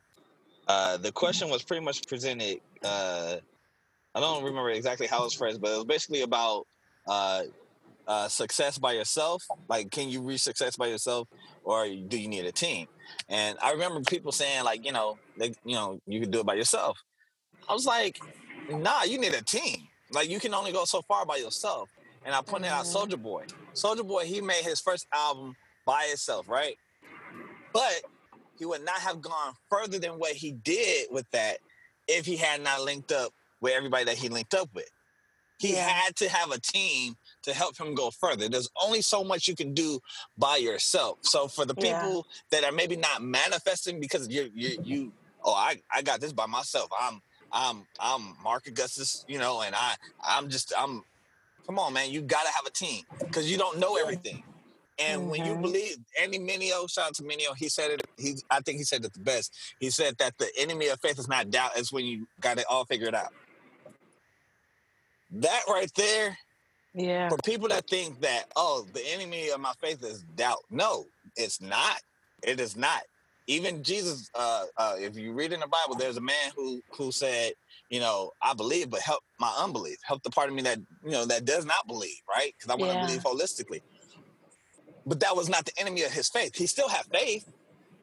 uh, 0.68 0.98
the 0.98 1.12
question 1.12 1.50
was 1.50 1.64
pretty 1.64 1.84
much 1.84 2.06
presented. 2.08 2.60
Uh, 2.84 3.38
I 4.16 4.20
don't 4.20 4.44
remember 4.44 4.72
exactly 4.72 5.08
how 5.08 5.22
it 5.22 5.26
was 5.26 5.34
phrased, 5.34 5.62
but 5.62 5.72
it 5.72 5.76
was 5.76 5.86
basically 5.86 6.24
about 6.24 6.68
uh, 8.10 8.28
success 8.28 8.78
by 8.78 8.94
yourself. 8.94 9.44
Like, 9.70 9.92
can 9.92 10.10
you 10.10 10.22
reach 10.22 10.42
success 10.42 10.76
by 10.76 10.88
yourself, 10.88 11.28
or 11.64 11.86
do 11.86 12.18
you 12.18 12.28
need 12.28 12.46
a 12.46 12.52
team? 12.52 12.88
And 13.30 13.58
I 13.62 13.72
remember 13.72 14.02
people 14.02 14.32
saying, 14.32 14.64
like, 14.66 14.84
you 14.86 14.92
know, 14.92 15.20
they, 15.38 15.54
you 15.64 15.76
know, 15.76 16.00
you 16.08 16.20
can 16.20 16.32
do 16.32 16.40
it 16.40 16.46
by 16.46 16.56
yourself. 16.56 16.98
I 17.70 17.74
was 17.74 17.86
like, 17.86 18.20
nah, 18.68 19.04
you 19.04 19.20
need 19.20 19.34
a 19.36 19.44
team. 19.44 19.78
Like, 20.12 20.30
you 20.30 20.40
can 20.40 20.56
only 20.56 20.72
go 20.72 20.86
so 20.86 21.04
far 21.08 21.26
by 21.26 21.38
yourself. 21.38 21.92
And 22.26 22.34
I 22.34 22.42
pointed 22.42 22.72
out 22.72 22.86
Soulja 22.86 23.22
Boy. 23.22 23.44
Soulja 23.76 24.06
Boy, 24.06 24.26
he 24.26 24.42
made 24.42 24.64
his 24.64 24.82
first 24.82 25.08
album 25.14 25.56
by 25.86 26.06
himself, 26.10 26.50
right? 26.50 26.76
But 27.74 28.02
he 28.58 28.66
would 28.66 28.84
not 28.84 29.00
have 29.00 29.22
gone 29.22 29.54
further 29.70 30.00
than 30.00 30.14
what 30.14 30.34
he 30.34 30.52
did 30.52 31.08
with 31.12 31.30
that 31.32 31.58
if 32.08 32.26
he 32.26 32.38
had 32.38 32.62
not 32.62 32.82
linked 32.82 33.12
up 33.12 33.32
with 33.62 33.74
everybody 33.74 34.06
that 34.06 34.18
he 34.18 34.30
linked 34.30 34.56
up 34.56 34.70
with. 34.74 34.90
He 35.60 35.74
Yeah. 35.74 35.88
had 35.88 36.16
to 36.18 36.30
have 36.30 36.52
a 36.52 36.60
team 36.60 37.16
to 37.44 37.54
help 37.54 37.78
him 37.78 37.94
go 37.96 38.12
further. 38.12 38.50
There's 38.50 38.70
only 38.84 39.02
so 39.02 39.24
much 39.24 39.48
you 39.48 39.56
can 39.56 39.74
do 39.74 40.00
by 40.38 40.58
yourself. 40.58 41.20
So 41.22 41.48
for 41.48 41.66
the 41.66 41.76
Yeah. 41.78 41.94
people 42.00 42.26
that 42.52 42.64
are 42.64 42.72
maybe 42.72 42.96
not 42.96 43.22
manifesting 43.22 44.00
because 44.00 44.28
you 44.30 44.50
you 44.54 44.78
you 44.82 45.14
oh 45.44 45.54
I 45.54 45.82
I 45.94 46.02
got 46.02 46.22
this 46.22 46.34
by 46.34 46.46
myself. 46.46 46.90
I'm 47.00 47.22
I'm 47.52 47.88
I'm 48.00 48.36
Mark 48.44 48.68
Augustus, 48.68 49.24
you 49.28 49.40
know, 49.40 49.62
and 49.62 49.76
I 49.76 49.96
I'm 50.24 50.50
just 50.50 50.74
I'm 50.78 51.04
come 51.66 51.80
on 51.80 51.94
man, 51.94 52.12
you 52.12 52.22
gotta 52.22 52.50
have 52.50 52.66
a 52.66 52.72
team 52.72 53.04
because 53.28 53.50
you 53.52 53.58
don't 53.58 53.80
know 53.80 53.96
everything. 53.98 54.44
And 55.00 55.30
when 55.30 55.46
you 55.46 55.56
Mhm. 55.56 55.62
believe 55.62 55.98
Andy 56.22 56.40
Mineo, 56.40 56.90
shout 56.92 57.08
out 57.08 57.16
to 57.16 57.24
Mineo, 57.24 57.56
he 57.58 57.70
said 57.70 57.92
it. 57.92 58.02
He, 58.18 58.36
I 58.52 58.60
think 58.60 58.80
he 58.80 58.84
said 58.84 59.06
it 59.06 59.14
the 59.14 59.22
best. 59.22 59.56
He 59.80 59.90
said 59.92 60.18
that 60.20 60.38
the 60.38 60.50
enemy 60.58 60.88
of 60.90 61.00
faith 61.00 61.18
is 61.20 61.28
not 61.30 61.50
doubt; 61.50 61.72
it's 61.78 61.92
when 61.92 62.06
you 62.06 62.28
got 62.42 62.60
it 62.60 62.66
all 62.70 62.86
figured 62.86 63.16
out. 63.16 63.30
That 65.32 65.62
right 65.70 65.92
there, 65.96 66.38
yeah 66.94 67.30
for 67.30 67.38
people 67.46 67.68
that 67.70 67.88
think 67.90 68.22
that 68.22 68.46
oh, 68.56 68.86
the 68.94 69.02
enemy 69.14 69.50
of 69.50 69.60
my 69.60 69.74
faith 69.82 70.04
is 70.04 70.24
doubt. 70.36 70.60
No, 70.70 71.06
it's 71.36 71.62
not. 71.62 71.98
It 72.44 72.60
is 72.60 72.76
not. 72.76 73.02
Even 73.48 73.84
Jesus, 73.84 74.30
uh, 74.36 74.66
uh, 74.78 74.96
if 75.00 75.18
you 75.18 75.34
read 75.34 75.54
in 75.54 75.60
the 75.60 75.68
Bible, 75.68 75.96
there's 75.96 76.18
a 76.18 76.22
man 76.22 76.52
who 76.56 76.82
who 76.98 77.12
said, 77.12 77.54
you 77.90 78.00
know, 78.00 78.32
I 78.42 78.54
believe, 78.54 78.90
but 78.90 79.02
help 79.02 79.22
my 79.40 79.54
unbelief. 79.60 79.98
Help 80.04 80.24
the 80.24 80.30
part 80.30 80.50
of 80.50 80.56
me 80.56 80.62
that 80.64 80.80
you 81.04 81.12
know 81.12 81.26
that 81.26 81.46
does 81.46 81.66
not 81.66 81.88
believe, 81.88 82.20
right? 82.30 82.54
Because 82.58 82.72
I 82.74 82.78
want 82.78 82.92
to 82.92 82.98
Yeah. 82.98 83.02
believe 83.08 83.24
holistically. 83.24 83.82
But 85.06 85.20
that 85.22 85.36
was 85.36 85.50
not 85.50 85.66
the 85.66 85.74
enemy 85.80 86.04
of 86.04 86.12
his 86.12 86.30
faith. 86.30 86.56
He 86.56 86.68
still 86.68 86.90
had 86.90 87.06
faith. 87.14 87.46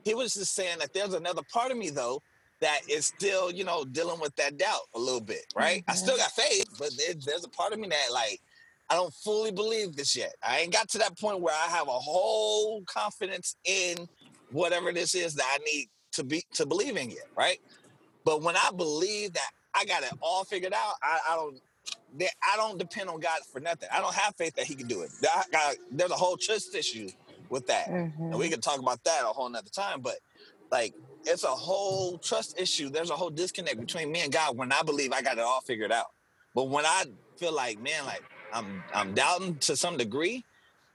He 0.05 0.15
was 0.15 0.35
just 0.35 0.55
saying 0.55 0.79
that 0.81 0.93
there's 0.93 1.15
another 1.15 1.43
part 1.53 1.71
of 1.71 1.79
me 1.79 1.91
though 1.91 2.23
that 2.61 2.81
is 2.89 3.07
still, 3.07 3.53
you 3.53 3.65
know, 3.65 3.85
dealing 3.85 4.21
with 4.21 4.35
that 4.37 4.57
doubt 4.57 4.83
a 4.95 4.99
little 4.99 5.21
bit, 5.21 5.45
right? 5.55 5.83
I 5.89 5.95
still 5.95 6.17
got 6.17 6.33
faith, 6.33 6.67
but 6.79 6.91
there, 6.97 7.15
there's 7.27 7.45
a 7.45 7.51
part 7.51 7.73
of 7.73 7.79
me 7.79 7.89
that 7.89 8.13
like 8.13 8.41
I 8.89 8.95
don't 8.95 9.13
fully 9.13 9.51
believe 9.51 9.97
this 9.97 10.17
yet. 10.17 10.35
I 10.47 10.61
ain't 10.61 10.73
got 10.73 10.89
to 10.91 10.99
that 10.99 11.19
point 11.19 11.41
where 11.41 11.55
I 11.55 11.69
have 11.71 11.89
a 11.89 11.93
whole 11.93 12.83
confidence 12.83 13.57
in 13.65 14.09
whatever 14.51 14.93
this 14.93 15.15
is 15.15 15.35
that 15.35 15.47
I 15.51 15.59
need 15.65 15.89
to 16.13 16.25
be 16.25 16.45
to 16.55 16.67
believe 16.67 16.97
in 16.97 17.11
yet, 17.11 17.27
right? 17.37 17.59
But 18.25 18.43
when 18.43 18.57
I 18.57 18.71
believe 18.77 19.33
that 19.33 19.51
I 19.75 19.85
got 19.85 20.03
it 20.03 20.13
all 20.21 20.45
figured 20.45 20.73
out, 20.73 20.95
I, 21.03 21.19
I 21.31 21.35
don't 21.35 21.61
that 22.19 22.31
I 22.43 22.57
don't 22.57 22.79
depend 22.79 23.09
on 23.09 23.21
God 23.21 23.41
for 23.53 23.61
nothing. 23.61 23.89
I 23.93 24.01
don't 24.01 24.15
have 24.15 24.35
faith 24.37 24.55
that 24.57 24.67
He 24.67 24.75
can 24.75 24.87
do 24.87 25.03
it. 25.03 25.11
Got- 25.23 25.77
there's 25.91 26.11
a 26.11 26.15
whole 26.15 26.37
trust 26.37 26.75
issue 26.75 27.09
with 27.49 27.67
that, 27.67 27.89
and 27.89 28.13
we 28.19 28.27
mm-hmm. 28.27 28.51
can 28.51 28.61
talk 28.61 28.79
about 28.79 29.03
that 29.05 29.23
a 29.23 29.27
whole 29.27 29.49
nother 29.49 29.71
time. 29.71 30.01
But 30.01 30.17
like, 30.71 30.95
it's 31.25 31.45
a 31.45 31.49
whole 31.49 32.19
trust 32.19 32.59
issue. 32.59 32.89
There's 32.89 33.11
a 33.11 33.17
whole 33.17 33.31
disconnect 33.31 33.81
between 33.81 34.11
me 34.11 34.23
and 34.23 34.33
God 34.33 34.57
when 34.57 34.73
I 34.73 34.83
believe 34.83 35.13
I 35.13 35.23
got 35.23 35.39
it 35.39 35.45
all 35.45 35.61
figured 35.61 35.93
out. 35.93 36.07
But 36.55 36.69
when 36.69 36.87
I 36.87 37.05
feel 37.37 37.53
like, 37.53 37.81
man, 37.81 38.05
like 38.07 38.23
I'm 38.57 38.83
I'm 38.95 39.15
doubting 39.15 39.59
to 39.61 39.77
some 39.77 39.97
degree, 39.97 40.45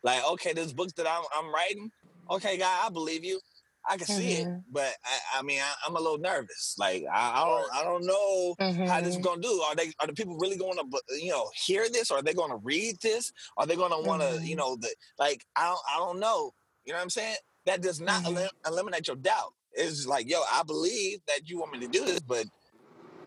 like, 0.03 0.23
okay, 0.31 0.53
this 0.53 0.73
book 0.73 0.89
that 0.95 1.07
I'm, 1.07 1.23
I'm 1.35 1.53
writing, 1.53 1.91
okay, 2.31 2.57
God, 2.57 2.87
I 2.87 2.89
believe 2.89 3.23
you. 3.23 3.39
I 3.87 3.97
can 3.97 4.05
see 4.05 4.33
it, 4.33 4.45
Mhm. 4.45 4.63
but 4.71 4.93
I, 5.03 5.39
I 5.39 5.41
mean, 5.41 5.59
I, 5.59 5.73
I'm 5.85 5.95
a 5.95 5.99
little 5.99 6.19
nervous. 6.19 6.75
Like, 6.77 7.03
I, 7.11 7.41
I 7.41 7.45
don't, 7.45 7.67
I 7.75 7.83
don't 7.83 8.05
know 8.05 8.55
how 8.87 9.01
this 9.01 9.15
is 9.15 9.17
Mhm. 9.17 9.23
gonna 9.23 9.41
do. 9.41 9.61
Are 9.67 9.75
they, 9.75 9.91
are 9.99 10.07
the 10.07 10.13
people 10.13 10.37
really 10.37 10.57
going 10.57 10.77
to, 10.77 10.85
you 11.19 11.31
know, 11.31 11.49
hear 11.65 11.89
this? 11.89 12.11
Are 12.11 12.21
they 12.21 12.33
going 12.33 12.51
to 12.51 12.59
read 12.63 12.97
this? 13.01 13.31
Are 13.57 13.65
they 13.65 13.75
going 13.75 13.91
to 13.91 14.07
want 14.07 14.21
to, 14.21 14.47
you 14.47 14.55
Mhm. 14.55 14.59
know, 14.59 14.75
the 14.79 14.93
like, 15.17 15.43
I 15.55 15.65
don't, 15.69 15.79
I 15.93 15.97
don't 15.97 16.19
know. 16.19 16.51
You 16.85 16.93
know 16.93 16.99
what 16.99 17.03
I'm 17.03 17.09
saying? 17.09 17.37
That 17.65 17.81
does 17.81 17.99
not 17.99 18.23
Mhm. 18.23 18.27
elim- 18.27 18.49
eliminate 18.67 19.07
your 19.07 19.17
doubt. 19.17 19.53
It's 19.73 20.05
like, 20.05 20.29
yo, 20.29 20.41
I 20.51 20.63
believe 20.63 21.19
that 21.27 21.47
you 21.49 21.59
want 21.59 21.71
me 21.73 21.79
to 21.79 21.87
do 21.87 22.05
this, 22.05 22.21
but 22.21 22.45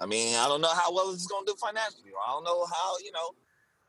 I 0.00 0.06
mean, 0.06 0.36
I 0.36 0.46
don't 0.48 0.60
know 0.60 0.74
how 0.74 0.92
well 0.92 1.12
it's 1.12 1.26
gonna 1.26 1.46
do 1.46 1.54
financially. 1.60 2.10
I 2.28 2.32
don't 2.32 2.44
know 2.44 2.64
how, 2.66 2.98
you 2.98 3.12
know, 3.12 3.30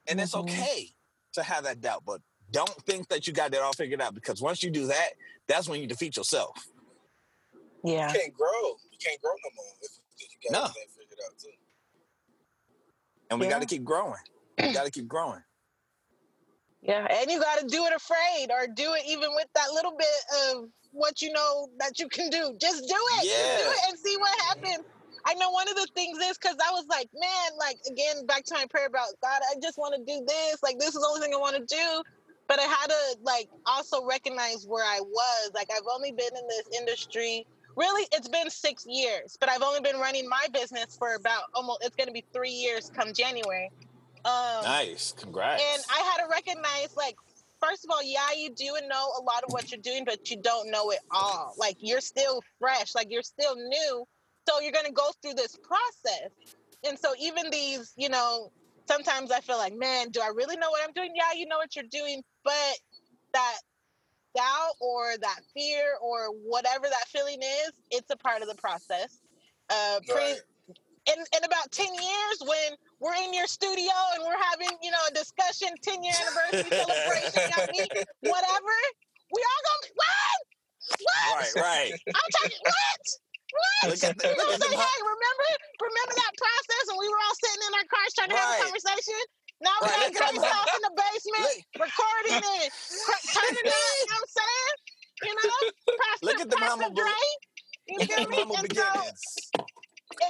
and 0.07 0.19
it's 0.22 0.34
Mhm. 0.34 0.41
okay 0.41 0.94
to 1.34 1.44
have 1.44 1.64
that 1.64 1.82
doubt, 1.82 2.03
but 2.06 2.22
don't 2.52 2.69
think 2.86 3.07
that 3.10 3.27
you 3.27 3.34
got 3.34 3.53
it 3.53 3.60
all 3.61 3.73
figured 3.73 4.02
out 4.02 4.14
because 4.14 4.41
once 4.41 4.64
you 4.64 4.69
do 4.69 4.88
that, 4.88 5.14
that's 5.48 5.68
when 5.68 5.82
you 5.82 5.88
defeat 5.88 6.15
yourself. 6.18 6.57
yeah 7.84 8.11
You 8.11 8.19
can't 8.19 8.34
grow. 8.34 8.77
You 8.91 8.98
can't 8.99 9.22
grow 9.22 9.32
no 9.34 9.49
more 9.56 9.65
if 9.82 9.91
if 10.18 10.30
you 10.34 10.49
got 10.49 10.52
No. 10.52 10.64
everything 10.65 10.90
figured 10.98 11.19
out 11.26 11.38
too. 11.38 11.52
And 13.30 13.40
we 13.40 13.48
got 13.48 13.60
to 13.61 13.68
keep 13.68 13.84
growing. 13.84 14.22
We 14.57 14.72
got 14.73 14.86
to 14.86 14.91
keep 14.91 15.07
growing. 15.07 15.44
Yeah, 16.82 17.06
and 17.10 17.30
you 17.30 17.40
got 17.41 17.60
to 17.60 17.65
do 17.68 17.86
it 17.86 17.94
afraid 17.94 18.48
or 18.52 18.68
do 18.68 18.94
it 18.94 19.03
even 19.07 19.34
with 19.36 19.48
that 19.56 19.72
little 19.72 19.95
bit 19.98 20.07
of 20.45 20.69
what 20.91 21.22
you 21.22 21.32
know 21.34 21.68
that 21.80 21.99
you 21.99 22.07
can 22.07 22.30
do. 22.30 22.56
Just 22.60 22.88
do 22.88 22.95
it. 22.95 23.23
Just 23.23 23.23
do 23.23 23.30
Yeah. 23.30 23.72
it 23.72 23.90
and 23.90 23.99
see 23.99 24.18
what 24.18 24.40
happens. 24.41 24.86
I 25.26 25.34
know 25.35 25.49
one 25.49 25.68
of 25.68 25.76
the 25.76 25.88
things 25.95 26.19
is 26.19 26.38
because 26.38 26.57
I 26.65 26.72
was 26.72 26.85
like, 26.88 27.10
man, 27.14 27.57
like 27.57 27.77
again, 27.89 28.26
back 28.26 28.45
to 28.45 28.53
my 28.53 28.65
prayer 28.69 28.88
about 28.88 29.07
God, 29.22 29.41
I 29.52 29.60
just 29.61 29.77
want 29.77 29.95
to 29.95 30.02
do 30.06 30.23
this. 30.26 30.61
Like, 30.61 30.77
this 30.77 30.89
is 30.89 31.02
the 31.02 31.07
only 31.07 31.22
thing 31.22 31.34
I 31.34 31.38
want 31.38 31.56
to 31.56 31.65
do. 31.76 32.03
But 32.47 32.60
I 32.60 32.64
had 32.64 32.88
to 32.88 33.18
like 33.23 33.49
also 33.65 34.06
recognize 34.06 34.65
where 34.68 34.85
I 34.85 34.99
was. 35.02 35.52
Like, 35.56 35.69
I've 35.76 35.88
only 35.91 36.11
been 36.11 36.35
in 36.38 36.47
this 36.47 36.80
industry. 36.80 37.45
Really, 37.76 38.07
it's 38.14 38.30
been 38.30 38.49
six 38.49 38.85
years, 38.88 39.35
but 39.39 39.49
I've 39.49 39.64
only 39.64 39.81
been 39.81 39.99
running 39.99 40.30
my 40.30 40.45
business 40.53 40.95
for 40.97 41.15
about 41.15 41.43
almost, 41.56 41.84
it's 41.84 41.95
going 41.95 42.07
to 42.07 42.14
be 42.14 42.23
three 42.34 42.52
years 42.52 42.89
come 42.95 43.11
January. 43.14 43.69
Um, 44.23 44.64
Nice. 44.64 45.14
Congrats. 45.18 45.61
and 45.61 45.84
I 45.89 45.99
had 45.99 46.23
to 46.23 46.30
recognize, 46.30 46.95
like, 46.95 47.15
first 47.61 47.84
of 47.84 47.91
all, 47.91 48.02
yeah, 48.02 48.31
you 48.38 48.52
do 48.56 48.76
and 48.76 48.88
know 48.88 49.11
a 49.19 49.22
lot 49.23 49.43
of 49.43 49.52
what 49.52 49.72
you're 49.72 49.81
doing, 49.81 50.06
but 50.06 50.30
you 50.30 50.38
don't 50.41 50.72
know 50.72 50.91
it 50.91 50.99
all. 51.11 51.53
Like, 51.57 51.76
you're 51.80 51.99
still 51.99 52.41
fresh, 52.60 52.95
like, 52.95 53.07
you're 53.10 53.23
still 53.23 53.56
new. 53.56 54.06
So 54.47 54.59
you're 54.61 54.72
going 54.72 54.85
to 54.85 54.91
go 54.91 55.09
through 55.22 55.34
this 55.34 55.57
process. 55.57 56.31
And 56.88 56.97
so, 56.99 57.13
even 57.19 57.49
these, 57.49 57.93
you 57.97 58.09
know, 58.09 58.51
sometimes 58.88 59.31
I 59.31 59.39
feel 59.39 59.57
like, 59.57 59.73
man, 59.76 60.09
do 60.09 60.22
I 60.22 60.31
really 60.35 60.57
know 60.57 60.69
what 60.69 60.81
I'm 60.84 60.93
doing? 60.93 61.11
Yeah, 61.15 61.38
you 61.38 61.47
know 61.47 61.57
what 61.57 61.76
you're 61.76 61.85
doing, 61.89 62.22
but 62.43 62.77
that 63.34 63.57
doubt 64.35 64.76
or 64.81 65.17
that 65.22 65.39
fear 65.53 65.95
or 66.01 66.27
whatever 66.43 66.84
that 66.84 67.07
feeling 67.07 67.41
is, 67.41 67.72
it's 67.89 68.11
a 68.11 68.17
part 68.17 68.41
of 68.41 68.47
the 68.47 68.55
process. 68.55 69.19
Uh, 69.69 69.99
Right. 70.13 70.38
in, 71.07 71.17
in 71.17 71.43
about 71.43 71.72
10 71.72 71.88
years 71.93 72.38
when 72.45 72.77
we're 72.99 73.15
in 73.15 73.34
your 73.34 73.47
studio 73.47 73.93
and 74.13 74.23
we're 74.23 74.43
having 74.51 74.69
you 74.81 74.91
know 74.91 75.01
a 75.09 75.13
discussion 75.13 75.69
10 75.81 76.03
year 76.03 76.13
anniversary 76.22 76.69
celebration 76.69 77.34
you 77.34 77.49
know 77.49 77.61
what, 77.61 77.69
I 77.69 77.72
mean? 77.72 77.88
whatever 78.22 78.76
we 79.34 79.41
all 79.41 79.61
gonna 79.65 79.93
what 79.95 80.39
what 81.01 81.35
right, 81.35 81.55
right. 81.55 81.93
i'm 82.13 82.30
talking 82.31 82.57
what 82.61 83.01
what 83.51 83.91
Look 83.93 84.03
at 84.03 84.17
the- 84.17 84.27
you 84.30 84.35
know 84.35 84.43
look 84.45 84.53
at 84.55 84.63
I'm 84.63 84.65
the 84.65 84.72
saying? 84.73 84.81
hey 84.89 84.99
remember 85.05 85.47
remember 85.81 86.13
that 86.17 86.34
process 86.38 86.84
and 86.89 86.97
we 86.99 87.07
were 87.09 87.22
all 87.22 87.38
sitting 87.38 87.63
in 87.65 87.72
our 87.77 87.88
cars 87.91 88.11
trying 88.17 88.31
to 88.31 88.38
have 88.39 88.49
a 88.49 88.63
conversation 88.65 89.22
now 89.61 89.72
we 89.81 89.88
Right, 89.88 89.95
got 89.95 90.01
look 90.05 90.15
at 90.15 90.30
Trace 90.35 90.51
off 90.51 90.69
in 90.76 90.81
the 90.84 90.93
basement 90.95 91.55
recording 91.80 92.41
it, 92.65 92.69
cr- 93.05 93.26
turning 93.31 93.67
up 93.67 93.84
you 93.95 94.05
know 94.09 94.15
what 94.15 94.17
i'm 94.17 94.27
saying 94.34 94.76
you 95.23 95.34
know 95.35 95.57
Pastor, 95.95 96.26
Look 96.26 96.39
at 96.41 96.49
the 96.49 96.57
Pastor 96.57 96.77
mama 96.81 96.89
be- 96.91 97.01
Dre 97.01 97.22
you 97.88 97.97
Look 97.99 98.09
feel 98.09 98.23
at 98.26 98.30
me 98.34 98.38
Mama 98.43 98.53
and 98.57 98.67
so 98.76 98.84
beginnings. 98.84 99.51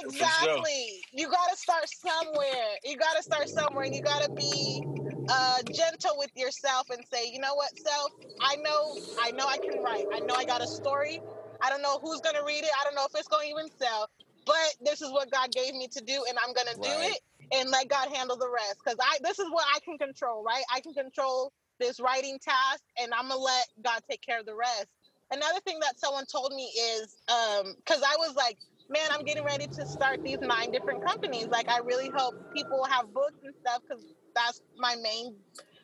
Exactly. 0.02 1.00
You 1.12 1.30
got 1.30 1.48
to 1.50 1.56
start 1.56 1.84
somewhere. 1.88 2.66
You 2.84 2.96
got 2.96 3.16
to 3.16 3.22
start 3.22 3.48
somewhere, 3.48 3.84
and 3.84 3.94
you 3.94 4.02
got 4.02 4.22
to 4.24 4.30
be 4.32 4.82
uh, 5.30 5.62
gentle 5.72 6.16
with 6.18 6.30
yourself 6.34 6.90
and 6.90 7.00
say, 7.12 7.30
you 7.32 7.38
know 7.38 7.54
what, 7.54 7.70
self, 7.78 8.10
I 8.42 8.56
know, 8.56 8.96
I 9.22 9.30
know, 9.32 9.46
I 9.46 9.58
can 9.58 9.80
write. 9.82 10.04
I 10.12 10.20
know 10.20 10.34
I 10.36 10.44
got 10.44 10.62
a 10.62 10.66
story. 10.66 11.20
I 11.60 11.70
don't 11.70 11.82
know 11.82 11.98
who's 12.00 12.20
gonna 12.20 12.44
read 12.44 12.64
it. 12.64 12.70
I 12.80 12.84
don't 12.84 12.94
know 12.94 13.06
if 13.06 13.18
it's 13.18 13.28
gonna 13.28 13.46
even 13.48 13.68
sell, 13.78 14.08
but 14.44 14.74
this 14.80 15.02
is 15.02 15.10
what 15.10 15.30
God 15.30 15.52
gave 15.52 15.74
me 15.74 15.88
to 15.88 16.00
do, 16.02 16.24
and 16.28 16.38
I'm 16.38 16.52
gonna 16.54 16.74
do 16.74 17.00
it 17.10 17.20
and 17.52 17.70
let 17.70 17.88
God 17.88 18.08
handle 18.12 18.36
the 18.36 18.50
rest. 18.50 18.76
Because 18.84 18.98
I, 19.00 19.18
this 19.22 19.38
is 19.38 19.46
what 19.50 19.66
I 19.74 19.80
can 19.80 19.98
control, 19.98 20.42
right? 20.44 20.64
I 20.74 20.80
can 20.80 20.94
control 20.94 21.52
this 21.78 22.00
writing 22.00 22.38
task, 22.42 22.82
and 23.00 23.12
I'm 23.14 23.28
gonna 23.28 23.40
let 23.40 23.66
God 23.82 24.02
take 24.10 24.22
care 24.22 24.40
of 24.40 24.46
the 24.46 24.54
rest. 24.54 24.86
Another 25.30 25.60
thing 25.64 25.80
that 25.80 25.98
someone 25.98 26.24
told 26.26 26.52
me 26.54 26.64
is, 26.64 27.16
um, 27.28 27.74
because 27.76 28.02
I 28.02 28.16
was 28.18 28.34
like 28.36 28.58
man, 28.88 29.08
I'm 29.10 29.24
getting 29.24 29.44
ready 29.44 29.66
to 29.66 29.86
start 29.86 30.22
these 30.22 30.38
nine 30.40 30.70
different 30.70 31.04
companies. 31.04 31.46
Like 31.48 31.68
I 31.68 31.78
really 31.78 32.10
hope 32.14 32.34
people 32.54 32.84
have 32.84 33.12
books 33.12 33.38
and 33.44 33.54
stuff 33.60 33.82
because 33.88 34.04
that's 34.34 34.60
my 34.78 34.96
main 35.02 35.34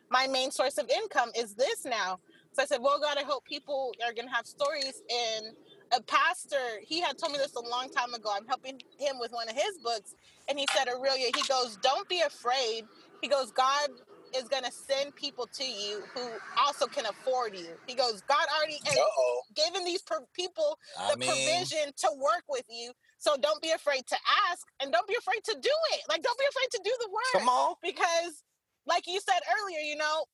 my 0.09 0.27
main 0.27 0.51
source 0.51 0.77
of 0.77 0.89
income 0.89 1.29
is 1.37 1.55
this 1.55 1.85
now. 1.85 2.19
So 2.53 2.63
I 2.63 2.67
said, 2.67 2.79
well, 2.81 2.99
God, 3.01 3.17
I 3.19 3.23
hope 3.23 3.45
people 3.45 3.93
are 4.05 4.13
gonna 4.13 4.31
have 4.35 4.47
stories. 4.47 5.03
And 5.09 5.57
a 5.93 6.03
pastor, 6.03 6.81
he 6.81 7.01
had 7.01 7.17
told 7.19 7.33
me 7.33 7.39
this 7.39 7.55
a 7.55 7.61
long 7.61 7.89
time 7.89 8.13
ago. 8.15 8.31
I'm 8.33 8.47
helping 8.47 8.81
him 8.99 9.19
with 9.19 9.33
one 9.33 9.49
of 9.49 9.55
his 9.55 9.79
books, 9.79 10.15
and 10.49 10.59
he 10.59 10.67
said, 10.67 10.87
Arilia, 10.87 11.35
he 11.35 11.43
goes, 11.45 11.77
don't 11.77 12.09
be 12.09 12.21
afraid. 12.21 12.89
He 13.21 13.29
goes, 13.29 13.51
God 13.51 13.91
is 14.35 14.49
gonna 14.49 14.71
send 14.71 15.15
people 15.15 15.47
to 15.47 15.65
you 15.65 16.07
who 16.15 16.41
also 16.57 16.87
can 16.89 17.05
afford 17.07 17.55
you. 17.55 17.79
He 17.87 17.95
goes, 17.95 18.21
God 18.23 18.47
already 18.57 18.79
has 18.85 19.07
given 19.55 19.85
these 19.85 20.03
per- 20.03 20.27
people 20.33 20.79
I 20.97 21.13
the 21.13 21.17
mean, 21.17 21.65
provision 21.65 21.93
to 21.97 22.11
work 22.17 22.43
with 22.49 22.65
you. 22.69 22.93
So 23.19 23.37
don't 23.37 23.61
be 23.61 23.71
afraid 23.71 24.07
to 24.07 24.17
ask 24.51 24.67
and 24.81 24.91
don't 24.93 25.07
be 25.07 25.15
afraid 25.15 25.43
to 25.45 25.57
do 25.61 25.71
it. 25.93 26.01
Like 26.09 26.23
don't 26.23 26.39
be 26.39 26.45
afraid 26.49 26.69
to 26.71 26.81
do 26.83 26.97
the 27.01 27.09
work. 27.11 27.23
come 27.33 27.49
on. 27.49 27.75
Because 27.81 28.43
like 28.85 29.07
you 29.07 29.21
said 29.21 29.41
earlier, 29.59 29.79
you 29.79 29.97
know, 29.97 30.25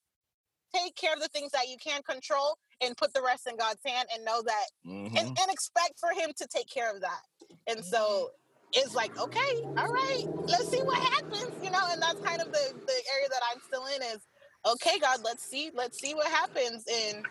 take 0.73 0.95
care 0.95 1.13
of 1.13 1.19
the 1.21 1.29
things 1.29 1.51
that 1.51 1.67
you 1.69 1.77
can 1.83 2.01
control 2.03 2.57
and 2.81 2.97
put 2.97 3.13
the 3.13 3.21
rest 3.21 3.47
in 3.47 3.57
God's 3.57 3.81
hand 3.85 4.07
and 4.13 4.25
know 4.25 4.41
that 4.43 4.65
Mhm. 4.85 5.17
and, 5.17 5.27
and 5.27 5.51
expect 5.51 5.99
for 5.99 6.11
him 6.11 6.31
to 6.37 6.47
take 6.47 6.69
care 6.69 6.93
of 6.93 7.01
that. 7.01 7.21
And 7.67 7.85
so 7.85 8.29
it's 8.73 8.95
like, 8.95 9.11
okay, 9.21 9.53
all 9.77 9.83
right, 9.85 10.25
let's 10.47 10.69
see 10.69 10.81
what 10.85 10.99
happens, 11.13 11.55
you 11.61 11.71
know, 11.71 11.79
and 11.91 12.01
that's 12.01 12.19
kind 12.21 12.41
of 12.41 12.51
the, 12.51 12.73
the 12.87 12.93
area 13.15 13.29
that 13.29 13.41
I'm 13.51 13.59
still 13.61 13.85
in 13.87 14.01
is 14.15 14.21
okay, 14.65 14.99
God, 14.99 15.19
let's 15.23 15.43
see, 15.43 15.71
let's 15.73 15.99
see 15.99 16.13
what 16.15 16.27
happens. 16.27 16.83
And 16.91 17.25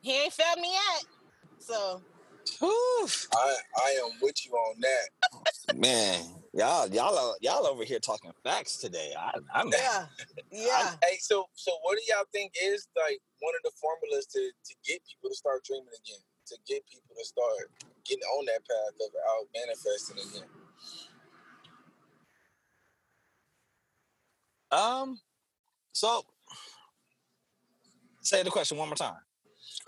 he 0.00 0.22
ain't 0.24 0.32
failed 0.32 0.60
me 0.60 0.72
yet. 0.72 1.04
So 1.58 2.02
Whew. 2.60 3.08
I 3.34 3.56
I 3.78 3.90
am 4.04 4.12
with 4.20 4.36
you 4.46 4.52
on 4.52 4.76
that. 4.80 5.76
Man, 5.76 6.41
y'all, 6.52 6.88
y'all, 6.88 7.34
y'all 7.40 7.66
over 7.66 7.84
here 7.84 7.98
talking 7.98 8.30
facts 8.42 8.76
today. 8.76 9.12
I, 9.18 9.32
I'm 9.54 9.68
yeah, 9.72 10.06
yeah. 10.50 10.90
Hey, 11.02 11.16
so 11.20 11.46
so 11.54 11.72
what 11.82 11.96
do 11.98 12.02
y'all 12.08 12.26
think 12.32 12.52
is 12.62 12.88
like 12.96 13.20
one 13.40 13.54
of 13.56 13.62
the 13.64 13.72
formulas 13.80 14.26
to 14.26 14.38
to 14.38 14.74
get 14.84 15.00
people 15.06 15.30
to 15.30 15.36
start 15.36 15.64
dreaming 15.64 15.88
again? 16.04 16.20
To 16.46 16.56
get 16.66 16.84
people 16.86 17.14
to 17.18 17.24
start 17.24 17.70
getting 18.04 18.24
on 18.24 18.44
that 18.46 18.60
path 18.68 18.94
of 19.00 19.12
out 19.30 19.46
manifesting 19.54 20.18
again. 20.18 20.48
Um, 24.70 25.20
so 25.92 26.24
say 28.22 28.42
the 28.42 28.50
question 28.50 28.78
one 28.78 28.88
more 28.88 28.96
time. 28.96 29.16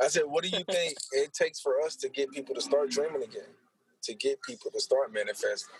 I 0.01 0.09
said, 0.09 0.24
what 0.27 0.45
do 0.45 0.51
you 0.51 0.65
think 0.65 0.95
it 1.12 1.32
takes 1.32 1.61
for 1.61 1.81
us 1.81 1.97
to 1.97 2.09
get 2.09 2.31
people 2.31 2.55
to 2.55 2.61
start 2.61 2.91
dreaming 2.91 3.23
again? 3.23 3.49
To 4.05 4.15
get 4.15 4.43
people 4.43 4.70
to 4.70 4.81
start 4.81 5.12
manifesting? 5.12 5.74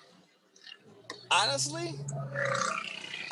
Honestly, 1.35 1.95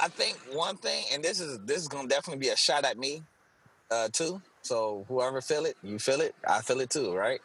I 0.00 0.08
think 0.08 0.36
one 0.52 0.76
thing, 0.76 1.04
and 1.12 1.22
this 1.22 1.38
is 1.40 1.60
this 1.64 1.78
is 1.78 1.88
gonna 1.88 2.08
definitely 2.08 2.40
be 2.40 2.48
a 2.48 2.56
shot 2.56 2.84
at 2.84 2.98
me, 2.98 3.22
uh, 3.90 4.08
too. 4.12 4.42
So 4.62 5.04
whoever 5.08 5.40
feel 5.40 5.66
it, 5.66 5.76
you 5.84 5.98
feel 6.00 6.20
it, 6.20 6.34
I 6.46 6.62
feel 6.62 6.80
it 6.80 6.90
too, 6.90 7.14
right? 7.14 7.40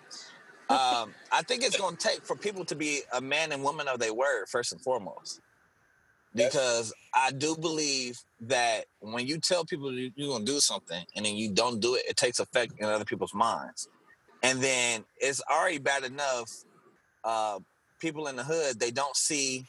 Um, 0.69 1.13
I 1.31 1.43
think 1.47 1.63
it's 1.63 1.77
gonna 1.77 1.95
take 1.95 2.25
for 2.25 2.35
people 2.35 2.65
to 2.65 2.75
be 2.75 3.01
a 3.13 3.21
man 3.21 3.51
and 3.51 3.63
woman 3.63 3.87
of 3.87 3.99
their 3.99 4.13
word 4.13 4.47
first 4.49 4.71
and 4.71 4.81
foremost. 4.81 5.41
Because 6.33 6.93
I 7.13 7.31
do 7.31 7.55
believe 7.55 8.19
that 8.41 8.85
when 8.99 9.27
you 9.27 9.39
tell 9.39 9.63
people 9.65 9.93
you- 9.93 10.11
you're 10.15 10.29
gonna 10.29 10.45
do 10.45 10.59
something 10.59 11.05
and 11.15 11.25
then 11.25 11.35
you 11.35 11.51
don't 11.51 11.79
do 11.79 11.95
it, 11.95 12.05
it 12.07 12.17
takes 12.17 12.39
effect 12.39 12.73
in 12.79 12.85
other 12.85 13.05
people's 13.05 13.33
minds. 13.33 13.87
And 14.43 14.61
then 14.61 15.05
it's 15.17 15.41
already 15.49 15.77
bad 15.79 16.03
enough. 16.03 16.51
Uh, 17.23 17.59
people 17.99 18.27
in 18.27 18.35
the 18.35 18.43
hood 18.43 18.79
they 18.79 18.91
don't 18.91 19.15
see 19.15 19.65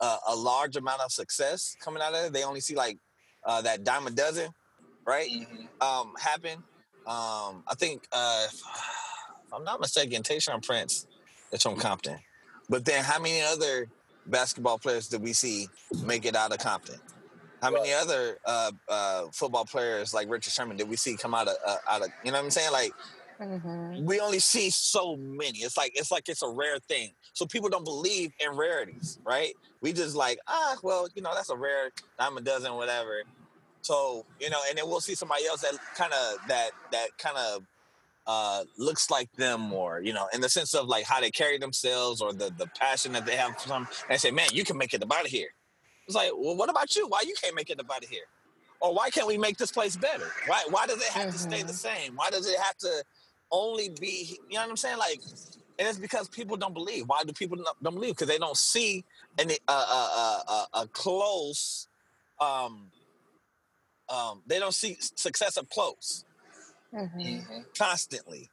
uh, 0.00 0.16
a 0.28 0.34
large 0.34 0.76
amount 0.76 1.00
of 1.00 1.12
success 1.12 1.76
coming 1.80 2.02
out 2.02 2.14
of 2.14 2.26
it. 2.26 2.32
They 2.32 2.44
only 2.44 2.60
see 2.60 2.74
like 2.74 2.98
uh, 3.44 3.62
that 3.62 3.84
dime 3.84 4.06
a 4.06 4.10
dozen, 4.10 4.50
right? 5.06 5.30
Mhm. 5.30 5.68
Um, 5.80 6.12
happen. 6.18 6.62
Um, 7.06 7.62
I 7.68 7.74
think 7.76 8.06
uh, 8.12 8.46
if 8.48 8.62
I'm 9.52 9.64
not 9.64 9.80
mistaken, 9.80 10.22
Tayshaun 10.22 10.64
Prince 10.64 11.06
is 11.52 11.62
from 11.62 11.76
Compton. 11.76 12.18
But 12.68 12.84
then, 12.84 13.04
how 13.04 13.18
many 13.18 13.42
other 13.42 13.88
basketball 14.26 14.78
players 14.78 15.08
did 15.08 15.22
we 15.22 15.32
see 15.34 15.68
make 16.02 16.24
it 16.24 16.34
out 16.34 16.52
of 16.52 16.58
Compton? 16.58 16.98
How 17.62 17.70
many 17.70 17.92
other 17.92 18.38
uh, 18.44 18.72
uh, 18.88 19.24
football 19.32 19.64
players 19.64 20.12
like 20.12 20.28
Richard 20.30 20.52
Sherman 20.52 20.76
did 20.76 20.88
we 20.88 20.96
see 20.96 21.16
come 21.16 21.34
out 21.34 21.48
of 21.48 21.56
uh, 21.66 21.76
out 21.88 22.02
of? 22.02 22.08
You 22.24 22.30
know 22.30 22.38
what 22.38 22.44
I'm 22.44 22.50
saying? 22.50 22.72
Like 22.72 22.92
we 24.04 24.20
only 24.20 24.38
see 24.38 24.70
so 24.70 25.16
many. 25.16 25.58
It's 25.60 25.76
like 25.76 25.92
it's 25.94 26.10
like 26.10 26.28
it's 26.28 26.42
a 26.42 26.48
rare 26.48 26.78
thing. 26.78 27.12
So 27.32 27.46
people 27.46 27.68
don't 27.68 27.84
believe 27.84 28.32
in 28.38 28.56
rarities, 28.56 29.18
right? 29.24 29.54
We 29.84 29.92
just 29.92 30.16
like 30.16 30.38
ah, 30.48 30.76
well, 30.82 31.08
you 31.14 31.20
know, 31.20 31.32
that's 31.34 31.50
a 31.50 31.56
rare 31.56 31.90
dime 32.18 32.38
a 32.38 32.40
dozen, 32.40 32.72
whatever. 32.72 33.22
So 33.82 34.24
you 34.40 34.48
know, 34.48 34.56
and 34.66 34.78
then 34.78 34.88
we'll 34.88 35.02
see 35.02 35.14
somebody 35.14 35.44
else 35.44 35.60
that 35.60 35.74
kind 35.94 36.10
of 36.10 36.38
that 36.48 36.70
that 36.90 37.08
kind 37.18 37.36
of 37.36 37.64
uh 38.26 38.64
looks 38.78 39.10
like 39.10 39.30
them 39.34 39.60
more, 39.60 40.00
you 40.00 40.14
know, 40.14 40.26
in 40.32 40.40
the 40.40 40.48
sense 40.48 40.72
of 40.72 40.86
like 40.88 41.04
how 41.04 41.20
they 41.20 41.30
carry 41.30 41.58
themselves 41.58 42.22
or 42.22 42.32
the 42.32 42.50
the 42.56 42.66
passion 42.80 43.12
that 43.12 43.26
they 43.26 43.36
have 43.36 43.60
for 43.60 43.68
some. 43.68 43.86
And 44.08 44.18
say, 44.18 44.30
man, 44.30 44.48
you 44.54 44.64
can 44.64 44.78
make 44.78 44.94
it 44.94 45.02
up 45.02 45.12
out 45.12 45.26
of 45.26 45.30
here. 45.30 45.50
It's 46.06 46.16
like, 46.16 46.30
well, 46.34 46.56
what 46.56 46.70
about 46.70 46.96
you? 46.96 47.06
Why 47.06 47.22
you 47.26 47.34
can't 47.42 47.54
make 47.54 47.68
it 47.68 47.78
up 47.78 47.90
out 47.94 48.02
of 48.02 48.08
here? 48.08 48.24
Or 48.80 48.94
why 48.94 49.10
can't 49.10 49.26
we 49.26 49.36
make 49.36 49.58
this 49.58 49.70
place 49.70 49.96
better? 49.96 50.32
Why 50.46 50.64
why 50.70 50.86
does 50.86 50.96
it 51.02 51.12
have 51.12 51.30
to 51.30 51.38
stay 51.38 51.62
the 51.62 51.74
same? 51.74 52.16
Why 52.16 52.30
does 52.30 52.48
it 52.48 52.58
have 52.58 52.78
to 52.78 53.04
only 53.50 53.90
be? 54.00 54.38
You 54.48 54.54
know 54.54 54.62
what 54.62 54.70
I'm 54.70 54.76
saying? 54.78 54.96
Like, 54.96 55.20
and 55.78 55.88
it's 55.88 55.98
because 55.98 56.28
people 56.28 56.56
don't 56.56 56.74
believe. 56.74 57.04
Why 57.08 57.22
do 57.26 57.32
people 57.32 57.58
not, 57.58 57.82
don't 57.82 57.94
believe? 57.94 58.12
Because 58.14 58.28
they 58.28 58.38
don't 58.38 58.56
see 58.56 59.04
any 59.38 59.58
uh, 59.68 59.86
uh, 59.88 60.10
uh, 60.16 60.42
uh, 60.74 60.82
a 60.84 60.88
close. 60.88 61.88
Um, 62.40 62.92
um, 64.08 64.42
they 64.46 64.58
don't 64.60 64.74
see 64.74 64.98
success 65.00 65.56
up 65.58 65.68
close 65.70 66.24
Mhm. 66.94 67.66
constantly. 67.78 68.50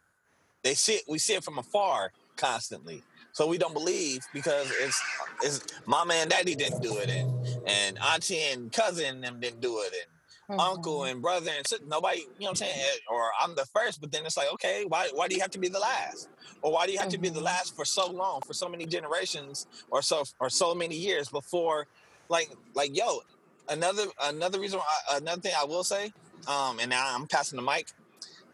They 0.64 0.74
see 0.76 0.96
it. 0.96 1.04
We 1.08 1.20
see 1.20 1.36
it 1.36 1.44
from 1.44 1.60
afar 1.60 2.14
constantly. 2.38 3.06
So 3.34 3.48
we 3.48 3.58
don't 3.58 3.74
believe 3.74 4.28
because 4.34 4.72
it's 4.72 5.06
it's 5.42 5.62
mama 5.88 6.16
and 6.16 6.30
daddy 6.30 6.56
didn't 6.56 6.82
do 6.82 7.00
it, 7.00 7.10
and 7.10 7.30
and 7.66 7.98
auntie 8.14 8.40
and 8.52 8.72
cousin 8.72 9.22
them 9.22 9.40
didn't 9.40 9.62
do 9.62 9.80
it, 9.82 9.94
and 9.94 10.21
uncle 10.60 11.06
and 11.06 11.22
brother 11.22 11.52
and 11.56 11.66
sister. 11.68 11.86
Nobody, 11.88 12.20
you 12.20 12.26
know 12.26 12.46
what 12.46 12.50
I'm 12.50 12.56
saying? 12.56 12.74
Eh, 12.78 12.98
Or 13.12 13.32
I'm 13.42 13.56
the 13.56 13.66
first, 13.74 14.02
but 14.02 14.12
then 14.12 14.26
it's 14.26 14.38
like, 14.38 14.52
okay, 14.54 14.86
why 14.88 15.10
why 15.14 15.28
do 15.28 15.36
you 15.36 15.42
have 15.42 15.52
to 15.52 15.60
be 15.60 15.70
the 15.70 15.80
last? 15.80 16.30
Or 16.62 16.74
why 16.74 16.86
do 16.86 16.92
you 16.94 17.00
have 17.00 17.10
to 17.10 17.18
be 17.20 17.30
the 17.30 17.42
last 17.42 17.76
for 17.76 17.86
so 17.86 18.12
long, 18.12 18.42
for 18.46 18.54
so 18.54 18.70
many 18.70 18.86
generations, 18.86 19.68
or 19.90 20.02
so 20.02 20.24
or 20.40 20.50
so 20.50 20.76
many 20.76 20.96
years 20.96 21.30
before? 21.30 21.88
Like 22.30 22.50
like 22.76 22.96
yo, 22.96 23.22
another 23.70 24.06
another 24.24 24.60
reason 24.60 24.80
why, 24.80 25.18
another 25.18 25.42
thing 25.42 25.54
I 25.60 25.66
will 25.66 25.84
say, 25.84 26.12
um, 26.48 26.80
and 26.80 26.90
now 26.90 27.16
I'm 27.16 27.28
passing 27.28 27.58
the 27.58 27.64
mic, 27.64 27.88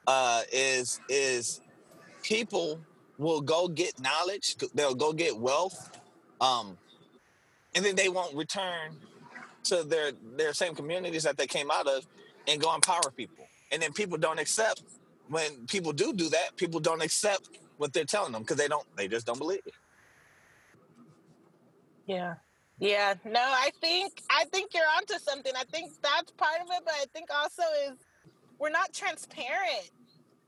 uh, 0.07 0.41
is 0.51 1.01
is 1.09 1.61
people 2.23 2.85
will 3.17 3.41
go 3.41 3.67
get 3.67 3.99
knowledge, 3.99 4.55
they'll 4.73 4.95
go 4.95 5.13
get 5.13 5.37
wealth, 5.39 5.89
um, 6.41 6.77
and 7.75 7.83
then 7.85 7.95
they 7.95 8.09
won't 8.09 8.35
return 8.35 8.97
to 9.69 9.83
their 9.83 10.11
their 10.35 10.53
same 10.53 10.75
communities 10.75 11.23
that 11.23 11.37
they 11.37 11.47
came 11.47 11.71
out 11.71 11.87
of 11.87 12.05
and 12.47 12.61
go 12.61 12.73
empower 12.73 13.11
people. 13.15 13.45
And 13.71 13.81
then 13.81 13.93
people 13.93 14.17
don't 14.17 14.39
accept 14.39 14.83
when 15.29 15.65
people 15.67 15.91
do 15.91 16.13
do 16.13 16.29
that. 16.29 16.55
People 16.55 16.79
don't 16.79 17.01
accept 17.01 17.49
what 17.77 17.93
they're 17.93 18.05
telling 18.05 18.31
them 18.31 18.41
because 18.41 18.57
they 18.57 18.67
don't 18.67 18.85
they 18.95 19.07
just 19.07 19.25
don't 19.25 19.39
believe. 19.39 19.61
Yeah. 22.05 22.35
Yeah. 22.79 23.15
No, 23.25 23.41
I 23.41 23.71
think 23.81 24.21
I 24.29 24.45
think 24.45 24.73
you're 24.73 24.83
onto 24.97 25.15
something. 25.19 25.51
I 25.55 25.63
think 25.65 25.91
that's 26.01 26.31
part 26.31 26.61
of 26.61 26.67
it, 26.71 26.81
but 26.85 26.93
I 26.93 27.05
think 27.13 27.29
also 27.33 27.63
is 27.87 27.97
we're 28.59 28.69
not 28.69 28.93
transparent. 28.93 29.91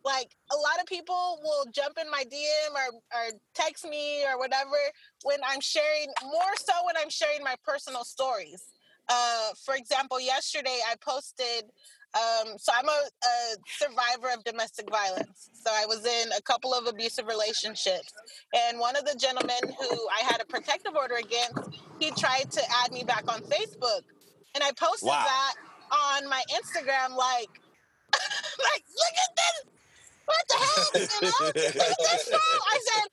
Like 0.06 0.30
a 0.52 0.56
lot 0.56 0.80
of 0.80 0.86
people 0.88 1.40
will 1.44 1.66
jump 1.74 1.98
in 2.02 2.10
my 2.10 2.24
DM 2.24 2.72
or, 2.74 2.96
or 3.14 3.32
text 3.54 3.84
me 3.88 4.24
or 4.26 4.40
whatever 4.40 4.78
when 5.24 5.40
I'm 5.46 5.60
sharing 5.60 6.08
more 6.24 6.56
so 6.58 6.74
when 6.86 6.96
I'm 6.98 7.10
sharing 7.10 7.44
my 7.44 7.56
personal 7.66 8.06
stories. 8.06 8.64
Uh, 9.10 9.49
for 9.65 9.76
example, 9.76 10.19
yesterday 10.19 10.80
I 10.90 10.95
posted 11.02 11.65
um, 12.15 12.57
so 12.57 12.72
I'm 12.76 12.88
a, 12.88 12.91
a, 12.91 13.56
survivor 13.68 14.34
of 14.36 14.44
domestic 14.44 14.90
violence. 14.90 15.52
So 15.53 15.69
I 15.72 15.86
was 15.86 16.03
in 16.06 16.31
a 16.36 16.41
couple 16.41 16.73
of 16.73 16.88
abusive 16.88 17.27
relationships, 17.27 18.11
and 18.52 18.80
one 18.80 18.95
of 18.95 19.06
the 19.06 19.15
gentlemen 19.15 19.61
who 19.61 20.10
I 20.10 20.23
had 20.23 20.41
a 20.41 20.45
protective 20.45 20.95
order 20.95 21.15
against, 21.15 21.80
he 21.99 22.10
tried 22.11 22.49
to 22.49 22.61
add 22.84 22.91
me 22.91 23.03
back 23.03 23.31
on 23.31 23.41
Facebook, 23.41 24.02
and 24.56 24.64
I 24.64 24.72
posted 24.72 25.10
Wow. 25.10 25.23
that 25.23 25.53
on 25.91 26.27
my 26.27 26.41
Instagram, 26.49 27.15
like, 27.15 27.49
like 28.57 28.84
look 28.90 29.15
at 29.22 29.36
this, 29.36 29.64
what 30.26 30.45
the 30.48 30.56
hell, 30.57 30.90
you 30.95 31.30
know, 31.30 31.45
look 31.45 31.57
at 31.57 31.98
this 31.99 32.23
fool. 32.30 32.60
I 32.72 32.80
said, 32.91 33.10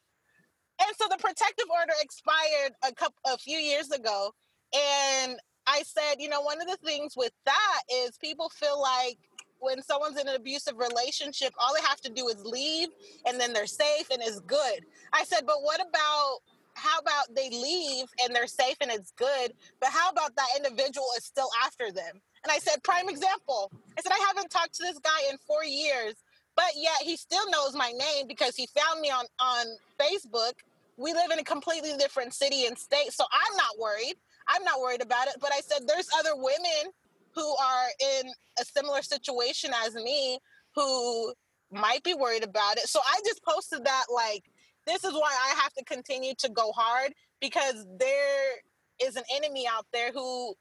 and 0.87 0.97
so 0.97 1.07
the 1.11 1.19
protective 1.19 1.67
order 1.71 1.93
expired 2.01 2.73
a 2.83 2.95
couple 2.95 3.19
a 3.27 3.37
few 3.37 3.59
years 3.59 3.91
ago, 3.91 4.33
and 4.75 5.39
I 5.67 5.83
said, 5.83 6.17
you 6.21 6.29
know, 6.29 6.41
one 6.41 6.61
of 6.61 6.69
the 6.69 6.77
things 6.77 7.15
with 7.17 7.33
that 7.45 7.81
is 7.93 8.17
people 8.19 8.49
feel 8.49 8.81
like 8.81 9.19
when 9.59 9.83
someone's 9.83 10.19
in 10.21 10.29
an 10.29 10.37
abusive 10.37 10.77
relationship, 10.79 11.53
all 11.59 11.75
they 11.75 11.87
have 11.87 12.01
to 12.03 12.11
do 12.11 12.29
is 12.29 12.45
leave 12.45 12.89
and 13.27 13.41
then 13.41 13.53
they're 13.53 13.67
safe 13.67 14.09
and 14.11 14.23
it's 14.23 14.41
good. 14.41 14.85
I 15.13 15.25
said, 15.25 15.41
but 15.47 15.63
what 15.63 15.81
about 15.81 16.39
how 16.75 16.99
about 16.99 17.35
they 17.35 17.49
leave 17.49 18.07
and 18.23 18.35
they're 18.35 18.47
safe 18.47 18.77
and 18.81 18.91
it's 18.91 19.13
good, 19.13 19.55
but 19.81 19.89
how 19.91 20.11
about 20.11 20.37
that 20.37 20.49
individual 20.57 21.07
is 21.17 21.25
still 21.25 21.49
after 21.65 21.91
them? 21.91 22.21
And 22.45 22.53
I 22.53 22.59
said, 22.59 22.83
prime 22.85 23.09
example. 23.09 23.73
I 23.99 24.03
said, 24.03 24.13
I 24.13 24.25
haven't 24.29 24.51
talked 24.51 24.75
to 24.75 24.83
this 24.83 24.99
guy 24.99 25.31
in 25.31 25.39
four 25.39 25.65
years, 25.65 26.15
but 26.55 26.73
yet 26.77 27.03
he 27.03 27.17
still 27.17 27.51
knows 27.51 27.75
my 27.75 27.93
name 27.93 28.27
because 28.29 28.55
he 28.57 28.69
found 28.69 29.01
me 29.01 29.11
on, 29.11 29.25
on 29.41 29.67
Facebook. 29.99 30.53
We 30.99 31.13
live 31.13 31.31
in 31.33 31.39
a 31.39 31.45
completely 31.45 31.97
different 31.99 32.35
city 32.35 32.67
and 32.67 32.79
state, 32.79 33.13
so 33.13 33.25
I'm 33.33 33.57
not 33.57 33.79
worried. 33.79 34.15
I'm 34.49 34.65
not 34.65 34.81
worried 34.81 35.03
about 35.03 35.29
it. 35.29 35.37
But 35.41 35.53
I 35.53 35.61
said 35.61 35.87
there's 35.87 36.09
other 36.19 36.35
women 36.35 36.93
who 37.35 37.57
are 37.57 37.87
in 38.01 38.33
a 38.61 38.65
similar 38.65 39.03
situation 39.03 39.71
as 39.85 39.95
me 39.95 40.39
who 40.75 41.33
might 41.71 42.03
be 42.03 42.15
worried 42.15 42.45
about 42.45 42.79
it. 42.79 42.89
So 42.89 43.01
I 43.05 43.21
just 43.25 43.43
posted 43.45 43.85
that 43.85 44.05
like 44.13 44.45
this 44.87 45.05
is 45.05 45.13
why 45.13 45.33
I 45.51 45.61
have 45.61 45.73
to 45.75 45.85
continue 45.85 46.35
to 46.39 46.49
go 46.49 46.73
hard 46.73 47.13
because 47.41 47.87
there 47.99 48.55
is 49.03 49.17
an 49.17 49.25
enemy 49.35 49.67
out 49.69 49.87
there 49.93 50.13
who 50.13 50.55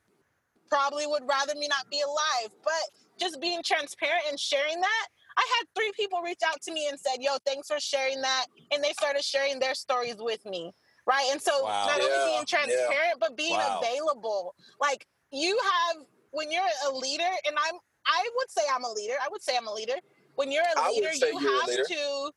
probably 0.68 1.06
would 1.06 1.24
rather 1.28 1.54
me 1.56 1.68
not 1.68 1.90
be 1.90 2.02
alive. 2.02 2.52
But 2.64 2.74
just 3.20 3.40
being 3.40 3.62
transparent 3.64 4.24
and 4.30 4.40
sharing 4.40 4.82
that, 4.82 5.08
I 5.38 5.46
had 5.58 5.68
three 5.76 5.92
people 5.96 6.22
reach 6.22 6.40
out 6.46 6.62
to 6.64 6.74
me 6.74 6.88
and 6.90 7.00
said, 7.00 7.22
"Yo, 7.22 7.38
thanks 7.46 7.68
for 7.68 7.80
sharing 7.80 8.22
that," 8.22 8.48
and 8.72 8.84
they 8.84 8.94
started 8.94 9.24
sharing 9.24 9.60
their 9.60 9.76
stories 9.76 10.16
with 10.18 10.44
me 10.46 10.74
right? 11.06 11.28
And 11.32 11.42
so 11.42 11.52
Wow. 11.64 11.86
not 11.88 12.00
Yeah, 12.00 12.06
only 12.06 12.26
being 12.26 12.40
yeah. 12.40 12.48
transparent, 12.48 13.20
but 13.20 13.38
being 13.38 13.56
Wow. 13.56 13.80
available. 13.82 14.56
Like 14.80 15.06
you 15.32 15.58
have 15.64 16.04
when 16.32 16.52
you're 16.52 16.64
a 16.88 16.92
leader, 16.96 17.24
and 17.48 17.56
I'm 17.58 17.76
I 18.06 18.30
would 18.36 18.52
say 18.52 18.62
I'm 18.74 18.84
a 18.84 18.92
leader. 18.92 19.16
I 19.24 19.28
would 19.32 19.42
say 19.42 19.58
I'm 19.58 19.68
a 19.68 19.74
leader. 19.74 19.96
When 20.36 20.52
you're 20.52 20.64
a 20.64 20.92
leader, 20.92 21.14
you 21.14 21.38
have 21.38 21.68
leader. 21.68 21.84
to 21.84 22.32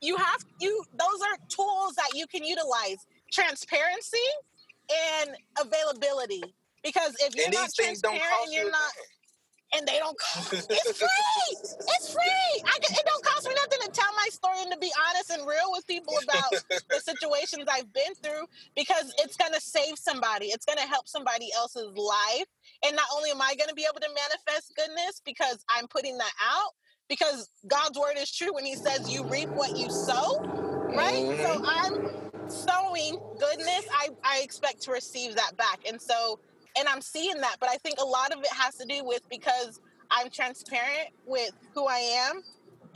you 0.00 0.16
have 0.16 0.40
you 0.60 0.84
those 0.98 1.20
are 1.22 1.36
tools 1.48 1.94
that 1.96 2.10
you 2.14 2.26
can 2.26 2.44
utilize. 2.44 2.98
Transparency 3.32 4.18
and 5.20 5.30
availability. 5.60 6.42
Because 6.82 7.14
if 7.20 7.34
you're 7.36 7.46
And 7.46 7.54
not 7.54 7.70
transparent 7.74 8.22
you're 8.50 8.70
not 8.70 8.92
and 9.74 9.86
they 9.86 9.98
don't 9.98 10.18
cost 10.18 10.52
it's 10.52 10.66
free. 10.66 11.52
It's 11.52 12.12
free. 12.12 12.62
I, 12.64 12.76
it 12.80 13.06
don't 13.06 13.24
cost 13.24 13.48
me 13.48 13.54
nothing 13.54 13.86
to 13.86 13.90
tell 13.92 14.12
my 14.16 14.28
story 14.30 14.62
and 14.62 14.72
to 14.72 14.78
be 14.78 14.90
honest 15.08 15.30
and 15.30 15.46
real 15.46 15.70
with 15.70 15.86
people 15.86 16.14
about 16.22 16.50
the 16.70 17.00
situations 17.00 17.64
i've 17.70 17.92
been 17.92 18.14
through 18.22 18.46
because 18.76 19.14
it's 19.18 19.36
going 19.36 19.52
to 19.52 19.60
save 19.60 19.98
somebody. 19.98 20.46
It's 20.46 20.66
going 20.66 20.78
to 20.78 20.86
help 20.86 21.08
somebody 21.08 21.48
else's 21.56 21.92
life. 21.96 22.46
And 22.84 22.96
not 22.96 23.06
only 23.14 23.30
am 23.30 23.40
i 23.40 23.54
going 23.56 23.68
to 23.68 23.74
be 23.74 23.86
able 23.88 24.00
to 24.00 24.08
manifest 24.08 24.72
goodness 24.76 25.20
because 25.24 25.64
i'm 25.70 25.86
putting 25.86 26.18
that 26.18 26.32
out 26.42 26.72
because 27.08 27.50
god's 27.66 27.98
word 27.98 28.16
is 28.16 28.30
true 28.34 28.54
when 28.54 28.64
he 28.64 28.74
says 28.74 29.10
you 29.10 29.24
reap 29.24 29.48
what 29.50 29.76
you 29.76 29.90
sow 29.90 30.40
right? 30.94 31.26
So 31.38 31.60
mm-hmm. 31.60 31.64
i'm 31.66 32.50
sowing 32.50 33.18
goodness. 33.38 33.86
I 33.92 34.08
i 34.24 34.40
expect 34.42 34.82
to 34.82 34.92
receive 34.92 35.36
that 35.36 35.56
back. 35.56 35.80
And 35.88 36.00
so 36.00 36.40
and 36.78 36.88
I'm 36.88 37.00
seeing 37.02 37.40
that, 37.40 37.56
but 37.60 37.68
I 37.68 37.76
think 37.76 37.98
a 38.00 38.04
lot 38.04 38.32
of 38.32 38.40
it 38.40 38.52
has 38.52 38.76
to 38.76 38.86
do 38.86 39.04
with 39.04 39.22
because 39.30 39.80
I'm 40.10 40.30
transparent 40.30 41.10
with 41.26 41.52
who 41.74 41.86
I 41.86 41.98
am 42.30 42.42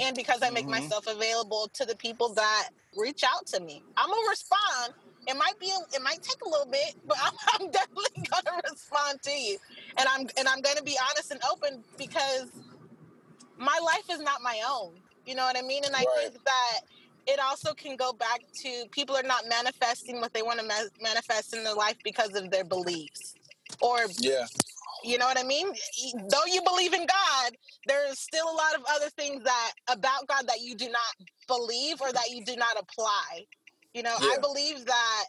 and 0.00 0.16
because 0.16 0.42
I 0.42 0.50
make 0.50 0.66
Mhm. 0.66 0.70
myself 0.70 1.06
available 1.06 1.68
to 1.74 1.84
the 1.86 1.96
people 1.96 2.34
that 2.34 2.70
reach 2.96 3.22
out 3.24 3.46
to 3.48 3.60
me. 3.60 3.82
I'm 3.96 4.08
gonna 4.08 4.28
respond. 4.30 4.94
It 5.26 5.36
might 5.36 5.58
be 5.60 5.66
it 5.66 6.02
might 6.02 6.22
take 6.22 6.38
a 6.46 6.48
little 6.48 6.70
bit, 6.70 6.94
but 7.06 7.16
I'm, 7.24 7.34
I'm 7.60 7.70
definitely 7.70 8.28
gonna 8.30 8.60
respond 8.70 9.22
to 9.22 9.30
you. 9.32 9.58
And 9.98 10.08
I'm 10.08 10.28
and 10.38 10.48
I'm 10.48 10.60
gonna 10.62 10.82
be 10.82 10.98
honest 11.10 11.30
and 11.30 11.40
open 11.50 11.84
because 11.98 12.50
my 13.58 13.78
life 13.84 14.04
is 14.10 14.20
not 14.20 14.42
my 14.42 14.60
own. 14.68 14.94
You 15.26 15.34
know 15.34 15.44
what 15.44 15.56
I 15.58 15.62
mean? 15.62 15.84
And 15.84 15.96
I 15.96 16.06
Right. 16.06 16.30
think 16.30 16.34
that 16.44 16.80
it 17.26 17.40
also 17.40 17.74
can 17.74 17.96
go 17.96 18.12
back 18.12 18.42
to 18.62 18.84
people 18.90 19.16
are 19.16 19.22
not 19.22 19.48
manifesting 19.48 20.20
what 20.20 20.34
they 20.34 20.42
want 20.42 20.60
to 20.60 20.66
ma- 20.66 20.90
manifest 21.00 21.54
in 21.54 21.64
their 21.64 21.74
life 21.74 21.96
because 22.04 22.34
of 22.34 22.50
their 22.50 22.64
beliefs 22.64 23.34
or 23.80 24.06
Yeah. 24.18 24.46
you 25.04 25.18
know 25.18 25.26
what 25.26 25.38
I 25.38 25.44
mean? 25.44 25.68
Though 26.30 26.46
you 26.46 26.62
believe 26.62 26.94
in 26.94 27.06
God, 27.06 27.52
there's 27.86 28.18
still 28.20 28.50
a 28.50 28.56
lot 28.56 28.74
of 28.74 28.82
other 28.90 29.10
things 29.10 29.44
that 29.44 29.72
about 29.88 30.28
God 30.28 30.48
that 30.48 30.60
you 30.62 30.76
do 30.76 30.88
not 30.90 31.28
believe 31.48 32.00
or 32.00 32.12
that 32.12 32.30
you 32.30 32.44
do 32.44 32.56
not 32.56 32.78
apply. 32.78 33.46
You 33.94 34.02
know, 34.04 34.14
I 34.18 34.38
believe 34.40 34.84
that 34.86 35.24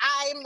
I'm 0.00 0.44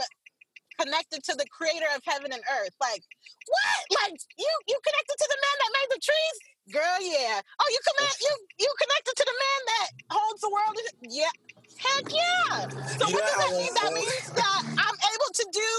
connected 0.79 1.23
to 1.25 1.35
the 1.35 1.45
creator 1.51 1.87
of 1.95 2.01
heaven 2.05 2.31
and 2.33 2.43
earth. 2.61 2.75
Like, 2.81 3.03
what? 3.47 3.79
Like 4.03 4.19
you 4.37 4.49
you 4.67 4.77
connected 4.83 5.17
to 5.19 5.27
the 5.29 5.39
man 5.39 5.55
that 5.61 5.71
made 5.77 5.89
the 5.95 6.01
trees? 6.01 6.37
Girl, 6.73 6.97
yeah. 7.01 7.41
Oh, 7.61 7.69
you 7.71 7.81
command 7.85 8.15
you 8.21 8.33
you 8.59 8.71
connected 8.79 9.15
to 9.17 9.25
the 9.25 9.37
man 9.37 9.61
that 9.71 9.87
holds 10.11 10.41
the 10.41 10.51
world? 10.51 10.75
Yeah. 11.09 11.33
Heck 11.77 12.07
yeah. 12.11 12.69
So 12.99 13.07
You 13.09 13.15
what 13.15 13.25
does 13.25 13.37
that 13.39 13.51
mean? 13.57 13.73
That 13.75 13.91
means 13.93 14.27
that 14.39 14.61
I'm 14.79 14.97
able 15.13 15.31
to 15.35 15.45
do 15.53 15.71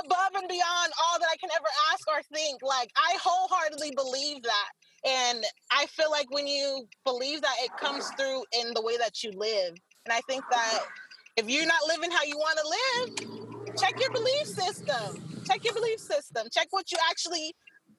above 0.00 0.32
and 0.36 0.48
beyond 0.48 0.92
all 0.98 1.18
that 1.20 1.28
I 1.32 1.36
can 1.38 1.50
ever 1.54 1.68
ask 1.92 2.08
or 2.08 2.22
think. 2.34 2.62
Like 2.62 2.90
I 2.96 3.16
wholeheartedly 3.22 3.92
believe 3.96 4.42
that. 4.42 4.70
And 5.06 5.44
I 5.70 5.86
feel 5.86 6.10
like 6.10 6.30
when 6.30 6.46
you 6.48 6.86
believe 7.04 7.42
that 7.42 7.56
it 7.60 7.76
comes 7.76 8.12
through 8.18 8.44
in 8.60 8.74
the 8.74 8.82
way 8.82 8.96
that 8.98 9.22
you 9.22 9.32
live. 9.36 9.74
And 10.06 10.12
I 10.12 10.20
think 10.22 10.44
that 10.50 10.80
if 11.36 11.48
you're 11.50 11.66
not 11.66 11.80
living 11.88 12.10
how 12.10 12.24
you 12.24 12.36
want 12.38 12.58
to 12.62 12.68
live, 12.68 13.26
check 13.78 13.94
your 14.00 14.10
belief 14.14 14.46
system. 14.46 15.22
Check 15.46 15.60
your 15.64 15.74
belief 15.74 16.00
system. 16.00 16.48
Check 16.52 16.68
what 16.70 16.92
you 16.92 16.98
actually 17.10 17.54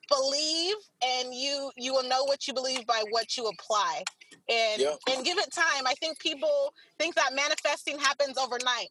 believe 0.10 0.76
and 1.04 1.34
you 1.34 1.72
you 1.78 1.94
will 1.94 2.08
know 2.08 2.24
what 2.26 2.48
you 2.48 2.54
believe 2.54 2.86
by 2.88 3.04
what 3.12 3.38
you 3.38 3.48
apply. 3.48 4.04
And 4.50 4.82
Yep. 4.82 5.00
and 5.12 5.26
give 5.26 5.38
it 5.40 5.52
time. 5.54 5.88
I 5.88 5.94
think 5.96 6.20
people 6.20 6.74
think 7.00 7.16
that 7.16 7.34
manifesting 7.36 8.00
happens 8.00 8.38
overnight. 8.38 8.90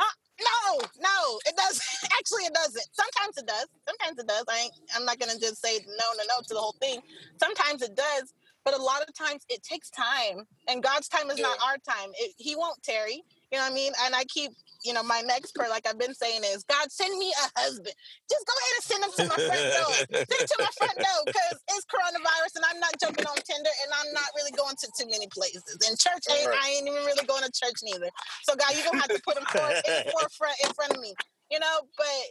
Uh, 0.00 0.04
no, 0.44 0.80
no, 1.00 1.38
it 1.46 1.56
does. 1.56 1.80
Actually, 2.18 2.44
it 2.44 2.54
doesn't. 2.54 2.86
Sometimes 2.92 3.38
it 3.38 3.46
does. 3.46 3.66
Sometimes 3.86 4.18
it 4.18 4.26
does. 4.26 4.44
I 4.48 4.58
ain't, 4.64 4.72
I'm 4.96 5.04
not 5.04 5.18
gonna 5.18 5.38
just 5.38 5.60
say 5.62 5.78
no, 5.86 6.04
no, 6.16 6.24
no 6.28 6.42
to 6.46 6.54
the 6.54 6.60
whole 6.60 6.76
thing. 6.80 7.00
Sometimes 7.40 7.82
it 7.82 7.94
does, 7.96 8.34
but 8.64 8.74
a 8.74 8.82
lot 8.82 9.02
of 9.02 9.14
times 9.14 9.44
it 9.48 9.62
takes 9.62 9.90
time, 9.90 10.46
and 10.68 10.82
God's 10.82 11.08
time 11.08 11.30
is 11.30 11.38
not 11.38 11.58
our 11.66 11.78
time. 11.78 12.10
It, 12.18 12.34
he 12.36 12.56
won't 12.56 12.82
tarry. 12.82 13.22
You 13.52 13.58
know 13.60 13.68
what 13.68 13.72
I 13.72 13.74
mean? 13.76 13.92
And 14.08 14.16
I 14.16 14.24
keep, 14.32 14.50
you 14.80 14.96
know, 14.96 15.04
my 15.04 15.20
next 15.28 15.52
prayer, 15.52 15.68
like 15.68 15.86
I've 15.86 16.00
been 16.00 16.16
saying, 16.16 16.40
is 16.40 16.64
God 16.64 16.88
send 16.90 17.12
me 17.20 17.28
a 17.36 17.60
husband. 17.60 17.92
Just 18.32 18.48
go 18.48 18.54
ahead 18.56 18.74
and 18.80 18.84
send 18.88 19.00
him 19.04 19.12
to 19.12 19.24
my 19.28 19.40
front 19.44 19.66
door. 19.76 19.92
Send 20.08 20.40
him 20.40 20.48
to 20.48 20.58
my 20.58 20.72
front 20.80 20.96
door 20.96 21.20
because 21.28 21.56
it's 21.76 21.84
coronavirus, 21.84 22.56
and 22.56 22.64
I'm 22.64 22.80
not 22.80 22.96
jumping 22.96 23.28
on 23.28 23.36
Tinder, 23.44 23.68
and 23.84 23.92
I'm 23.92 24.10
not 24.16 24.32
really 24.40 24.56
going 24.56 24.72
to 24.72 24.88
too 24.96 25.04
many 25.04 25.28
places. 25.28 25.76
And 25.84 26.00
church 26.00 26.24
ain't, 26.32 26.48
Right. 26.48 26.64
I 26.64 26.80
ain't 26.80 26.88
even 26.88 27.04
really 27.04 27.28
going 27.28 27.44
to 27.44 27.52
church 27.52 27.84
neither. 27.84 28.08
So 28.48 28.56
God, 28.56 28.72
you're 28.72 28.88
gonna 28.88 29.04
have 29.04 29.12
to 29.12 29.20
put 29.20 29.36
him 29.36 29.44
forth 29.44 29.84
in 29.84 29.92
the 30.00 30.04
forefront 30.16 30.56
in 30.64 30.72
front 30.72 30.96
of 30.96 31.00
me. 31.04 31.12
You 31.52 31.60
know, 31.60 31.84
but 32.00 32.24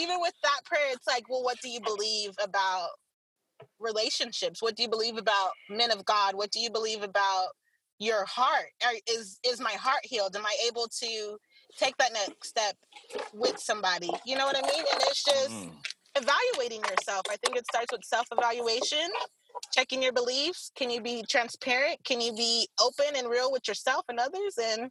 even 0.00 0.24
with 0.24 0.32
that 0.42 0.64
prayer, 0.64 0.96
it's 0.96 1.06
like, 1.06 1.28
well, 1.28 1.44
what 1.44 1.60
do 1.60 1.68
you 1.68 1.84
believe 1.84 2.32
about 2.42 2.96
relationships? 3.78 4.62
What 4.62 4.76
do 4.76 4.82
you 4.82 4.88
believe 4.88 5.18
about 5.18 5.52
men 5.68 5.90
of 5.90 6.04
God? 6.06 6.34
What 6.34 6.50
do 6.50 6.60
you 6.60 6.70
believe 6.70 7.02
about 7.02 7.48
your 8.02 8.24
heart? 8.26 8.70
Is 9.08 9.38
is 9.46 9.60
my 9.60 9.72
heart 9.72 10.00
healed? 10.04 10.34
Am 10.36 10.44
I 10.44 10.54
able 10.68 10.88
to 11.00 11.38
take 11.78 11.96
that 11.98 12.12
next 12.12 12.48
step 12.48 12.74
with 13.32 13.58
somebody? 13.58 14.10
You 14.26 14.36
know 14.36 14.46
what 14.46 14.56
I 14.56 14.62
mean? 14.62 14.84
And 14.92 15.02
it's 15.02 15.24
just 15.24 15.50
Mm. 15.50 15.76
evaluating 16.16 16.82
yourself. 16.84 17.22
I 17.30 17.36
think 17.36 17.56
it 17.56 17.66
starts 17.66 17.92
with 17.92 18.04
self 18.04 18.26
evaluation, 18.32 19.08
checking 19.72 20.02
your 20.02 20.12
beliefs. 20.12 20.70
Can 20.74 20.90
you 20.90 21.00
be 21.00 21.22
transparent? 21.28 22.04
Can 22.04 22.20
you 22.20 22.32
be 22.34 22.68
open 22.80 23.16
and 23.16 23.28
real 23.28 23.52
with 23.52 23.66
yourself 23.68 24.04
and 24.08 24.18
others? 24.18 24.58
And 24.58 24.90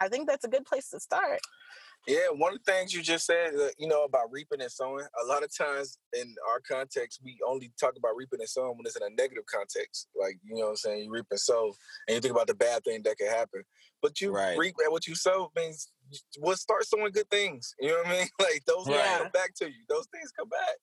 I 0.00 0.08
think 0.08 0.28
that's 0.28 0.44
a 0.44 0.48
good 0.48 0.64
place 0.64 0.90
to 0.90 1.00
start. 1.00 1.40
Yeah, 2.06 2.28
one 2.32 2.52
of 2.52 2.58
the 2.62 2.70
things 2.70 2.92
you 2.92 3.00
just 3.02 3.24
said, 3.24 3.54
uh, 3.54 3.68
you 3.78 3.88
know, 3.88 4.04
about 4.04 4.30
reaping 4.30 4.60
and 4.60 4.70
sowing. 4.70 5.06
A 5.22 5.26
lot 5.26 5.42
of 5.42 5.56
times 5.56 5.98
in 6.12 6.34
our 6.50 6.60
context, 6.60 7.20
we 7.24 7.38
only 7.48 7.72
talk 7.80 7.94
about 7.96 8.14
reaping 8.14 8.40
and 8.40 8.48
sowing 8.48 8.76
when 8.76 8.84
it's 8.84 8.96
in 8.96 9.02
a 9.02 9.08
negative 9.08 9.46
context. 9.46 10.08
Like, 10.14 10.38
you 10.44 10.56
know 10.56 10.64
what 10.64 10.70
I'm 10.70 10.76
saying? 10.76 11.04
You 11.04 11.10
reap 11.10 11.26
and 11.30 11.40
sow, 11.40 11.72
and 12.06 12.16
you 12.16 12.20
think 12.20 12.34
about 12.34 12.46
the 12.46 12.54
bad 12.54 12.84
thing 12.84 13.02
that 13.04 13.16
could 13.16 13.30
happen. 13.30 13.62
But 14.02 14.20
you 14.20 14.32
Right. 14.32 14.58
reap 14.58 14.74
and 14.82 14.92
what 14.92 15.06
you 15.06 15.14
sow 15.14 15.50
means 15.56 15.92
we'll 16.38 16.56
start 16.56 16.84
sowing 16.84 17.10
good 17.12 17.30
things. 17.30 17.74
You 17.80 17.88
know 17.88 17.96
what 17.98 18.06
I 18.06 18.10
mean? 18.18 18.28
Like, 18.38 18.64
those 18.66 18.86
things 18.86 19.18
come 19.18 19.30
back 19.32 19.54
to 19.56 19.66
you. 19.66 19.84
Those 19.88 20.06
things 20.12 20.30
come 20.38 20.50
back. 20.50 20.76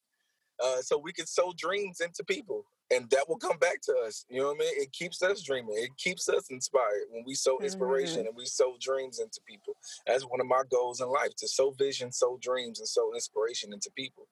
Uh, 0.63 0.81
so 0.81 0.97
we 0.97 1.13
can 1.13 1.27
sow 1.27 1.53
dreams 1.55 2.01
into 2.01 2.23
people, 2.23 2.65
and 2.91 3.09
that 3.09 3.27
will 3.27 3.38
come 3.38 3.57
back 3.57 3.81
to 3.84 3.95
us. 4.05 4.26
You 4.30 4.41
know 4.41 4.47
what 4.47 4.57
I 4.57 4.59
mean? 4.59 4.73
It 4.77 4.91
keeps 4.91 5.22
us 5.22 5.41
dreaming. 5.41 5.76
It 5.77 5.95
keeps 5.97 6.27
us 6.30 6.49
inspired 6.49 7.07
when 7.09 7.23
we 7.26 7.35
sow 7.35 7.59
inspiration 7.59 8.26
and 8.27 8.35
we 8.35 8.45
sow 8.45 8.76
dreams 8.80 9.19
into 9.19 9.39
people. 9.47 9.76
That's 10.05 10.23
one 10.23 10.41
of 10.41 10.47
my 10.47 10.63
goals 10.69 11.01
in 11.01 11.07
life: 11.09 11.35
to 11.38 11.47
sow 11.47 11.72
vision, 11.72 12.11
sow 12.11 12.38
dreams, 12.41 12.80
and 12.80 12.88
sow 12.88 13.13
inspiration 13.13 13.73
into 13.73 13.89
people. 13.95 14.27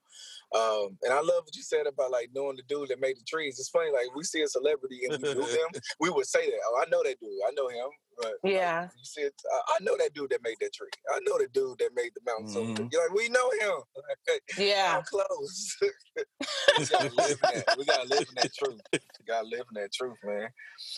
Um, 0.56 0.98
and 1.04 1.14
I 1.14 1.22
love 1.22 1.46
what 1.46 1.56
you 1.56 1.64
said 1.64 1.86
about 1.88 2.12
like 2.12 2.30
knowing 2.34 2.58
the 2.58 2.64
dude 2.64 2.90
that 2.90 3.00
made 3.00 3.18
the 3.18 3.26
trees. 3.28 3.60
It's 3.60 3.70
funny, 3.70 3.92
like 3.92 4.14
we 4.16 4.24
see 4.24 4.42
a 4.42 4.48
celebrity 4.48 5.02
and 5.10 5.22
we 5.22 5.34
knew 5.34 5.46
them, 5.46 5.82
we 6.00 6.10
would 6.10 6.26
say 6.26 6.46
that. 6.46 6.60
Oh, 6.68 6.84
I 6.86 6.90
know 6.90 7.04
that 7.04 7.20
dude. 7.20 7.30
I 7.48 7.52
know 7.56 7.70
him. 7.70 7.90
But 8.20 8.34
like, 8.44 8.54
Yeah. 8.54 8.84
you 8.84 9.04
said, 9.04 9.32
I, 9.52 9.74
I 9.80 9.84
know 9.84 9.96
that 9.98 10.14
dude 10.14 10.30
that 10.32 10.44
made 10.44 10.56
that 10.62 10.74
tree. 10.74 10.90
I 11.12 11.20
know 11.26 11.38
the 11.38 11.48
dude 11.54 11.80
that 11.80 11.92
made 11.96 12.12
the 12.16 12.22
mountain. 12.26 12.48
So 12.50 12.64
Mhm. 12.64 12.92
you're 12.92 13.08
like, 13.08 13.18
we 13.18 13.30
know 13.30 13.50
him. 13.52 13.82
Yeah. 14.58 14.94
How 14.94 15.02
close? 15.02 15.76
we 15.82 16.86
gotta 16.86 17.14
live 17.14 17.40
in 17.44 17.56
that. 17.56 17.66
We 17.78 17.86
gotta 17.86 18.08
live 18.10 18.28
in 18.30 18.36
that 18.36 18.54
truth. 18.54 18.80
We 18.92 19.00
gotta 19.28 19.48
live 19.48 19.66
in 19.74 19.82
that 19.82 19.94
truth, 19.94 20.18
man. 20.24 20.50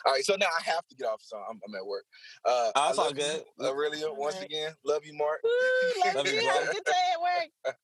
All 0.05 0.13
right, 0.13 0.23
so 0.23 0.35
now 0.35 0.47
I 0.47 0.63
have 0.63 0.87
to 0.87 0.95
get 0.95 1.07
off. 1.07 1.21
So 1.21 1.37
I'm, 1.37 1.59
I'm 1.67 1.75
at 1.75 1.85
work. 1.85 2.05
Uh, 2.45 2.71
Oh, 2.75 2.81
I 2.81 2.89
it's 2.89 2.97
all 2.97 3.05
love 3.05 3.17
you, 3.17 3.23
good. 3.23 3.43
Arilia, 3.59 4.15
once 4.17 4.35
Alright. 4.35 4.49
again, 4.49 4.73
love 4.85 5.05
you, 5.05 5.13
Mark. 5.13 5.41
Woo, 5.43 5.49
love 6.05 6.15
Love 6.15 6.27
you, 6.27 6.33
you. 6.41 6.47
Have 6.49 6.63
a 6.69 6.73
good 6.73 6.83
day 6.85 6.91
at 7.13 7.21
work. 7.21 7.75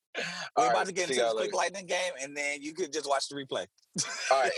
We're 0.57 0.63
All 0.63 0.69
about 0.69 0.77
right, 0.77 0.87
to 0.87 0.93
get 0.93 1.03
into 1.03 1.15
this 1.15 1.23
y'all 1.23 1.35
quick 1.35 1.53
lightning 1.53 1.85
game, 1.85 2.13
and 2.21 2.35
then 2.35 2.61
you 2.61 2.73
could 2.73 2.91
just 2.91 3.07
watch 3.07 3.27
the 3.29 3.35
replay. 3.35 3.67
All 4.31 4.41
right, 4.41 4.51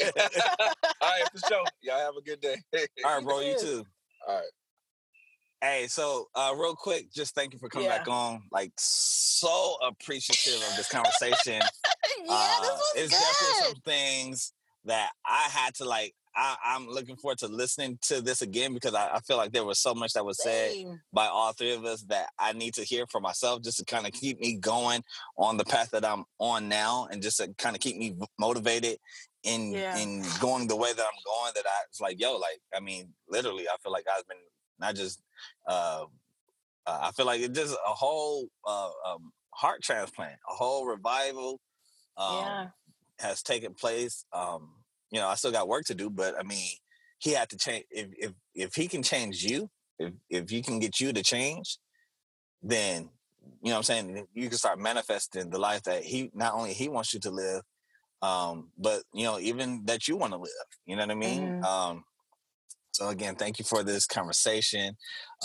all 1.01 1.09
right, 1.09 1.29
for 1.31 1.39
sure. 1.47 1.65
Y'all 1.81 1.97
have 1.99 2.15
a 2.17 2.21
good 2.21 2.39
day. 2.39 2.55
All 3.03 3.15
right, 3.15 3.23
bro. 3.23 3.39
You 3.41 3.55
too. 3.59 3.65
too. 3.65 3.85
All 4.27 4.35
right. 4.37 4.45
Hey, 5.61 5.87
so 5.87 6.29
uh, 6.35 6.55
real 6.57 6.75
quick, 6.75 7.11
just 7.11 7.35
thank 7.35 7.53
you 7.53 7.59
for 7.59 7.67
coming 7.67 7.87
Yeah. 7.87 7.89
back 7.89 8.07
on. 8.07 8.43
Like, 8.49 8.71
so 8.77 9.75
appreciative 9.85 10.61
of 10.63 10.75
this 10.77 10.87
conversation. 10.87 11.69
yeah, 12.25 12.55
this 12.61 12.69
Uh, 12.69 12.77
was 12.79 12.95
it's 12.95 13.15
definitely 13.15 13.53
some 13.55 13.75
things 13.85 14.53
that 14.85 15.11
I 15.25 15.49
had 15.49 15.75
to 15.75 15.85
like. 15.85 16.15
I, 16.35 16.55
I'm 16.63 16.87
looking 16.87 17.17
forward 17.17 17.39
to 17.39 17.47
listening 17.47 17.97
to 18.03 18.21
this 18.21 18.41
again 18.41 18.73
because 18.73 18.93
I, 18.93 19.15
I 19.15 19.19
feel 19.21 19.35
like 19.37 19.51
there 19.51 19.65
was 19.65 19.79
so 19.79 19.93
much 19.93 20.13
that 20.13 20.25
was 20.25 20.39
said 20.39 20.75
Same. 20.75 21.01
by 21.11 21.27
all 21.27 21.51
three 21.53 21.73
of 21.73 21.83
us 21.85 22.03
that 22.03 22.29
I 22.39 22.53
need 22.53 22.75
to 22.75 22.83
hear 22.83 23.05
for 23.07 23.19
myself 23.19 23.63
just 23.63 23.79
to 23.79 23.85
kind 23.85 24.07
of 24.07 24.13
keep 24.13 24.39
me 24.39 24.55
going 24.57 25.03
on 25.37 25.57
the 25.57 25.65
path 25.65 25.91
that 25.91 26.05
I'm 26.05 26.25
on 26.39 26.69
now 26.69 27.07
and 27.11 27.21
just 27.21 27.37
to 27.37 27.53
kind 27.55 27.75
of 27.75 27.81
keep 27.81 27.97
me 27.97 28.15
motivated 28.39 28.99
in 29.43 29.73
Yeah. 29.73 29.95
in 29.95 30.23
going 30.39 30.67
the 30.67 30.75
way 30.75 30.93
that 30.93 31.01
I'm 31.05 31.23
going 31.25 31.51
that 31.55 31.65
I 31.65 31.81
was 31.89 31.99
like 32.01 32.19
yo 32.19 32.35
like 32.37 32.61
I 32.75 32.79
mean 32.81 33.13
literally 33.27 33.67
I 33.67 33.77
feel 33.81 33.91
like 33.91 34.05
I've 34.13 34.27
been 34.27 34.37
not 34.79 34.95
just 34.95 35.21
uh, 35.67 36.05
uh 36.85 36.99
I 37.01 37.11
feel 37.11 37.25
like 37.25 37.41
it's 37.41 37.57
just 37.57 37.73
a 37.73 37.93
whole 37.93 38.47
uh, 38.65 38.91
um, 39.07 39.31
heart 39.51 39.81
transplant 39.81 40.37
a 40.49 40.53
whole 40.53 40.85
revival 40.85 41.59
um, 42.17 42.35
Yeah. 42.39 42.67
has 43.19 43.41
taken 43.43 43.73
place 43.73 44.25
um 44.33 44.69
you 45.11 45.19
know 45.19 45.27
I 45.27 45.35
still 45.35 45.51
got 45.51 45.67
work 45.67 45.85
to 45.85 45.95
do 45.95 46.09
but 46.09 46.35
I 46.39 46.43
mean 46.43 46.69
he 47.19 47.31
had 47.31 47.49
to 47.49 47.57
change 47.57 47.85
if 47.91 48.07
if 48.17 48.31
if 48.55 48.75
he 48.75 48.87
can 48.87 49.03
change 49.03 49.43
you 49.43 49.69
if 49.99 50.13
if 50.29 50.49
he 50.49 50.61
can 50.61 50.79
get 50.79 50.99
you 50.99 51.13
to 51.13 51.21
change 51.21 51.77
then 52.63 53.09
you 53.61 53.69
know 53.69 53.75
what 53.75 53.77
i'm 53.77 53.83
saying 53.83 54.27
you 54.33 54.49
can 54.49 54.57
start 54.57 54.79
manifesting 54.79 55.49
the 55.49 55.57
life 55.57 55.83
that 55.83 56.03
he 56.03 56.29
not 56.33 56.53
only 56.53 56.73
he 56.73 56.89
wants 56.89 57.13
you 57.13 57.19
to 57.19 57.31
live 57.31 57.61
um 58.21 58.69
but 58.77 59.03
you 59.13 59.23
know 59.23 59.39
even 59.39 59.81
that 59.85 60.07
you 60.07 60.17
want 60.17 60.33
to 60.33 60.39
live 60.39 60.49
you 60.85 60.95
know 60.95 61.03
what 61.03 61.11
i 61.11 61.15
mean 61.15 61.53
Mhm. 61.53 61.63
um 61.63 62.03
so 62.91 63.09
again 63.09 63.35
thank 63.35 63.59
you 63.59 63.65
for 63.65 63.83
this 63.83 64.05
conversation 64.05 64.95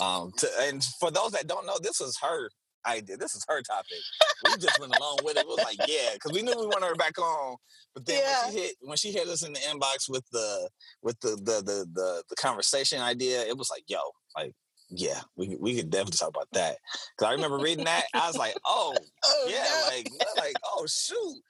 um 0.01 0.31
to, 0.37 0.47
and 0.61 0.83
for 0.99 1.11
those 1.11 1.31
that 1.31 1.47
don't 1.47 1.65
know 1.65 1.77
this 1.81 1.99
was 1.99 2.17
her 2.21 2.49
idea 2.87 3.17
this 3.17 3.33
is 3.33 3.43
her 3.47 3.61
topic 3.61 3.97
we 4.45 4.57
just 4.57 4.79
went 4.79 4.95
along 4.95 5.17
with 5.23 5.37
it 5.37 5.41
it 5.41 5.47
was 5.47 5.57
like 5.63 5.77
yeah 5.87 6.13
because 6.13 6.31
we 6.31 6.41
knew 6.41 6.53
we 6.59 6.67
wanted 6.67 6.87
her 6.87 6.95
back 6.95 7.17
on 7.17 7.55
but 7.95 8.05
then 8.05 8.21
when 8.23 8.51
she 8.51 8.59
hit 8.59 8.75
when 8.81 8.97
she 8.97 9.11
hit 9.11 9.27
us 9.27 9.45
in 9.45 9.53
the 9.53 9.59
inbox 9.59 10.07
with 10.07 10.23
the 10.31 10.69
with 11.01 11.19
the 11.21 11.29
the 11.37 11.61
the 11.63 11.85
the, 11.93 12.23
the 12.29 12.35
conversation 12.35 13.01
idea 13.01 13.41
it 13.41 13.57
was 13.57 13.69
like 13.71 13.83
yo 13.87 13.97
like 14.37 14.53
yeah, 14.89 15.21
we 15.35 15.55
we 15.59 15.75
could 15.75 15.89
definitely 15.89 16.17
talk 16.17 16.29
about 16.29 16.47
that. 16.53 16.77
Cause 17.17 17.27
I 17.27 17.31
remember 17.31 17.57
reading 17.57 17.85
that, 17.85 18.03
I 18.13 18.27
was 18.27 18.37
like, 18.37 18.55
oh 18.65 18.95
Oh, 19.25 19.47
yeah, 19.49 19.63
no. 19.63 19.95
like 19.95 20.09
like 20.37 20.55
oh 20.63 20.85
shoot, 20.87 21.41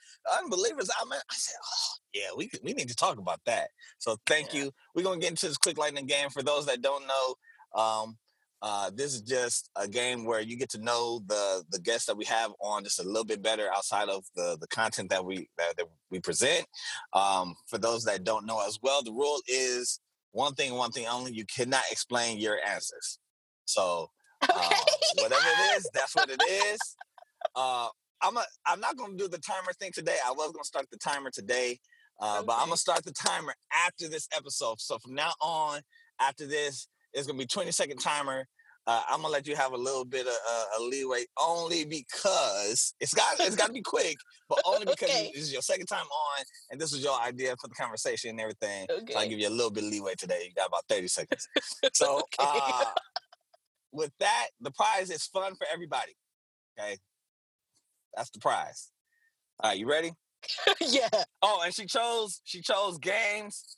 unbelievers. 0.42 0.90
I 1.00 1.06
mean, 1.06 1.20
I 1.30 1.36
said, 1.36 1.56
oh 1.64 1.94
yeah, 2.14 2.30
we 2.36 2.50
we 2.64 2.74
need 2.74 2.90
to 2.90 2.96
talk 2.96 3.18
about 3.18 3.40
that. 3.46 3.70
So 3.98 4.18
thank 4.28 4.54
Yeah. 4.54 4.66
you. 4.66 4.72
We're 4.94 5.04
gonna 5.04 5.20
get 5.20 5.32
into 5.32 5.48
this 5.48 5.58
quick 5.58 5.78
lightning 5.78 6.06
game. 6.08 6.30
For 6.30 6.44
those 6.44 6.66
that 6.68 6.82
don't 6.82 7.06
know, 7.08 7.36
um, 7.82 8.18
uh, 8.62 8.90
this 8.94 9.14
is 9.14 9.22
just 9.22 9.70
a 9.76 9.88
game 9.88 10.26
where 10.26 10.40
you 10.40 10.58
get 10.58 10.70
to 10.72 10.80
know 10.80 11.22
the 11.28 11.64
the 11.70 11.80
guests 11.80 12.08
that 12.08 12.18
we 12.18 12.26
have 12.26 12.52
on 12.62 12.84
just 12.84 13.00
a 13.00 13.04
little 13.04 13.26
bit 13.26 13.42
better 13.42 13.70
outside 13.76 14.10
of 14.10 14.24
the 14.36 14.58
the 14.60 14.68
content 14.68 15.10
that 15.10 15.24
we 15.24 15.50
that, 15.58 15.78
that 15.78 15.86
we 16.10 16.20
present. 16.20 16.66
Um, 17.14 17.56
for 17.68 17.78
those 17.78 18.04
that 18.06 18.24
don't 18.24 18.46
know 18.46 18.66
as 18.66 18.80
well, 18.82 19.04
the 19.04 19.12
rule 19.12 19.42
is 19.48 20.00
one 20.32 20.54
thing, 20.56 20.74
one 20.74 20.92
thing 20.92 21.08
only. 21.08 21.32
You 21.34 21.46
cannot 21.46 21.84
explain 21.92 22.40
your 22.40 22.58
answers. 22.66 23.20
So 23.66 24.10
uh, 24.42 24.76
whatever 25.16 25.42
it 25.46 25.78
is, 25.78 25.90
that's 25.94 26.16
what 26.16 26.30
it 26.30 26.42
is. 26.48 26.80
Uh, 27.56 27.88
I'm 28.22 28.38
a, 28.38 28.44
I'm 28.66 28.80
not 28.80 28.98
gonna 28.98 29.16
do 29.18 29.28
the 29.28 29.38
timer 29.40 29.74
thing 29.80 29.92
today. 29.94 30.18
I 30.26 30.32
was 30.32 30.52
gonna 30.52 30.64
start 30.64 30.88
the 30.92 30.98
timer 30.98 31.30
today, 31.32 31.80
uh, 32.20 32.42
but 32.44 32.54
I'm 32.54 32.66
gonna 32.68 32.78
start 32.78 33.04
the 33.04 33.12
timer 33.14 33.54
after 33.86 34.08
this 34.08 34.28
episode. 34.36 34.80
So 34.80 34.98
from 35.00 35.14
now 35.16 35.32
on, 35.42 35.82
after 36.20 36.48
this, 36.48 36.88
it's 37.14 37.28
gonna 37.28 37.38
be 37.40 37.46
20 37.46 37.72
second 37.72 37.98
timer. 37.98 38.46
Uh, 38.88 39.02
I'm 39.10 39.22
gonna 39.22 39.34
let 39.34 39.48
you 39.48 39.56
have 39.56 39.74
a 39.74 39.78
little 39.78 40.06
bit 40.06 40.28
of 40.28 40.34
uh, 40.48 40.66
a 40.80 40.82
leeway, 40.84 41.26
only 41.42 41.86
because 41.86 42.94
it's 43.00 43.14
got 43.16 43.40
it's 43.40 43.56
got 43.56 43.68
to 43.68 43.74
be 43.74 43.82
quick, 43.86 44.16
but 44.48 44.60
only 44.64 44.86
because 44.86 45.10
Okay. 45.10 45.32
this 45.34 45.44
is 45.46 45.52
your 45.54 45.64
second 45.64 45.88
time 45.88 46.06
on, 46.06 46.44
and 46.70 46.80
this 46.80 46.92
was 46.92 47.04
your 47.04 47.20
idea 47.20 47.56
for 47.60 47.68
the 47.68 47.74
conversation 47.74 48.30
and 48.32 48.40
everything. 48.40 48.86
So 49.10 49.18
I 49.18 49.22
Okay. 49.24 49.30
give 49.30 49.40
you 49.40 49.48
a 49.48 49.50
little 49.50 49.72
bit 49.72 49.84
of 49.84 49.90
leeway 49.90 50.14
today. 50.18 50.44
You 50.48 50.54
got 50.54 50.68
about 50.68 50.84
30 50.90 51.08
seconds. 51.08 51.48
So 51.96 52.28
Okay. 52.40 52.62
uh, 52.62 52.92
with 53.92 54.12
that, 54.20 54.48
the 54.62 54.72
prize 54.72 55.10
is 55.10 55.26
fun 55.26 55.56
for 55.56 55.66
everybody. 55.74 56.16
Okay. 56.78 56.98
That's 58.16 58.30
the 58.30 58.40
prize. 58.40 58.92
All 59.60 59.70
right, 59.72 59.80
you 59.80 59.88
ready? 59.90 60.12
yeah. 60.82 61.10
Oh, 61.42 61.62
and 61.64 61.74
she 61.74 61.86
chose 61.86 62.42
she 62.44 62.62
chose 62.62 62.98
games, 63.00 63.78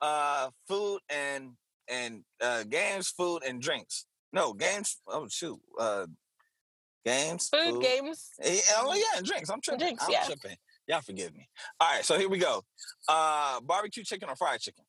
uh, 0.00 0.50
food 0.68 1.00
and 1.08 1.52
and 1.88 2.22
uh 2.42 2.64
games, 2.64 3.08
food 3.08 3.42
and 3.46 3.60
drinks. 3.60 4.06
No, 4.32 4.52
games. 4.52 4.98
Oh 5.06 5.26
shoot. 5.28 5.58
Uh 5.78 6.06
games, 7.04 7.48
Food, 7.48 7.82
games. 7.82 8.30
Eh, 8.42 8.58
Oh 8.78 8.94
yeah, 8.94 9.18
and 9.18 9.26
drinks. 9.26 9.48
I'm 9.50 9.60
tripping. 9.60 9.80
Drinks, 9.80 10.04
I'm 10.04 10.10
yeah. 10.10 10.24
tripping. 10.24 10.56
Y'all 10.88 11.00
forgive 11.00 11.34
me. 11.34 11.48
All 11.80 11.88
right, 11.88 12.04
so 12.04 12.18
here 12.18 12.28
we 12.28 12.38
go. 12.38 12.62
Uh 13.08 13.60
barbecue 13.60 14.02
chicken 14.04 14.28
or 14.28 14.36
fried 14.36 14.60
chicken? 14.60 14.84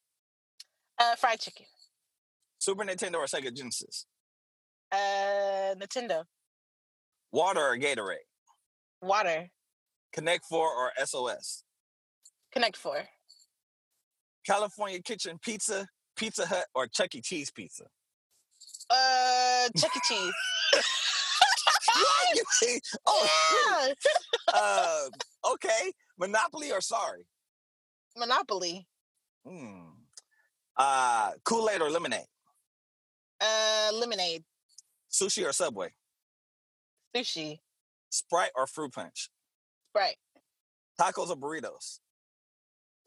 Uh, 1.00 1.16
fried 1.16 1.40
chicken. 1.40 1.66
Super 2.60 2.84
Nintendo 2.84 3.16
or 3.16 3.26
Sega 3.26 3.54
Genesis? 3.56 4.08
Uh, 4.92 5.76
Nintendo. 5.76 6.24
Water 7.32 7.62
or 7.62 7.78
Gatorade? 7.78 8.26
Water. 9.02 9.50
Connect 10.14 10.46
Four 10.46 10.68
or 10.68 10.92
SOS? 11.06 11.64
Connect 12.52 12.78
Four. 12.78 13.04
California 14.46 15.02
Kitchen 15.02 15.38
Pizza, 15.42 15.88
Pizza 16.16 16.46
Hut, 16.46 16.66
or 16.74 16.88
Chuck 16.88 17.14
E. 17.16 17.22
Cheese 17.22 17.52
Pizza? 17.52 17.86
Uh, 18.90 19.68
Chuck 19.78 19.92
E. 20.12 20.32
Cheese. 22.60 22.82
Oh, 23.06 23.28
yeah. 23.68 23.94
uh, 24.54 25.52
okay. 25.54 25.92
Monopoly 26.18 26.72
or 26.72 26.82
Sorry? 26.82 27.26
Monopoly. 28.18 28.88
Hmm. 29.46 29.90
Uh, 30.76 31.32
Kool 31.44 31.70
Aid 31.70 31.82
or 31.82 31.90
lemonade? 31.90 32.26
Uh, 33.40 33.92
lemonade. 33.94 34.44
Sushi 35.12 35.48
or 35.48 35.54
Subway? 35.54 35.90
Sushi. 37.16 37.60
Sprite 38.10 38.52
or 38.56 38.68
fruit 38.68 38.94
punch? 38.94 39.30
Sprite. 39.92 40.16
Tacos 41.00 41.30
or 41.30 41.36
burritos? 41.36 42.00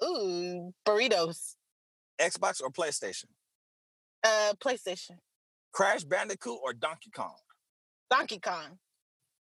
Ooh, 0.02 0.72
burritos. 0.86 1.54
Xbox 2.20 2.60
or 2.62 2.70
PlayStation? 2.70 3.26
Uh, 4.24 4.52
PlayStation. 4.64 5.16
Crash 5.72 6.04
Bandicoot 6.04 6.58
or 6.62 6.72
Donkey 6.72 7.10
Kong? 7.14 7.36
Donkey 8.10 8.38
Kong. 8.38 8.78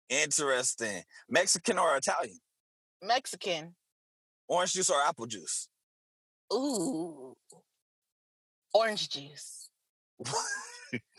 Interesting. 0.09 1.03
Mexican 1.29 1.79
or 1.79 1.97
Italian? 1.97 2.39
Mexican. 3.03 3.75
Orange 4.49 4.73
juice 4.73 4.91
or 4.91 5.01
apple 5.03 5.27
juice? 5.27 5.69
Ooh. 6.53 7.35
Orange 8.73 9.09
juice. 9.09 9.69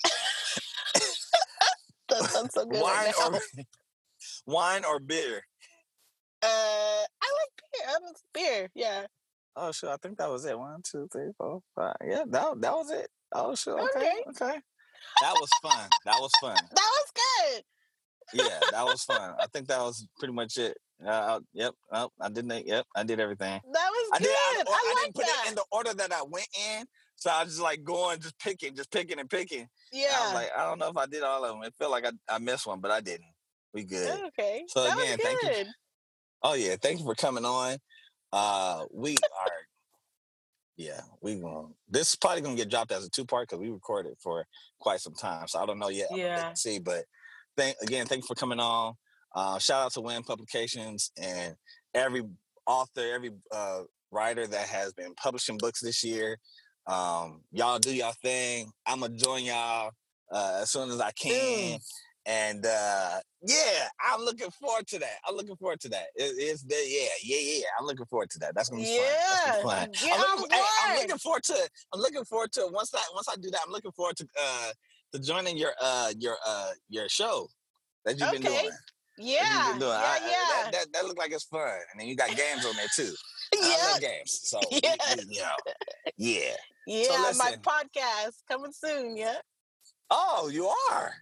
That 2.10 2.30
sounds 2.30 2.54
so 2.54 2.66
good. 2.66 2.82
wine 2.82 2.94
right 3.06 3.14
or 3.34 3.40
wine 4.46 4.86
or 4.86 5.00
beer? 5.00 5.42
Uh, 6.42 6.48
I 6.48 7.04
like 7.40 7.64
beer. 7.72 7.88
I'm 7.96 8.14
beer. 8.34 8.72
Yeah. 8.76 9.06
Oh 9.56 9.72
sure, 9.72 9.90
I 9.92 9.98
think 9.98 10.18
that 10.18 10.30
was 10.30 10.46
it. 10.46 10.58
One, 10.58 10.82
two, 10.84 11.08
three, 11.12 11.32
four, 11.38 11.62
five. 11.76 11.96
Yeah, 12.06 12.24
that 12.28 12.62
that 12.62 12.74
was 12.74 12.92
it. 12.92 13.08
Oh 13.34 13.56
sure, 13.56 13.80
okay, 13.82 14.12
Okay. 14.30 14.46
okay. 14.46 14.60
That 15.22 15.34
was 15.40 15.50
fun. 15.62 15.88
That 16.06 16.18
was 16.20 16.32
fun. 16.42 16.56
That 16.56 16.92
was 16.98 17.12
good. 17.54 17.64
Yeah, 18.34 18.60
that 18.72 18.84
was 18.86 19.04
fun. 19.12 19.36
I 19.40 19.46
think 19.54 19.68
that 19.68 19.80
was 19.80 20.06
pretty 20.18 20.34
much 20.34 20.58
it. 20.58 20.76
Uh, 21.06 21.10
uh, 21.10 21.40
yep, 21.54 21.74
oh, 21.92 22.10
I 22.20 22.30
did 22.30 22.52
it. 22.52 22.66
Yep, 22.66 22.86
I 22.96 23.04
did 23.04 23.20
everything. 23.20 23.62
That 23.72 23.90
was 23.92 24.10
I 24.14 24.18
good. 24.18 24.24
did. 24.24 24.32
I, 24.34 24.64
I, 24.68 24.74
I 24.74 24.94
like 24.96 25.04
didn't 25.04 25.16
put 25.16 25.26
that. 25.26 25.44
it 25.46 25.50
in 25.50 25.56
the 25.56 25.66
order 25.72 25.94
that 25.94 26.12
I 26.12 26.24
went 26.28 26.48
in, 26.78 26.86
so 27.18 27.30
I 27.30 27.44
was 27.44 27.54
just 27.54 27.62
like 27.62 27.84
going, 27.84 28.20
just 28.20 28.38
picking, 28.40 28.76
just 28.76 28.92
picking 28.92 29.20
and 29.20 29.30
picking. 29.30 29.60
And 29.60 29.70
yeah. 29.94 30.08
I 30.18 30.26
was 30.26 30.34
like, 30.34 30.50
I 30.58 30.66
don't 30.66 30.80
know 30.80 30.90
if 30.90 30.98
I 30.98 31.06
did 31.06 31.22
all 31.24 31.46
of 31.46 31.52
them. 31.52 31.64
It 31.64 31.74
felt 31.78 31.92
like 31.92 32.06
I, 32.06 32.12
I 32.28 32.40
missed 32.40 32.66
one, 32.66 32.80
but 32.80 32.92
I 32.92 33.00
didn't. 33.02 33.30
We 33.76 33.84
good. 33.84 34.24
okay. 34.28 34.64
So 34.70 34.84
that 34.84 34.98
again, 34.98 35.18
was 35.22 35.28
thank 35.42 35.58
you. 35.58 35.72
Oh 36.42 36.54
yeah, 36.54 36.78
thank 36.82 37.00
you 37.00 37.06
for 37.06 37.14
coming 37.14 37.44
on. 37.44 37.78
Uh, 38.32 38.86
we 38.92 39.12
are. 39.12 39.52
Yeah, 40.78 41.02
we 41.22 41.36
going 41.36 41.74
This 41.90 42.10
is 42.10 42.16
probably 42.16 42.42
gonna 42.42 42.56
get 42.56 42.70
dropped 42.70 42.94
as 42.94 43.06
a 43.06 43.10
two 43.10 43.26
part 43.26 43.50
because 43.50 43.62
we 43.62 43.70
recorded 43.70 44.16
for 44.24 44.46
quite 44.80 45.02
some 45.02 45.14
time. 45.14 45.50
So 45.50 45.60
I 45.60 45.66
don't 45.66 45.78
know 45.78 45.90
yet. 45.90 46.08
Yeah. 46.12 46.54
see, 46.54 46.80
but 46.80 47.04
thank 47.58 47.76
again, 47.82 48.06
thank 48.06 48.24
you 48.24 48.28
for 48.28 48.36
coming 48.36 48.62
on. 48.62 48.94
Uh, 49.36 49.60
shout 49.60 49.86
out 49.86 49.92
to 49.94 50.02
Winn 50.02 50.24
Publications 50.24 51.12
and 51.22 51.56
every 51.94 52.24
author, 52.66 53.14
every 53.14 53.32
uh, 53.52 53.82
writer 54.10 54.48
that 54.48 54.68
has 54.68 54.94
been 54.94 55.14
publishing 55.16 55.58
books 55.58 55.82
this 55.82 56.02
year. 56.02 56.38
Um, 56.88 57.42
y'all 57.52 57.80
do 57.80 57.94
y'all 57.94 58.14
thing. 58.22 58.72
I'm 58.86 59.02
gonna 59.02 59.18
join 59.18 59.44
y'all 59.44 59.92
uh, 60.32 60.60
as 60.62 60.72
soon 60.72 60.90
as 60.92 61.02
I 61.02 61.12
can. 61.12 61.80
And 62.28 62.66
uh, 62.66 63.20
yeah, 63.44 63.88
I'm 64.04 64.22
looking 64.22 64.50
forward 64.50 64.88
to 64.88 65.00
that. 65.00 65.18
I'm 65.28 65.36
looking 65.36 65.56
forward 65.58 65.80
to 65.82 65.90
that. 65.90 66.06
It, 66.16 66.34
it's 66.38 66.64
the 66.64 66.76
yeah, 66.88 67.08
yeah, 67.24 67.58
yeah. 67.60 67.66
I'm 67.80 67.86
looking 67.86 68.06
forward 68.08 68.32
to 68.32 68.40
that. 68.40 68.56
That's 68.56 68.70
gonna 68.70 68.82
be 68.82 68.88
fun. 68.88 68.98
That's 69.06 69.62
Yeah. 69.62 69.62
gonna 69.62 69.92
be 69.92 70.08
fun. 70.10 70.20
I'm 70.32 70.40
looking, 70.42 70.58
hey, 70.58 70.64
I'm 70.86 70.98
looking 70.98 71.18
forward 71.20 71.44
to. 71.44 71.70
I'm 71.94 72.00
looking 72.00 72.26
forward 72.26 72.52
to 72.54 72.68
once 72.72 72.94
I 72.96 73.02
once 73.14 73.28
I 73.30 73.36
do 73.36 73.52
that. 73.52 73.60
I'm 73.66 73.72
looking 73.72 73.92
forward 73.92 74.16
to 74.18 74.28
uh 74.42 74.72
to 75.14 75.20
joining 75.22 75.56
your 75.58 75.74
uh 75.82 76.14
your 76.18 76.38
uh 76.48 76.72
your 76.90 77.08
show 77.10 77.48
that 78.06 78.20
you've 78.20 78.32
been 78.32 78.42
doing. 78.42 78.70
Yeah. 79.20 79.44
that 79.44 79.70
been 79.74 79.80
doing. 79.80 79.92
Yeah. 79.92 79.98
I- 79.98 80.20
I- 80.22 80.28
yeah. 80.28 80.64
that, 80.64 80.72
that 80.72 80.94
that 80.94 81.06
look 81.06 81.18
like 81.20 81.32
it's 81.32 81.44
fun, 81.46 81.62
and 81.92 82.00
then 82.02 82.08
you 82.08 82.16
got 82.16 82.30
games 82.36 82.66
on 82.66 82.76
there 82.76 82.88
too. 82.96 83.14
I 83.54 83.58
yeah. 83.78 83.92
love 83.92 84.02
games, 84.02 84.40
so 84.44 84.60
Yeah. 84.72 84.96
we- 85.16 85.36
you 85.36 85.42
know, 85.42 85.48
yeah. 86.18 86.40
Yeah. 86.88 87.08
my 87.10 87.28
listen. 87.30 87.60
podcast 87.62 88.34
coming 88.50 88.72
soon. 88.74 89.16
Yeah. 89.16 89.36
Oh, 90.10 90.50
you 90.52 90.68
are. 90.92 91.14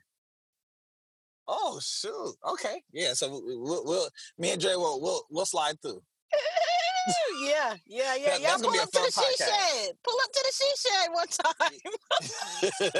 Oh 1.47 1.79
shoot. 1.81 2.35
Okay. 2.53 2.81
Yeah. 2.91 3.13
So 3.13 3.29
we- 3.45 3.57
we'll, 3.57 3.83
we'll 3.85 4.09
me 4.37 4.51
and 4.51 4.61
Dre 4.61 4.75
will 4.75 5.01
we'll 5.01 5.23
we'll 5.29 5.45
slide 5.45 5.75
through. 5.81 6.01
yeah. 7.43 7.75
Yeah. 7.85 8.15
Yeah. 8.15 8.29
That- 8.37 8.41
Y'all 8.41 8.59
pull 8.59 8.79
up 8.79 8.89
to 8.91 8.99
the 9.05 9.11
fun 9.11 9.25
she 9.25 9.43
podcast. 9.43 9.47
shed. 9.49 9.91
Pull 10.03 10.17
up 10.23 10.31
to 10.31 10.43
the 10.45 10.53
she 10.55 10.69
shed 10.89 11.09
one 11.11 11.27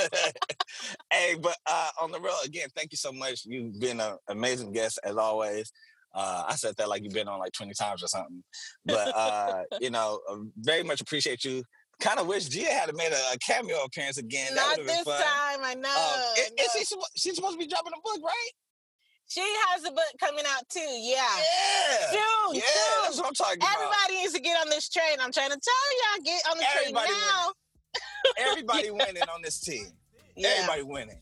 time. 0.01 0.11
hey, 1.11 1.35
but 1.41 1.55
uh, 1.65 1.89
on 2.01 2.11
the 2.11 2.19
road 2.19 2.35
again, 2.45 2.67
thank 2.75 2.91
you 2.91 2.97
so 2.97 3.11
much. 3.11 3.45
You've 3.45 3.79
been 3.79 3.99
an 3.99 4.17
amazing 4.27 4.71
guest 4.73 4.99
as 5.03 5.15
always. 5.15 5.71
Uh, 6.15 6.43
I 6.47 6.55
said 6.55 6.75
that 6.77 6.89
like 6.89 7.03
you've 7.03 7.13
been 7.13 7.27
on 7.27 7.39
like 7.39 7.53
20 7.53 7.73
times 7.73 8.03
or 8.03 8.07
something. 8.07 8.43
But 8.85 9.15
uh, 9.15 9.63
you 9.79 9.89
know, 9.89 10.19
uh, 10.29 10.37
very 10.57 10.83
much 10.83 11.01
appreciate 11.01 11.43
you. 11.43 11.63
Kind 11.99 12.19
of 12.19 12.27
wish 12.27 12.49
Gia 12.49 12.65
had 12.65 12.93
made 12.95 13.11
a, 13.11 13.33
a 13.33 13.37
cameo 13.39 13.83
appearance 13.83 14.17
again. 14.17 14.53
Not 14.55 14.77
this 14.77 15.01
fun. 15.03 15.21
time. 15.21 15.59
I 15.63 15.73
know. 15.75 15.89
Um, 15.89 15.93
I 15.95 16.47
is- 16.59 16.75
is 16.75 16.87
she 16.89 16.95
she's 17.15 17.35
supposed 17.35 17.53
to 17.53 17.59
be 17.59 17.67
dropping 17.67 17.93
a 17.93 18.01
book, 18.03 18.19
right? 18.23 18.49
She 19.27 19.41
has 19.41 19.83
a 19.85 19.91
book 19.91 20.03
coming 20.19 20.43
out 20.47 20.67
too. 20.69 20.79
Yeah. 20.79 21.15
Yeah. 21.15 22.11
Soon. 22.11 22.55
Yeah, 22.55 22.61
soon. 22.61 23.03
that's 23.03 23.17
what 23.17 23.27
I'm 23.27 23.33
talking 23.33 23.57
about. 23.57 23.75
Everybody 23.75 24.21
needs 24.21 24.33
to 24.33 24.39
get 24.39 24.59
on 24.61 24.69
this 24.69 24.89
train. 24.89 25.17
I'm 25.19 25.31
trying 25.31 25.49
to 25.49 25.59
tell 25.59 26.17
y'all, 26.17 26.23
get 26.23 26.41
on 26.51 26.57
the 26.57 26.65
Everybody 26.77 27.07
train 27.07 27.19
now. 27.19 27.51
Everybody 28.37 28.91
winning 28.91 29.23
on 29.33 29.41
this 29.41 29.59
team. 29.59 29.87
Yeah. 30.35 30.49
Everybody 30.57 30.83
winning. 30.83 31.21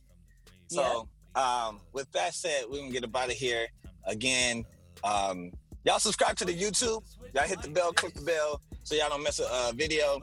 So, 0.67 1.07
um, 1.35 1.79
with 1.93 2.11
that 2.13 2.33
said, 2.33 2.63
we're 2.69 2.79
gonna 2.79 2.91
get 2.91 3.03
up 3.03 3.15
out 3.15 3.29
of 3.29 3.35
here. 3.35 3.67
Again, 4.05 4.65
um, 5.03 5.51
y'all 5.83 5.99
subscribe 5.99 6.35
to 6.37 6.45
the 6.45 6.53
YouTube. 6.53 7.03
Y'all 7.33 7.43
hit 7.47 7.61
the 7.61 7.69
bell, 7.69 7.93
click 7.93 8.13
the 8.13 8.21
bell, 8.21 8.61
so 8.83 8.95
y'all 8.95 9.09
don't 9.09 9.23
miss 9.23 9.39
a 9.39 9.47
uh, 9.51 9.71
video. 9.75 10.19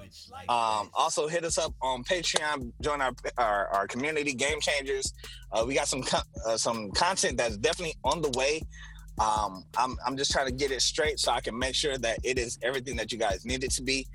Um, 0.48 0.90
also 0.94 1.28
hit 1.28 1.44
us 1.44 1.59
up 1.59 1.74
on 1.80 2.05
Patreon. 2.05 2.72
Join 2.80 3.01
our 3.01 3.12
our, 3.36 3.68
our 3.68 3.86
community, 3.86 4.35
Game 4.35 4.60
Changers. 4.60 5.12
Uh, 5.52 5.64
we 5.66 5.74
got 5.74 5.89
some 5.89 6.05
uh, 6.47 6.56
some 6.56 6.90
content 6.93 7.39
that's 7.39 7.56
definitely 7.56 7.97
on 8.05 8.22
the 8.22 8.30
way. 8.30 8.62
Um, 9.20 9.64
I'm 9.76 9.97
I'm 10.06 10.16
just 10.16 10.30
trying 10.30 10.47
to 10.47 10.52
get 10.52 10.70
it 10.70 10.80
straight 10.80 11.18
so 11.18 11.32
I 11.32 11.40
can 11.40 11.59
make 11.59 11.74
sure 11.74 11.98
that 11.98 12.18
it 12.22 12.39
is 12.39 12.59
everything 12.62 12.97
that 12.97 13.12
you 13.12 13.18
guys 13.18 13.44
need 13.44 13.64
it 13.64 13.72
to 13.72 13.82
be. 13.82 14.06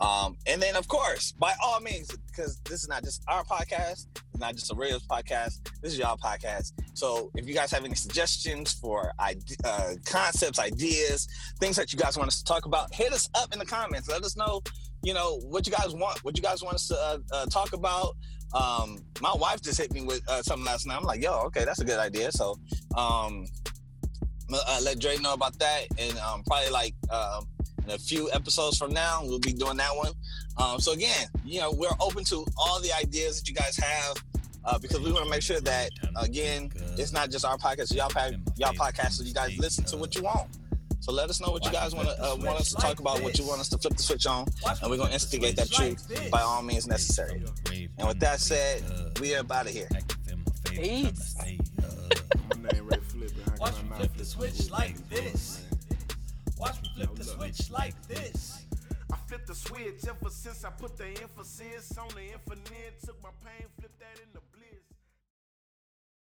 Um, 0.00 0.36
and 0.46 0.62
then, 0.62 0.76
of 0.76 0.88
course, 0.88 1.32
by 1.32 1.52
all 1.62 1.80
means, 1.80 2.10
because 2.28 2.58
this 2.60 2.82
is 2.82 2.88
not 2.88 3.04
just 3.04 3.22
our 3.28 3.44
podcast, 3.44 4.06
it's 4.14 4.38
not 4.38 4.54
just 4.54 4.72
a 4.72 4.74
Rails 4.74 5.06
podcast, 5.06 5.60
this 5.82 5.92
is 5.92 5.98
y'all 5.98 6.16
podcast. 6.16 6.72
So 6.94 7.30
if 7.34 7.46
you 7.46 7.54
guys 7.54 7.70
have 7.72 7.84
any 7.84 7.94
suggestions 7.94 8.72
for 8.72 9.12
uh, 9.18 9.94
concepts, 10.06 10.58
ideas, 10.58 11.28
things 11.60 11.76
that 11.76 11.92
you 11.92 11.98
guys 11.98 12.16
want 12.16 12.28
us 12.28 12.38
to 12.38 12.44
talk 12.44 12.64
about, 12.64 12.94
hit 12.94 13.12
us 13.12 13.28
up 13.34 13.52
in 13.52 13.58
the 13.58 13.66
comments. 13.66 14.08
Let 14.08 14.22
us 14.22 14.36
know, 14.36 14.62
you 15.02 15.12
know, 15.12 15.38
what 15.40 15.66
you 15.66 15.72
guys 15.72 15.92
want, 15.94 16.24
what 16.24 16.36
you 16.36 16.42
guys 16.42 16.62
want 16.62 16.76
us 16.76 16.88
to 16.88 16.94
uh, 16.96 17.18
uh, 17.32 17.46
talk 17.46 17.74
about. 17.74 18.16
Um, 18.54 18.98
my 19.20 19.32
wife 19.34 19.60
just 19.60 19.78
hit 19.78 19.92
me 19.92 20.02
with 20.02 20.22
uh, 20.28 20.42
something 20.42 20.64
last 20.64 20.86
night. 20.86 20.96
I'm 20.96 21.04
like, 21.04 21.22
yo, 21.22 21.42
okay, 21.46 21.64
that's 21.64 21.80
a 21.80 21.84
good 21.84 21.98
idea. 21.98 22.32
So 22.32 22.58
um, 22.96 23.46
uh, 24.52 24.80
let 24.82 24.98
Dre 24.98 25.18
know 25.18 25.34
about 25.34 25.58
that. 25.58 25.86
And 25.98 26.18
um, 26.18 26.42
probably 26.44 26.70
like 26.70 26.94
um, 27.10 27.46
in 27.90 27.96
a 27.96 27.98
few 27.98 28.30
episodes 28.32 28.78
from 28.78 28.92
now, 28.92 29.20
we'll 29.24 29.38
be 29.40 29.52
doing 29.52 29.76
that 29.76 29.94
one. 29.96 30.12
Um, 30.56 30.78
so 30.80 30.92
again, 30.92 31.26
you 31.44 31.60
know, 31.60 31.72
we're 31.72 31.88
open 32.00 32.24
to 32.24 32.46
all 32.56 32.80
the 32.80 32.92
ideas 32.92 33.40
that 33.40 33.48
you 33.48 33.54
guys 33.54 33.76
have 33.76 34.22
uh, 34.64 34.78
because 34.78 35.00
we 35.00 35.12
want 35.12 35.24
to 35.24 35.30
make 35.30 35.42
sure 35.42 35.60
that 35.60 35.90
again, 36.20 36.70
it's 36.96 37.12
not 37.12 37.30
just 37.30 37.44
our 37.44 37.56
podcast, 37.56 37.94
y'all 37.94 38.08
pa- 38.08 38.30
y'all 38.56 38.72
podcast, 38.74 39.12
so 39.12 39.24
you 39.24 39.34
guys 39.34 39.56
listen 39.58 39.84
to 39.84 39.96
what 39.96 40.14
you 40.14 40.22
want. 40.22 40.48
So 41.00 41.12
let 41.12 41.30
us 41.30 41.40
know 41.40 41.50
what 41.50 41.64
you 41.64 41.72
guys 41.72 41.94
want 41.94 42.08
to 42.08 42.22
uh, 42.22 42.36
want 42.36 42.60
us 42.60 42.68
to 42.70 42.76
talk 42.76 43.00
about, 43.00 43.22
what 43.22 43.38
you 43.38 43.46
want 43.46 43.60
us 43.60 43.70
to 43.70 43.78
flip 43.78 43.96
the 43.96 44.02
switch 44.02 44.26
on, 44.26 44.46
and 44.82 44.90
we're 44.90 44.98
gonna 44.98 45.12
instigate 45.12 45.56
that 45.56 45.70
truth 45.70 46.30
by 46.30 46.42
all 46.42 46.62
means 46.62 46.86
necessary. 46.86 47.42
And 47.98 48.06
with 48.06 48.20
that 48.20 48.38
said, 48.38 48.82
we 49.18 49.34
are 49.34 49.44
out 49.50 49.66
of 49.66 49.72
here. 49.72 49.88
Peace. 50.64 51.36
My 51.38 52.68
name 52.70 52.86
Ray 52.86 52.98
Flip. 52.98 53.30
and 53.30 53.42
I 53.46 53.50
got 53.50 53.60
Watch 53.60 53.82
me 53.82 53.88
flip 53.96 54.16
the 54.16 54.24
switch 54.24 54.70
like 54.70 55.08
this. 55.08 55.64
Watch 56.60 56.82
me 56.82 56.90
flip 56.94 57.14
the 57.14 57.24
switch 57.24 57.70
like 57.70 57.94
this. 58.06 58.66
I 59.10 59.16
flipped 59.26 59.46
the 59.46 59.54
switch 59.54 60.04
ever 60.06 60.28
since 60.28 60.62
I 60.62 60.68
put 60.68 60.94
the 60.98 61.06
emphasis 61.06 61.96
on 61.96 62.08
the 62.08 62.20
infinite. 62.20 63.00
Took 63.02 63.22
my 63.22 63.30
pain, 63.42 63.66
flipped 63.78 63.98
that 63.98 64.20
into 64.22 64.40
bliss. 64.52 64.59